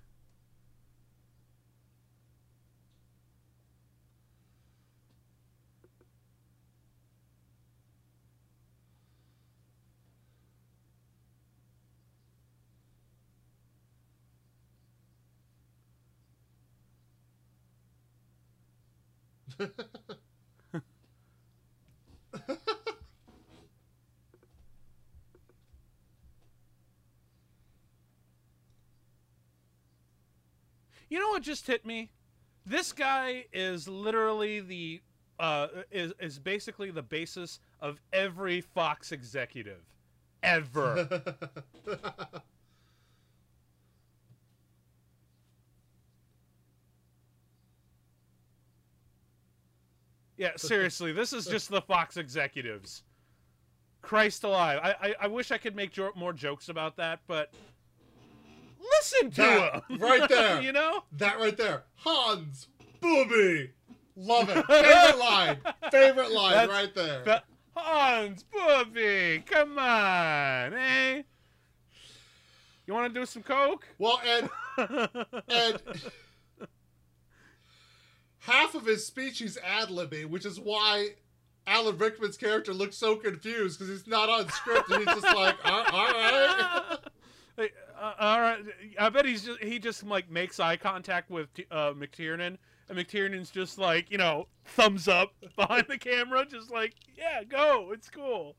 You 31.10 31.20
know 31.20 31.30
what 31.30 31.44
just 31.44 31.68
hit 31.68 31.86
me? 31.86 32.10
This 32.66 32.94
guy 32.94 33.46
is 33.52 33.88
literally 33.88 34.60
the 34.62 35.02
uh, 35.40 35.68
is 35.92 36.14
is 36.20 36.40
basically 36.40 36.92
the 36.92 37.02
basis 37.02 37.60
of 37.80 38.00
every 38.14 38.62
Fox 38.62 39.12
executive 39.12 39.84
ever. 40.44 41.24
Yeah, 50.42 50.54
seriously, 50.56 51.12
this 51.12 51.34
is 51.34 51.46
just 51.46 51.70
the 51.70 51.82
Fox 51.82 52.18
executives. 52.18 53.04
Christ 54.02 54.44
alive! 54.44 54.80
I 54.82 55.10
I, 55.10 55.16
I 55.22 55.28
wish 55.28 55.52
I 55.52 55.60
could 55.60 55.76
make 55.76 55.92
jo- 55.92 56.14
more 56.16 56.34
jokes 56.34 56.68
about 56.68 56.98
that, 56.98 57.20
but 57.28 57.54
listen 58.82 59.30
to 59.30 59.42
that, 59.42 59.84
him 59.88 59.98
right 60.00 60.28
there. 60.28 60.60
you 60.64 60.72
know 60.72 61.04
that 61.12 61.38
right 61.38 61.56
there. 61.56 61.84
Hans 61.94 62.70
Booby, 63.02 63.70
love 64.16 64.50
it. 64.50 64.66
Favorite 64.66 65.20
line. 65.20 65.58
Favorite 65.92 66.32
line 66.32 66.54
That's, 66.54 66.72
right 66.72 66.96
there. 66.96 67.42
Hans 67.78 68.44
Booby, 68.52 69.44
come 69.46 69.78
on, 69.78 70.74
eh? 70.74 71.22
You 72.88 72.96
want 72.96 73.14
to 73.14 73.20
do 73.20 73.28
some 73.28 73.44
coke? 73.44 73.88
Well, 74.00 74.20
and 74.26 74.50
and 75.48 75.80
half 78.42 78.76
of 78.76 78.86
his 78.86 79.06
speech 79.06 79.40
he's 79.40 79.58
ad 79.58 79.90
libbing, 79.90 80.30
which 80.30 80.46
is 80.46 80.60
why 80.60 81.10
Alan 81.68 81.98
Rickman's 81.98 82.38
character 82.38 82.74
looks 82.74 82.98
so 82.98 83.16
confused 83.16 83.80
because 83.80 83.92
he's 83.92 84.08
not 84.08 84.30
on 84.30 84.50
script 84.50 84.90
and 84.90 85.00
he's 85.00 85.22
just 85.22 85.36
like, 85.36 85.56
all, 85.66 85.84
all 85.92 86.14
right. 86.14 86.98
Uh, 88.02 88.14
all 88.20 88.42
right, 88.42 88.64
I 88.98 89.10
bet 89.10 89.26
he's 89.26 89.44
just 89.44 89.62
he 89.62 89.78
just 89.78 90.04
like 90.04 90.32
makes 90.32 90.60
eye 90.60 90.76
contact 90.76 91.30
with 91.30 91.50
uh, 91.70 91.92
McTiernan, 91.92 92.58
and 92.90 92.98
McTiernan's 92.98 93.52
just 93.52 93.78
like 93.78 94.10
you 94.10 94.18
know 94.18 94.48
thumbs 94.66 95.08
up 95.08 95.34
behind 95.56 95.86
the 95.88 96.00
camera, 96.00 96.44
just 96.50 96.72
like 96.72 96.96
yeah, 97.16 97.44
go, 97.44 97.92
it's 97.94 98.10
cool. 98.10 98.56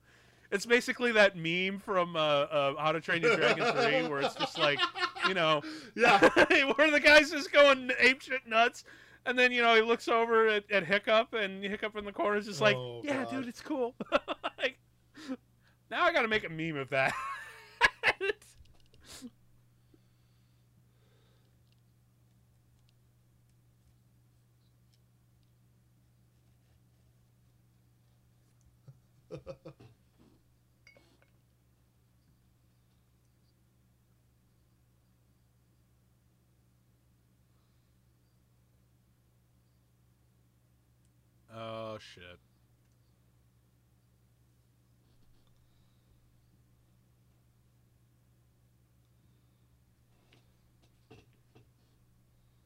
It's 0.52 0.64
basically 0.64 1.10
that 1.12 1.36
meme 1.36 1.80
from 1.80 2.14
uh, 2.14 2.20
uh, 2.20 2.74
How 2.78 2.92
to 2.92 3.00
Train 3.00 3.22
Your 3.22 3.34
Dragon 3.36 3.72
3 3.72 4.08
where 4.08 4.20
it's 4.20 4.34
just 4.34 4.58
like, 4.58 4.78
you 5.26 5.32
know, 5.32 5.62
yeah, 5.96 6.28
where 6.74 6.90
the 6.90 7.00
guy's 7.00 7.30
just 7.30 7.50
going 7.50 7.88
apeshit 8.00 8.46
nuts, 8.46 8.84
and 9.26 9.38
then 9.38 9.52
you 9.52 9.62
know 9.62 9.74
he 9.74 9.82
looks 9.82 10.08
over 10.08 10.48
at, 10.48 10.70
at 10.70 10.84
Hiccup, 10.84 11.34
and 11.34 11.64
Hiccup 11.64 11.96
in 11.96 12.04
the 12.04 12.12
corner 12.12 12.36
is 12.36 12.46
just 12.46 12.60
like, 12.60 12.76
oh, 12.76 13.02
"Yeah, 13.04 13.24
God. 13.24 13.30
dude, 13.30 13.48
it's 13.48 13.60
cool." 13.60 13.94
like, 14.58 14.78
now 15.90 16.04
I 16.04 16.12
got 16.12 16.22
to 16.22 16.28
make 16.28 16.44
a 16.44 16.48
meme 16.48 16.76
of 16.76 16.90
that. 16.90 17.12
Oh 41.54 41.98
shit. 41.98 42.38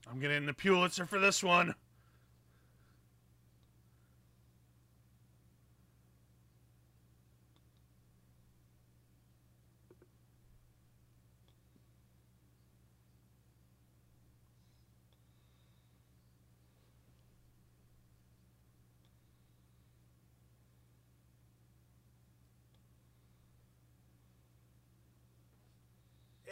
I'm 0.09 0.21
getting 0.21 0.47
the 0.47 0.55
Pulitzer 0.55 1.05
for 1.05 1.19
this 1.19 1.43
one. 1.43 1.75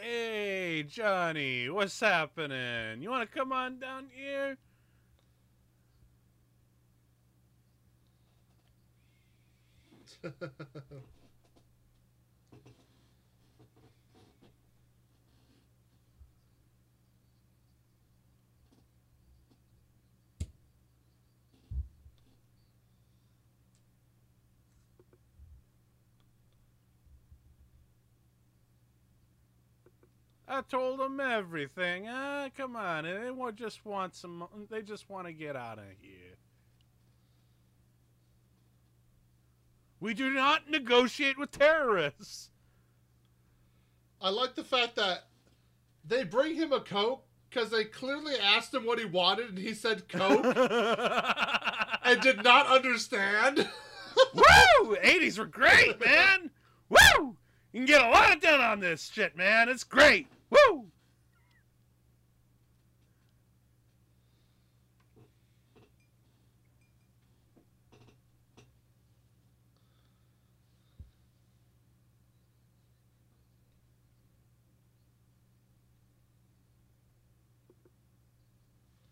Hey, 0.07 0.83
Johnny, 0.83 1.67
what's 1.67 1.99
happening? 1.99 3.01
You 3.01 3.09
want 3.09 3.27
to 3.27 3.37
come 3.39 3.51
on 3.51 3.79
down 3.79 4.05
here? 4.13 4.55
I 30.47 30.61
told 30.61 30.99
them 30.99 31.19
everything. 31.19 32.07
Ah, 32.07 32.49
come 32.55 32.75
on. 32.75 33.03
They 33.03 33.51
just 33.55 33.85
want 33.85 34.15
some. 34.15 34.47
They 34.69 34.81
just 34.81 35.09
want 35.09 35.27
to 35.27 35.33
get 35.33 35.55
out 35.55 35.79
of 35.79 35.85
here. 35.99 36.37
We 39.99 40.13
do 40.13 40.29
not 40.29 40.69
negotiate 40.69 41.39
with 41.39 41.51
terrorists. 41.51 42.51
I 44.21 44.29
like 44.29 44.55
the 44.55 44.63
fact 44.63 44.95
that 44.97 45.25
they 46.07 46.23
bring 46.23 46.55
him 46.55 46.71
a 46.73 46.79
coke 46.79 47.25
because 47.49 47.71
they 47.71 47.85
clearly 47.85 48.35
asked 48.35 48.73
him 48.73 48.85
what 48.85 48.99
he 48.99 49.05
wanted 49.05 49.49
and 49.49 49.57
he 49.57 49.73
said 49.73 50.07
coke. 50.07 50.45
and 50.45 50.57
and 52.03 52.21
did 52.21 52.43
not 52.43 52.67
understand. 52.67 53.57
Woo! 54.33 54.95
80s 54.95 55.39
were 55.39 55.45
great, 55.45 55.99
man. 56.05 56.51
Woo! 56.89 57.35
You 57.73 57.79
can 57.79 57.85
get 57.85 58.05
a 58.05 58.09
lot 58.09 58.41
done 58.41 58.61
on 58.61 58.79
this 58.79 59.09
shit, 59.11 59.35
man. 59.35 59.69
It's 59.69 59.83
great. 59.83 60.27
Woo! 60.49 60.91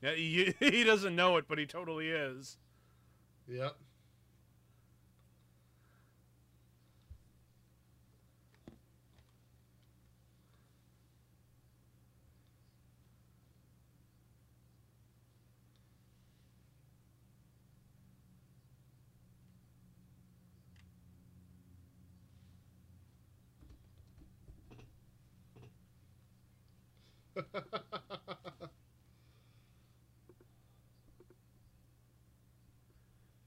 Yeah, 0.01 0.15
he, 0.15 0.53
he 0.60 0.84
doesn't 0.84 1.15
know 1.15 1.38
it, 1.38 1.45
but 1.47 1.57
he 1.57 1.65
totally 1.65 2.10
is. 2.10 2.57
Yep. 3.47 3.76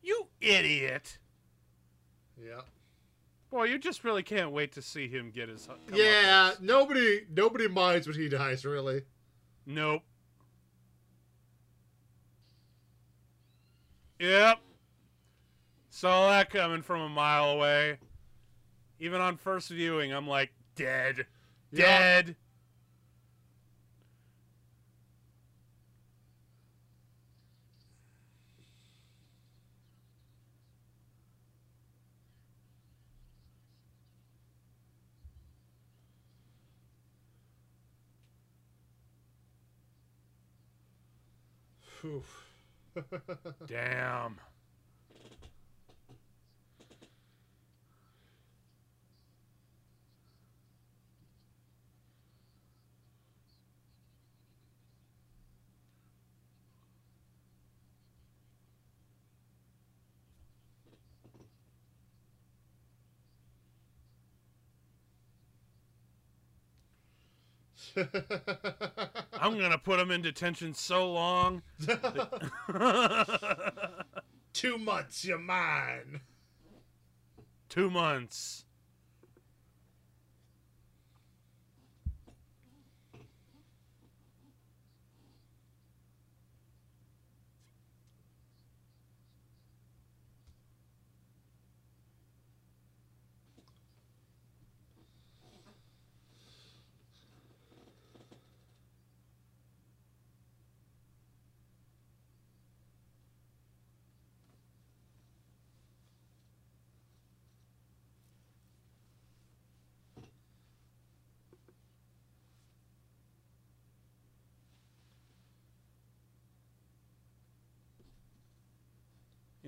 you 0.02 0.28
idiot. 0.40 1.18
Yeah. 2.42 2.62
Boy, 3.50 3.64
you 3.64 3.78
just 3.78 4.04
really 4.04 4.22
can't 4.22 4.50
wait 4.52 4.72
to 4.72 4.82
see 4.82 5.08
him 5.08 5.30
get 5.30 5.48
his. 5.48 5.68
Yeah, 5.92 6.52
nobody 6.60 7.26
nobody 7.32 7.68
minds 7.68 8.06
when 8.06 8.16
he 8.16 8.28
dies, 8.28 8.64
really. 8.64 9.02
Nope. 9.64 10.02
Yep. 14.18 14.58
Saw 15.90 16.30
that 16.30 16.50
coming 16.50 16.82
from 16.82 17.00
a 17.00 17.08
mile 17.08 17.50
away. 17.50 17.98
Even 18.98 19.20
on 19.20 19.36
first 19.36 19.68
viewing, 19.70 20.12
I'm 20.12 20.26
like, 20.26 20.52
dead. 20.74 21.26
Dead. 21.72 22.28
Yep. 22.28 22.36
Damn. 43.66 44.40
I'm 69.46 69.58
gonna 69.58 69.78
put 69.78 70.00
him 70.00 70.10
in 70.10 70.22
detention 70.22 70.74
so 70.74 71.12
long. 71.12 71.62
Two 74.52 74.76
months, 74.76 75.24
you're 75.24 75.38
mine. 75.38 76.20
Two 77.68 77.88
months. 77.88 78.65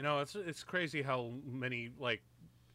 Know, 0.08 0.20
it's 0.20 0.34
it's 0.34 0.64
crazy 0.64 1.02
how 1.02 1.32
many 1.44 1.90
like 1.98 2.22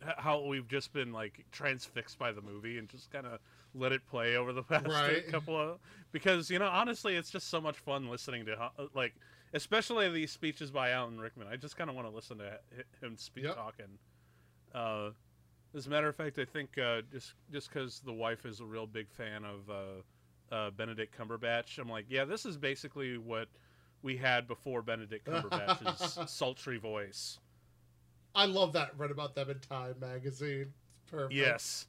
how 0.01 0.45
we've 0.45 0.67
just 0.67 0.93
been 0.93 1.11
like 1.11 1.45
transfixed 1.51 2.19
by 2.19 2.31
the 2.31 2.41
movie 2.41 2.77
and 2.77 2.87
just 2.87 3.11
kind 3.11 3.25
of 3.25 3.39
let 3.73 3.91
it 3.91 4.05
play 4.05 4.35
over 4.35 4.53
the 4.53 4.61
past 4.71 4.85
right. 4.85 5.27
couple 5.29 5.59
of 5.59 5.79
because 6.11 6.51
you 6.51 6.59
know 6.59 6.67
honestly 6.67 7.15
it's 7.15 7.31
just 7.31 7.49
so 7.49 7.59
much 7.59 7.77
fun 7.79 8.07
listening 8.07 8.45
to 8.45 8.53
uh, 8.53 8.69
like 8.93 9.15
especially 9.53 10.11
these 10.11 10.31
speeches 10.31 10.69
by 10.69 10.91
Alan 10.91 11.19
Rickman. 11.19 11.47
I 11.47 11.55
just 11.55 11.75
kind 11.75 11.89
of 11.89 11.95
want 11.95 12.07
to 12.07 12.13
listen 12.13 12.37
to 12.37 12.59
him 13.01 13.17
speak 13.17 13.45
yep. 13.45 13.55
talking. 13.55 13.97
Uh, 14.73 15.09
as 15.75 15.87
a 15.87 15.89
matter 15.89 16.07
of 16.07 16.15
fact, 16.15 16.37
I 16.37 16.45
think 16.45 16.77
uh, 16.77 17.01
just 17.11 17.33
just 17.51 17.69
because 17.73 17.99
the 18.01 18.13
wife 18.13 18.45
is 18.45 18.59
a 18.59 18.65
real 18.65 18.85
big 18.85 19.09
fan 19.09 19.43
of 19.43 19.69
uh, 19.69 20.55
uh, 20.55 20.69
Benedict 20.71 21.17
Cumberbatch, 21.17 21.79
I'm 21.79 21.89
like, 21.89 22.05
yeah, 22.09 22.25
this 22.25 22.45
is 22.45 22.57
basically 22.57 23.17
what 23.17 23.47
we 24.03 24.17
had 24.17 24.47
before 24.47 24.81
Benedict 24.81 25.25
Cumberbatch's 25.25 26.19
sultry 26.31 26.77
voice. 26.77 27.39
I 28.35 28.45
love 28.45 28.73
that. 28.73 28.91
Read 28.97 29.11
about 29.11 29.33
them 29.33 29.49
in 29.49 29.59
Time 29.59 29.95
magazine. 29.99 30.73
It's 30.89 30.99
perfect. 31.09 31.33
Yes. 31.33 31.87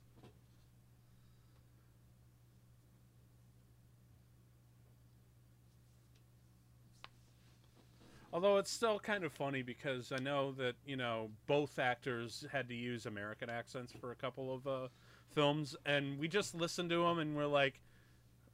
Although 8.32 8.58
it's 8.58 8.70
still 8.70 8.98
kind 8.98 9.22
of 9.22 9.32
funny 9.32 9.62
because 9.62 10.10
I 10.10 10.20
know 10.20 10.52
that 10.52 10.74
you 10.84 10.96
know 10.96 11.30
both 11.46 11.78
actors 11.78 12.44
had 12.50 12.68
to 12.68 12.74
use 12.74 13.06
American 13.06 13.48
accents 13.48 13.92
for 14.00 14.10
a 14.10 14.16
couple 14.16 14.52
of 14.52 14.66
uh, 14.66 14.88
films, 15.34 15.76
and 15.86 16.18
we 16.18 16.26
just 16.26 16.54
listened 16.54 16.90
to 16.90 17.04
them 17.04 17.20
and 17.20 17.36
we're 17.36 17.46
like, 17.46 17.80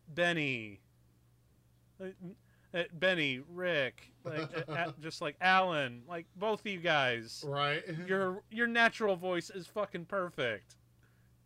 Benny, 0.07 0.81
uh, 2.01 2.09
Benny, 2.93 3.41
Rick, 3.53 4.13
like 4.25 4.49
uh, 4.69 4.93
just 5.01 5.21
like 5.21 5.37
Alan, 5.41 6.03
like 6.09 6.27
both 6.37 6.61
of 6.61 6.67
you 6.67 6.79
guys. 6.79 7.45
Right. 7.47 7.83
Your 8.07 8.43
your 8.51 8.67
natural 8.67 9.17
voice 9.17 9.51
is 9.51 9.67
fucking 9.67 10.07
perfect. 10.07 10.77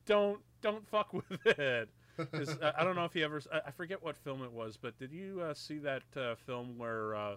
Don't 0.06 0.40
don't 0.60 0.86
fuck 0.88 1.12
with 1.12 1.46
it. 1.46 1.88
Uh, 2.18 2.72
I 2.78 2.84
don't 2.84 2.94
know 2.94 3.04
if 3.04 3.16
you 3.16 3.24
ever. 3.24 3.40
I 3.52 3.70
forget 3.70 4.02
what 4.02 4.16
film 4.16 4.42
it 4.42 4.52
was, 4.52 4.76
but 4.76 4.96
did 4.98 5.12
you 5.12 5.40
uh, 5.40 5.54
see 5.54 5.78
that 5.78 6.02
uh, 6.16 6.34
film 6.36 6.78
where 6.78 7.14
uh, 7.16 7.36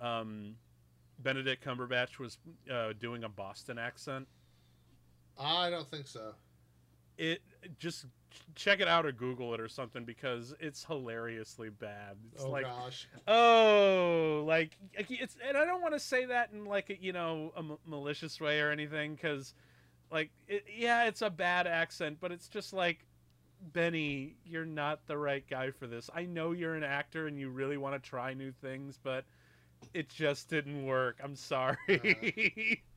um, 0.00 0.56
Benedict 1.20 1.64
Cumberbatch 1.64 2.18
was 2.18 2.38
doing 2.98 3.24
a 3.24 3.28
Boston 3.28 3.78
accent? 3.78 4.26
I 5.38 5.70
don't 5.70 5.90
think 5.90 6.06
so. 6.06 6.34
It 7.16 7.40
just 7.78 8.06
check 8.54 8.80
it 8.80 8.88
out 8.88 9.06
or 9.06 9.12
Google 9.12 9.54
it 9.54 9.60
or 9.60 9.68
something 9.68 10.04
because 10.04 10.54
it's 10.60 10.84
hilariously 10.84 11.70
bad. 11.70 12.16
It's 12.32 12.44
oh 12.44 12.50
like, 12.50 12.64
gosh. 12.64 13.08
Oh, 13.26 14.44
like 14.46 14.76
it's, 14.94 15.36
and 15.46 15.56
I 15.56 15.64
don't 15.64 15.82
want 15.82 15.94
to 15.94 16.00
say 16.00 16.26
that 16.26 16.50
in 16.52 16.64
like 16.64 16.90
a, 16.90 17.00
you 17.00 17.12
know 17.12 17.52
a 17.56 17.60
m- 17.60 17.78
malicious 17.86 18.40
way 18.40 18.60
or 18.60 18.70
anything 18.70 19.14
because, 19.14 19.54
like, 20.10 20.30
it, 20.48 20.64
yeah, 20.74 21.04
it's 21.04 21.22
a 21.22 21.30
bad 21.30 21.66
accent, 21.66 22.18
but 22.20 22.32
it's 22.32 22.48
just 22.48 22.72
like, 22.72 23.06
Benny, 23.60 24.36
you're 24.44 24.64
not 24.66 25.06
the 25.06 25.16
right 25.16 25.44
guy 25.48 25.70
for 25.70 25.86
this. 25.86 26.10
I 26.14 26.24
know 26.24 26.52
you're 26.52 26.74
an 26.74 26.84
actor 26.84 27.26
and 27.26 27.38
you 27.38 27.50
really 27.50 27.76
want 27.76 28.02
to 28.02 28.08
try 28.08 28.34
new 28.34 28.52
things, 28.52 28.98
but 29.02 29.24
it 29.94 30.08
just 30.08 30.48
didn't 30.48 30.86
work. 30.86 31.18
I'm 31.22 31.36
sorry. 31.36 32.82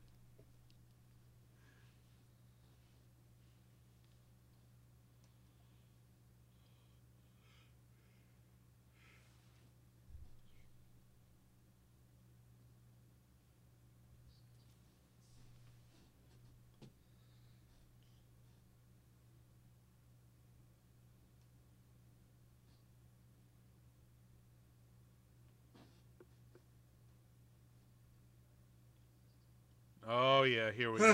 Oh 30.16 30.44
yeah, 30.44 30.70
here 30.70 30.92
we 30.92 31.00
go. 31.00 31.12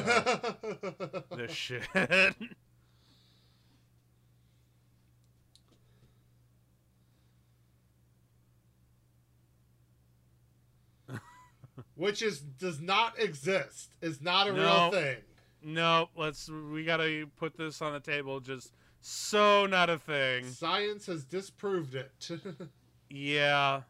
this 1.36 1.52
shit. 1.52 1.82
Which 11.94 12.20
is 12.20 12.40
does 12.40 12.78
not 12.82 13.18
exist. 13.18 13.96
Is 14.02 14.20
not 14.20 14.48
a 14.48 14.52
no, 14.52 14.60
real 14.60 14.90
thing. 14.90 15.16
No, 15.62 16.10
let's 16.14 16.50
we 16.50 16.84
gotta 16.84 17.26
put 17.38 17.56
this 17.56 17.80
on 17.80 17.94
the 17.94 18.00
table. 18.00 18.40
Just 18.40 18.74
so 19.00 19.64
not 19.64 19.88
a 19.88 19.96
thing. 19.98 20.44
Science 20.44 21.06
has 21.06 21.24
disproved 21.24 21.94
it. 21.94 22.28
yeah, 23.08 23.80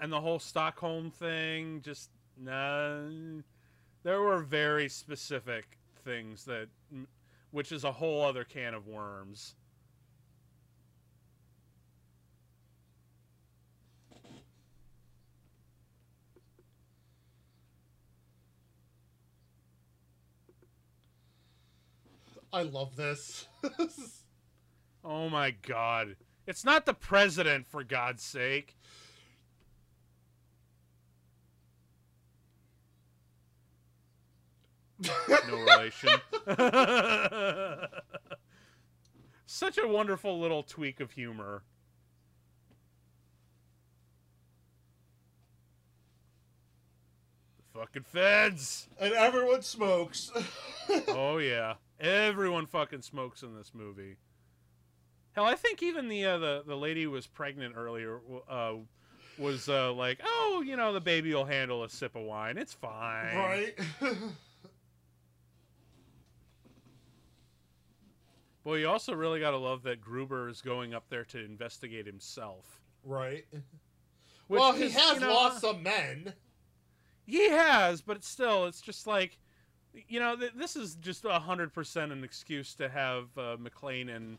and 0.00 0.12
the 0.12 0.20
whole 0.20 0.40
Stockholm 0.40 1.12
thing. 1.12 1.80
Just 1.84 2.10
nah. 2.36 3.02
There 4.06 4.20
were 4.20 4.38
very 4.38 4.88
specific 4.88 5.78
things 6.04 6.44
that, 6.44 6.68
which 7.50 7.72
is 7.72 7.82
a 7.82 7.90
whole 7.90 8.22
other 8.22 8.44
can 8.44 8.72
of 8.72 8.86
worms. 8.86 9.56
I 22.52 22.62
love 22.62 22.94
this. 22.94 23.48
oh 25.04 25.28
my 25.28 25.50
god. 25.50 26.14
It's 26.46 26.64
not 26.64 26.86
the 26.86 26.94
president, 26.94 27.66
for 27.66 27.82
God's 27.82 28.22
sake. 28.22 28.76
No 34.98 35.56
relation. 35.56 36.10
Such 39.46 39.78
a 39.78 39.86
wonderful 39.86 40.40
little 40.40 40.62
tweak 40.62 41.00
of 41.00 41.12
humor. 41.12 41.62
The 47.58 47.80
fucking 47.80 48.02
feds! 48.04 48.88
And 48.98 49.12
everyone 49.14 49.62
smokes. 49.62 50.32
oh, 51.08 51.38
yeah. 51.38 51.74
Everyone 52.00 52.66
fucking 52.66 53.02
smokes 53.02 53.42
in 53.42 53.56
this 53.56 53.72
movie. 53.74 54.16
Hell, 55.32 55.44
I 55.44 55.54
think 55.54 55.82
even 55.82 56.08
the 56.08 56.24
uh, 56.24 56.38
the 56.38 56.62
the 56.66 56.76
lady 56.76 57.02
who 57.02 57.10
was 57.10 57.26
pregnant 57.26 57.74
earlier 57.76 58.20
uh, 58.48 58.72
was 59.38 59.68
uh, 59.68 59.92
like, 59.92 60.20
"Oh, 60.24 60.62
you 60.64 60.76
know, 60.76 60.94
the 60.94 61.00
baby 61.00 61.34
will 61.34 61.44
handle 61.44 61.84
a 61.84 61.90
sip 61.90 62.16
of 62.16 62.22
wine. 62.22 62.56
It's 62.56 62.72
fine." 62.72 63.36
Right. 63.36 63.78
Boy, 68.66 68.78
you 68.78 68.88
also 68.88 69.14
really 69.14 69.38
got 69.38 69.52
to 69.52 69.58
love 69.58 69.84
that 69.84 70.00
Gruber 70.00 70.48
is 70.48 70.60
going 70.60 70.92
up 70.92 71.04
there 71.08 71.24
to 71.26 71.38
investigate 71.38 72.04
himself. 72.04 72.80
Right. 73.04 73.44
Which 74.48 74.58
well, 74.58 74.72
he 74.72 74.86
is, 74.86 74.96
has 74.96 75.20
you 75.20 75.20
know, 75.20 75.32
lost 75.32 75.60
some 75.60 75.84
men. 75.84 76.32
He 77.24 77.48
has, 77.48 78.02
but 78.02 78.16
it's 78.16 78.28
still, 78.28 78.66
it's 78.66 78.80
just 78.80 79.06
like 79.06 79.38
you 80.08 80.18
know, 80.18 80.34
th- 80.34 80.54
this 80.56 80.74
is 80.74 80.96
just 80.96 81.24
hundred 81.24 81.72
percent 81.72 82.10
an 82.10 82.24
excuse 82.24 82.74
to 82.74 82.88
have 82.88 83.26
uh, 83.38 83.56
McClane 83.56 84.14
and 84.14 84.36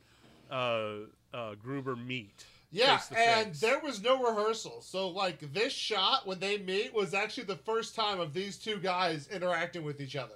uh, 0.51 1.07
uh, 1.33 1.55
Gruber 1.55 1.95
meet. 1.95 2.43
Yeah, 2.69 2.99
and 3.15 3.53
there 3.55 3.79
was 3.79 4.03
no 4.03 4.21
rehearsal. 4.21 4.81
So, 4.81 5.07
like, 5.07 5.53
this 5.53 5.71
shot 5.71 6.27
when 6.27 6.39
they 6.39 6.57
meet 6.57 6.93
was 6.93 7.13
actually 7.13 7.45
the 7.45 7.55
first 7.55 7.95
time 7.95 8.19
of 8.19 8.33
these 8.33 8.57
two 8.57 8.77
guys 8.79 9.29
interacting 9.31 9.83
with 9.83 10.01
each 10.01 10.17
other. 10.17 10.35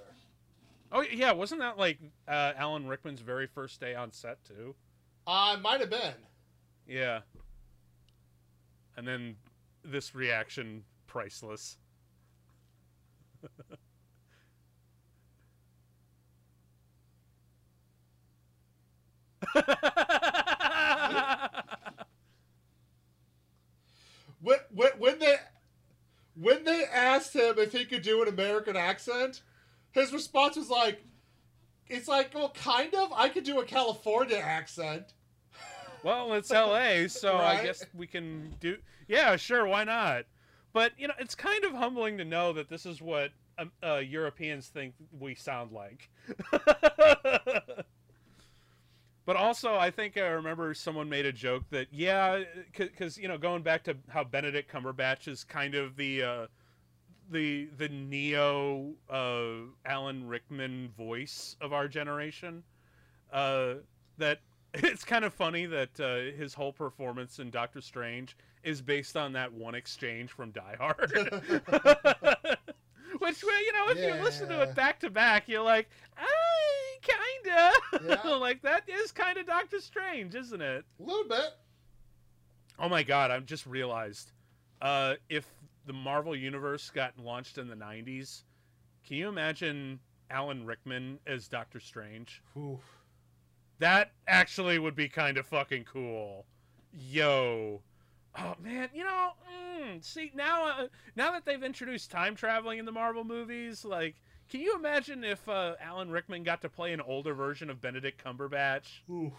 Oh 0.94 1.00
yeah, 1.00 1.32
wasn't 1.32 1.62
that 1.62 1.78
like 1.78 1.98
uh, 2.28 2.52
Alan 2.56 2.86
Rickman's 2.86 3.22
very 3.22 3.46
first 3.46 3.80
day 3.80 3.94
on 3.94 4.12
set 4.12 4.44
too? 4.44 4.74
Uh, 5.26 5.56
might 5.62 5.80
have 5.80 5.88
been. 5.88 6.12
Yeah. 6.86 7.20
And 8.96 9.08
then 9.08 9.36
this 9.82 10.14
reaction, 10.14 10.84
priceless. 11.06 11.78
when, 24.40 24.58
when, 24.74 24.90
when 24.98 25.18
they 25.18 25.36
when 26.34 26.64
they 26.64 26.84
asked 26.84 27.34
him 27.34 27.54
if 27.58 27.72
he 27.72 27.84
could 27.86 28.02
do 28.02 28.22
an 28.22 28.28
American 28.28 28.76
accent, 28.76 29.42
his 29.92 30.12
response 30.12 30.56
was 30.56 30.70
like, 30.70 31.04
"It's 31.88 32.08
like, 32.08 32.34
well, 32.34 32.50
kind 32.50 32.94
of. 32.94 33.12
I 33.12 33.28
could 33.28 33.44
do 33.44 33.60
a 33.60 33.64
California 33.64 34.38
accent." 34.38 35.14
Well, 36.02 36.32
it's 36.34 36.50
L.A., 36.50 37.06
so 37.08 37.34
right? 37.34 37.60
I 37.60 37.64
guess 37.64 37.86
we 37.94 38.08
can 38.08 38.54
do. 38.58 38.76
Yeah, 39.06 39.36
sure, 39.36 39.66
why 39.66 39.84
not? 39.84 40.24
But 40.72 40.92
you 40.98 41.06
know, 41.06 41.14
it's 41.18 41.34
kind 41.34 41.64
of 41.64 41.72
humbling 41.72 42.18
to 42.18 42.24
know 42.24 42.52
that 42.54 42.68
this 42.68 42.86
is 42.86 43.00
what 43.00 43.30
um, 43.58 43.70
uh, 43.84 43.96
Europeans 43.96 44.68
think 44.68 44.94
we 45.18 45.34
sound 45.34 45.70
like. 45.70 46.10
But 49.24 49.36
also, 49.36 49.76
I 49.76 49.90
think 49.90 50.16
I 50.16 50.26
remember 50.26 50.74
someone 50.74 51.08
made 51.08 51.26
a 51.26 51.32
joke 51.32 51.62
that 51.70 51.86
yeah, 51.92 52.42
because 52.76 53.16
you 53.16 53.28
know, 53.28 53.38
going 53.38 53.62
back 53.62 53.84
to 53.84 53.96
how 54.08 54.24
Benedict 54.24 54.72
Cumberbatch 54.72 55.28
is 55.28 55.44
kind 55.44 55.74
of 55.74 55.96
the 55.96 56.22
uh, 56.22 56.46
the 57.32 57.68
the 57.78 57.88
neo 57.88 58.92
uh, 59.10 59.66
Alan 59.86 60.26
Rickman 60.26 60.90
voice 60.96 61.56
of 61.60 61.72
our 61.72 61.88
generation. 61.88 62.62
Uh, 63.32 63.74
that 64.18 64.40
it's 64.74 65.04
kind 65.04 65.24
of 65.24 65.34
funny 65.34 65.66
that 65.66 66.00
uh, 66.00 66.36
his 66.36 66.54
whole 66.54 66.72
performance 66.72 67.38
in 67.38 67.50
Doctor 67.50 67.80
Strange 67.80 68.36
is 68.62 68.80
based 68.80 69.16
on 69.16 69.32
that 69.32 69.52
one 69.52 69.74
exchange 69.74 70.30
from 70.30 70.50
Die 70.50 70.76
Hard. 70.78 71.10
Which, 73.18 73.42
you 73.42 73.72
know, 73.72 73.88
if 73.90 73.98
yeah. 73.98 74.16
you 74.16 74.22
listen 74.22 74.48
to 74.48 74.62
it 74.62 74.74
back 74.74 74.98
to 75.00 75.10
back, 75.10 75.46
you're 75.46 75.62
like, 75.62 75.88
ah, 76.18 76.24
kinda. 77.02 77.72
Yeah. 78.24 78.30
like 78.36 78.62
that 78.62 78.88
is 78.88 79.12
kind 79.12 79.36
of 79.36 79.46
Doctor 79.46 79.80
Strange, 79.80 80.34
isn't 80.34 80.60
it? 80.60 80.84
A 80.98 81.02
little 81.02 81.28
bit. 81.28 81.50
Oh 82.78 82.88
my 82.88 83.02
god! 83.02 83.30
I've 83.30 83.46
just 83.46 83.66
realized, 83.66 84.32
uh, 84.80 85.14
if 85.28 85.46
the 85.86 85.92
Marvel 85.92 86.36
Universe 86.36 86.90
got 86.90 87.18
launched 87.18 87.58
in 87.58 87.68
the 87.68 87.74
'90s, 87.76 88.44
can 89.06 89.16
you 89.16 89.28
imagine 89.28 90.00
Alan 90.30 90.64
Rickman 90.64 91.18
as 91.26 91.48
Doctor 91.48 91.80
Strange? 91.80 92.42
Oof. 92.56 92.80
That 93.78 94.12
actually 94.28 94.78
would 94.78 94.94
be 94.94 95.08
kind 95.08 95.36
of 95.36 95.46
fucking 95.46 95.84
cool. 95.84 96.46
Yo. 96.92 97.82
Oh 98.38 98.54
man, 98.62 98.88
you 98.94 99.04
know, 99.04 99.32
mm, 99.80 100.02
see 100.02 100.30
now, 100.34 100.66
uh, 100.66 100.86
now 101.16 101.32
that 101.32 101.44
they've 101.44 101.62
introduced 101.62 102.10
time 102.10 102.34
traveling 102.34 102.78
in 102.78 102.86
the 102.86 102.92
Marvel 102.92 103.24
movies, 103.24 103.84
like 103.84 104.16
can 104.48 104.60
you 104.60 104.74
imagine 104.74 105.24
if 105.24 105.48
uh, 105.48 105.74
Alan 105.80 106.10
Rickman 106.10 106.42
got 106.42 106.60
to 106.62 106.68
play 106.68 106.92
an 106.92 107.00
older 107.00 107.34
version 107.34 107.70
of 107.70 107.80
Benedict 107.80 108.22
Cumberbatch? 108.22 109.00
Ooh. 109.10 109.32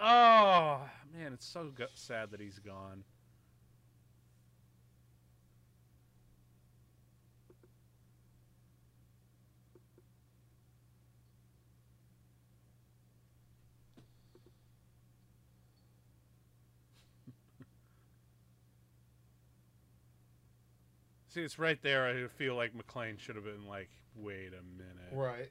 Oh 0.00 0.82
man, 1.12 1.32
it's 1.32 1.46
so 1.46 1.72
sad 1.94 2.30
that 2.30 2.40
he's 2.40 2.58
gone. 2.58 3.04
See, 21.30 21.42
it's 21.42 21.60
right 21.60 21.80
there. 21.80 22.06
I 22.08 22.26
feel 22.26 22.56
like 22.56 22.72
McClane 22.74 23.20
should 23.20 23.36
have 23.36 23.44
been 23.44 23.64
like, 23.64 23.88
wait 24.16 24.48
a 24.48 24.62
minute. 24.76 25.12
Right. 25.12 25.50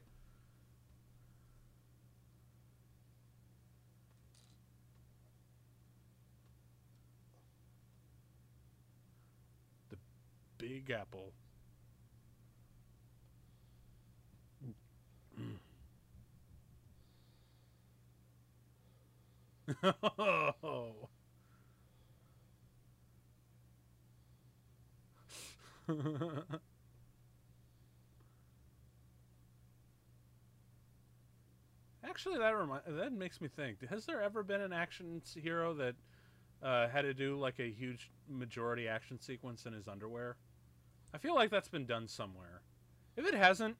The 9.89 9.95
Big 10.57 10.91
Apple. 10.91 11.31
oh. 20.63 21.08
Actually, 32.03 32.37
that 32.39 32.55
remi- 32.55 32.79
that 32.87 33.11
makes 33.13 33.41
me 33.41 33.47
think. 33.47 33.87
Has 33.89 34.05
there 34.05 34.21
ever 34.21 34.43
been 34.43 34.61
an 34.61 34.71
action 34.73 35.21
hero 35.35 35.73
that 35.75 35.95
uh, 36.61 36.87
had 36.89 37.01
to 37.03 37.13
do 37.13 37.37
like 37.37 37.59
a 37.59 37.69
huge 37.71 38.11
majority 38.27 38.87
action 38.87 39.19
sequence 39.19 39.65
in 39.65 39.73
his 39.73 39.87
underwear? 39.87 40.37
I 41.13 41.17
feel 41.17 41.33
like 41.35 41.49
that's 41.49 41.69
been 41.69 41.85
done 41.85 42.07
somewhere. 42.07 42.61
If 43.17 43.25
it 43.25 43.33
hasn't, 43.33 43.75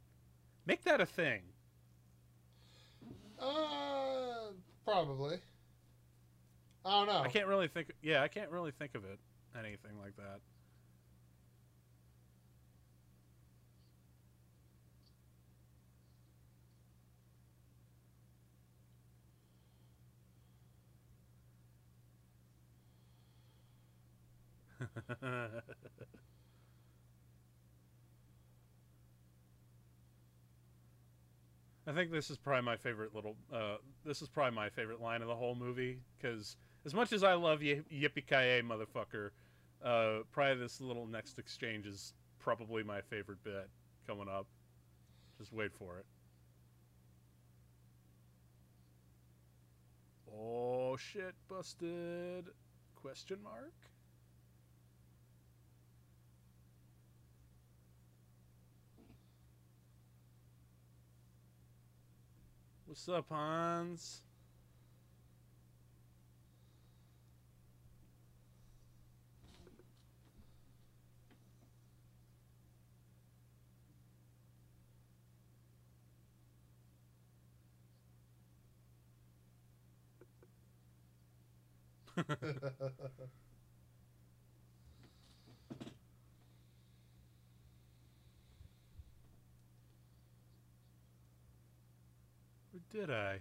make 0.66 0.84
that 0.84 1.00
a 1.02 1.06
thing. 1.06 1.42
Uh, 3.40 4.52
probably. 4.84 5.38
I 6.84 6.92
don't 7.00 7.08
know. 7.08 7.22
I 7.22 7.30
can't 7.30 7.48
really 7.48 7.68
think. 7.68 7.92
Yeah, 8.02 8.24
I 8.24 8.28
can't 8.28 8.50
really 8.50 8.72
think 8.72 8.96
of 8.96 9.06
it 9.06 9.20
anything 9.58 9.98
like 10.00 10.16
that. 10.18 10.40
I 31.88 31.92
think 31.92 32.12
this 32.12 32.30
is 32.30 32.38
probably 32.38 32.62
my 32.64 32.78
favorite 32.78 33.16
little. 33.16 33.36
Uh, 33.52 33.78
this 34.06 34.22
is 34.22 34.30
probably 34.30 34.56
my 34.56 34.70
favorite 34.70 35.02
line 35.02 35.22
of 35.22 35.28
the 35.28 35.36
whole 35.36 35.56
movie 35.56 36.00
because 36.18 36.56
as 36.86 36.94
much 36.94 37.12
as 37.14 37.24
I 37.24 37.34
love 37.34 37.62
y- 37.62 37.82
Yippee 37.92 38.28
Ki 38.28 38.62
motherfucker, 38.62 39.32
uh, 39.84 40.20
probably 40.32 40.56
this 40.62 40.80
little 40.80 41.08
next 41.08 41.40
exchange 41.40 41.88
is 41.88 42.14
probably 42.38 42.84
my 42.84 43.02
favorite 43.02 43.44
bit 43.44 43.70
coming 44.06 44.28
up. 44.30 44.46
Just 45.40 45.52
wait 45.52 45.74
for 45.74 45.98
it. 45.98 46.06
Oh 50.32 50.96
shit, 50.96 51.34
busted? 51.48 52.50
Question 52.96 53.42
mark. 53.44 53.89
What's 62.90 63.08
up, 63.08 63.28
Hans? 63.30 64.24
did 92.92 93.10
I? 93.12 93.40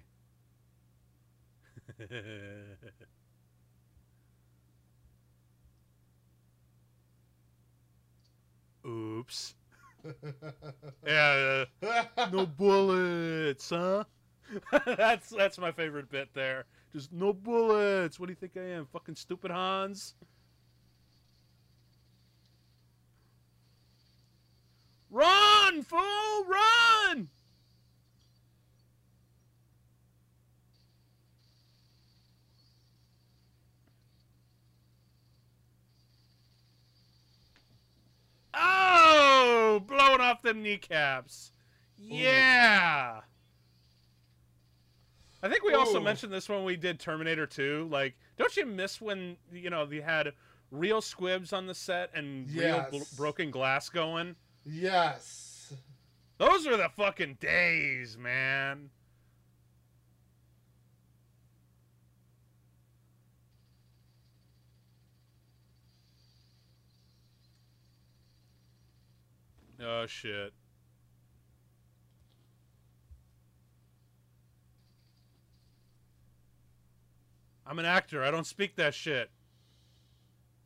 Oops. 8.87 9.55
yeah, 11.07 11.65
uh, 11.83 12.05
no 12.33 12.47
bullets, 12.47 13.71
huh? 13.71 14.05
that's 14.87 15.31
that's 15.31 15.59
my 15.59 15.73
favorite 15.73 16.11
bit 16.11 16.29
there. 16.35 16.65
Just 16.93 17.13
no 17.13 17.33
bullets. 17.33 18.19
What 18.19 18.27
do 18.27 18.33
you 18.33 18.37
think 18.37 18.57
I 18.57 18.71
am, 18.77 18.87
fucking 18.87 19.17
stupid 19.17 19.51
Hans? 19.51 20.15
Run, 25.11 25.83
fool, 25.83 26.45
run! 26.47 27.29
Oh, 38.59 39.83
blowing 39.87 40.21
off 40.21 40.43
the 40.43 40.55
kneecaps. 40.55 41.53
Yeah. 41.99 43.19
Ooh. 43.19 43.23
I 45.43 45.49
think 45.49 45.63
we 45.63 45.73
Ooh. 45.73 45.79
also 45.79 46.01
mentioned 46.01 46.33
this 46.33 46.49
when 46.49 46.65
we 46.65 46.77
did 46.77 46.99
Terminator 46.99 47.47
2. 47.47 47.89
Like, 47.91 48.17
don't 48.37 48.57
you 48.57 48.67
miss 48.67 49.01
when, 49.01 49.37
you 49.53 49.71
know, 49.71 49.87
they 49.87 50.01
had 50.01 50.33
real 50.71 51.01
squibs 51.01 51.53
on 51.53 51.67
the 51.67 51.75
set 51.75 52.11
and 52.15 52.49
yes. 52.49 52.93
real 52.93 53.03
broken 53.17 53.51
glass 53.51 53.89
going? 53.89 54.35
Yes. 54.65 55.73
Those 56.39 56.67
are 56.67 56.77
the 56.77 56.89
fucking 56.97 57.39
days, 57.41 58.17
man. 58.19 58.91
Oh 69.81 70.07
shit. 70.07 70.53
I'm 77.67 77.79
an 77.79 77.85
actor. 77.85 78.25
I 78.25 78.31
don't 78.31 78.47
speak 78.47 78.77
that 78.77 78.95
shit. 78.95 79.31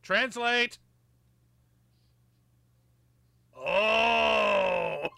Translate. 0.02 0.78
Oh. 3.56 5.09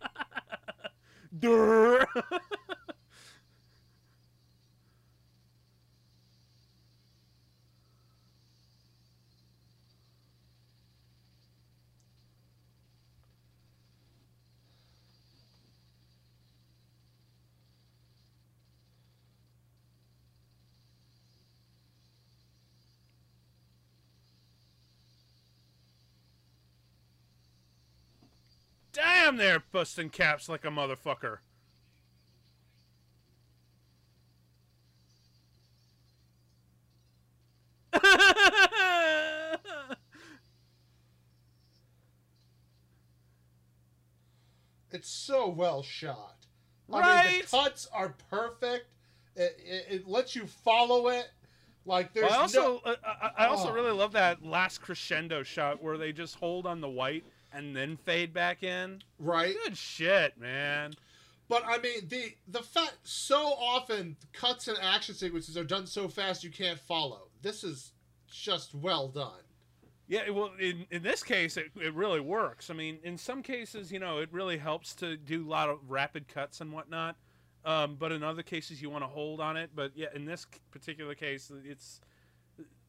Durr. 1.39 2.07
Damn, 29.37 29.47
they're 29.47 29.63
busting 29.73 30.11
caps 30.11 30.49
like 30.49 30.65
a 30.65 30.69
motherfucker. 30.69 31.39
it's 44.93 45.09
so 45.09 45.49
well 45.49 45.83
shot. 45.83 46.37
Right? 46.87 47.05
I 47.05 47.33
mean, 47.33 47.41
the 47.41 47.47
cuts 47.49 47.89
are 47.93 48.15
perfect. 48.31 48.87
It, 49.35 49.57
it, 49.59 49.87
it 49.91 50.07
lets 50.09 50.37
you 50.37 50.47
follow 50.47 51.09
it. 51.09 51.29
Like 51.87 52.15
there's 52.15 52.31
well, 52.31 52.39
I 52.39 52.43
also 52.43 52.81
no... 52.85 52.93
uh, 52.93 52.95
I, 53.05 53.45
I 53.45 53.47
also 53.47 53.71
oh. 53.71 53.73
really 53.73 53.91
love 53.91 54.13
that 54.13 54.45
last 54.45 54.81
crescendo 54.81 55.43
shot 55.43 55.83
where 55.83 55.99
they 55.99 56.13
just 56.13 56.37
hold 56.37 56.67
on 56.67 56.81
the 56.81 56.89
white 56.89 57.25
and 57.55 57.75
then 57.75 57.97
fade 57.97 58.33
back 58.33 58.63
in. 58.63 59.03
Right. 59.19 59.55
Good 59.65 59.77
shit, 59.77 60.39
man. 60.39 60.95
But 61.49 61.63
I 61.67 61.79
mean, 61.79 62.09
the 62.09 62.35
the 62.49 62.63
fact 62.63 62.99
so 63.03 63.37
often 63.37 64.17
cuts 64.33 64.69
and 64.69 64.79
action 64.81 65.15
sequences 65.15 65.57
are 65.57 65.65
done 65.65 65.87
so 65.87 66.09
fast 66.09 66.43
you 66.43 66.51
can't 66.51 66.79
follow. 66.79 67.29
This 67.43 67.65
is 67.65 67.93
just 68.31 68.75
well 68.75 69.09
done. 69.09 69.43
Yeah, 70.07 70.29
well, 70.31 70.51
in, 70.61 70.87
in 70.91 71.03
this 71.03 71.23
case, 71.23 71.57
it, 71.57 71.71
it 71.81 71.95
really 71.95 72.21
works. 72.21 72.69
I 72.69 72.75
mean, 72.75 72.99
in 73.05 73.17
some 73.17 73.43
cases, 73.43 73.91
you 73.91 73.99
know, 73.99 74.19
it 74.19 74.29
really 74.33 74.59
helps 74.59 74.95
to 74.97 75.17
do 75.17 75.47
a 75.47 75.49
lot 75.49 75.71
of 75.71 75.79
rapid 75.89 76.29
cuts 76.29 76.61
and 76.61 76.73
whatnot. 76.73 77.17
Um, 77.65 77.97
but 77.99 78.13
in 78.13 78.23
other 78.23 78.43
cases, 78.43 78.83
you 78.83 78.91
want 78.91 79.03
to 79.03 79.09
hold 79.09 79.41
on 79.41 79.57
it. 79.57 79.71
But 79.75 79.93
yeah, 79.95 80.09
in 80.15 80.27
this 80.27 80.47
particular 80.71 81.15
case, 81.15 81.51
it's 81.65 82.01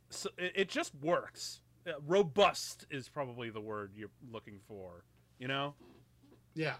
so 0.09 0.29
it, 0.37 0.51
it 0.55 0.69
just 0.69 0.93
works 0.95 1.61
robust 2.05 2.85
is 2.89 3.09
probably 3.09 3.49
the 3.49 3.61
word 3.61 3.91
you're 3.95 4.09
looking 4.31 4.59
for. 4.67 5.03
You 5.39 5.47
know? 5.47 5.73
Yeah. 6.53 6.75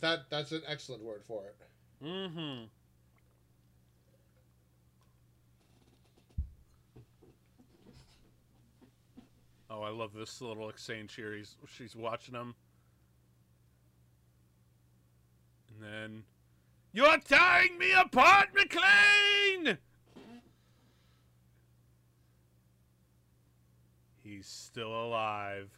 That 0.00 0.30
that's 0.30 0.52
an 0.52 0.62
excellent 0.66 1.02
word 1.02 1.22
for 1.24 1.44
it. 1.46 1.56
Mm-hmm. 2.04 2.64
Oh, 9.70 9.80
I 9.80 9.88
love 9.88 10.12
this 10.12 10.42
little 10.42 10.68
exchange 10.68 11.14
here. 11.14 11.34
He's, 11.34 11.56
she's 11.66 11.96
watching 11.96 12.34
him. 12.34 12.54
And 15.70 15.82
then... 15.82 16.24
You're 16.92 17.16
tearing 17.18 17.78
me 17.78 17.90
apart, 17.92 18.48
McClane! 18.54 19.78
He's 24.22 24.46
still 24.46 24.92
alive. 24.92 25.70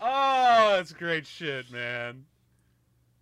that's 0.00 0.92
great 0.92 1.26
shit, 1.26 1.70
man. 1.70 2.24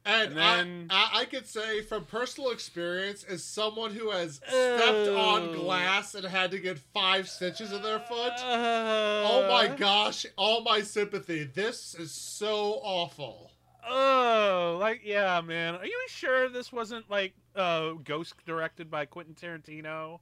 And, 0.05 0.29
and 0.29 0.37
then 0.37 0.87
I, 0.91 1.23
I, 1.23 1.25
could 1.25 1.49
say 1.49 1.83
from 1.83 2.05
personal 2.05 2.51
experience, 2.51 3.25
as 3.25 3.43
someone 3.43 3.91
who 3.91 4.11
has 4.13 4.37
stepped 4.37 5.09
on 5.09 5.49
oh. 5.49 5.55
glass 5.55 6.15
and 6.15 6.25
had 6.25 6.53
to 6.53 6.61
get 6.61 6.79
five 6.79 7.29
stitches 7.29 7.73
in 7.73 7.83
their 7.83 7.99
foot, 7.99 8.35
uh, 8.39 9.25
oh 9.27 9.49
my 9.51 9.67
gosh, 9.67 10.25
all 10.37 10.63
my 10.63 10.83
sympathy. 10.83 11.43
This 11.43 11.97
is 11.97 12.13
so 12.13 12.79
awful. 12.85 13.51
Oh, 13.89 14.79
like 14.81 15.03
yeah, 15.05 15.41
man. 15.41 15.77
Are 15.77 15.87
you 15.87 16.05
sure 16.09 16.49
this 16.49 16.73
wasn't 16.73 17.09
like 17.09 17.35
uh, 17.55 17.93
Ghost 18.05 18.35
directed 18.45 18.91
by 18.91 19.07
Quentin 19.07 19.35
Tarantino? 19.35 20.19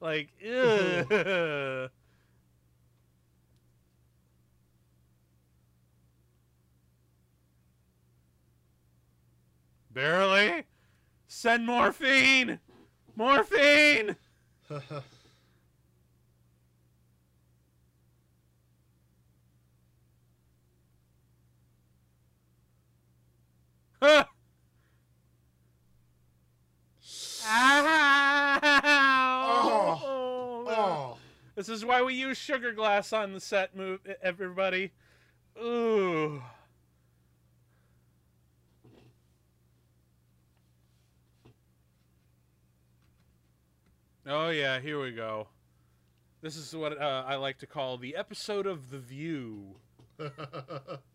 Like, 0.00 0.30
ugh. 0.42 1.90
Barely. 9.92 10.64
Send 11.26 11.66
morphine. 11.66 12.60
Morphine. 13.16 14.16
Ow. 24.02 24.24
Oh, 30.02 30.64
oh. 30.68 31.16
This 31.54 31.68
is 31.68 31.84
why 31.84 32.02
we 32.02 32.14
use 32.14 32.38
sugar 32.38 32.72
glass 32.72 33.12
on 33.12 33.34
the 33.34 33.40
set, 33.40 33.76
move 33.76 34.00
everybody. 34.22 34.92
Ooh. 35.62 36.42
Oh 44.26 44.48
yeah, 44.48 44.80
here 44.80 45.02
we 45.02 45.12
go. 45.12 45.48
This 46.40 46.56
is 46.56 46.74
what 46.74 46.98
uh, 46.98 47.24
I 47.26 47.34
like 47.34 47.58
to 47.58 47.66
call 47.66 47.98
the 47.98 48.16
episode 48.16 48.66
of 48.66 48.90
The 48.90 48.98
View. 48.98 49.76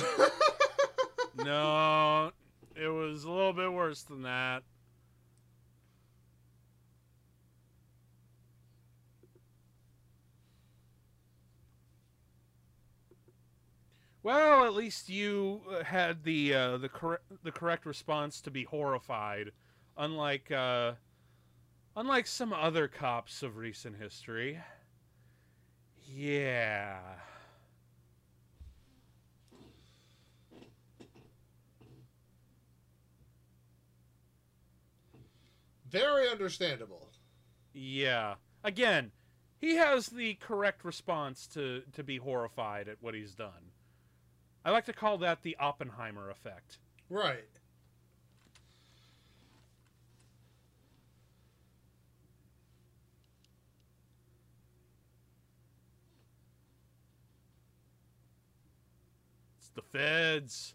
no, 1.44 2.30
it 2.74 2.88
was 2.88 3.24
a 3.24 3.30
little 3.30 3.52
bit 3.52 3.72
worse 3.72 4.02
than 4.02 4.22
that. 4.22 4.62
Well, 14.22 14.66
at 14.66 14.74
least 14.74 15.08
you 15.08 15.62
uh, 15.70 15.84
had 15.84 16.24
the 16.24 16.54
uh, 16.54 16.76
the 16.76 16.88
correct 16.88 17.24
the 17.42 17.52
correct 17.52 17.86
response 17.86 18.40
to 18.42 18.50
be 18.50 18.64
horrified, 18.64 19.52
unlike 19.96 20.50
uh, 20.50 20.92
unlike 21.96 22.26
some 22.26 22.52
other 22.52 22.86
cops 22.86 23.42
of 23.42 23.56
recent 23.56 23.96
history. 23.96 24.60
Yeah. 26.06 26.98
Very 35.90 36.28
understandable. 36.28 37.08
Yeah. 37.72 38.34
Again, 38.62 39.10
he 39.58 39.74
has 39.76 40.06
the 40.06 40.34
correct 40.34 40.84
response 40.84 41.46
to 41.48 41.82
to 41.92 42.04
be 42.04 42.18
horrified 42.18 42.88
at 42.88 42.98
what 43.00 43.14
he's 43.14 43.34
done. 43.34 43.72
I 44.64 44.70
like 44.70 44.84
to 44.86 44.92
call 44.92 45.18
that 45.18 45.42
the 45.42 45.56
Oppenheimer 45.58 46.30
effect. 46.30 46.78
Right. 47.08 47.44
It's 59.58 59.70
the 59.70 59.82
feds. 59.82 60.74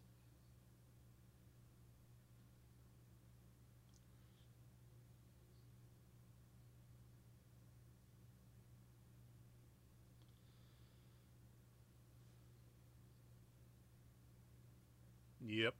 Yep. 15.47 15.75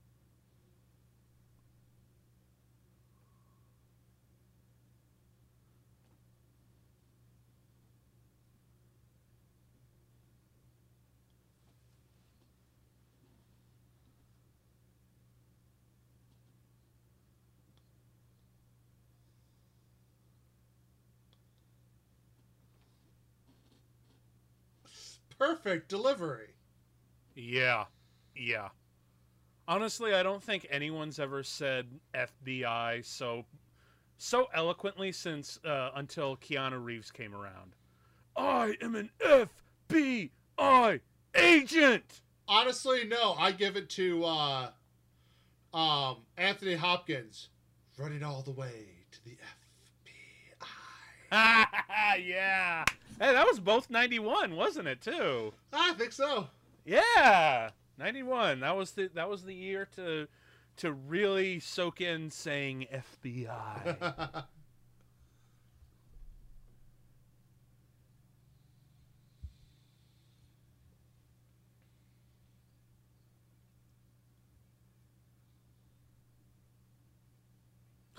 Perfect 25.37 25.87
delivery. 25.89 26.55
Yeah. 27.35 27.85
Yeah. 28.35 28.69
Honestly, 29.67 30.13
I 30.13 30.21
don't 30.21 30.43
think 30.43 30.67
anyone's 30.69 31.19
ever 31.19 31.41
said 31.41 31.87
FBI 32.13 33.03
so 33.03 33.45
so 34.17 34.47
eloquently 34.53 35.11
since 35.11 35.59
uh, 35.65 35.89
until 35.95 36.37
Keanu 36.37 36.83
Reeves 36.83 37.11
came 37.11 37.33
around. 37.35 37.75
I 38.37 38.75
am 38.81 38.95
an 38.95 39.09
FBI 39.19 40.99
agent. 41.35 42.21
Honestly, 42.47 43.05
no. 43.05 43.33
I 43.33 43.51
give 43.51 43.75
it 43.75 43.89
to 43.91 44.23
uh, 44.23 44.69
um, 45.73 46.17
Anthony 46.37 46.75
Hopkins, 46.75 47.49
running 47.97 48.23
all 48.23 48.41
the 48.43 48.51
way 48.51 48.87
to 49.11 49.23
the 49.23 49.37
FBI. 51.31 51.65
yeah. 52.25 52.83
Hey, 53.19 53.33
that 53.33 53.47
was 53.47 53.59
both 53.59 53.89
'91, 53.89 54.55
wasn't 54.55 54.87
it? 54.87 55.01
Too. 55.01 55.53
I 55.73 55.93
think 55.93 56.11
so. 56.11 56.47
Yeah. 56.85 57.71
91. 57.97 58.59
That 58.61 58.75
was 58.75 58.91
the 58.91 59.09
that 59.15 59.29
was 59.29 59.43
the 59.43 59.55
year 59.55 59.87
to 59.95 60.27
to 60.77 60.91
really 60.91 61.59
soak 61.59 62.01
in 62.01 62.29
saying 62.29 62.87
FBI. 62.93 64.45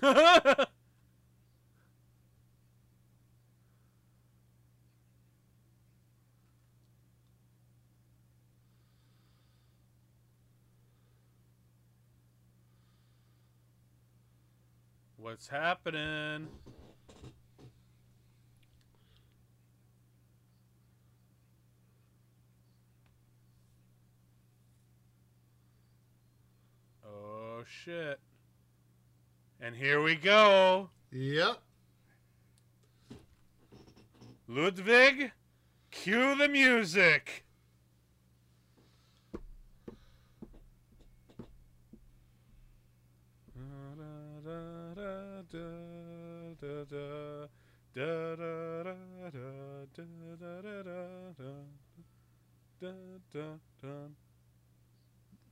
What's 15.27 15.49
happening? 15.49 16.47
Oh 27.05 27.61
shit. 27.65 28.21
And 29.59 29.75
here 29.75 30.01
we 30.01 30.15
go. 30.15 30.91
Yep. 31.11 31.57
Ludwig, 34.47 35.33
cue 35.91 36.37
the 36.37 36.47
music. 36.47 37.43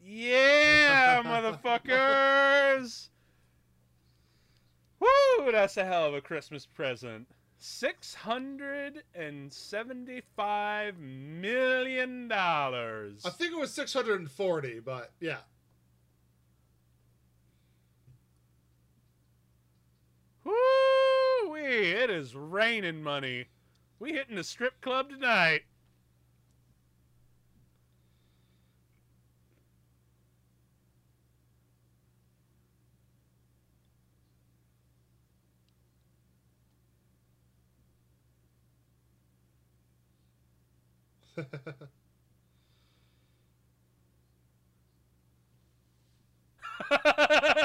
Yeah, 0.03 1.23
motherfuckers! 1.23 3.09
that's 5.51 5.77
a 5.77 5.85
hell 5.85 6.05
of 6.05 6.13
a 6.13 6.21
Christmas 6.21 6.65
present. 6.65 7.27
Six 7.57 8.13
hundred 8.13 9.03
and 9.15 9.51
seventy-five 9.51 10.99
million 10.99 12.27
dollars. 12.27 13.21
I 13.25 13.29
think 13.29 13.53
it 13.53 13.57
was 13.57 13.73
six 13.73 13.93
hundred 13.93 14.19
and 14.19 14.29
forty, 14.29 14.79
but 14.79 15.11
yeah. 15.19 15.37
Woo! 21.55 21.61
It 21.61 22.09
is 22.09 22.35
raining 22.35 23.01
money. 23.01 23.45
We 23.97 24.11
hitting 24.11 24.35
the 24.35 24.43
strip 24.43 24.81
club 24.81 25.09
tonight. 25.09 25.63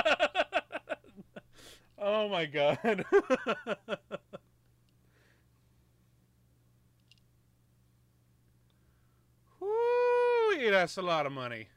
oh 2.21 2.29
my 2.29 2.45
god. 2.45 2.79
Whoo, 9.61 10.71
that's 10.71 10.99
a 10.99 11.03
lot 11.03 11.25
of 11.27 11.33
money. 11.33 11.69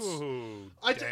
Ooh, 0.00 0.70
I, 0.82 0.92
damn. 0.92 1.08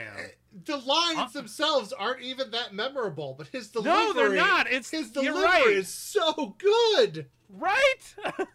The 0.65 0.77
lines 0.77 1.33
themselves 1.33 1.93
aren't 1.93 2.23
even 2.23 2.51
that 2.51 2.75
memorable, 2.75 3.35
but 3.37 3.49
his 3.49 3.69
delivery. 3.69 3.93
No, 3.93 4.13
they're 4.13 4.35
not. 4.35 4.71
It's 4.71 4.91
his 4.91 5.11
delivery 5.11 5.43
right. 5.43 5.67
is 5.69 5.89
so 5.89 6.57
good. 6.59 7.27
Right. 7.51 8.15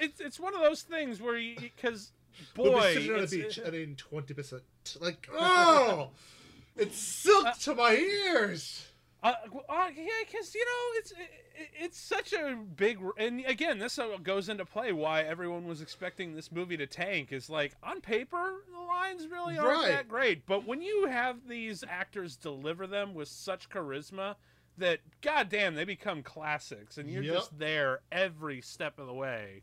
it's 0.00 0.20
it's 0.20 0.40
one 0.40 0.54
of 0.54 0.60
those 0.60 0.82
things 0.82 1.20
where 1.20 1.36
you 1.36 1.56
because 1.58 2.10
boy, 2.54 2.64
we'll 2.70 2.80
be 2.80 2.94
sitting 2.94 3.14
on 3.14 3.20
the 3.20 3.26
beach 3.26 3.58
and 3.58 3.74
in 3.74 3.96
twenty 3.96 4.34
percent. 4.34 4.62
Like 5.00 5.28
oh, 5.32 6.10
it's 6.76 6.98
silk 6.98 7.46
uh, 7.46 7.52
to 7.62 7.74
my 7.74 7.94
ears. 7.94 8.86
Uh, 9.24 9.32
uh, 9.70 9.88
yeah, 9.96 10.04
because 10.30 10.54
you 10.54 10.62
know 10.62 10.98
it's 10.98 11.12
it, 11.12 11.70
it's 11.80 11.98
such 11.98 12.34
a 12.34 12.54
big 12.76 12.98
and 13.16 13.42
again 13.46 13.78
this 13.78 13.98
goes 14.22 14.50
into 14.50 14.66
play 14.66 14.92
why 14.92 15.22
everyone 15.22 15.66
was 15.66 15.80
expecting 15.80 16.34
this 16.34 16.52
movie 16.52 16.76
to 16.76 16.86
tank 16.86 17.32
is 17.32 17.48
like 17.48 17.74
on 17.82 18.02
paper 18.02 18.56
the 18.70 18.78
lines 18.78 19.26
really 19.26 19.56
aren't 19.56 19.78
right. 19.78 19.88
that 19.88 20.08
great, 20.08 20.44
but 20.44 20.66
when 20.66 20.82
you 20.82 21.06
have 21.06 21.48
these 21.48 21.82
actors 21.88 22.36
deliver 22.36 22.86
them 22.86 23.14
with 23.14 23.28
such 23.28 23.70
charisma 23.70 24.34
that 24.76 25.00
goddamn 25.22 25.74
they 25.74 25.84
become 25.84 26.22
classics 26.22 26.98
and 26.98 27.10
you're 27.10 27.22
yep. 27.22 27.36
just 27.36 27.58
there 27.58 28.00
every 28.12 28.60
step 28.60 28.98
of 28.98 29.06
the 29.06 29.14
way. 29.14 29.62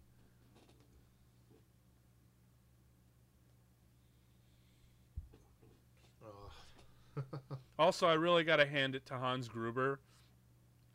also, 7.81 8.07
I 8.07 8.13
really 8.13 8.43
got 8.43 8.57
to 8.57 8.65
hand 8.65 8.95
it 8.95 9.05
to 9.07 9.15
Hans 9.15 9.47
Gruber. 9.47 9.99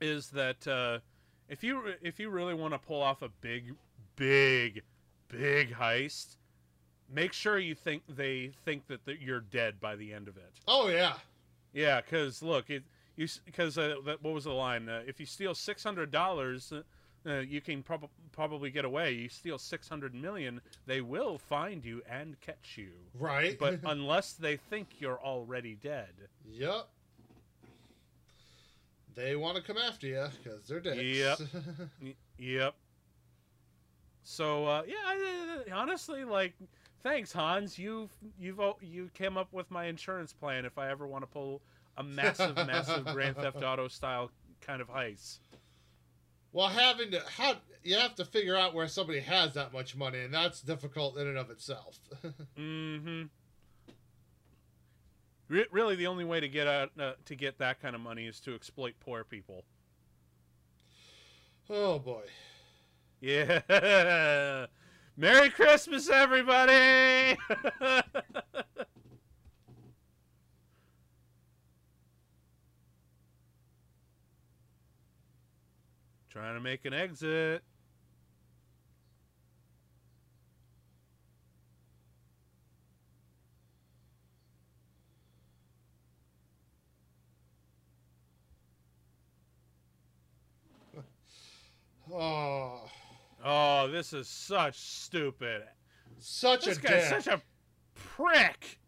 Is 0.01 0.29
that 0.31 0.67
uh, 0.69 1.01
if 1.49 1.65
you 1.65 1.83
if 2.01 2.21
you 2.21 2.31
really 2.31 2.55
want 2.55 2.75
to 2.75 2.79
pull 2.79 3.03
off 3.03 3.23
a 3.23 3.29
big, 3.41 3.75
big, 4.15 4.83
big 5.29 5.73
heist, 5.75 6.37
make 7.13 7.33
sure 7.33 7.59
you 7.59 7.75
think 7.75 8.03
they 8.09 8.53
think 8.65 8.87
that 8.87 9.01
you're 9.21 9.41
dead 9.41 9.81
by 9.81 9.97
the 9.97 10.13
end 10.13 10.29
of 10.29 10.37
it. 10.37 10.53
Oh 10.69 10.89
yeah, 10.89 11.15
yeah. 11.73 12.01
Because 12.01 12.43
look, 12.43 12.71
it 12.71 12.85
you 13.17 13.27
because 13.45 13.79
uh, 13.79 13.97
what 14.05 14.23
was 14.23 14.45
the 14.45 14.53
line? 14.53 14.89
Uh, 14.89 15.03
if 15.07 15.19
you 15.19 15.27
steal 15.27 15.55
six 15.55 15.83
hundred 15.83 16.11
dollars, 16.11 16.73
uh, 17.27 17.39
you 17.39 17.61
can 17.61 17.83
prob- 17.83 18.11
probably 18.33 18.71
get 18.71 18.85
away. 18.85 19.13
You 19.13 19.29
steal 19.29 19.59
600 19.59 20.15
million, 20.15 20.61
they 20.87 21.01
will 21.01 21.39
find 21.39 21.85
you 21.85 22.03
and 22.09 22.41
catch 22.41 22.75
you. 22.77 22.91
Right. 23.19 23.59
But 23.59 23.81
unless 23.85 24.33
they 24.33 24.57
think 24.57 25.01
you're 25.01 25.21
already 25.21 25.75
dead. 25.75 26.29
Yep. 26.51 26.89
They 29.15 29.35
want 29.35 29.57
to 29.57 29.63
come 29.63 29.79
after 29.79 30.07
you 30.07 30.27
because 30.43 30.67
they're 30.69 30.81
dead. 30.81 30.99
Yep. 30.99 31.39
yep. 32.39 32.75
So 34.23 34.67
uh, 34.67 34.83
yeah, 34.87 35.75
honestly, 35.75 36.25
like, 36.25 36.53
thanks, 37.03 37.33
Hans. 37.33 37.79
You've 37.79 38.11
you've 38.39 38.61
you 38.83 39.09
came 39.15 39.39
up 39.39 39.53
with 39.53 39.71
my 39.71 39.87
insurance 39.87 40.33
plan 40.33 40.65
if 40.67 40.77
I 40.77 40.91
ever 40.91 41.07
want 41.07 41.23
to 41.23 41.29
pull 41.29 41.63
a 41.97 42.03
massive, 42.03 42.57
massive 42.57 43.05
Grand 43.07 43.37
Theft 43.37 43.63
Auto 43.63 43.89
style 43.89 44.31
kind 44.61 44.81
of 44.81 44.89
heist. 44.89 45.39
Well, 46.57 46.69
having 46.69 47.11
to 47.11 47.21
how 47.37 47.57
you 47.83 47.97
have 47.97 48.15
to 48.15 48.25
figure 48.25 48.57
out 48.57 48.73
where 48.73 48.89
somebody 48.89 49.21
has 49.21 49.53
that 49.53 49.75
much 49.75 49.95
money, 49.95 50.21
and 50.21 50.33
that's 50.33 50.63
difficult 50.63 51.19
in 51.19 51.27
and 51.27 51.37
of 51.37 51.51
itself. 51.51 52.01
mm-hmm. 52.59 53.25
Re- 55.51 55.67
really, 55.71 55.97
the 55.97 56.07
only 56.07 56.25
way 56.25 56.41
to 56.41 56.49
get 56.49 56.67
out 56.67 56.93
uh, 56.99 57.13
to 57.27 57.35
get 57.35 57.59
that 57.59 57.83
kind 57.83 57.95
of 57.95 58.01
money 58.01 58.25
is 58.25 58.41
to 58.41 58.55
exploit 58.55 58.95
poor 59.01 59.23
people. 59.23 59.65
Oh 61.69 61.99
boy. 61.99 62.23
Yeah. 63.21 64.65
Merry 65.19 65.51
Christmas, 65.51 66.09
everybody! 66.09 67.37
Trying 76.37 76.55
to 76.55 76.61
make 76.61 76.85
an 76.85 76.93
exit. 76.93 77.63
Oh. 92.13 92.83
Oh, 93.49 93.87
this 93.87 94.13
is 94.13 94.29
such 94.29 94.77
stupid. 94.77 95.63
Such 96.19 96.65
this 96.65 96.79
a 96.79 96.81
guy's 96.81 97.09
such 97.09 97.27
a 97.29 97.41
prick. 97.95 98.81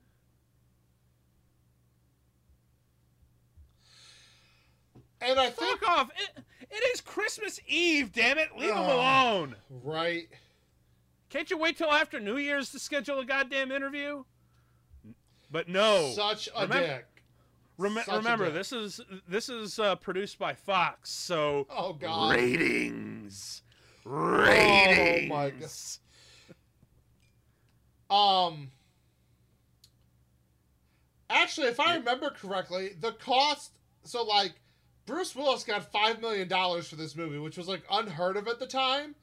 And 5.20 5.38
I 5.38 5.50
think 5.50 5.78
Fuck 5.78 5.88
off. 5.88 6.10
It, 6.16 6.44
it 6.60 6.94
is 6.94 7.00
Christmas 7.00 7.60
Eve, 7.66 8.12
damn 8.12 8.38
it. 8.38 8.48
Leave 8.56 8.70
uh, 8.70 8.82
him 8.82 8.90
alone. 8.90 9.56
Right. 9.70 10.28
Can't 11.30 11.50
you 11.50 11.58
wait 11.58 11.76
till 11.76 11.90
after 11.90 12.18
New 12.20 12.38
Year's 12.38 12.70
to 12.70 12.78
schedule 12.78 13.18
a 13.18 13.24
goddamn 13.24 13.70
interview? 13.70 14.24
But 15.50 15.68
no. 15.68 16.12
Such 16.14 16.48
a 16.54 16.62
remember, 16.62 16.86
dick. 16.86 17.06
Rem- 17.76 17.98
Such 18.04 18.16
remember, 18.16 18.44
a 18.44 18.48
dick. 18.48 18.54
this 18.54 18.72
is 18.72 19.00
this 19.28 19.48
is 19.48 19.78
uh, 19.78 19.96
produced 19.96 20.38
by 20.38 20.54
Fox, 20.54 21.10
so 21.10 21.66
oh 21.70 21.92
god, 21.92 22.34
ratings, 22.34 23.62
ratings. 24.04 25.30
Oh 25.30 25.34
my 25.34 25.52
god. 28.10 28.46
Um. 28.50 28.70
Actually, 31.30 31.68
if 31.68 31.78
I 31.78 31.96
remember 31.96 32.30
correctly, 32.30 32.92
the 32.98 33.12
cost. 33.12 33.72
So 34.04 34.24
like 34.24 34.54
Bruce 35.08 35.34
Willis 35.34 35.64
got 35.64 35.90
five 35.90 36.20
million 36.20 36.48
dollars 36.48 36.86
for 36.86 36.96
this 36.96 37.16
movie, 37.16 37.38
which 37.38 37.56
was 37.56 37.66
like 37.66 37.82
unheard 37.90 38.36
of 38.36 38.46
at 38.46 38.60
the 38.60 38.66
time. 38.66 39.14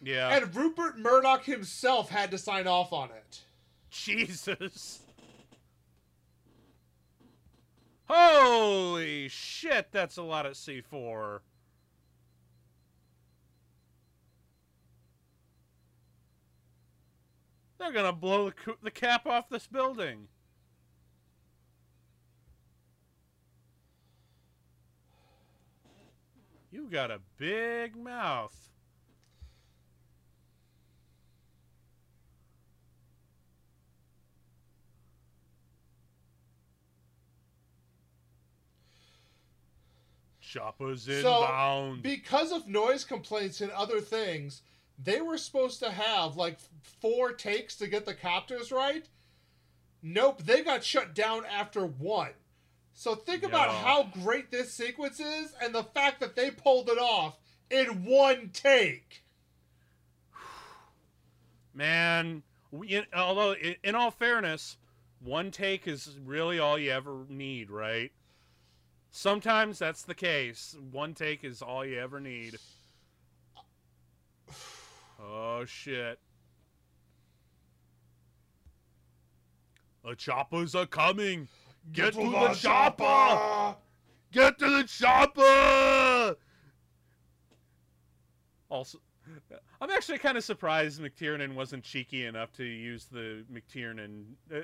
Yeah. 0.00 0.28
And 0.28 0.54
Rupert 0.54 0.96
Murdoch 0.96 1.44
himself 1.44 2.08
had 2.08 2.30
to 2.30 2.38
sign 2.38 2.68
off 2.68 2.92
on 2.92 3.10
it. 3.10 3.40
Jesus. 3.90 5.00
Holy 8.08 9.28
shit, 9.28 9.88
that's 9.90 10.18
a 10.18 10.22
lot 10.22 10.46
of 10.46 10.52
C4. 10.52 11.40
They're 17.78 17.92
gonna 17.92 18.12
blow 18.12 18.50
the, 18.50 18.76
the 18.84 18.90
cap 18.92 19.26
off 19.26 19.48
this 19.48 19.66
building. 19.66 20.28
You 26.74 26.88
got 26.90 27.12
a 27.12 27.20
big 27.38 27.94
mouth. 27.94 28.52
Chopper's 40.40 41.06
inbound. 41.06 41.22
So, 41.22 42.02
because 42.02 42.50
of 42.50 42.66
noise 42.66 43.04
complaints 43.04 43.60
and 43.60 43.70
other 43.70 44.00
things, 44.00 44.62
they 44.98 45.20
were 45.20 45.38
supposed 45.38 45.78
to 45.78 45.92
have 45.92 46.36
like 46.36 46.58
four 46.82 47.30
takes 47.34 47.76
to 47.76 47.86
get 47.86 48.04
the 48.04 48.14
copters 48.14 48.72
right. 48.72 49.08
Nope, 50.02 50.42
they 50.42 50.64
got 50.64 50.82
shut 50.82 51.14
down 51.14 51.44
after 51.46 51.86
one. 51.86 52.32
So 52.94 53.16
think 53.16 53.42
yeah. 53.42 53.48
about 53.48 53.70
how 53.70 54.04
great 54.22 54.50
this 54.50 54.72
sequence 54.72 55.18
is 55.20 55.52
and 55.60 55.74
the 55.74 55.82
fact 55.82 56.20
that 56.20 56.36
they 56.36 56.50
pulled 56.50 56.88
it 56.88 56.98
off 56.98 57.36
in 57.68 58.04
one 58.04 58.50
take. 58.52 59.24
Man, 61.74 62.44
we, 62.70 63.02
although 63.14 63.54
in 63.82 63.94
all 63.96 64.12
fairness, 64.12 64.78
one 65.20 65.50
take 65.50 65.88
is 65.88 66.18
really 66.24 66.58
all 66.58 66.78
you 66.78 66.92
ever 66.92 67.24
need, 67.28 67.68
right? 67.68 68.12
Sometimes 69.10 69.78
that's 69.78 70.02
the 70.02 70.14
case. 70.14 70.76
One 70.90 71.14
take 71.14 71.44
is 71.44 71.62
all 71.62 71.84
you 71.84 71.98
ever 72.00 72.20
need. 72.20 72.56
Oh 75.26 75.64
shit. 75.64 76.18
The 80.04 80.14
choppers 80.14 80.74
are 80.74 80.84
coming. 80.84 81.48
Get, 81.92 82.04
Get 82.04 82.14
to, 82.14 82.20
to, 82.20 82.30
the, 82.30 82.48
the 82.48 82.54
chopper. 82.54 83.02
chopper. 83.04 83.76
Get 84.32 84.58
to 84.58 84.70
the 84.70 84.84
chopper. 84.84 86.36
Also, 88.68 88.98
I'm 89.80 89.90
actually 89.90 90.18
kind 90.18 90.36
of 90.36 90.44
surprised 90.44 91.00
McTiernan 91.00 91.54
wasn't 91.54 91.84
cheeky 91.84 92.24
enough 92.24 92.52
to 92.54 92.64
use 92.64 93.06
the 93.06 93.44
McTiernan 93.52 94.24
uh, 94.52 94.60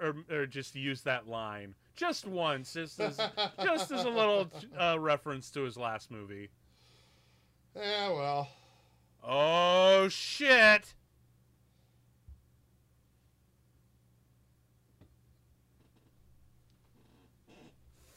or, 0.00 0.14
or 0.30 0.46
just 0.46 0.74
use 0.74 1.02
that 1.02 1.28
line 1.28 1.74
just 1.96 2.26
once, 2.26 2.72
just 2.72 3.00
as 3.00 3.20
just 3.62 3.90
as 3.90 4.04
a 4.04 4.10
little 4.10 4.50
uh, 4.78 4.98
reference 4.98 5.50
to 5.50 5.62
his 5.62 5.76
last 5.76 6.10
movie. 6.10 6.48
Yeah, 7.76 8.10
well. 8.10 8.48
Oh 9.24 10.08
shit! 10.08 10.94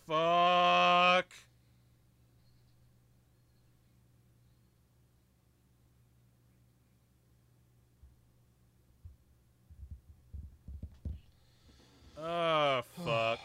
Fuck. 0.08 1.26
Oh, 12.18 12.82
fuck. 13.04 13.40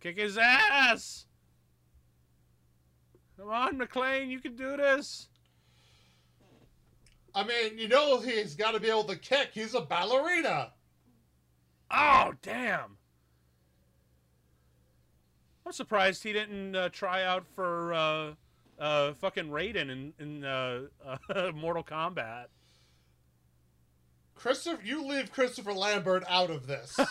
Kick 0.00 0.18
his 0.18 0.38
ass! 0.38 1.26
Come 3.36 3.50
on, 3.50 3.78
McClane, 3.78 4.28
you 4.30 4.40
can 4.40 4.56
do 4.56 4.76
this. 4.76 5.28
I 7.34 7.44
mean, 7.44 7.78
you 7.78 7.86
know 7.88 8.18
he's 8.18 8.54
got 8.54 8.72
to 8.72 8.80
be 8.80 8.88
able 8.88 9.04
to 9.04 9.16
kick. 9.16 9.50
He's 9.52 9.74
a 9.74 9.80
ballerina. 9.80 10.72
Oh, 11.90 12.32
damn. 12.42 12.98
I'm 15.64 15.72
surprised 15.72 16.22
he 16.22 16.32
didn't 16.32 16.76
uh, 16.76 16.88
try 16.90 17.24
out 17.24 17.44
for 17.54 17.92
uh, 17.92 18.32
uh, 18.78 19.14
fucking 19.14 19.48
Raiden 19.48 19.90
in, 19.90 20.12
in 20.18 20.44
uh, 20.44 20.82
Mortal 21.54 21.82
Kombat. 21.82 22.46
Christopher, 24.36 24.82
you 24.84 25.04
leave 25.04 25.32
Christopher 25.32 25.72
Lambert 25.72 26.22
out 26.28 26.50
of 26.50 26.66
this. 26.66 26.94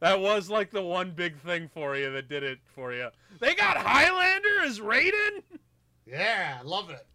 that 0.00 0.18
was 0.18 0.48
like 0.48 0.70
the 0.70 0.82
one 0.82 1.10
big 1.10 1.36
thing 1.38 1.68
for 1.72 1.96
you 1.96 2.10
that 2.12 2.28
did 2.28 2.42
it 2.42 2.58
for 2.74 2.92
you. 2.92 3.10
They 3.40 3.54
got 3.54 3.76
Highlander 3.76 4.62
as 4.64 4.80
Raiden. 4.80 5.42
Yeah, 6.06 6.60
love 6.64 6.90
it. 6.90 7.06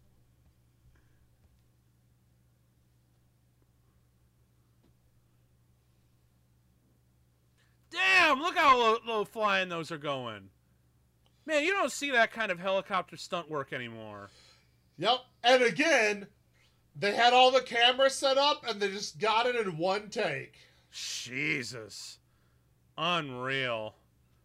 Damn! 7.90 8.40
Look 8.40 8.56
how 8.56 8.78
low, 8.78 8.98
low 9.06 9.24
flying 9.24 9.68
those 9.68 9.90
are 9.90 9.98
going. 9.98 10.50
Man, 11.46 11.64
you 11.64 11.72
don't 11.72 11.90
see 11.90 12.10
that 12.12 12.32
kind 12.32 12.52
of 12.52 12.60
helicopter 12.60 13.16
stunt 13.16 13.50
work 13.50 13.72
anymore. 13.72 14.30
Yep. 14.98 15.20
And 15.42 15.62
again, 15.62 16.26
they 16.94 17.14
had 17.14 17.32
all 17.32 17.50
the 17.50 17.62
cameras 17.62 18.14
set 18.14 18.38
up 18.38 18.64
and 18.68 18.80
they 18.80 18.88
just 18.88 19.18
got 19.18 19.46
it 19.46 19.56
in 19.56 19.78
one 19.78 20.10
take. 20.10 20.54
Jesus. 20.90 22.18
Unreal. 22.98 23.94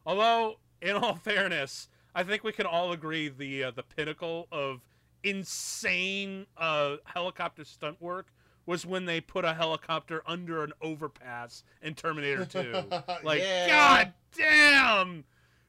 Although, 0.06 0.56
in 0.82 0.96
all 0.96 1.16
fairness, 1.24 1.90
I 2.14 2.24
think 2.24 2.44
we 2.44 2.54
can 2.54 2.66
all 2.66 2.92
agree 2.94 3.28
the 3.30 3.66
uh, 3.66 3.72
the 3.72 3.84
pinnacle 3.84 4.48
of 4.52 4.82
insane 5.24 6.46
uh, 6.58 6.96
helicopter 7.04 7.66
stunt 7.66 8.02
work 8.02 8.28
was 8.66 8.86
when 8.86 9.06
they 9.06 9.22
put 9.22 9.46
a 9.46 9.54
helicopter 9.54 10.24
under 10.26 10.64
an 10.64 10.74
overpass 10.82 11.64
in 11.82 11.94
Terminator 11.94 12.46
2. 12.46 12.84
like, 13.24 13.40
yeah. 13.40 13.68
god 13.68 14.14
damn! 14.38 15.24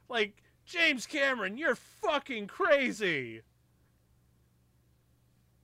Like, 0.08 0.42
James 0.64 1.06
Cameron, 1.06 1.58
you're 1.58 1.74
fucking 1.74 2.46
crazy. 2.46 3.42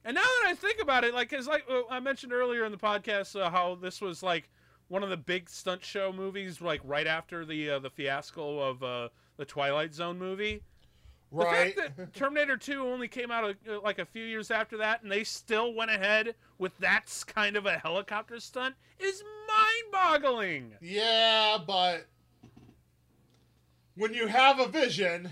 And 0.05 0.15
now 0.15 0.23
that 0.23 0.45
I 0.47 0.55
think 0.55 0.81
about 0.83 1.05
it, 1.05 1.15
like, 1.15 1.31
cause 1.31 1.47
like 1.47 1.65
I 1.91 2.01
mentioned 2.01 2.33
earlier 2.33 2.65
in 2.65 2.73
the 2.73 2.79
podcast, 2.79 3.41
uh, 3.41 3.51
how 3.51 3.77
this 3.77 4.01
was 4.01 4.23
like 4.23 4.51
one 4.89 5.03
of 5.03 5.11
the 5.11 5.17
big 5.17 5.49
stunt 5.49 5.85
show 5.85 6.13
movies, 6.13 6.61
like 6.61 6.81
right 6.85 7.07
after 7.07 7.45
the 7.45 7.71
uh, 7.71 7.79
the 7.79 7.91
fiasco 7.91 8.59
of 8.59 8.83
uh, 8.83 9.09
the 9.37 9.45
Twilight 9.45 9.95
Zone 9.95 10.19
movie. 10.19 10.63
Right. 11.33 11.75
The 11.75 11.83
fact 11.83 11.97
that 11.97 12.15
Terminator 12.15 12.57
2 12.57 12.87
only 12.87 13.09
came 13.09 13.31
out 13.31 13.45
uh, 13.45 13.81
like 13.83 13.99
a 13.99 14.05
few 14.05 14.25
years 14.25 14.51
after 14.51 14.77
that, 14.79 15.03
and 15.03 15.11
they 15.11 15.25
still 15.25 15.73
went 15.75 15.91
ahead 15.91 16.35
with 16.59 16.77
that 16.79 17.07
kind 17.27 17.57
of 17.57 17.67
a 17.67 17.79
helicopter 17.79 18.39
stunt 18.39 18.75
is 18.99 19.25
mind-boggling. 19.49 20.75
Yeah, 20.81 21.59
but 21.67 22.07
when 23.97 24.15
you 24.15 24.27
have 24.27 24.61
a 24.61 24.69
vision. 24.69 25.31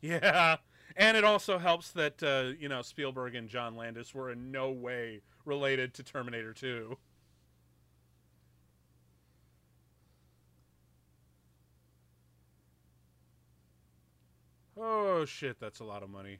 Yeah. 0.00 0.56
And 0.98 1.16
it 1.16 1.24
also 1.24 1.58
helps 1.58 1.90
that 1.92 2.22
uh, 2.22 2.52
you 2.58 2.68
know 2.68 2.82
Spielberg 2.82 3.34
and 3.34 3.48
John 3.48 3.76
Landis 3.76 4.14
were 4.14 4.30
in 4.30 4.50
no 4.50 4.70
way 4.70 5.20
related 5.44 5.92
to 5.94 6.02
Terminator 6.02 6.52
2. 6.54 6.96
Oh 14.78 15.24
shit, 15.24 15.58
that's 15.58 15.80
a 15.80 15.84
lot 15.84 16.02
of 16.02 16.10
money. 16.10 16.38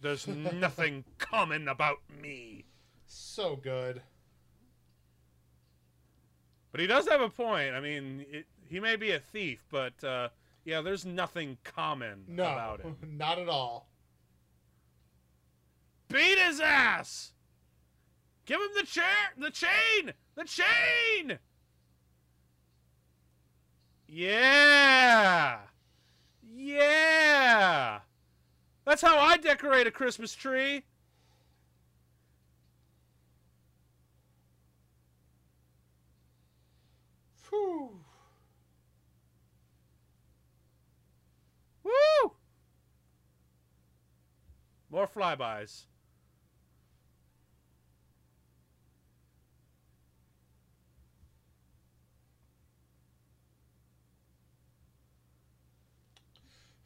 There's 0.00 0.26
nothing 0.28 1.04
common 1.18 1.66
about 1.66 1.98
me. 2.20 2.66
So 3.06 3.56
good. 3.56 4.02
But 6.72 6.80
he 6.80 6.86
does 6.86 7.08
have 7.08 7.22
a 7.22 7.30
point. 7.30 7.74
I 7.74 7.80
mean, 7.80 8.26
it, 8.28 8.46
he 8.68 8.80
may 8.80 8.96
be 8.96 9.12
a 9.12 9.20
thief, 9.20 9.64
but 9.70 10.02
uh, 10.04 10.28
yeah, 10.64 10.80
there's 10.82 11.06
nothing 11.06 11.56
common 11.64 12.24
no, 12.28 12.42
about 12.42 12.80
it. 12.80 12.86
Not 13.08 13.38
at 13.38 13.48
all. 13.48 13.88
Beat 16.08 16.38
his 16.38 16.60
ass! 16.60 17.32
Give 18.46 18.60
him 18.60 18.68
the 18.76 18.86
chair, 18.86 19.04
the 19.38 19.50
chain, 19.50 20.12
the 20.34 20.44
chain. 20.44 21.38
Yeah, 24.06 25.58
yeah. 26.54 28.00
That's 28.84 29.00
how 29.00 29.18
I 29.18 29.38
decorate 29.38 29.86
a 29.86 29.90
Christmas 29.90 30.34
tree. 30.34 30.84
Whew. 37.48 38.00
Woo! 41.82 42.32
More 44.90 45.08
flybys. 45.08 45.86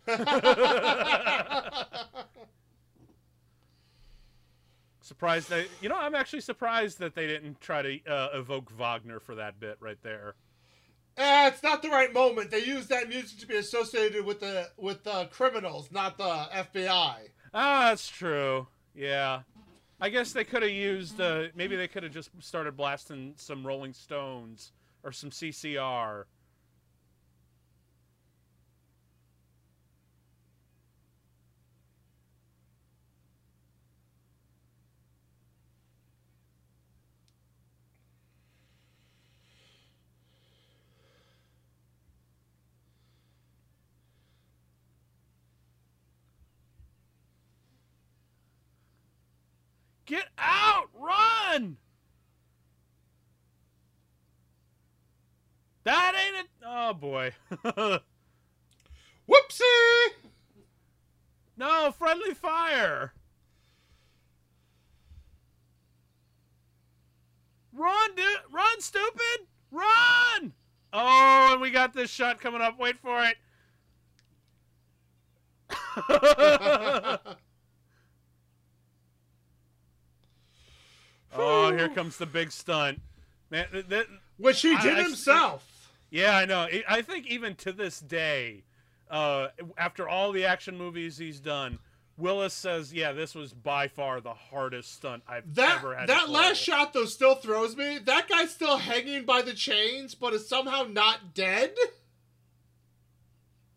Surprised 5.00 5.48
they, 5.50 5.66
you 5.80 5.88
know, 5.88 5.96
I'm 5.96 6.14
actually 6.14 6.42
surprised 6.42 6.98
that 6.98 7.14
they 7.14 7.26
didn't 7.26 7.60
try 7.60 7.82
to 7.82 8.04
uh, 8.06 8.28
evoke 8.34 8.70
Wagner 8.70 9.20
for 9.20 9.34
that 9.36 9.58
bit 9.58 9.76
right 9.80 9.96
there. 10.02 10.34
Eh, 11.16 11.48
it's 11.48 11.62
not 11.62 11.82
the 11.82 11.88
right 11.88 12.12
moment. 12.12 12.50
They 12.50 12.64
use 12.64 12.86
that 12.88 13.08
music 13.08 13.38
to 13.40 13.46
be 13.46 13.56
associated 13.56 14.24
with 14.24 14.40
the 14.40 14.68
with 14.76 15.02
the 15.04 15.28
criminals, 15.32 15.90
not 15.90 16.16
the 16.16 16.24
FBI. 16.24 17.14
Ah, 17.52 17.88
that's 17.88 18.08
true. 18.08 18.68
Yeah, 18.94 19.40
I 20.00 20.10
guess 20.10 20.32
they 20.32 20.44
could 20.44 20.62
have 20.62 20.70
used. 20.70 21.20
Uh, 21.20 21.44
maybe 21.56 21.74
they 21.74 21.88
could 21.88 22.04
have 22.04 22.12
just 22.12 22.30
started 22.40 22.76
blasting 22.76 23.34
some 23.36 23.66
Rolling 23.66 23.92
Stones 23.92 24.72
or 25.02 25.10
some 25.10 25.30
CCR. 25.30 26.24
Get 50.08 50.26
out! 50.38 50.88
Run! 50.98 51.76
That 55.84 56.14
ain't 56.14 56.46
it. 56.46 56.46
Oh 56.64 56.94
boy. 56.94 57.32
Whoopsie! 59.28 60.08
No, 61.58 61.92
friendly 61.92 62.32
fire. 62.32 63.12
Run, 67.74 68.14
dude! 68.16 68.24
Run, 68.50 68.80
stupid! 68.80 69.46
Run! 69.70 70.54
Oh, 70.94 71.50
and 71.52 71.60
we 71.60 71.70
got 71.70 71.92
this 71.92 72.08
shot 72.08 72.40
coming 72.40 72.62
up. 72.62 72.78
Wait 72.78 72.98
for 72.98 73.22
it. 73.24 73.36
Oh, 81.34 81.72
here 81.76 81.88
comes 81.88 82.16
the 82.16 82.26
big 82.26 82.50
stunt, 82.52 83.00
man. 83.50 83.66
That, 83.88 84.06
Which 84.36 84.62
he 84.62 84.76
did 84.78 84.98
I, 84.98 85.02
himself. 85.02 85.64
I, 85.66 85.98
yeah, 86.10 86.36
I 86.36 86.44
know. 86.46 86.66
I 86.88 87.02
think 87.02 87.26
even 87.26 87.54
to 87.56 87.72
this 87.72 88.00
day, 88.00 88.64
uh, 89.10 89.48
after 89.76 90.08
all 90.08 90.32
the 90.32 90.44
action 90.44 90.78
movies 90.78 91.18
he's 91.18 91.40
done, 91.40 91.78
Willis 92.16 92.54
says, 92.54 92.92
"Yeah, 92.92 93.12
this 93.12 93.34
was 93.34 93.52
by 93.52 93.88
far 93.88 94.20
the 94.20 94.34
hardest 94.34 94.92
stunt 94.94 95.22
I've 95.28 95.54
that, 95.54 95.78
ever 95.78 95.96
had." 95.96 96.08
That 96.08 96.28
last 96.28 96.58
shot 96.58 96.92
though 96.92 97.04
still 97.04 97.36
throws 97.36 97.76
me. 97.76 97.98
That 97.98 98.28
guy's 98.28 98.50
still 98.50 98.78
hanging 98.78 99.24
by 99.24 99.42
the 99.42 99.54
chains, 99.54 100.14
but 100.14 100.32
is 100.32 100.48
somehow 100.48 100.84
not 100.90 101.34
dead. 101.34 101.74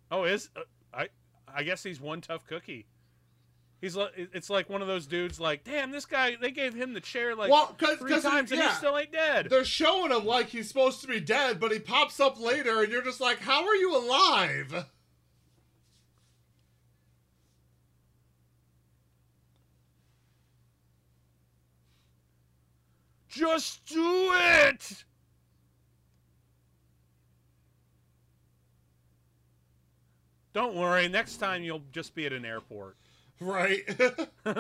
Oh, 0.10 0.24
is 0.24 0.50
uh, 0.56 0.62
I? 0.94 1.10
I 1.54 1.64
guess 1.64 1.84
he's 1.84 2.00
one 2.00 2.22
tough 2.22 2.48
cookie. 2.48 2.88
He's 3.82 3.96
like, 3.96 4.12
it's 4.16 4.52
like 4.52 4.70
one 4.70 4.84
of 4.84 4.88
those 4.88 5.08
dudes. 5.08 5.40
Like, 5.40 5.64
damn, 5.64 5.90
this 5.90 6.06
guy. 6.06 6.38
They 6.40 6.52
gave 6.52 6.76
him 6.76 6.94
the 6.94 7.02
chair 7.02 7.36
like 7.36 7.50
well, 7.50 7.76
cause, 7.80 7.98
three 7.98 8.12
cause 8.12 8.22
times, 8.22 8.52
and 8.52 8.62
he 8.62 8.70
still 8.70 8.96
ain't 8.96 9.12
dead. 9.12 9.48
They're 9.50 9.66
showing 9.66 10.12
him 10.12 10.24
like 10.24 10.50
he's 10.50 10.68
supposed 10.68 11.02
to 11.02 11.08
be 11.08 11.20
dead, 11.20 11.60
but 11.60 11.72
he 11.72 11.80
pops 11.80 12.20
up 12.20 12.40
later, 12.40 12.84
and 12.84 12.92
you're 12.92 13.02
just 13.02 13.20
like, 13.20 13.40
how 13.40 13.66
are 13.66 13.76
you 13.76 13.98
alive? 13.98 14.86
Just 23.30 23.84
do 23.86 24.34
it. 24.36 25.06
Don't 30.54 30.76
worry. 30.76 31.08
Next 31.08 31.38
time 31.38 31.64
you'll 31.64 31.82
just 31.92 32.14
be 32.14 32.26
at 32.26 32.34
an 32.34 32.46
airport. 32.46 32.98
Right. 33.42 33.82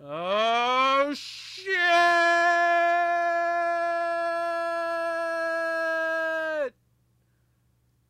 oh 0.00 1.12
shit! 1.12 1.74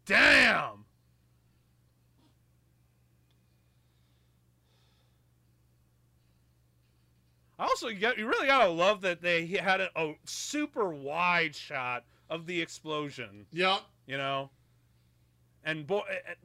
Damn. 0.04 0.84
Also, 7.58 7.88
you, 7.88 7.98
got, 7.98 8.18
you 8.18 8.26
really 8.26 8.46
gotta 8.46 8.68
love 8.70 9.00
that 9.00 9.22
they 9.22 9.46
had 9.46 9.80
a, 9.80 9.88
a 9.96 10.14
super 10.26 10.90
wide 10.90 11.54
shot 11.54 12.04
of 12.28 12.44
the 12.44 12.60
explosion. 12.60 13.46
Yep. 13.52 13.80
You 14.06 14.18
know, 14.18 14.50
and 15.66 15.84
boy, 15.84 16.02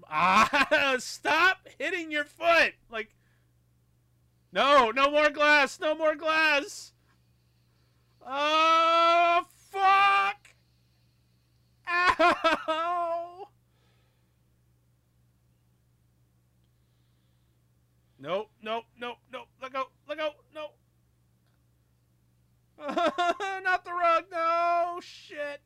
ah, 0.09 0.95
stop 0.99 1.67
hitting 1.77 2.09
your 2.11 2.25
foot. 2.25 2.73
Like, 2.91 3.15
no, 4.51 4.89
no 4.89 5.11
more 5.11 5.29
glass, 5.29 5.79
no 5.79 5.93
more 5.93 6.15
glass. 6.15 6.91
Oh, 8.27 9.45
fuck. 9.69 10.49
Ow. 11.87 13.47
Nope, 18.19 18.49
nope, 18.61 18.85
nope, 18.99 19.17
nope. 19.31 19.47
Let 19.61 19.73
go, 19.73 19.83
let 20.09 20.17
go, 20.17 20.31
no. 20.55 20.71
Not 23.63 23.85
the 23.85 23.91
rug, 23.91 24.25
no, 24.31 24.99
shit. 24.99 25.61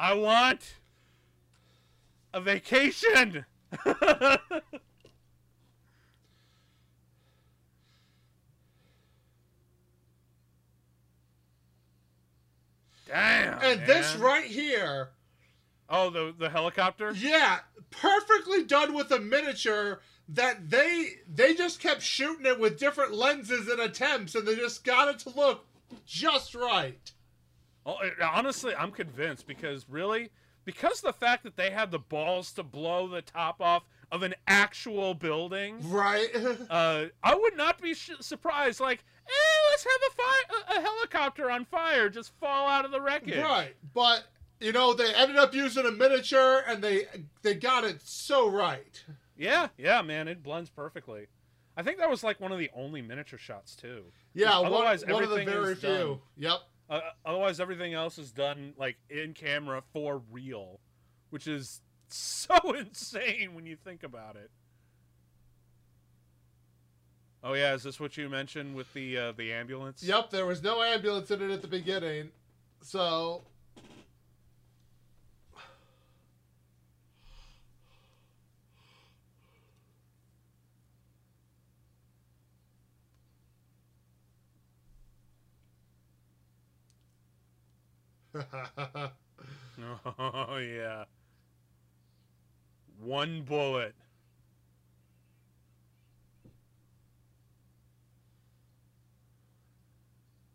I 0.00 0.14
want 0.14 0.76
a 2.32 2.40
vacation. 2.40 3.44
Damn. 13.06 13.54
And 13.62 13.80
man. 13.80 13.86
this 13.86 14.16
right 14.16 14.44
here. 14.44 15.10
Oh, 15.88 16.10
the 16.10 16.34
the 16.38 16.50
helicopter? 16.50 17.12
Yeah, 17.12 17.60
perfectly 17.90 18.64
done 18.64 18.92
with 18.92 19.10
a 19.10 19.18
miniature 19.18 20.00
that 20.28 20.70
they 20.70 21.12
they 21.32 21.54
just 21.54 21.80
kept 21.80 22.02
shooting 22.02 22.46
it 22.46 22.60
with 22.60 22.78
different 22.78 23.14
lenses 23.14 23.68
and 23.68 23.80
attempts 23.80 24.34
and 24.34 24.46
they 24.46 24.54
just 24.54 24.84
got 24.84 25.08
it 25.08 25.18
to 25.20 25.30
look 25.30 25.64
just 26.06 26.54
right. 26.54 27.12
Oh, 27.86 27.96
honestly, 28.22 28.74
I'm 28.74 28.90
convinced 28.90 29.46
because 29.46 29.88
really, 29.88 30.30
because 30.66 31.00
the 31.00 31.12
fact 31.14 31.44
that 31.44 31.56
they 31.56 31.70
had 31.70 31.90
the 31.90 31.98
balls 31.98 32.52
to 32.52 32.62
blow 32.62 33.08
the 33.08 33.22
top 33.22 33.62
off 33.62 33.84
of 34.12 34.22
an 34.22 34.34
actual 34.46 35.14
building, 35.14 35.78
right? 35.90 36.28
uh, 36.70 37.06
I 37.22 37.34
would 37.34 37.56
not 37.56 37.80
be 37.80 37.94
sh- 37.94 38.10
surprised. 38.20 38.80
Like, 38.80 39.04
eh, 39.26 39.70
let's 39.70 39.84
have 39.84 40.00
a 40.10 40.14
fire, 40.14 40.76
a, 40.76 40.78
a 40.78 40.82
helicopter 40.82 41.50
on 41.50 41.64
fire, 41.64 42.10
just 42.10 42.32
fall 42.38 42.68
out 42.68 42.84
of 42.84 42.90
the 42.90 43.00
wreckage, 43.00 43.42
right? 43.42 43.74
But 43.94 44.24
you 44.60 44.72
know, 44.72 44.92
they 44.92 45.14
ended 45.14 45.36
up 45.36 45.54
using 45.54 45.86
a 45.86 45.90
miniature, 45.90 46.64
and 46.66 46.82
they 46.84 47.06
they 47.40 47.54
got 47.54 47.84
it 47.84 48.02
so 48.02 48.48
right. 48.50 49.02
Yeah, 49.38 49.68
yeah, 49.78 50.02
man, 50.02 50.28
it 50.28 50.42
blends 50.42 50.68
perfectly. 50.68 51.28
I 51.76 51.82
think 51.82 51.98
that 51.98 52.10
was 52.10 52.24
like 52.24 52.40
one 52.40 52.50
of 52.50 52.58
the 52.58 52.70
only 52.74 53.00
miniature 53.00 53.38
shots 53.38 53.76
too. 53.76 54.06
Yeah, 54.34 54.58
otherwise 54.58 55.04
one, 55.04 55.14
one 55.14 55.22
of 55.22 55.30
the 55.30 55.44
very 55.44 55.76
few. 55.76 55.88
Done, 55.88 56.18
yep. 56.36 56.58
Uh, 56.90 57.00
otherwise, 57.24 57.60
everything 57.60 57.94
else 57.94 58.18
is 58.18 58.32
done 58.32 58.74
like 58.76 58.96
in 59.08 59.32
camera 59.32 59.82
for 59.92 60.20
real, 60.32 60.80
which 61.30 61.46
is 61.46 61.80
so 62.08 62.56
insane 62.76 63.54
when 63.54 63.64
you 63.64 63.76
think 63.76 64.02
about 64.02 64.34
it. 64.34 64.50
Oh 67.44 67.54
yeah, 67.54 67.74
is 67.74 67.84
this 67.84 68.00
what 68.00 68.16
you 68.16 68.28
mentioned 68.28 68.74
with 68.74 68.92
the 68.92 69.16
uh, 69.16 69.32
the 69.32 69.52
ambulance? 69.52 70.02
Yep, 70.02 70.30
there 70.30 70.46
was 70.46 70.60
no 70.60 70.82
ambulance 70.82 71.30
in 71.30 71.40
it 71.40 71.50
at 71.52 71.62
the 71.62 71.68
beginning, 71.68 72.30
so 72.82 73.42
oh 90.18 90.56
yeah. 90.56 91.04
One 93.00 93.42
bullet. 93.42 93.94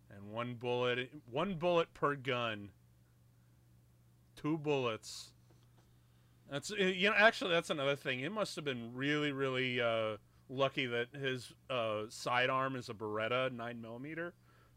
And 0.09 0.31
one 0.31 0.55
bullet, 0.55 1.09
one 1.31 1.55
bullet 1.55 1.93
per 1.93 2.15
gun. 2.15 2.69
Two 4.35 4.57
bullets. 4.57 5.31
That's 6.51 6.69
you 6.69 7.09
know 7.09 7.15
actually 7.17 7.51
that's 7.51 7.69
another 7.69 7.95
thing. 7.95 8.19
It 8.19 8.31
must 8.31 8.55
have 8.57 8.65
been 8.65 8.93
really 8.93 9.31
really 9.31 9.81
uh, 9.81 10.17
lucky 10.49 10.85
that 10.85 11.07
his 11.13 11.53
uh, 11.69 12.03
sidearm 12.09 12.75
is 12.75 12.89
a 12.89 12.93
Beretta 12.93 13.51
nine 13.51 13.81
millimeter, 13.81 14.33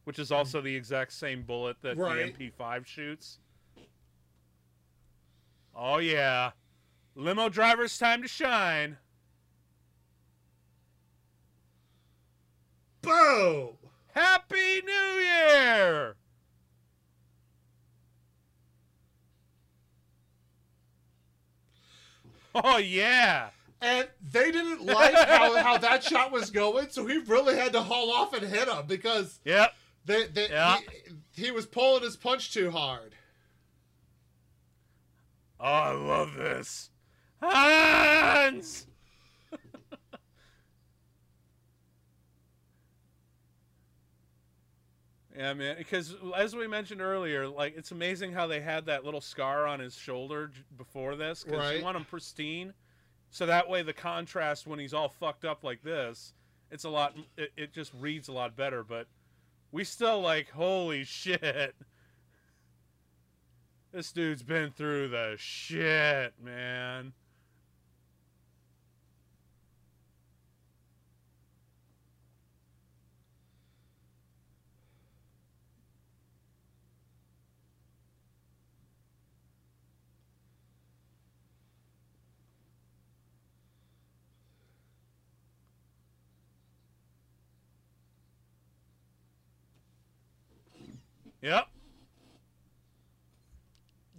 which 0.06 0.20
is 0.20 0.30
also 0.30 0.60
the 0.60 0.74
exact 0.74 1.12
same 1.12 1.42
bullet 1.42 1.76
that 1.82 1.96
right. 1.96 2.36
the 2.36 2.48
MP5 2.48 2.86
shoots. 2.86 3.38
Oh 5.74 5.98
yeah, 5.98 6.52
limo 7.16 7.48
driver's 7.48 7.98
time 7.98 8.22
to 8.22 8.28
shine. 8.28 8.98
Boom! 13.02 13.70
Happy 14.14 14.80
New 14.86 15.20
Year! 15.20 16.14
Oh 22.54 22.76
yeah. 22.78 23.48
And 23.82 24.08
they 24.32 24.52
didn't 24.52 24.86
like 24.86 25.14
how, 25.14 25.56
how 25.62 25.78
that 25.78 26.04
shot 26.04 26.30
was 26.30 26.50
going, 26.50 26.90
so 26.90 27.06
he 27.06 27.18
really 27.18 27.56
had 27.56 27.72
to 27.72 27.82
haul 27.82 28.12
off 28.12 28.32
and 28.34 28.46
hit 28.46 28.68
him 28.68 28.86
because 28.86 29.40
yep. 29.44 29.74
They, 30.06 30.26
they, 30.28 30.48
yep. 30.48 30.80
he, 31.34 31.44
he 31.44 31.50
was 31.50 31.66
pulling 31.66 32.02
his 32.02 32.16
punch 32.16 32.52
too 32.52 32.70
hard. 32.70 33.14
Oh, 35.60 35.64
I 35.64 35.92
love 35.92 36.34
this. 36.34 36.90
Hans! 37.40 38.86
Yeah, 45.36 45.52
man. 45.52 45.76
Because 45.76 46.14
as 46.34 46.56
we 46.56 46.66
mentioned 46.66 47.02
earlier, 47.02 47.46
like 47.46 47.76
it's 47.76 47.90
amazing 47.90 48.32
how 48.32 48.46
they 48.46 48.60
had 48.60 48.86
that 48.86 49.04
little 49.04 49.20
scar 49.20 49.66
on 49.66 49.80
his 49.80 49.94
shoulder 49.94 50.50
before 50.78 51.14
this. 51.14 51.44
Because 51.44 51.58
right. 51.60 51.78
you 51.78 51.84
want 51.84 51.96
him 51.96 52.06
pristine, 52.06 52.72
so 53.30 53.44
that 53.44 53.68
way 53.68 53.82
the 53.82 53.92
contrast 53.92 54.66
when 54.66 54.78
he's 54.78 54.94
all 54.94 55.10
fucked 55.10 55.44
up 55.44 55.62
like 55.62 55.82
this, 55.82 56.32
it's 56.70 56.84
a 56.84 56.88
lot. 56.88 57.14
It, 57.36 57.52
it 57.56 57.72
just 57.74 57.92
reads 58.00 58.28
a 58.28 58.32
lot 58.32 58.56
better. 58.56 58.82
But 58.82 59.08
we 59.72 59.84
still 59.84 60.20
like, 60.20 60.50
holy 60.50 61.04
shit. 61.04 61.74
This 63.92 64.12
dude's 64.12 64.42
been 64.42 64.72
through 64.72 65.08
the 65.08 65.36
shit, 65.38 66.34
man. 66.42 67.12
Yep. 91.46 91.68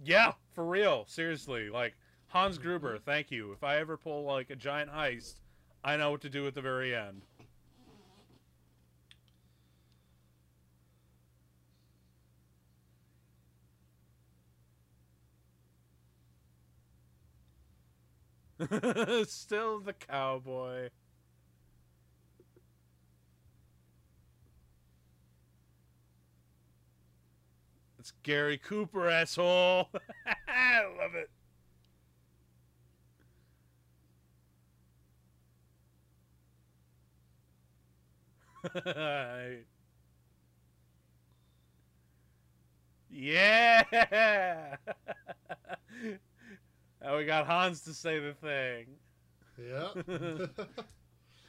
Yeah, 0.02 0.32
for 0.54 0.64
real. 0.64 1.04
Seriously. 1.06 1.68
Like, 1.68 1.94
Hans 2.28 2.56
Gruber, 2.56 2.96
thank 2.96 3.30
you. 3.30 3.52
If 3.52 3.62
I 3.62 3.76
ever 3.76 3.98
pull, 3.98 4.24
like, 4.24 4.48
a 4.48 4.56
giant 4.56 4.90
heist, 4.90 5.34
I 5.84 5.98
know 5.98 6.10
what 6.10 6.22
to 6.22 6.30
do 6.30 6.46
at 6.46 6.54
the 6.54 6.62
very 6.62 6.96
end. 6.96 7.26
Still 19.28 19.80
the 19.80 19.92
cowboy. 19.92 20.88
It's 27.98 28.12
Gary 28.22 28.58
Cooper, 28.58 29.08
asshole. 29.08 29.88
I 30.48 30.82
love 30.98 31.14
it. 31.14 31.30
yeah. 43.10 43.82
now 47.00 47.16
we 47.16 47.24
got 47.24 47.46
Hans 47.46 47.82
to 47.82 47.94
say 47.94 48.18
the 48.20 48.34
thing. 48.34 48.86
Yeah. 49.60 49.88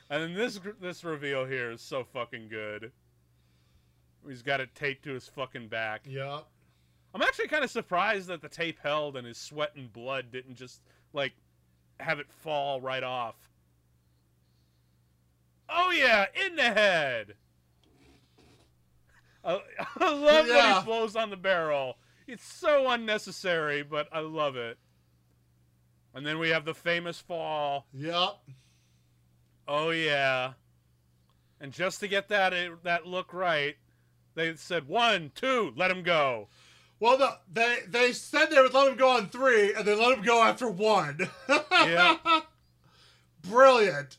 and 0.10 0.24
then 0.24 0.34
this 0.34 0.60
this 0.82 1.04
reveal 1.04 1.46
here 1.46 1.72
is 1.72 1.82
so 1.82 2.04
fucking 2.04 2.50
good. 2.50 2.92
He's 4.28 4.42
got 4.42 4.62
it 4.62 4.76
taped 4.76 5.04
to 5.06 5.14
his 5.14 5.28
fucking 5.28 5.68
back. 5.68 6.02
Yeah. 6.06 6.42
I'm 7.14 7.22
actually 7.22 7.48
kind 7.48 7.64
of 7.64 7.72
surprised 7.72 8.28
that 8.28 8.42
the 8.42 8.50
tape 8.50 8.80
held 8.84 9.18
and 9.18 9.26
his 9.26 9.38
sweat 9.38 9.72
and 9.76 9.92
blood 9.92 10.32
didn't 10.32 10.56
just 10.56 10.82
like 11.14 11.34
have 12.00 12.20
it 12.20 12.32
fall 12.32 12.80
right 12.80 13.04
off. 13.04 13.36
Oh 15.68 15.92
yeah, 15.92 16.26
in 16.46 16.56
the 16.56 16.64
head. 16.64 17.36
I, 19.44 19.62
I 20.00 20.14
love 20.14 20.48
yeah. 20.48 20.74
when 20.74 20.82
he 20.82 20.86
blows 20.86 21.16
on 21.16 21.30
the 21.30 21.38
barrel. 21.38 21.98
It's 22.28 22.46
so 22.46 22.90
unnecessary, 22.90 23.82
but 23.82 24.08
I 24.12 24.20
love 24.20 24.56
it. 24.56 24.78
And 26.14 26.26
then 26.26 26.38
we 26.38 26.50
have 26.50 26.66
the 26.66 26.74
famous 26.74 27.20
fall. 27.20 27.88
Yep. 27.94 28.38
Oh 29.68 29.90
yeah. 29.92 30.54
And 31.62 31.72
just 31.72 32.00
to 32.00 32.08
get 32.08 32.30
that 32.30 32.54
eh, 32.54 32.70
that 32.84 33.06
look 33.06 33.34
right, 33.34 33.76
they 34.40 34.56
said 34.56 34.88
one, 34.88 35.32
two, 35.36 35.74
let 35.76 35.92
him 35.92 36.02
go. 36.02 36.48
Well, 37.02 37.18
the, 37.18 37.38
they 37.52 37.80
they 37.88 38.14
said 38.14 38.46
they 38.46 38.62
would 38.62 38.74
let 38.74 38.88
him 38.88 38.96
go 38.98 39.10
on 39.10 39.28
three, 39.28 39.74
and 39.74 39.86
they 39.86 39.94
let 39.96 40.18
him 40.18 40.24
go 40.24 40.42
after 40.42 40.70
one. 40.70 41.30
yeah. 41.72 42.16
Brilliant. 43.44 44.18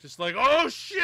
Just 0.00 0.18
like, 0.18 0.34
oh 0.36 0.68
shit! 0.68 1.02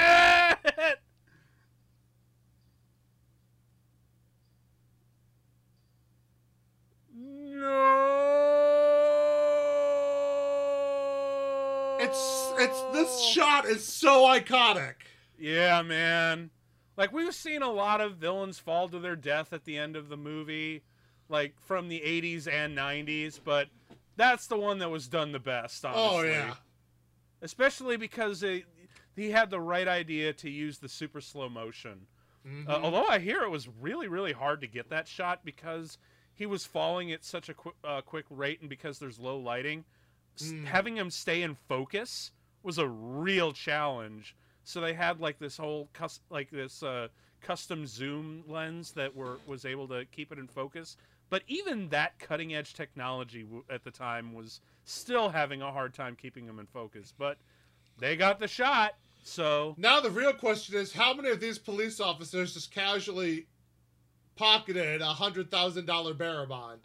No. 7.14 8.28
It's 12.00 12.52
it's 12.58 12.82
this 12.92 13.20
shot 13.22 13.64
is 13.64 13.82
so 13.84 14.24
iconic. 14.24 14.94
Yeah, 15.38 15.82
man. 15.82 16.50
Like 16.98 17.12
we've 17.12 17.34
seen 17.34 17.62
a 17.62 17.70
lot 17.70 18.00
of 18.00 18.16
villains 18.16 18.58
fall 18.58 18.88
to 18.88 18.98
their 18.98 19.14
death 19.14 19.52
at 19.52 19.64
the 19.64 19.78
end 19.78 19.94
of 19.94 20.08
the 20.08 20.16
movie, 20.16 20.82
like 21.28 21.54
from 21.60 21.88
the 21.88 22.00
80s 22.00 22.52
and 22.52 22.76
90s, 22.76 23.38
but 23.42 23.68
that's 24.16 24.48
the 24.48 24.58
one 24.58 24.80
that 24.80 24.90
was 24.90 25.06
done 25.06 25.30
the 25.30 25.38
best, 25.38 25.84
oh, 25.84 25.88
honestly. 25.88 26.18
Oh 26.18 26.22
yeah. 26.32 26.54
Especially 27.40 27.96
because 27.96 28.42
it, 28.42 28.64
he 29.14 29.30
had 29.30 29.48
the 29.48 29.60
right 29.60 29.86
idea 29.86 30.32
to 30.32 30.50
use 30.50 30.78
the 30.78 30.88
super 30.88 31.20
slow 31.20 31.48
motion. 31.48 32.08
Mm-hmm. 32.44 32.68
Uh, 32.68 32.80
although 32.82 33.06
I 33.06 33.20
hear 33.20 33.42
it 33.42 33.50
was 33.50 33.68
really 33.80 34.08
really 34.08 34.32
hard 34.32 34.60
to 34.62 34.66
get 34.66 34.90
that 34.90 35.06
shot 35.06 35.44
because 35.44 35.98
he 36.34 36.46
was 36.46 36.64
falling 36.64 37.12
at 37.12 37.24
such 37.24 37.48
a 37.48 37.54
qu- 37.54 37.74
uh, 37.84 38.00
quick 38.00 38.24
rate 38.28 38.60
and 38.60 38.68
because 38.68 38.98
there's 38.98 39.20
low 39.20 39.38
lighting, 39.38 39.84
mm. 40.38 40.64
having 40.64 40.96
him 40.96 41.10
stay 41.10 41.42
in 41.42 41.56
focus 41.68 42.32
was 42.64 42.78
a 42.78 42.88
real 42.88 43.52
challenge 43.52 44.34
so 44.68 44.82
they 44.82 44.92
had 44.92 45.18
like 45.18 45.38
this 45.38 45.56
whole 45.56 45.88
cus- 45.94 46.20
like 46.28 46.50
this 46.50 46.82
uh, 46.82 47.08
custom 47.40 47.86
zoom 47.86 48.44
lens 48.46 48.92
that 48.92 49.16
were 49.16 49.38
was 49.46 49.64
able 49.64 49.88
to 49.88 50.04
keep 50.12 50.30
it 50.30 50.38
in 50.38 50.46
focus. 50.46 50.98
But 51.30 51.42
even 51.48 51.88
that 51.88 52.18
cutting 52.18 52.54
edge 52.54 52.74
technology 52.74 53.44
w- 53.44 53.64
at 53.70 53.82
the 53.82 53.90
time 53.90 54.34
was 54.34 54.60
still 54.84 55.30
having 55.30 55.62
a 55.62 55.72
hard 55.72 55.94
time 55.94 56.16
keeping 56.20 56.46
them 56.46 56.58
in 56.58 56.66
focus. 56.66 57.14
But 57.16 57.38
they 57.98 58.14
got 58.14 58.40
the 58.40 58.46
shot. 58.46 58.92
So 59.24 59.74
now 59.78 60.00
the 60.00 60.10
real 60.10 60.34
question 60.34 60.76
is, 60.76 60.92
how 60.92 61.14
many 61.14 61.30
of 61.30 61.40
these 61.40 61.58
police 61.58 61.98
officers 61.98 62.52
just 62.52 62.70
casually 62.70 63.46
pocketed 64.36 65.00
a 65.00 65.06
hundred 65.06 65.50
thousand 65.50 65.86
dollar 65.86 66.12
bearer 66.12 66.44
bond? 66.44 66.80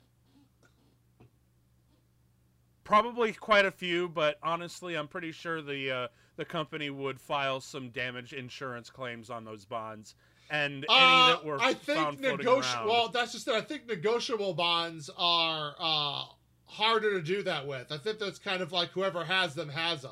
Probably 2.84 3.32
quite 3.34 3.66
a 3.66 3.72
few, 3.72 4.10
but 4.10 4.38
honestly, 4.44 4.96
I'm 4.96 5.08
pretty 5.08 5.32
sure 5.32 5.62
the 5.62 5.92
uh, 5.92 6.08
the 6.36 6.46
company 6.46 6.90
would 6.90 7.20
file 7.20 7.62
some 7.62 7.90
damage 7.90 8.34
insurance 8.34 8.90
claims 8.90 9.30
on 9.30 9.46
those 9.46 9.66
bonds 9.66 10.16
and 10.50 10.86
uh, 10.88 10.94
any 10.94 11.34
that 11.34 11.46
were 11.46 11.60
I 11.60 11.74
think 11.74 12.20
negotiable. 12.20 12.88
Well, 12.88 13.10
that's 13.10 13.34
just 13.34 13.48
it. 13.48 13.54
I 13.54 13.62
think 13.62 13.88
negotiable 13.88 14.54
bonds 14.54 15.10
are 15.18 15.76
uh, 15.80 16.26
harder 16.66 17.12
to 17.12 17.22
do 17.22 17.44
that 17.44 17.68
with. 17.68 17.92
I 17.92 17.98
think 17.98 18.20
that's 18.20 18.40
kind 18.40 18.62
of 18.62 18.72
like 18.72 18.90
whoever 18.90 19.24
has 19.26 19.56
them 19.56 19.70
has 19.70 20.04
them. 20.04 20.12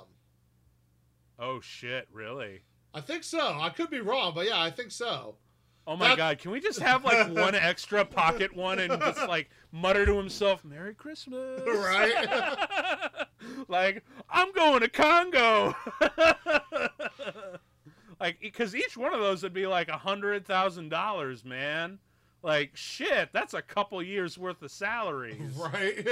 Oh 1.40 1.60
shit! 1.62 2.08
Really? 2.12 2.62
I 2.94 3.02
think 3.02 3.24
so. 3.24 3.58
I 3.60 3.70
could 3.70 3.90
be 3.90 4.02
wrong, 4.02 4.34
but 4.36 4.48
yeah, 4.48 4.62
I 4.62 4.70
think 4.70 4.92
so. 4.92 5.36
Oh 5.88 5.98
my 5.98 6.16
god, 6.16 6.38
can 6.38 6.52
we 6.52 6.60
just 6.60 6.80
have 6.80 7.04
like 7.04 7.36
one 7.36 7.56
extra 7.56 8.06
pocket 8.06 8.56
one 8.56 8.80
and 8.80 9.02
just 9.02 9.28
like 9.28 9.50
mutter 9.72 10.06
to 10.06 10.16
himself, 10.16 10.64
Merry 10.64 10.94
Christmas? 10.94 11.62
Right? 11.66 13.08
like, 13.68 14.04
I'm 14.30 14.52
going 14.52 14.82
to 14.82 14.90
Congo. 14.90 15.76
like, 18.20 18.40
because 18.40 18.76
each 18.76 18.96
one 18.96 19.14
of 19.14 19.20
those 19.20 19.42
would 19.44 19.54
be 19.54 19.66
like 19.66 19.90
a 19.90 19.98
hundred 19.98 20.46
thousand 20.46 20.90
dollars, 20.90 21.44
man. 21.44 21.98
Like, 22.44 22.72
shit, 22.76 23.30
that's 23.34 23.54
a 23.54 23.62
couple 23.62 24.02
years 24.04 24.38
worth 24.38 24.62
of 24.62 24.72
salaries. 24.72 25.56
Right? 25.56 26.08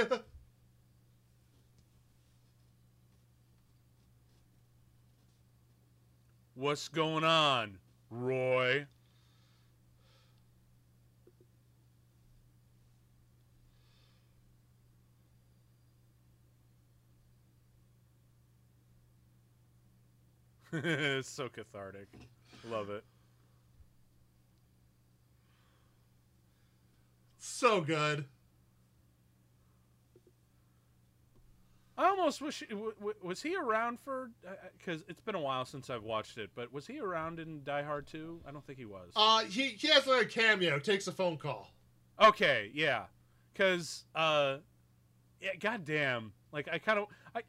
What's 6.54 6.88
going 6.88 7.24
on, 7.24 7.78
Roy? 8.10 8.86
so 21.22 21.48
cathartic. 21.48 22.08
Love 22.70 22.90
it. 22.90 23.04
So 27.38 27.80
good. 27.80 28.26
I 32.00 32.08
almost 32.08 32.40
wish 32.40 32.62
was 33.22 33.42
he 33.42 33.54
around 33.56 34.00
for 34.00 34.30
because 34.78 35.04
it's 35.06 35.20
been 35.20 35.34
a 35.34 35.40
while 35.40 35.66
since 35.66 35.90
I've 35.90 36.02
watched 36.02 36.38
it, 36.38 36.48
but 36.54 36.72
was 36.72 36.86
he 36.86 36.98
around 36.98 37.38
in 37.38 37.62
Die 37.62 37.82
Hard 37.82 38.06
2? 38.06 38.40
I 38.48 38.52
don't 38.52 38.66
think 38.66 38.78
he 38.78 38.86
was. 38.86 39.10
Uh, 39.14 39.40
he 39.40 39.68
he 39.68 39.88
has 39.88 40.06
like 40.06 40.22
a 40.22 40.24
cameo, 40.24 40.78
takes 40.78 41.08
a 41.08 41.12
phone 41.12 41.36
call. 41.36 41.70
Okay, 42.18 42.70
yeah, 42.72 43.04
because 43.52 44.04
uh, 44.14 44.56
yeah, 45.42 45.54
goddamn, 45.60 46.32
like 46.52 46.68
I 46.72 46.78
kind 46.78 47.00
of 47.00 47.06
I 47.34 47.42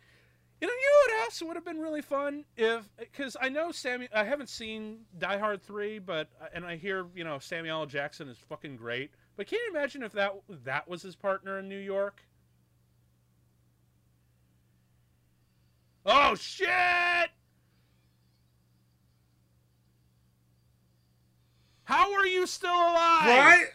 you 0.61 0.67
know, 0.67 0.73
you 0.73 1.09
know 1.09 1.15
what 1.15 1.23
else 1.25 1.41
would 1.41 1.55
have 1.55 1.65
been 1.65 1.79
really 1.79 2.03
fun 2.03 2.45
if, 2.55 2.87
because 2.99 3.35
I 3.41 3.49
know 3.49 3.71
Sammy, 3.71 4.07
I 4.13 4.23
haven't 4.23 4.47
seen 4.47 4.99
Die 5.17 5.37
Hard 5.39 5.63
three, 5.63 5.97
but 5.97 6.29
uh, 6.39 6.45
and 6.53 6.63
I 6.63 6.75
hear 6.75 7.07
you 7.15 7.23
know 7.23 7.39
Samuel 7.39 7.81
L. 7.81 7.85
Jackson 7.87 8.29
is 8.29 8.37
fucking 8.37 8.77
great. 8.77 9.09
But 9.35 9.47
can 9.47 9.57
you 9.57 9.71
imagine 9.71 10.03
if 10.03 10.11
that 10.11 10.35
that 10.63 10.87
was 10.87 11.01
his 11.01 11.15
partner 11.15 11.57
in 11.57 11.67
New 11.67 11.79
York? 11.79 12.21
Oh 16.05 16.35
shit! 16.35 16.67
How 21.85 22.13
are 22.13 22.27
you 22.27 22.45
still 22.45 22.69
alive? 22.69 23.25
Right? 23.25 23.67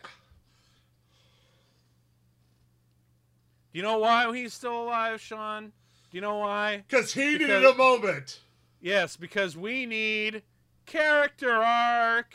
Do 3.73 3.78
you 3.78 3.82
know 3.82 3.98
why 3.98 4.34
he's 4.36 4.55
still 4.55 4.84
alive, 4.84 5.20
Sean? 5.20 5.73
You 6.17 6.23
know 6.23 6.39
why? 6.39 6.83
Because 6.89 7.12
he 7.12 7.36
because, 7.36 7.49
needed 7.49 7.65
a 7.67 7.75
moment. 7.75 8.41
Yes, 8.81 9.19
because 9.19 9.55
we 9.55 9.85
need 9.85 10.45
character 10.86 11.53
arc. 11.53 12.35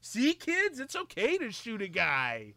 See, 0.00 0.32
kids, 0.32 0.80
it's 0.80 0.96
okay 0.96 1.36
to 1.36 1.52
shoot 1.52 1.82
a 1.82 1.88
guy. 1.88 2.54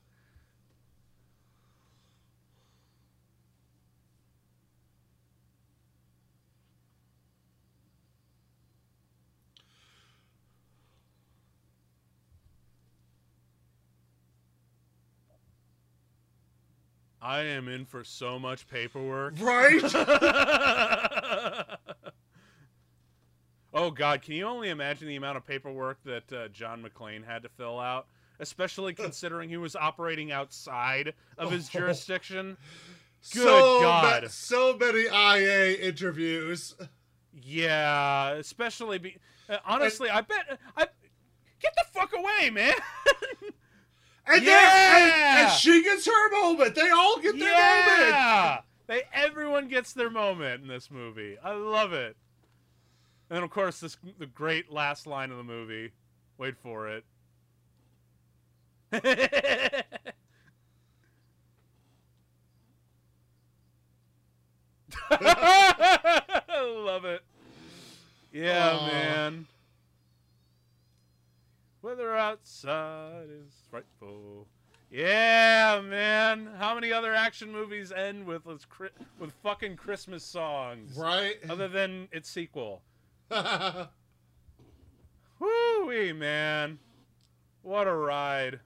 I 17.22 17.42
am 17.42 17.68
in 17.68 17.86
for 17.86 18.04
so 18.04 18.40
much 18.40 18.68
paperwork. 18.68 19.36
Right? 19.40 19.82
oh 23.74 23.92
God, 23.92 24.22
can 24.22 24.36
you 24.36 24.46
only 24.46 24.70
imagine 24.70 25.08
the 25.08 25.16
amount 25.18 25.38
of 25.38 25.46
paperwork 25.46 26.00
that 26.06 26.32
uh, 26.32 26.48
John 26.50 26.84
McClane 26.84 27.26
had 27.26 27.44
to 27.44 27.50
fill 27.50 27.80
out, 27.80 28.08
especially 28.40 28.94
considering 28.94 29.50
he 29.50 29.58
was 29.58 29.76
operating 29.76 30.32
outside 30.32 31.14
of 31.38 31.52
his 31.52 31.70
oh. 31.76 31.80
jurisdiction? 31.80 32.58
Good 33.34 33.44
so 33.44 33.82
God, 33.82 34.24
ma- 34.24 34.30
so 34.30 34.78
many 34.78 35.08
IA 35.08 35.74
interviews. 35.74 36.76
Yeah, 37.34 38.32
especially 38.32 38.98
be 38.98 39.18
uh, 39.50 39.58
honestly, 39.66 40.08
and, 40.08 40.20
I 40.20 40.22
bet 40.22 40.60
I 40.78 40.88
get 41.60 41.74
the 41.76 41.84
fuck 41.92 42.14
away, 42.14 42.50
man. 42.50 42.74
And 44.28 44.44
yeah! 44.44 44.98
and, 44.98 45.48
and, 45.48 45.52
she 45.52 45.84
gets 45.84 46.06
her 46.06 46.32
moment. 46.32 46.76
They 46.76 46.90
all 46.90 47.20
get 47.20 47.38
their 47.40 47.52
yeah! 47.52 48.46
moment. 48.48 48.66
They 48.88 49.04
everyone 49.14 49.68
gets 49.68 49.94
their 49.94 50.10
moment 50.10 50.64
in 50.64 50.68
this 50.68 50.90
movie. 50.90 51.38
I 51.44 51.54
love 51.54 51.94
it. 51.94 52.16
And 53.30 53.38
then 53.38 53.44
of 53.44 53.50
course 53.52 53.80
this 53.80 53.98
the 54.18 54.26
great 54.26 54.72
last 54.72 55.06
line 55.08 55.32
of 55.32 55.38
the 55.38 55.44
movie. 55.44 55.92
Wait 56.38 56.58
for 56.58 56.88
it. 56.88 57.04
love 66.62 67.06
it. 67.06 67.22
Yeah, 68.32 68.88
man. 68.92 69.48
Weather 71.82 72.16
outside 72.16 73.28
is 73.30 73.54
frightful. 73.70 74.48
Yeah, 74.92 75.82
man. 75.84 76.50
How 76.58 76.76
many 76.76 76.92
other 76.92 77.14
action 77.14 77.52
movies 77.52 77.92
end 77.92 78.26
with 78.26 78.46
with, 78.46 78.66
fucking 79.44 79.78
Christmas 79.78 80.24
songs? 80.24 80.98
Right. 80.98 81.38
Other 81.50 81.68
than 81.70 82.10
its 82.12 82.30
sequel. 82.30 82.82
Woo 85.40 85.86
man. 86.14 86.80
What 87.62 87.88
a 87.88 87.94
ride. 87.94 88.60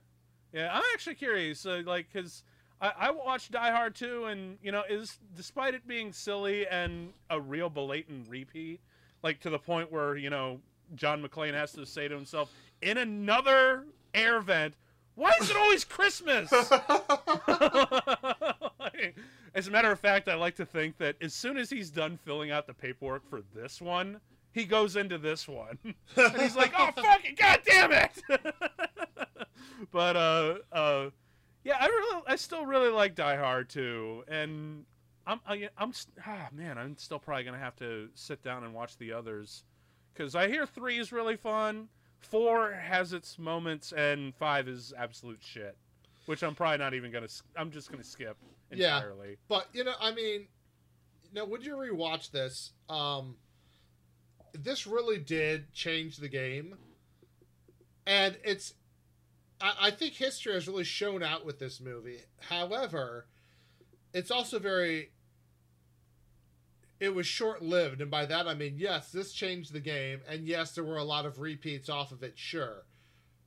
Yeah, 0.53 0.69
I'm 0.73 0.83
actually 0.93 1.15
curious. 1.15 1.65
Uh, 1.65 1.83
like, 1.85 2.11
cause 2.11 2.43
I, 2.81 2.93
I 2.97 3.11
watched 3.11 3.51
Die 3.51 3.71
Hard 3.71 3.95
2, 3.95 4.25
and 4.25 4.57
you 4.61 4.71
know, 4.71 4.83
is 4.89 5.19
despite 5.35 5.73
it 5.73 5.87
being 5.87 6.13
silly 6.13 6.65
and 6.67 7.13
a 7.29 7.39
real 7.39 7.69
blatant 7.69 8.29
repeat, 8.29 8.79
like 9.21 9.39
to 9.41 9.49
the 9.49 9.59
point 9.59 9.91
where 9.91 10.15
you 10.15 10.29
know 10.29 10.59
John 10.95 11.23
McClane 11.23 11.53
has 11.53 11.71
to 11.73 11.85
say 11.85 12.07
to 12.07 12.15
himself, 12.15 12.51
in 12.83 12.97
another 12.97 13.85
air 14.13 14.39
vent. 14.41 14.75
Why 15.15 15.31
is 15.39 15.49
it 15.49 15.57
always 15.57 15.83
Christmas? 15.83 16.51
as 19.55 19.67
a 19.67 19.71
matter 19.71 19.91
of 19.91 19.99
fact, 19.99 20.27
I 20.27 20.35
like 20.35 20.55
to 20.55 20.65
think 20.65 20.97
that 20.97 21.15
as 21.21 21.33
soon 21.33 21.57
as 21.57 21.69
he's 21.69 21.89
done 21.89 22.17
filling 22.17 22.51
out 22.51 22.67
the 22.67 22.73
paperwork 22.73 23.29
for 23.29 23.41
this 23.53 23.81
one, 23.81 24.19
he 24.51 24.65
goes 24.65 24.95
into 24.95 25.17
this 25.17 25.47
one. 25.47 25.77
and 26.15 26.41
he's 26.41 26.55
like, 26.55 26.73
oh, 26.77 26.89
fuck 26.95 27.25
it, 27.25 27.37
god 27.37 27.61
damn 27.65 27.91
it! 27.91 28.21
but, 29.91 30.15
uh, 30.15 30.55
uh, 30.71 31.09
yeah, 31.63 31.77
I 31.79 31.87
really, 31.87 32.21
I 32.27 32.35
still 32.35 32.65
really 32.65 32.89
like 32.89 33.15
Die 33.15 33.35
Hard 33.37 33.69
too, 33.69 34.23
and 34.27 34.85
I'm, 35.25 35.39
I, 35.47 35.69
I'm, 35.77 35.93
ah, 36.25 36.49
man, 36.51 36.77
I'm 36.77 36.97
still 36.97 37.19
probably 37.19 37.43
gonna 37.43 37.57
have 37.59 37.75
to 37.77 38.09
sit 38.15 38.43
down 38.43 38.63
and 38.63 38.73
watch 38.73 38.97
the 38.97 39.13
others, 39.13 39.63
because 40.13 40.35
I 40.35 40.47
hear 40.49 40.65
three 40.65 40.97
is 40.97 41.11
really 41.11 41.37
fun. 41.37 41.87
Four 42.23 42.71
has 42.71 43.13
its 43.13 43.37
moments, 43.37 43.91
and 43.91 44.33
five 44.35 44.67
is 44.67 44.93
absolute 44.97 45.39
shit. 45.41 45.77
Which 46.25 46.41
I'm 46.41 46.55
probably 46.55 46.77
not 46.77 46.93
even 46.93 47.11
gonna. 47.11 47.27
I'm 47.55 47.69
just 47.69 47.91
gonna 47.91 48.03
skip 48.03 48.37
entirely. 48.71 49.29
Yeah, 49.29 49.35
but 49.47 49.67
you 49.73 49.83
know, 49.83 49.93
I 49.99 50.13
mean, 50.13 50.47
now 51.33 51.45
when 51.45 51.61
you 51.61 51.75
rewatch 51.75 52.31
this, 52.31 52.71
um, 52.89 53.35
this 54.53 54.87
really 54.87 55.17
did 55.19 55.73
change 55.73 56.17
the 56.17 56.29
game, 56.29 56.75
and 58.07 58.37
it's. 58.43 58.73
I, 59.59 59.73
I 59.81 59.91
think 59.91 60.13
history 60.13 60.53
has 60.53 60.67
really 60.67 60.85
shown 60.85 61.23
out 61.23 61.45
with 61.45 61.59
this 61.59 61.81
movie. 61.81 62.21
However, 62.39 63.27
it's 64.13 64.31
also 64.31 64.59
very 64.59 65.09
it 67.03 67.13
was 67.13 67.27
short 67.27 67.61
lived. 67.61 67.99
And 67.99 68.09
by 68.09 68.25
that, 68.25 68.47
I 68.47 68.53
mean, 68.53 68.75
yes, 68.77 69.11
this 69.11 69.33
changed 69.33 69.73
the 69.73 69.81
game. 69.81 70.21
And 70.27 70.47
yes, 70.47 70.71
there 70.71 70.85
were 70.85 70.97
a 70.97 71.03
lot 71.03 71.25
of 71.25 71.39
repeats 71.39 71.89
off 71.89 72.13
of 72.13 72.23
it, 72.23 72.33
sure. 72.35 72.85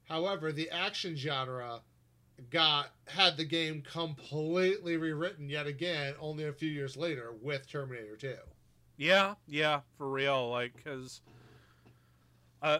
However, 0.04 0.52
the 0.52 0.70
action 0.70 1.16
genre 1.16 1.80
got 2.50 2.90
had 3.06 3.38
the 3.38 3.46
game 3.46 3.82
completely 3.82 4.98
rewritten 4.98 5.48
yet 5.48 5.66
again 5.66 6.14
only 6.20 6.44
a 6.44 6.52
few 6.52 6.68
years 6.68 6.98
later 6.98 7.32
with 7.40 7.66
Terminator 7.66 8.16
2. 8.16 8.34
Yeah, 8.98 9.34
yeah, 9.46 9.80
for 9.96 10.08
real. 10.08 10.50
Like, 10.50 10.74
because. 10.76 11.22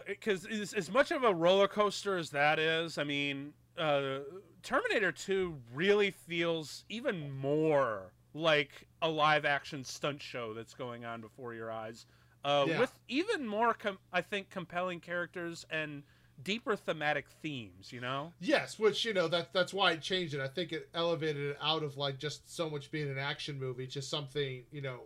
Because 0.07 0.45
uh, 0.45 0.49
as, 0.49 0.73
as 0.73 0.91
much 0.91 1.11
of 1.11 1.23
a 1.23 1.33
roller 1.33 1.67
coaster 1.67 2.17
as 2.17 2.31
that 2.31 2.59
is, 2.59 2.97
I 2.97 3.03
mean, 3.03 3.53
uh, 3.77 4.19
Terminator 4.61 5.11
2 5.11 5.55
really 5.73 6.11
feels 6.11 6.83
even 6.89 7.31
more 7.31 8.11
like 8.37 8.87
a 9.01 9.09
live 9.09 9.45
action 9.45 9.83
stunt 9.83 10.21
show 10.21 10.53
that's 10.53 10.73
going 10.73 11.05
on 11.05 11.21
before 11.21 11.53
your 11.53 11.71
eyes. 11.71 12.05
uh, 12.45 12.65
yeah. 12.67 12.79
with 12.79 12.93
even 13.07 13.45
more, 13.45 13.73
com- 13.73 13.99
I 14.13 14.21
think, 14.21 14.49
compelling 14.49 14.99
characters 14.99 15.65
and 15.69 16.03
deeper 16.43 16.75
thematic 16.75 17.25
themes. 17.41 17.91
You 17.91 18.01
know. 18.01 18.31
Yes, 18.39 18.77
which 18.79 19.03
you 19.05 19.13
know 19.13 19.27
that 19.27 19.53
that's 19.53 19.73
why 19.73 19.91
it 19.93 20.01
changed 20.01 20.33
it. 20.33 20.41
I 20.41 20.47
think 20.47 20.71
it 20.71 20.89
elevated 20.93 21.51
it 21.51 21.57
out 21.61 21.83
of 21.83 21.97
like 21.97 22.19
just 22.19 22.55
so 22.55 22.69
much 22.69 22.91
being 22.91 23.09
an 23.09 23.17
action 23.17 23.59
movie 23.59 23.87
to 23.87 24.01
something 24.01 24.63
you 24.71 24.81
know 24.81 25.01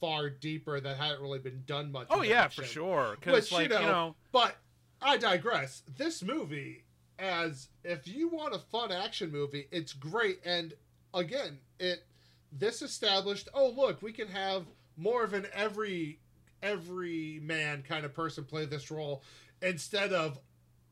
far 0.00 0.28
deeper 0.28 0.80
that 0.80 0.96
hadn't 0.96 1.22
really 1.22 1.38
been 1.38 1.62
done 1.66 1.92
much. 1.92 2.08
Oh 2.10 2.22
yeah, 2.22 2.42
action. 2.42 2.64
for 2.64 2.68
sure. 2.68 3.16
Which 3.24 3.52
like, 3.52 3.68
you 3.68 3.68
know, 3.70 3.80
you 3.80 3.86
know, 3.86 4.14
but 4.32 4.56
I 5.00 5.16
digress. 5.16 5.82
This 5.96 6.22
movie, 6.22 6.84
as 7.18 7.68
if 7.84 8.06
you 8.08 8.28
want 8.28 8.54
a 8.54 8.58
fun 8.58 8.90
action 8.90 9.30
movie, 9.30 9.68
it's 9.70 9.92
great. 9.92 10.40
And 10.44 10.74
again, 11.14 11.58
it 11.78 12.04
this 12.52 12.82
established. 12.82 13.48
Oh 13.54 13.70
look, 13.70 14.02
we 14.02 14.12
can 14.12 14.28
have 14.28 14.66
more 14.96 15.24
of 15.24 15.32
an 15.34 15.46
every 15.52 16.20
every 16.62 17.40
man 17.42 17.82
kind 17.82 18.04
of 18.04 18.14
person 18.14 18.44
play 18.44 18.64
this 18.64 18.90
role 18.90 19.22
instead 19.60 20.12
of 20.12 20.38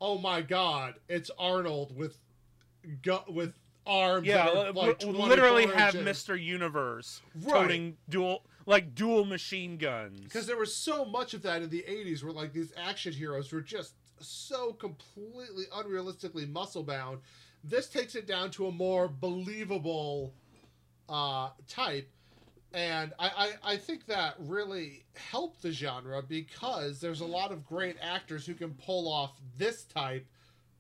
oh 0.01 0.19
my 0.19 0.41
god, 0.41 0.95
it's 1.09 1.31
Arnold 1.39 1.97
with 1.97 2.19
gut 3.03 3.33
with 3.33 3.55
arms. 3.87 4.27
Yeah, 4.27 4.71
like 4.75 5.03
literally 5.05 5.67
have 5.67 5.95
Mr. 5.95 6.41
Universe 6.41 7.23
right. 7.43 7.53
toting 7.53 7.97
dual 8.09 8.45
like 8.67 8.95
dual 8.95 9.25
machine 9.25 9.77
guns. 9.77 10.21
Because 10.21 10.47
there 10.47 10.57
was 10.57 10.75
so 10.75 11.05
much 11.05 11.35
of 11.35 11.43
that 11.43 11.63
in 11.63 11.71
the 11.71 11.85
'80s, 11.89 12.23
where 12.23 12.33
like 12.33 12.53
these 12.53 12.73
action 12.77 13.13
heroes 13.13 13.53
were 13.53 13.61
just 13.61 13.95
so 14.21 14.73
completely 14.73 15.65
unrealistically 15.73 16.51
muscle 16.51 16.83
bound. 16.83 17.21
This 17.63 17.89
takes 17.89 18.15
it 18.15 18.27
down 18.27 18.51
to 18.53 18.67
a 18.67 18.73
more 18.73 19.09
believable 19.09 20.33
uh, 21.11 21.51
type. 21.69 22.11
And 22.73 23.13
I, 23.19 23.27
I, 23.65 23.73
I 23.73 23.77
think 23.77 24.07
that 24.07 24.37
really 24.39 25.05
helped 25.17 25.61
the 25.61 25.73
genre 25.73 26.23
because 26.23 27.01
there's 27.01 27.21
a 27.21 27.27
lot 27.27 27.51
of 27.51 27.67
great 27.67 27.97
actors 28.01 28.47
who 28.47 28.55
can 28.55 28.75
pull 28.75 29.13
off 29.13 29.33
this 29.59 29.83
type 29.85 30.25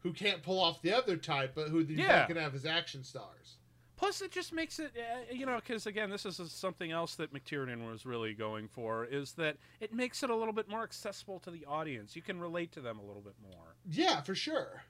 who 0.03 0.13
can't 0.13 0.43
pull 0.43 0.61
off 0.61 0.83
the 0.83 0.93
other 0.93 1.17
type, 1.17 1.53
but 1.55 1.69
who 1.69 1.81
yeah. 1.81 2.27
can 2.27 2.37
have 2.37 2.55
as 2.55 2.67
action 2.67 3.05
stars. 3.05 3.57
Plus, 3.97 4.23
it 4.23 4.31
just 4.31 4.55
makes 4.55 4.79
it, 4.79 4.93
uh, 4.97 5.33
you 5.33 5.45
know, 5.45 5.57
because 5.57 5.87
again, 5.87 6.09
this 6.09 6.25
is 6.25 6.41
something 6.51 6.91
else 6.91 7.17
that 7.17 7.35
McTiernan 7.35 7.87
was 7.91 8.07
really 8.07 8.33
going 8.33 8.67
for 8.67 9.05
is 9.05 9.33
that 9.33 9.59
it 9.79 9.93
makes 9.93 10.23
it 10.23 10.31
a 10.31 10.35
little 10.35 10.55
bit 10.55 10.71
more 10.71 10.83
accessible 10.83 11.39
to 11.41 11.51
the 11.51 11.67
audience. 11.67 12.17
You 12.17 12.23
can 12.23 12.41
relate 12.41 12.73
to 12.73 12.81
them 12.81 12.99
a 12.99 13.03
little 13.05 13.21
bit 13.21 13.35
more. 13.43 13.77
Yeah, 13.91 14.23
for 14.23 14.35
sure. 14.35 14.83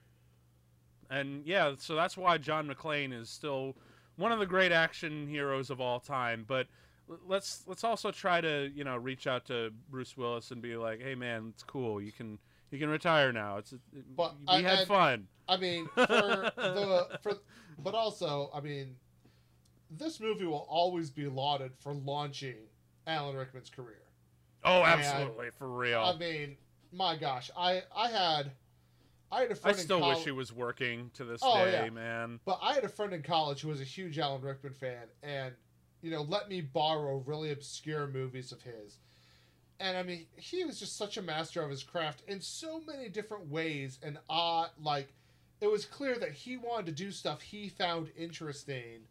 And 1.09 1.45
yeah, 1.45 1.73
so 1.77 1.93
that's 1.93 2.15
why 2.15 2.37
John 2.37 2.69
McClane 2.69 3.11
is 3.13 3.29
still 3.29 3.75
one 4.21 4.31
of 4.31 4.39
the 4.39 4.45
great 4.45 4.71
action 4.71 5.27
heroes 5.27 5.69
of 5.69 5.81
all 5.81 5.99
time. 5.99 6.45
But 6.47 6.67
let's 7.27 7.63
let's 7.67 7.83
also 7.83 8.11
try 8.11 8.39
to 8.41 8.71
you 8.73 8.83
know 8.83 8.95
reach 8.95 9.27
out 9.27 9.45
to 9.47 9.71
Bruce 9.89 10.15
Willis 10.15 10.51
and 10.51 10.61
be 10.61 10.77
like, 10.77 11.01
hey 11.01 11.15
man, 11.15 11.51
it's 11.53 11.63
cool. 11.63 12.01
You 12.01 12.11
can 12.11 12.39
you 12.69 12.79
can 12.79 12.89
retire 12.89 13.33
now. 13.33 13.57
It's 13.57 13.73
it, 13.73 13.79
but 14.15 14.39
we 14.39 14.45
I, 14.47 14.61
had 14.61 14.79
I, 14.79 14.85
fun. 14.85 15.27
I 15.47 15.57
mean, 15.57 15.87
for 15.95 16.05
the 16.05 17.19
for 17.21 17.33
but 17.79 17.95
also, 17.95 18.49
I 18.53 18.61
mean, 18.61 18.95
this 19.89 20.19
movie 20.19 20.45
will 20.45 20.67
always 20.69 21.09
be 21.09 21.27
lauded 21.27 21.71
for 21.79 21.93
launching 21.93 22.55
Alan 23.07 23.35
Rickman's 23.35 23.69
career. 23.69 24.03
Oh, 24.63 24.83
absolutely, 24.83 25.47
and, 25.47 25.55
for 25.55 25.67
real. 25.67 26.01
I 26.01 26.15
mean, 26.15 26.55
my 26.91 27.17
gosh, 27.17 27.49
I 27.57 27.83
I 27.95 28.09
had 28.09 28.51
I 29.31 29.41
had 29.41 29.51
a 29.51 29.55
friend. 29.55 29.77
I 29.77 29.79
still 29.79 30.07
wish 30.07 30.23
he 30.23 30.31
was 30.31 30.51
working 30.51 31.09
to 31.13 31.23
this 31.23 31.41
oh, 31.43 31.65
day, 31.65 31.83
yeah. 31.85 31.89
man. 31.89 32.39
But 32.45 32.59
I 32.61 32.73
had 32.73 32.83
a 32.83 32.89
friend 32.89 33.13
in 33.13 33.23
college 33.23 33.61
who 33.61 33.69
was 33.69 33.79
a 33.79 33.85
huge 33.85 34.19
Alan 34.19 34.41
Rickman 34.41 34.73
fan, 34.73 35.07
and 35.23 35.53
you 36.01 36.11
know, 36.11 36.23
let 36.23 36.49
me 36.49 36.61
borrow 36.61 37.23
really 37.25 37.51
obscure 37.51 38.07
movies 38.07 38.51
of 38.51 38.61
his. 38.61 38.97
And 39.79 39.97
I 39.97 40.03
mean, 40.03 40.25
he 40.35 40.63
was 40.63 40.79
just 40.79 40.97
such 40.97 41.17
a 41.17 41.21
master 41.21 41.61
of 41.63 41.69
his 41.69 41.83
craft 41.83 42.23
in 42.27 42.41
so 42.41 42.81
many 42.81 43.09
different 43.09 43.49
ways, 43.49 43.99
and 44.03 44.17
uh, 44.29 44.67
like 44.81 45.13
it 45.61 45.71
was 45.71 45.85
clear 45.85 46.17
that 46.19 46.31
he 46.31 46.57
wanted 46.57 46.87
to 46.87 46.91
do 46.91 47.11
stuff 47.11 47.41
he 47.41 47.69
found 47.69 48.09
interesting. 48.17 49.01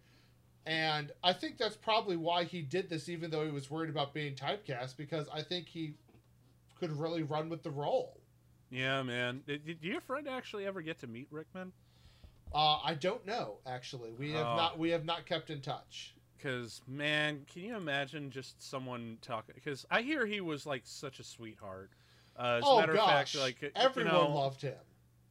And 0.67 1.11
I 1.25 1.33
think 1.33 1.57
that's 1.57 1.77
probably 1.77 2.17
why 2.17 2.45
he 2.45 2.61
did 2.61 2.91
this, 2.91 3.09
even 3.09 3.31
though 3.31 3.45
he 3.45 3.51
was 3.51 3.71
worried 3.71 3.89
about 3.89 4.13
being 4.13 4.35
typecast, 4.35 4.97
because 4.97 5.27
I 5.33 5.43
think 5.43 5.69
he 5.69 5.95
could 6.79 6.93
really 6.93 7.23
run 7.23 7.49
with 7.49 7.63
the 7.63 7.71
role. 7.71 8.20
Yeah, 8.71 9.03
man. 9.03 9.43
Did, 9.47 9.67
did 9.67 9.83
your 9.83 10.01
friend 10.01 10.29
actually 10.29 10.67
ever 10.67 10.81
get 10.81 11.01
to 11.01 11.07
meet 11.07 11.29
Rickman? 11.31 11.73
Uh, 12.53 12.79
I 12.85 12.95
don't 12.95 13.25
know. 13.27 13.59
Actually, 13.67 14.13
we 14.13 14.33
have 14.33 14.47
oh. 14.47 14.57
not. 14.57 14.79
We 14.79 14.91
have 14.91 15.05
not 15.05 15.27
kept 15.27 15.51
in 15.51 15.61
touch. 15.61 16.15
Because 16.37 16.81
man, 16.89 17.45
can 17.53 17.63
you 17.63 17.77
imagine 17.77 18.31
just 18.31 18.63
someone 18.63 19.19
talking? 19.21 19.55
Because 19.55 19.87
I 19.91 20.03
hear 20.03 20.27
he 20.27 20.41
was 20.41 20.67
like 20.67 20.83
such 20.85 21.21
a 21.21 21.25
sweetheart. 21.25 21.91
Uh, 22.39 22.59
as 22.59 22.63
oh 22.67 22.79
a 22.79 22.81
matter 22.81 22.95
gosh, 22.95 23.35
of 23.35 23.41
fact, 23.43 23.63
like 23.63 23.73
everyone 23.77 24.15
you 24.15 24.19
know, 24.19 24.35
loved 24.35 24.63
him. 24.63 24.79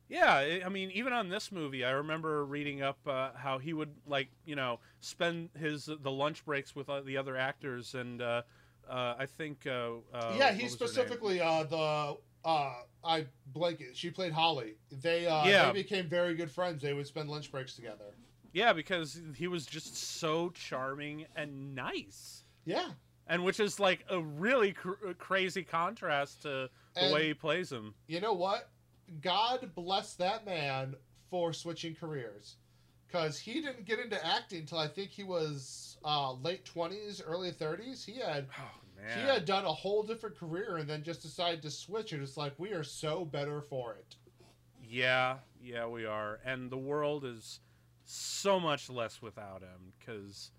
Yeah, 0.09 0.59
I 0.65 0.69
mean, 0.69 0.89
even 0.91 1.13
on 1.13 1.29
this 1.29 1.51
movie, 1.51 1.85
I 1.85 1.91
remember 1.91 2.43
reading 2.43 2.81
up 2.81 2.97
uh, 3.07 3.29
how 3.35 3.59
he 3.59 3.73
would 3.73 3.93
like, 4.07 4.29
you 4.43 4.55
know, 4.55 4.79
spend 5.01 5.49
his 5.57 5.85
the 5.85 6.11
lunch 6.11 6.43
breaks 6.45 6.75
with 6.75 6.89
uh, 6.89 7.01
the 7.01 7.17
other 7.17 7.37
actors, 7.37 7.93
and 7.93 8.21
uh, 8.21 8.41
uh 8.89 9.15
I 9.19 9.25
think. 9.25 9.67
Uh, 9.67 9.97
uh, 10.13 10.35
yeah, 10.37 10.51
he 10.51 10.67
specifically 10.67 11.37
the 11.37 12.17
Uh, 12.45 12.73
I 13.03 13.25
blanket. 13.47 13.95
She 13.95 14.09
played 14.09 14.31
Holly. 14.31 14.75
They 14.91 15.27
uh, 15.27 15.45
yeah. 15.45 15.67
they 15.67 15.81
became 15.81 16.07
very 16.07 16.35
good 16.35 16.51
friends. 16.51 16.81
They 16.81 16.93
would 16.93 17.07
spend 17.07 17.29
lunch 17.29 17.51
breaks 17.51 17.75
together. 17.75 18.05
Yeah, 18.51 18.73
because 18.73 19.21
he 19.35 19.47
was 19.47 19.65
just 19.65 19.95
so 20.19 20.49
charming 20.49 21.25
and 21.35 21.75
nice. 21.75 22.43
Yeah. 22.65 22.89
And 23.27 23.43
which 23.43 23.59
is 23.59 23.79
like 23.79 24.05
a 24.09 24.19
really 24.19 24.73
cr- 24.73 25.07
uh, 25.07 25.13
crazy 25.13 25.63
contrast 25.63 26.41
to 26.43 26.69
the 26.95 27.01
and 27.01 27.13
way 27.13 27.27
he 27.27 27.33
plays 27.33 27.71
him. 27.71 27.93
You 28.07 28.21
know 28.21 28.33
what? 28.33 28.69
God 29.21 29.69
bless 29.75 30.15
that 30.15 30.45
man 30.45 30.95
for 31.29 31.53
switching 31.53 31.95
careers, 31.95 32.55
because 33.07 33.37
he 33.37 33.61
didn't 33.61 33.85
get 33.85 33.99
into 33.99 34.23
acting 34.25 34.61
until 34.61 34.79
I 34.79 34.87
think 34.87 35.11
he 35.11 35.23
was 35.23 35.97
uh, 36.03 36.33
late 36.33 36.65
twenties, 36.65 37.21
early 37.21 37.51
thirties. 37.51 38.03
He 38.03 38.19
had 38.19 38.47
oh, 38.59 38.78
he 39.15 39.21
had 39.21 39.45
done 39.45 39.65
a 39.65 39.73
whole 39.73 40.03
different 40.03 40.37
career 40.37 40.77
and 40.77 40.89
then 40.89 41.03
just 41.03 41.21
decided 41.21 41.61
to 41.63 41.71
switch. 41.71 42.13
And 42.13 42.21
it's 42.21 42.37
like 42.37 42.53
we 42.57 42.71
are 42.71 42.83
so 42.83 43.25
better 43.25 43.61
for 43.61 43.93
it. 43.93 44.15
Yeah, 44.83 45.37
yeah, 45.61 45.85
we 45.85 46.05
are, 46.05 46.39
and 46.43 46.71
the 46.71 46.77
world 46.77 47.23
is 47.23 47.59
so 48.05 48.59
much 48.59 48.89
less 48.89 49.21
without 49.21 49.61
him 49.61 49.93
because. 49.99 50.51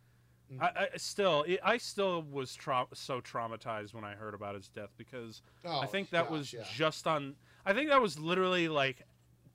Mm. 0.53 0.63
I, 0.63 0.89
I, 0.95 0.97
still, 0.97 1.45
I 1.63 1.77
still 1.77 2.23
was 2.23 2.57
tra- 2.57 2.89
so 2.93 3.21
traumatized 3.21 3.95
when 3.95 4.03
I 4.03 4.15
heard 4.15 4.35
about 4.35 4.57
his 4.57 4.67
death 4.67 4.91
because 4.97 5.43
oh, 5.65 5.79
I 5.79 5.87
think 5.87 6.11
that 6.11 6.25
gosh, 6.25 6.33
was 6.33 6.53
yeah. 6.53 6.63
just 6.75 7.07
on 7.07 7.37
I 7.65 7.73
think 7.73 7.91
that 7.91 8.01
was 8.01 8.19
literally 8.19 8.69
like 8.69 9.05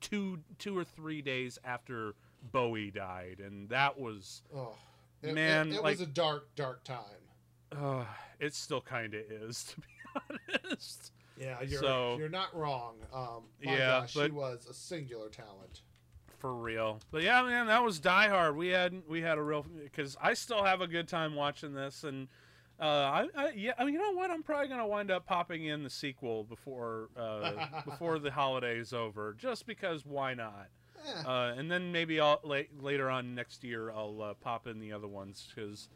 two 0.00 0.38
two 0.58 0.76
or 0.76 0.84
three 0.84 1.22
days 1.22 1.58
after 1.64 2.14
Bowie 2.52 2.90
died, 2.90 3.40
and 3.44 3.68
that 3.70 3.98
was 3.98 4.42
oh, 4.54 4.74
it, 5.22 5.34
man, 5.34 5.72
it, 5.72 5.76
it 5.76 5.82
like, 5.82 5.98
was 5.98 6.08
a 6.08 6.10
dark, 6.10 6.54
dark 6.54 6.84
time. 6.84 6.98
Uh, 7.72 8.04
it 8.40 8.54
still 8.54 8.80
kind 8.80 9.14
of 9.14 9.20
is, 9.20 9.64
to 9.74 9.80
be 9.80 9.86
honest. 10.64 11.12
Yeah, 11.38 11.60
you're 11.62 11.80
so, 11.80 12.16
you're 12.18 12.28
not 12.28 12.54
wrong. 12.54 12.94
Um, 13.12 13.42
yeah, 13.60 14.00
gosh, 14.00 14.14
but, 14.14 14.26
he 14.26 14.30
was 14.30 14.66
a 14.70 14.74
singular 14.74 15.28
talent. 15.28 15.82
For 16.38 16.54
real, 16.54 17.00
but 17.10 17.22
yeah, 17.22 17.42
man, 17.42 17.66
that 17.66 17.82
was 17.82 17.98
Die 17.98 18.28
Hard. 18.28 18.56
We 18.56 18.68
had 18.68 19.02
we 19.08 19.22
had 19.22 19.38
a 19.38 19.42
real 19.42 19.64
because 19.82 20.16
I 20.20 20.34
still 20.34 20.62
have 20.62 20.82
a 20.82 20.86
good 20.86 21.08
time 21.08 21.34
watching 21.34 21.72
this, 21.72 22.04
and 22.04 22.28
uh, 22.78 22.84
I, 22.84 23.28
I, 23.34 23.50
yeah, 23.56 23.72
I 23.78 23.84
mean, 23.84 23.94
you 23.94 24.00
know 24.00 24.12
what? 24.12 24.30
I'm 24.30 24.42
probably 24.42 24.68
gonna 24.68 24.86
wind 24.86 25.10
up 25.10 25.26
popping 25.26 25.64
in 25.64 25.82
the 25.82 25.90
sequel 25.90 26.44
before 26.44 27.08
uh, 27.16 27.52
before 27.84 28.18
the 28.18 28.30
holidays 28.30 28.92
over, 28.92 29.34
just 29.38 29.66
because 29.66 30.04
why 30.04 30.34
not? 30.34 30.68
Yeah. 31.04 31.28
Uh, 31.28 31.54
and 31.56 31.70
then 31.70 31.90
maybe 31.90 32.20
I'll 32.20 32.40
later 32.44 33.08
on 33.08 33.34
next 33.34 33.64
year 33.64 33.90
I'll 33.90 34.20
uh, 34.22 34.34
pop 34.34 34.66
in 34.66 34.78
the 34.78 34.92
other 34.92 35.08
ones 35.08 35.48
because 35.54 35.88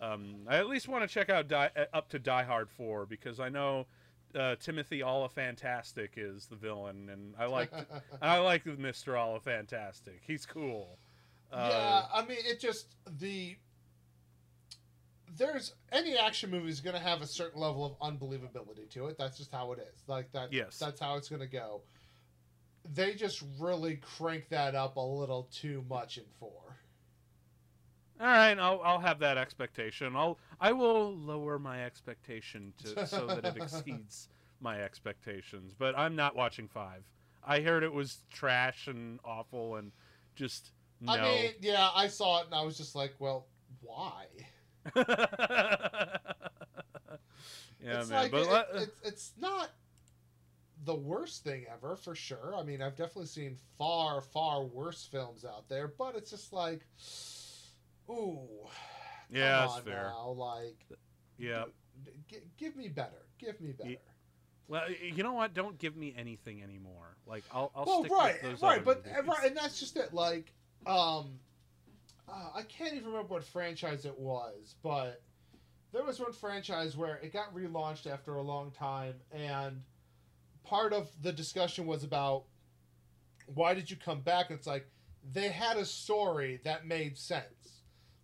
um, 0.00 0.36
I 0.46 0.56
at 0.56 0.68
least 0.68 0.88
want 0.88 1.02
to 1.02 1.08
check 1.08 1.30
out 1.30 1.48
Die, 1.48 1.70
uh, 1.76 1.84
up 1.92 2.08
to 2.10 2.18
Die 2.18 2.42
Hard 2.42 2.70
four 2.70 3.06
because 3.06 3.40
I 3.40 3.48
know 3.48 3.86
uh, 4.34 4.56
Timothy 4.56 5.00
Olyphantastic 5.00 6.10
is 6.16 6.46
the 6.46 6.56
villain, 6.56 7.08
and 7.10 7.34
I 7.38 7.46
like 7.46 7.72
I 8.22 8.38
like 8.38 8.66
Mister 8.66 9.12
Olyphantastic. 9.12 10.20
He's 10.26 10.46
cool. 10.46 10.98
yeah, 11.52 12.02
I 12.12 12.24
mean, 12.26 12.38
it 12.44 12.60
just 12.60 12.94
the 13.18 13.56
there's 15.36 15.74
any 15.92 16.16
action 16.16 16.50
movie 16.50 16.68
is 16.68 16.80
going 16.80 16.96
to 16.96 17.02
have 17.02 17.22
a 17.22 17.26
certain 17.26 17.60
level 17.60 17.84
of 17.84 17.98
unbelievability 18.00 18.88
to 18.90 19.06
it. 19.06 19.18
That's 19.18 19.36
just 19.36 19.52
how 19.52 19.72
it 19.72 19.78
is. 19.78 20.02
Like 20.06 20.30
that. 20.32 20.52
Yes. 20.52 20.78
That's 20.78 21.00
how 21.00 21.16
it's 21.16 21.28
going 21.28 21.40
to 21.40 21.48
go. 21.48 21.82
They 22.94 23.14
just 23.14 23.44
really 23.58 23.96
crank 23.96 24.48
that 24.48 24.74
up 24.74 24.96
a 24.96 25.00
little 25.00 25.48
too 25.52 25.84
much 25.88 26.16
in 26.18 26.24
four. 26.38 26.67
All 28.20 28.26
right, 28.26 28.58
I'll 28.58 28.80
I'll 28.84 29.00
have 29.00 29.20
that 29.20 29.38
expectation. 29.38 30.16
I'll 30.16 30.38
I 30.60 30.72
will 30.72 31.14
lower 31.16 31.58
my 31.58 31.84
expectation 31.84 32.72
to 32.84 33.06
so 33.06 33.26
that 33.26 33.44
it 33.44 33.56
exceeds 33.62 34.28
my 34.60 34.82
expectations. 34.82 35.74
But 35.78 35.96
I'm 35.96 36.16
not 36.16 36.34
watching 36.34 36.68
five. 36.68 37.04
I 37.44 37.60
heard 37.60 37.82
it 37.82 37.92
was 37.92 38.18
trash 38.30 38.88
and 38.88 39.20
awful 39.24 39.76
and 39.76 39.92
just 40.34 40.72
no. 41.00 41.12
I 41.12 41.22
mean, 41.22 41.50
yeah, 41.60 41.88
I 41.94 42.08
saw 42.08 42.40
it 42.40 42.46
and 42.46 42.54
I 42.54 42.62
was 42.62 42.76
just 42.76 42.94
like, 42.96 43.14
well, 43.18 43.46
why? 43.82 44.24
yeah, 44.96 45.02
it's 47.80 48.10
man. 48.10 48.22
like 48.22 48.30
but 48.32 48.40
it, 48.42 48.50
let- 48.50 48.66
it's 48.74 49.00
it's 49.04 49.32
not 49.38 49.70
the 50.84 50.94
worst 50.94 51.44
thing 51.44 51.66
ever 51.72 51.96
for 51.96 52.14
sure. 52.14 52.54
I 52.56 52.62
mean, 52.62 52.82
I've 52.82 52.96
definitely 52.96 53.26
seen 53.26 53.56
far 53.76 54.20
far 54.20 54.64
worse 54.64 55.08
films 55.10 55.44
out 55.44 55.68
there, 55.68 55.88
but 55.88 56.16
it's 56.16 56.30
just 56.30 56.52
like, 56.52 56.86
ooh, 58.10 58.48
yeah, 59.30 59.40
come 59.40 59.60
that's 59.60 59.72
on 59.74 59.82
fair. 59.82 60.12
now, 60.14 60.28
like, 60.30 60.86
Yeah. 61.38 61.64
g- 62.28 62.38
give 62.56 62.76
me 62.76 62.88
better, 62.88 63.26
give 63.38 63.60
me 63.60 63.72
better. 63.72 63.96
Well, 64.68 64.90
you 64.90 65.22
know 65.22 65.32
what? 65.32 65.54
Don't 65.54 65.78
give 65.78 65.96
me 65.96 66.14
anything 66.16 66.62
anymore. 66.62 67.16
Like 67.26 67.44
I'll, 67.50 67.72
I'll 67.74 67.86
well, 67.86 68.00
stick 68.00 68.12
right, 68.12 68.42
with 68.42 68.42
those 68.42 68.62
right, 68.62 68.84
but 68.84 69.04
movies. 69.06 69.22
right, 69.26 69.46
and 69.46 69.56
that's 69.56 69.80
just 69.80 69.96
it. 69.96 70.12
Like, 70.12 70.52
um, 70.86 71.38
uh, 72.28 72.50
I 72.54 72.62
can't 72.62 72.92
even 72.92 73.06
remember 73.06 73.28
what 73.34 73.44
franchise 73.44 74.04
it 74.04 74.18
was, 74.18 74.74
but 74.82 75.22
there 75.92 76.04
was 76.04 76.20
one 76.20 76.32
franchise 76.32 76.96
where 76.96 77.16
it 77.16 77.32
got 77.32 77.54
relaunched 77.54 78.06
after 78.06 78.36
a 78.36 78.42
long 78.42 78.70
time, 78.70 79.14
and 79.32 79.82
part 80.64 80.92
of 80.92 81.08
the 81.22 81.32
discussion 81.32 81.86
was 81.86 82.04
about 82.04 82.44
why 83.54 83.72
did 83.72 83.90
you 83.90 83.96
come 83.96 84.20
back? 84.20 84.50
And 84.50 84.58
it's 84.58 84.66
like 84.66 84.86
they 85.32 85.48
had 85.48 85.78
a 85.78 85.84
story 85.86 86.60
that 86.64 86.86
made 86.86 87.16
sense. 87.16 87.44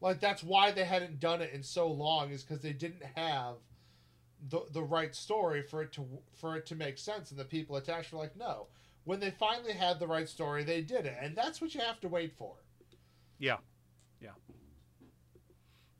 Like 0.05 0.20
that's 0.20 0.44
why 0.44 0.70
they 0.70 0.84
hadn't 0.84 1.18
done 1.18 1.41
it 1.41 1.55
in 1.55 1.62
so 1.62 1.91
long 1.91 2.31
is 2.31 2.42
because 2.42 2.62
they 2.62 2.74
didn't 2.74 3.02
have 3.15 3.55
the 4.50 4.60
the 4.70 4.83
right 4.83 5.15
story 5.15 5.62
for 5.62 5.81
it 5.81 5.92
to 5.92 6.07
for 6.34 6.57
it 6.57 6.66
to 6.66 6.74
make 6.74 6.99
sense, 6.99 7.31
and 7.31 7.41
the 7.41 7.44
people 7.44 7.76
attached 7.76 8.12
were 8.12 8.18
like, 8.18 8.36
no. 8.36 8.66
When 9.05 9.18
they 9.18 9.31
finally 9.31 9.73
had 9.73 9.99
the 9.99 10.07
right 10.07 10.28
story, 10.28 10.62
they 10.62 10.83
did 10.83 11.07
it, 11.07 11.16
and 11.23 11.34
that's 11.34 11.62
what 11.62 11.74
you 11.74 11.81
have 11.81 12.00
to 12.00 12.08
wait 12.08 12.34
for. 12.36 12.52
Yeah, 13.39 13.57
yeah. 14.20 14.31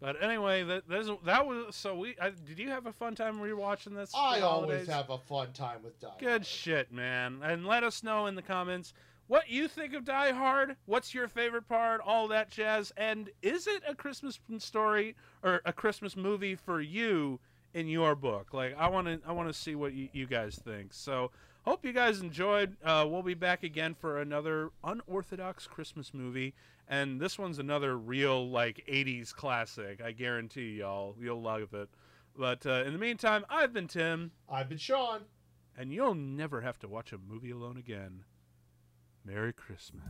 But 0.01 0.23
anyway, 0.23 0.65
that 0.65 0.83
that 1.25 1.47
was 1.47 1.75
so 1.75 1.97
we. 1.97 2.15
I, 2.21 2.29
did 2.29 2.59
you 2.59 2.69
have 2.69 2.85
a 2.85 2.93
fun 2.93 3.15
time 3.15 3.39
rewatching 3.39 3.95
this? 3.95 4.13
I 4.15 4.41
always 4.41 4.87
have 4.87 5.09
a 5.09 5.17
fun 5.17 5.55
time 5.55 5.83
with 5.83 5.99
Die 5.99 6.11
Good 6.21 6.45
shit, 6.45 6.93
man. 6.93 7.41
And 7.43 7.67
let 7.67 7.83
us 7.83 8.03
know 8.03 8.27
in 8.27 8.35
the 8.35 8.43
comments 8.43 8.93
what 9.27 9.49
you 9.49 9.69
think 9.69 9.95
of 9.95 10.05
Die 10.05 10.33
Hard. 10.33 10.77
What's 10.87 11.15
your 11.15 11.29
favorite 11.29 11.69
part? 11.69 12.01
All 12.05 12.29
that 12.29 12.51
jazz. 12.51 12.93
And 12.97 13.31
is 13.43 13.67
it 13.67 13.83
a 13.89 13.95
Christmas 13.95 14.39
story 14.59 15.17
or 15.43 15.61
a 15.65 15.73
Christmas 15.73 16.17
movie 16.17 16.55
for 16.55 16.81
you 16.81 17.41
in 17.73 17.89
your 17.89 18.15
book? 18.15 18.53
Like, 18.53 18.77
I 18.79 18.89
want 18.89 19.07
to, 19.07 19.21
I 19.27 19.33
want 19.33 19.49
to 19.49 19.55
see 19.55 19.75
what 19.75 19.95
you, 19.95 20.09
you 20.13 20.27
guys 20.27 20.57
think. 20.57 20.93
So, 20.93 21.31
hope 21.65 21.85
you 21.85 21.93
guys 21.93 22.21
enjoyed. 22.21 22.77
Uh, 22.85 23.07
we'll 23.09 23.23
be 23.23 23.35
back 23.35 23.63
again 23.63 23.95
for 23.95 24.21
another 24.21 24.71
unorthodox 24.83 25.67
Christmas 25.67 26.13
movie. 26.13 26.55
And 26.87 27.19
this 27.19 27.39
one's 27.39 27.59
another 27.59 27.97
real 27.97 28.51
like 28.51 28.85
'80s 28.87 29.35
classic. 29.35 30.03
I 30.03 30.13
guarantee 30.13 30.81
y'all, 30.81 31.17
you'll 31.19 31.41
love 31.41 31.73
it. 31.73 31.89
But 32.37 32.67
uh, 32.67 32.83
in 32.85 32.93
the 32.93 32.99
meantime, 32.99 33.47
I've 33.49 33.73
been 33.73 33.87
Tim 33.89 34.33
I've 34.51 34.69
been 34.69 34.77
Sean. 34.77 35.23
and 35.79 35.93
you'll 35.95 36.15
never 36.15 36.61
have 36.61 36.79
to 36.81 36.89
watch 36.89 37.13
a 37.13 37.19
movie 37.19 37.53
alone 37.53 37.79
again. 37.79 38.25
Merry 39.25 39.55
Christmas. 39.55 40.05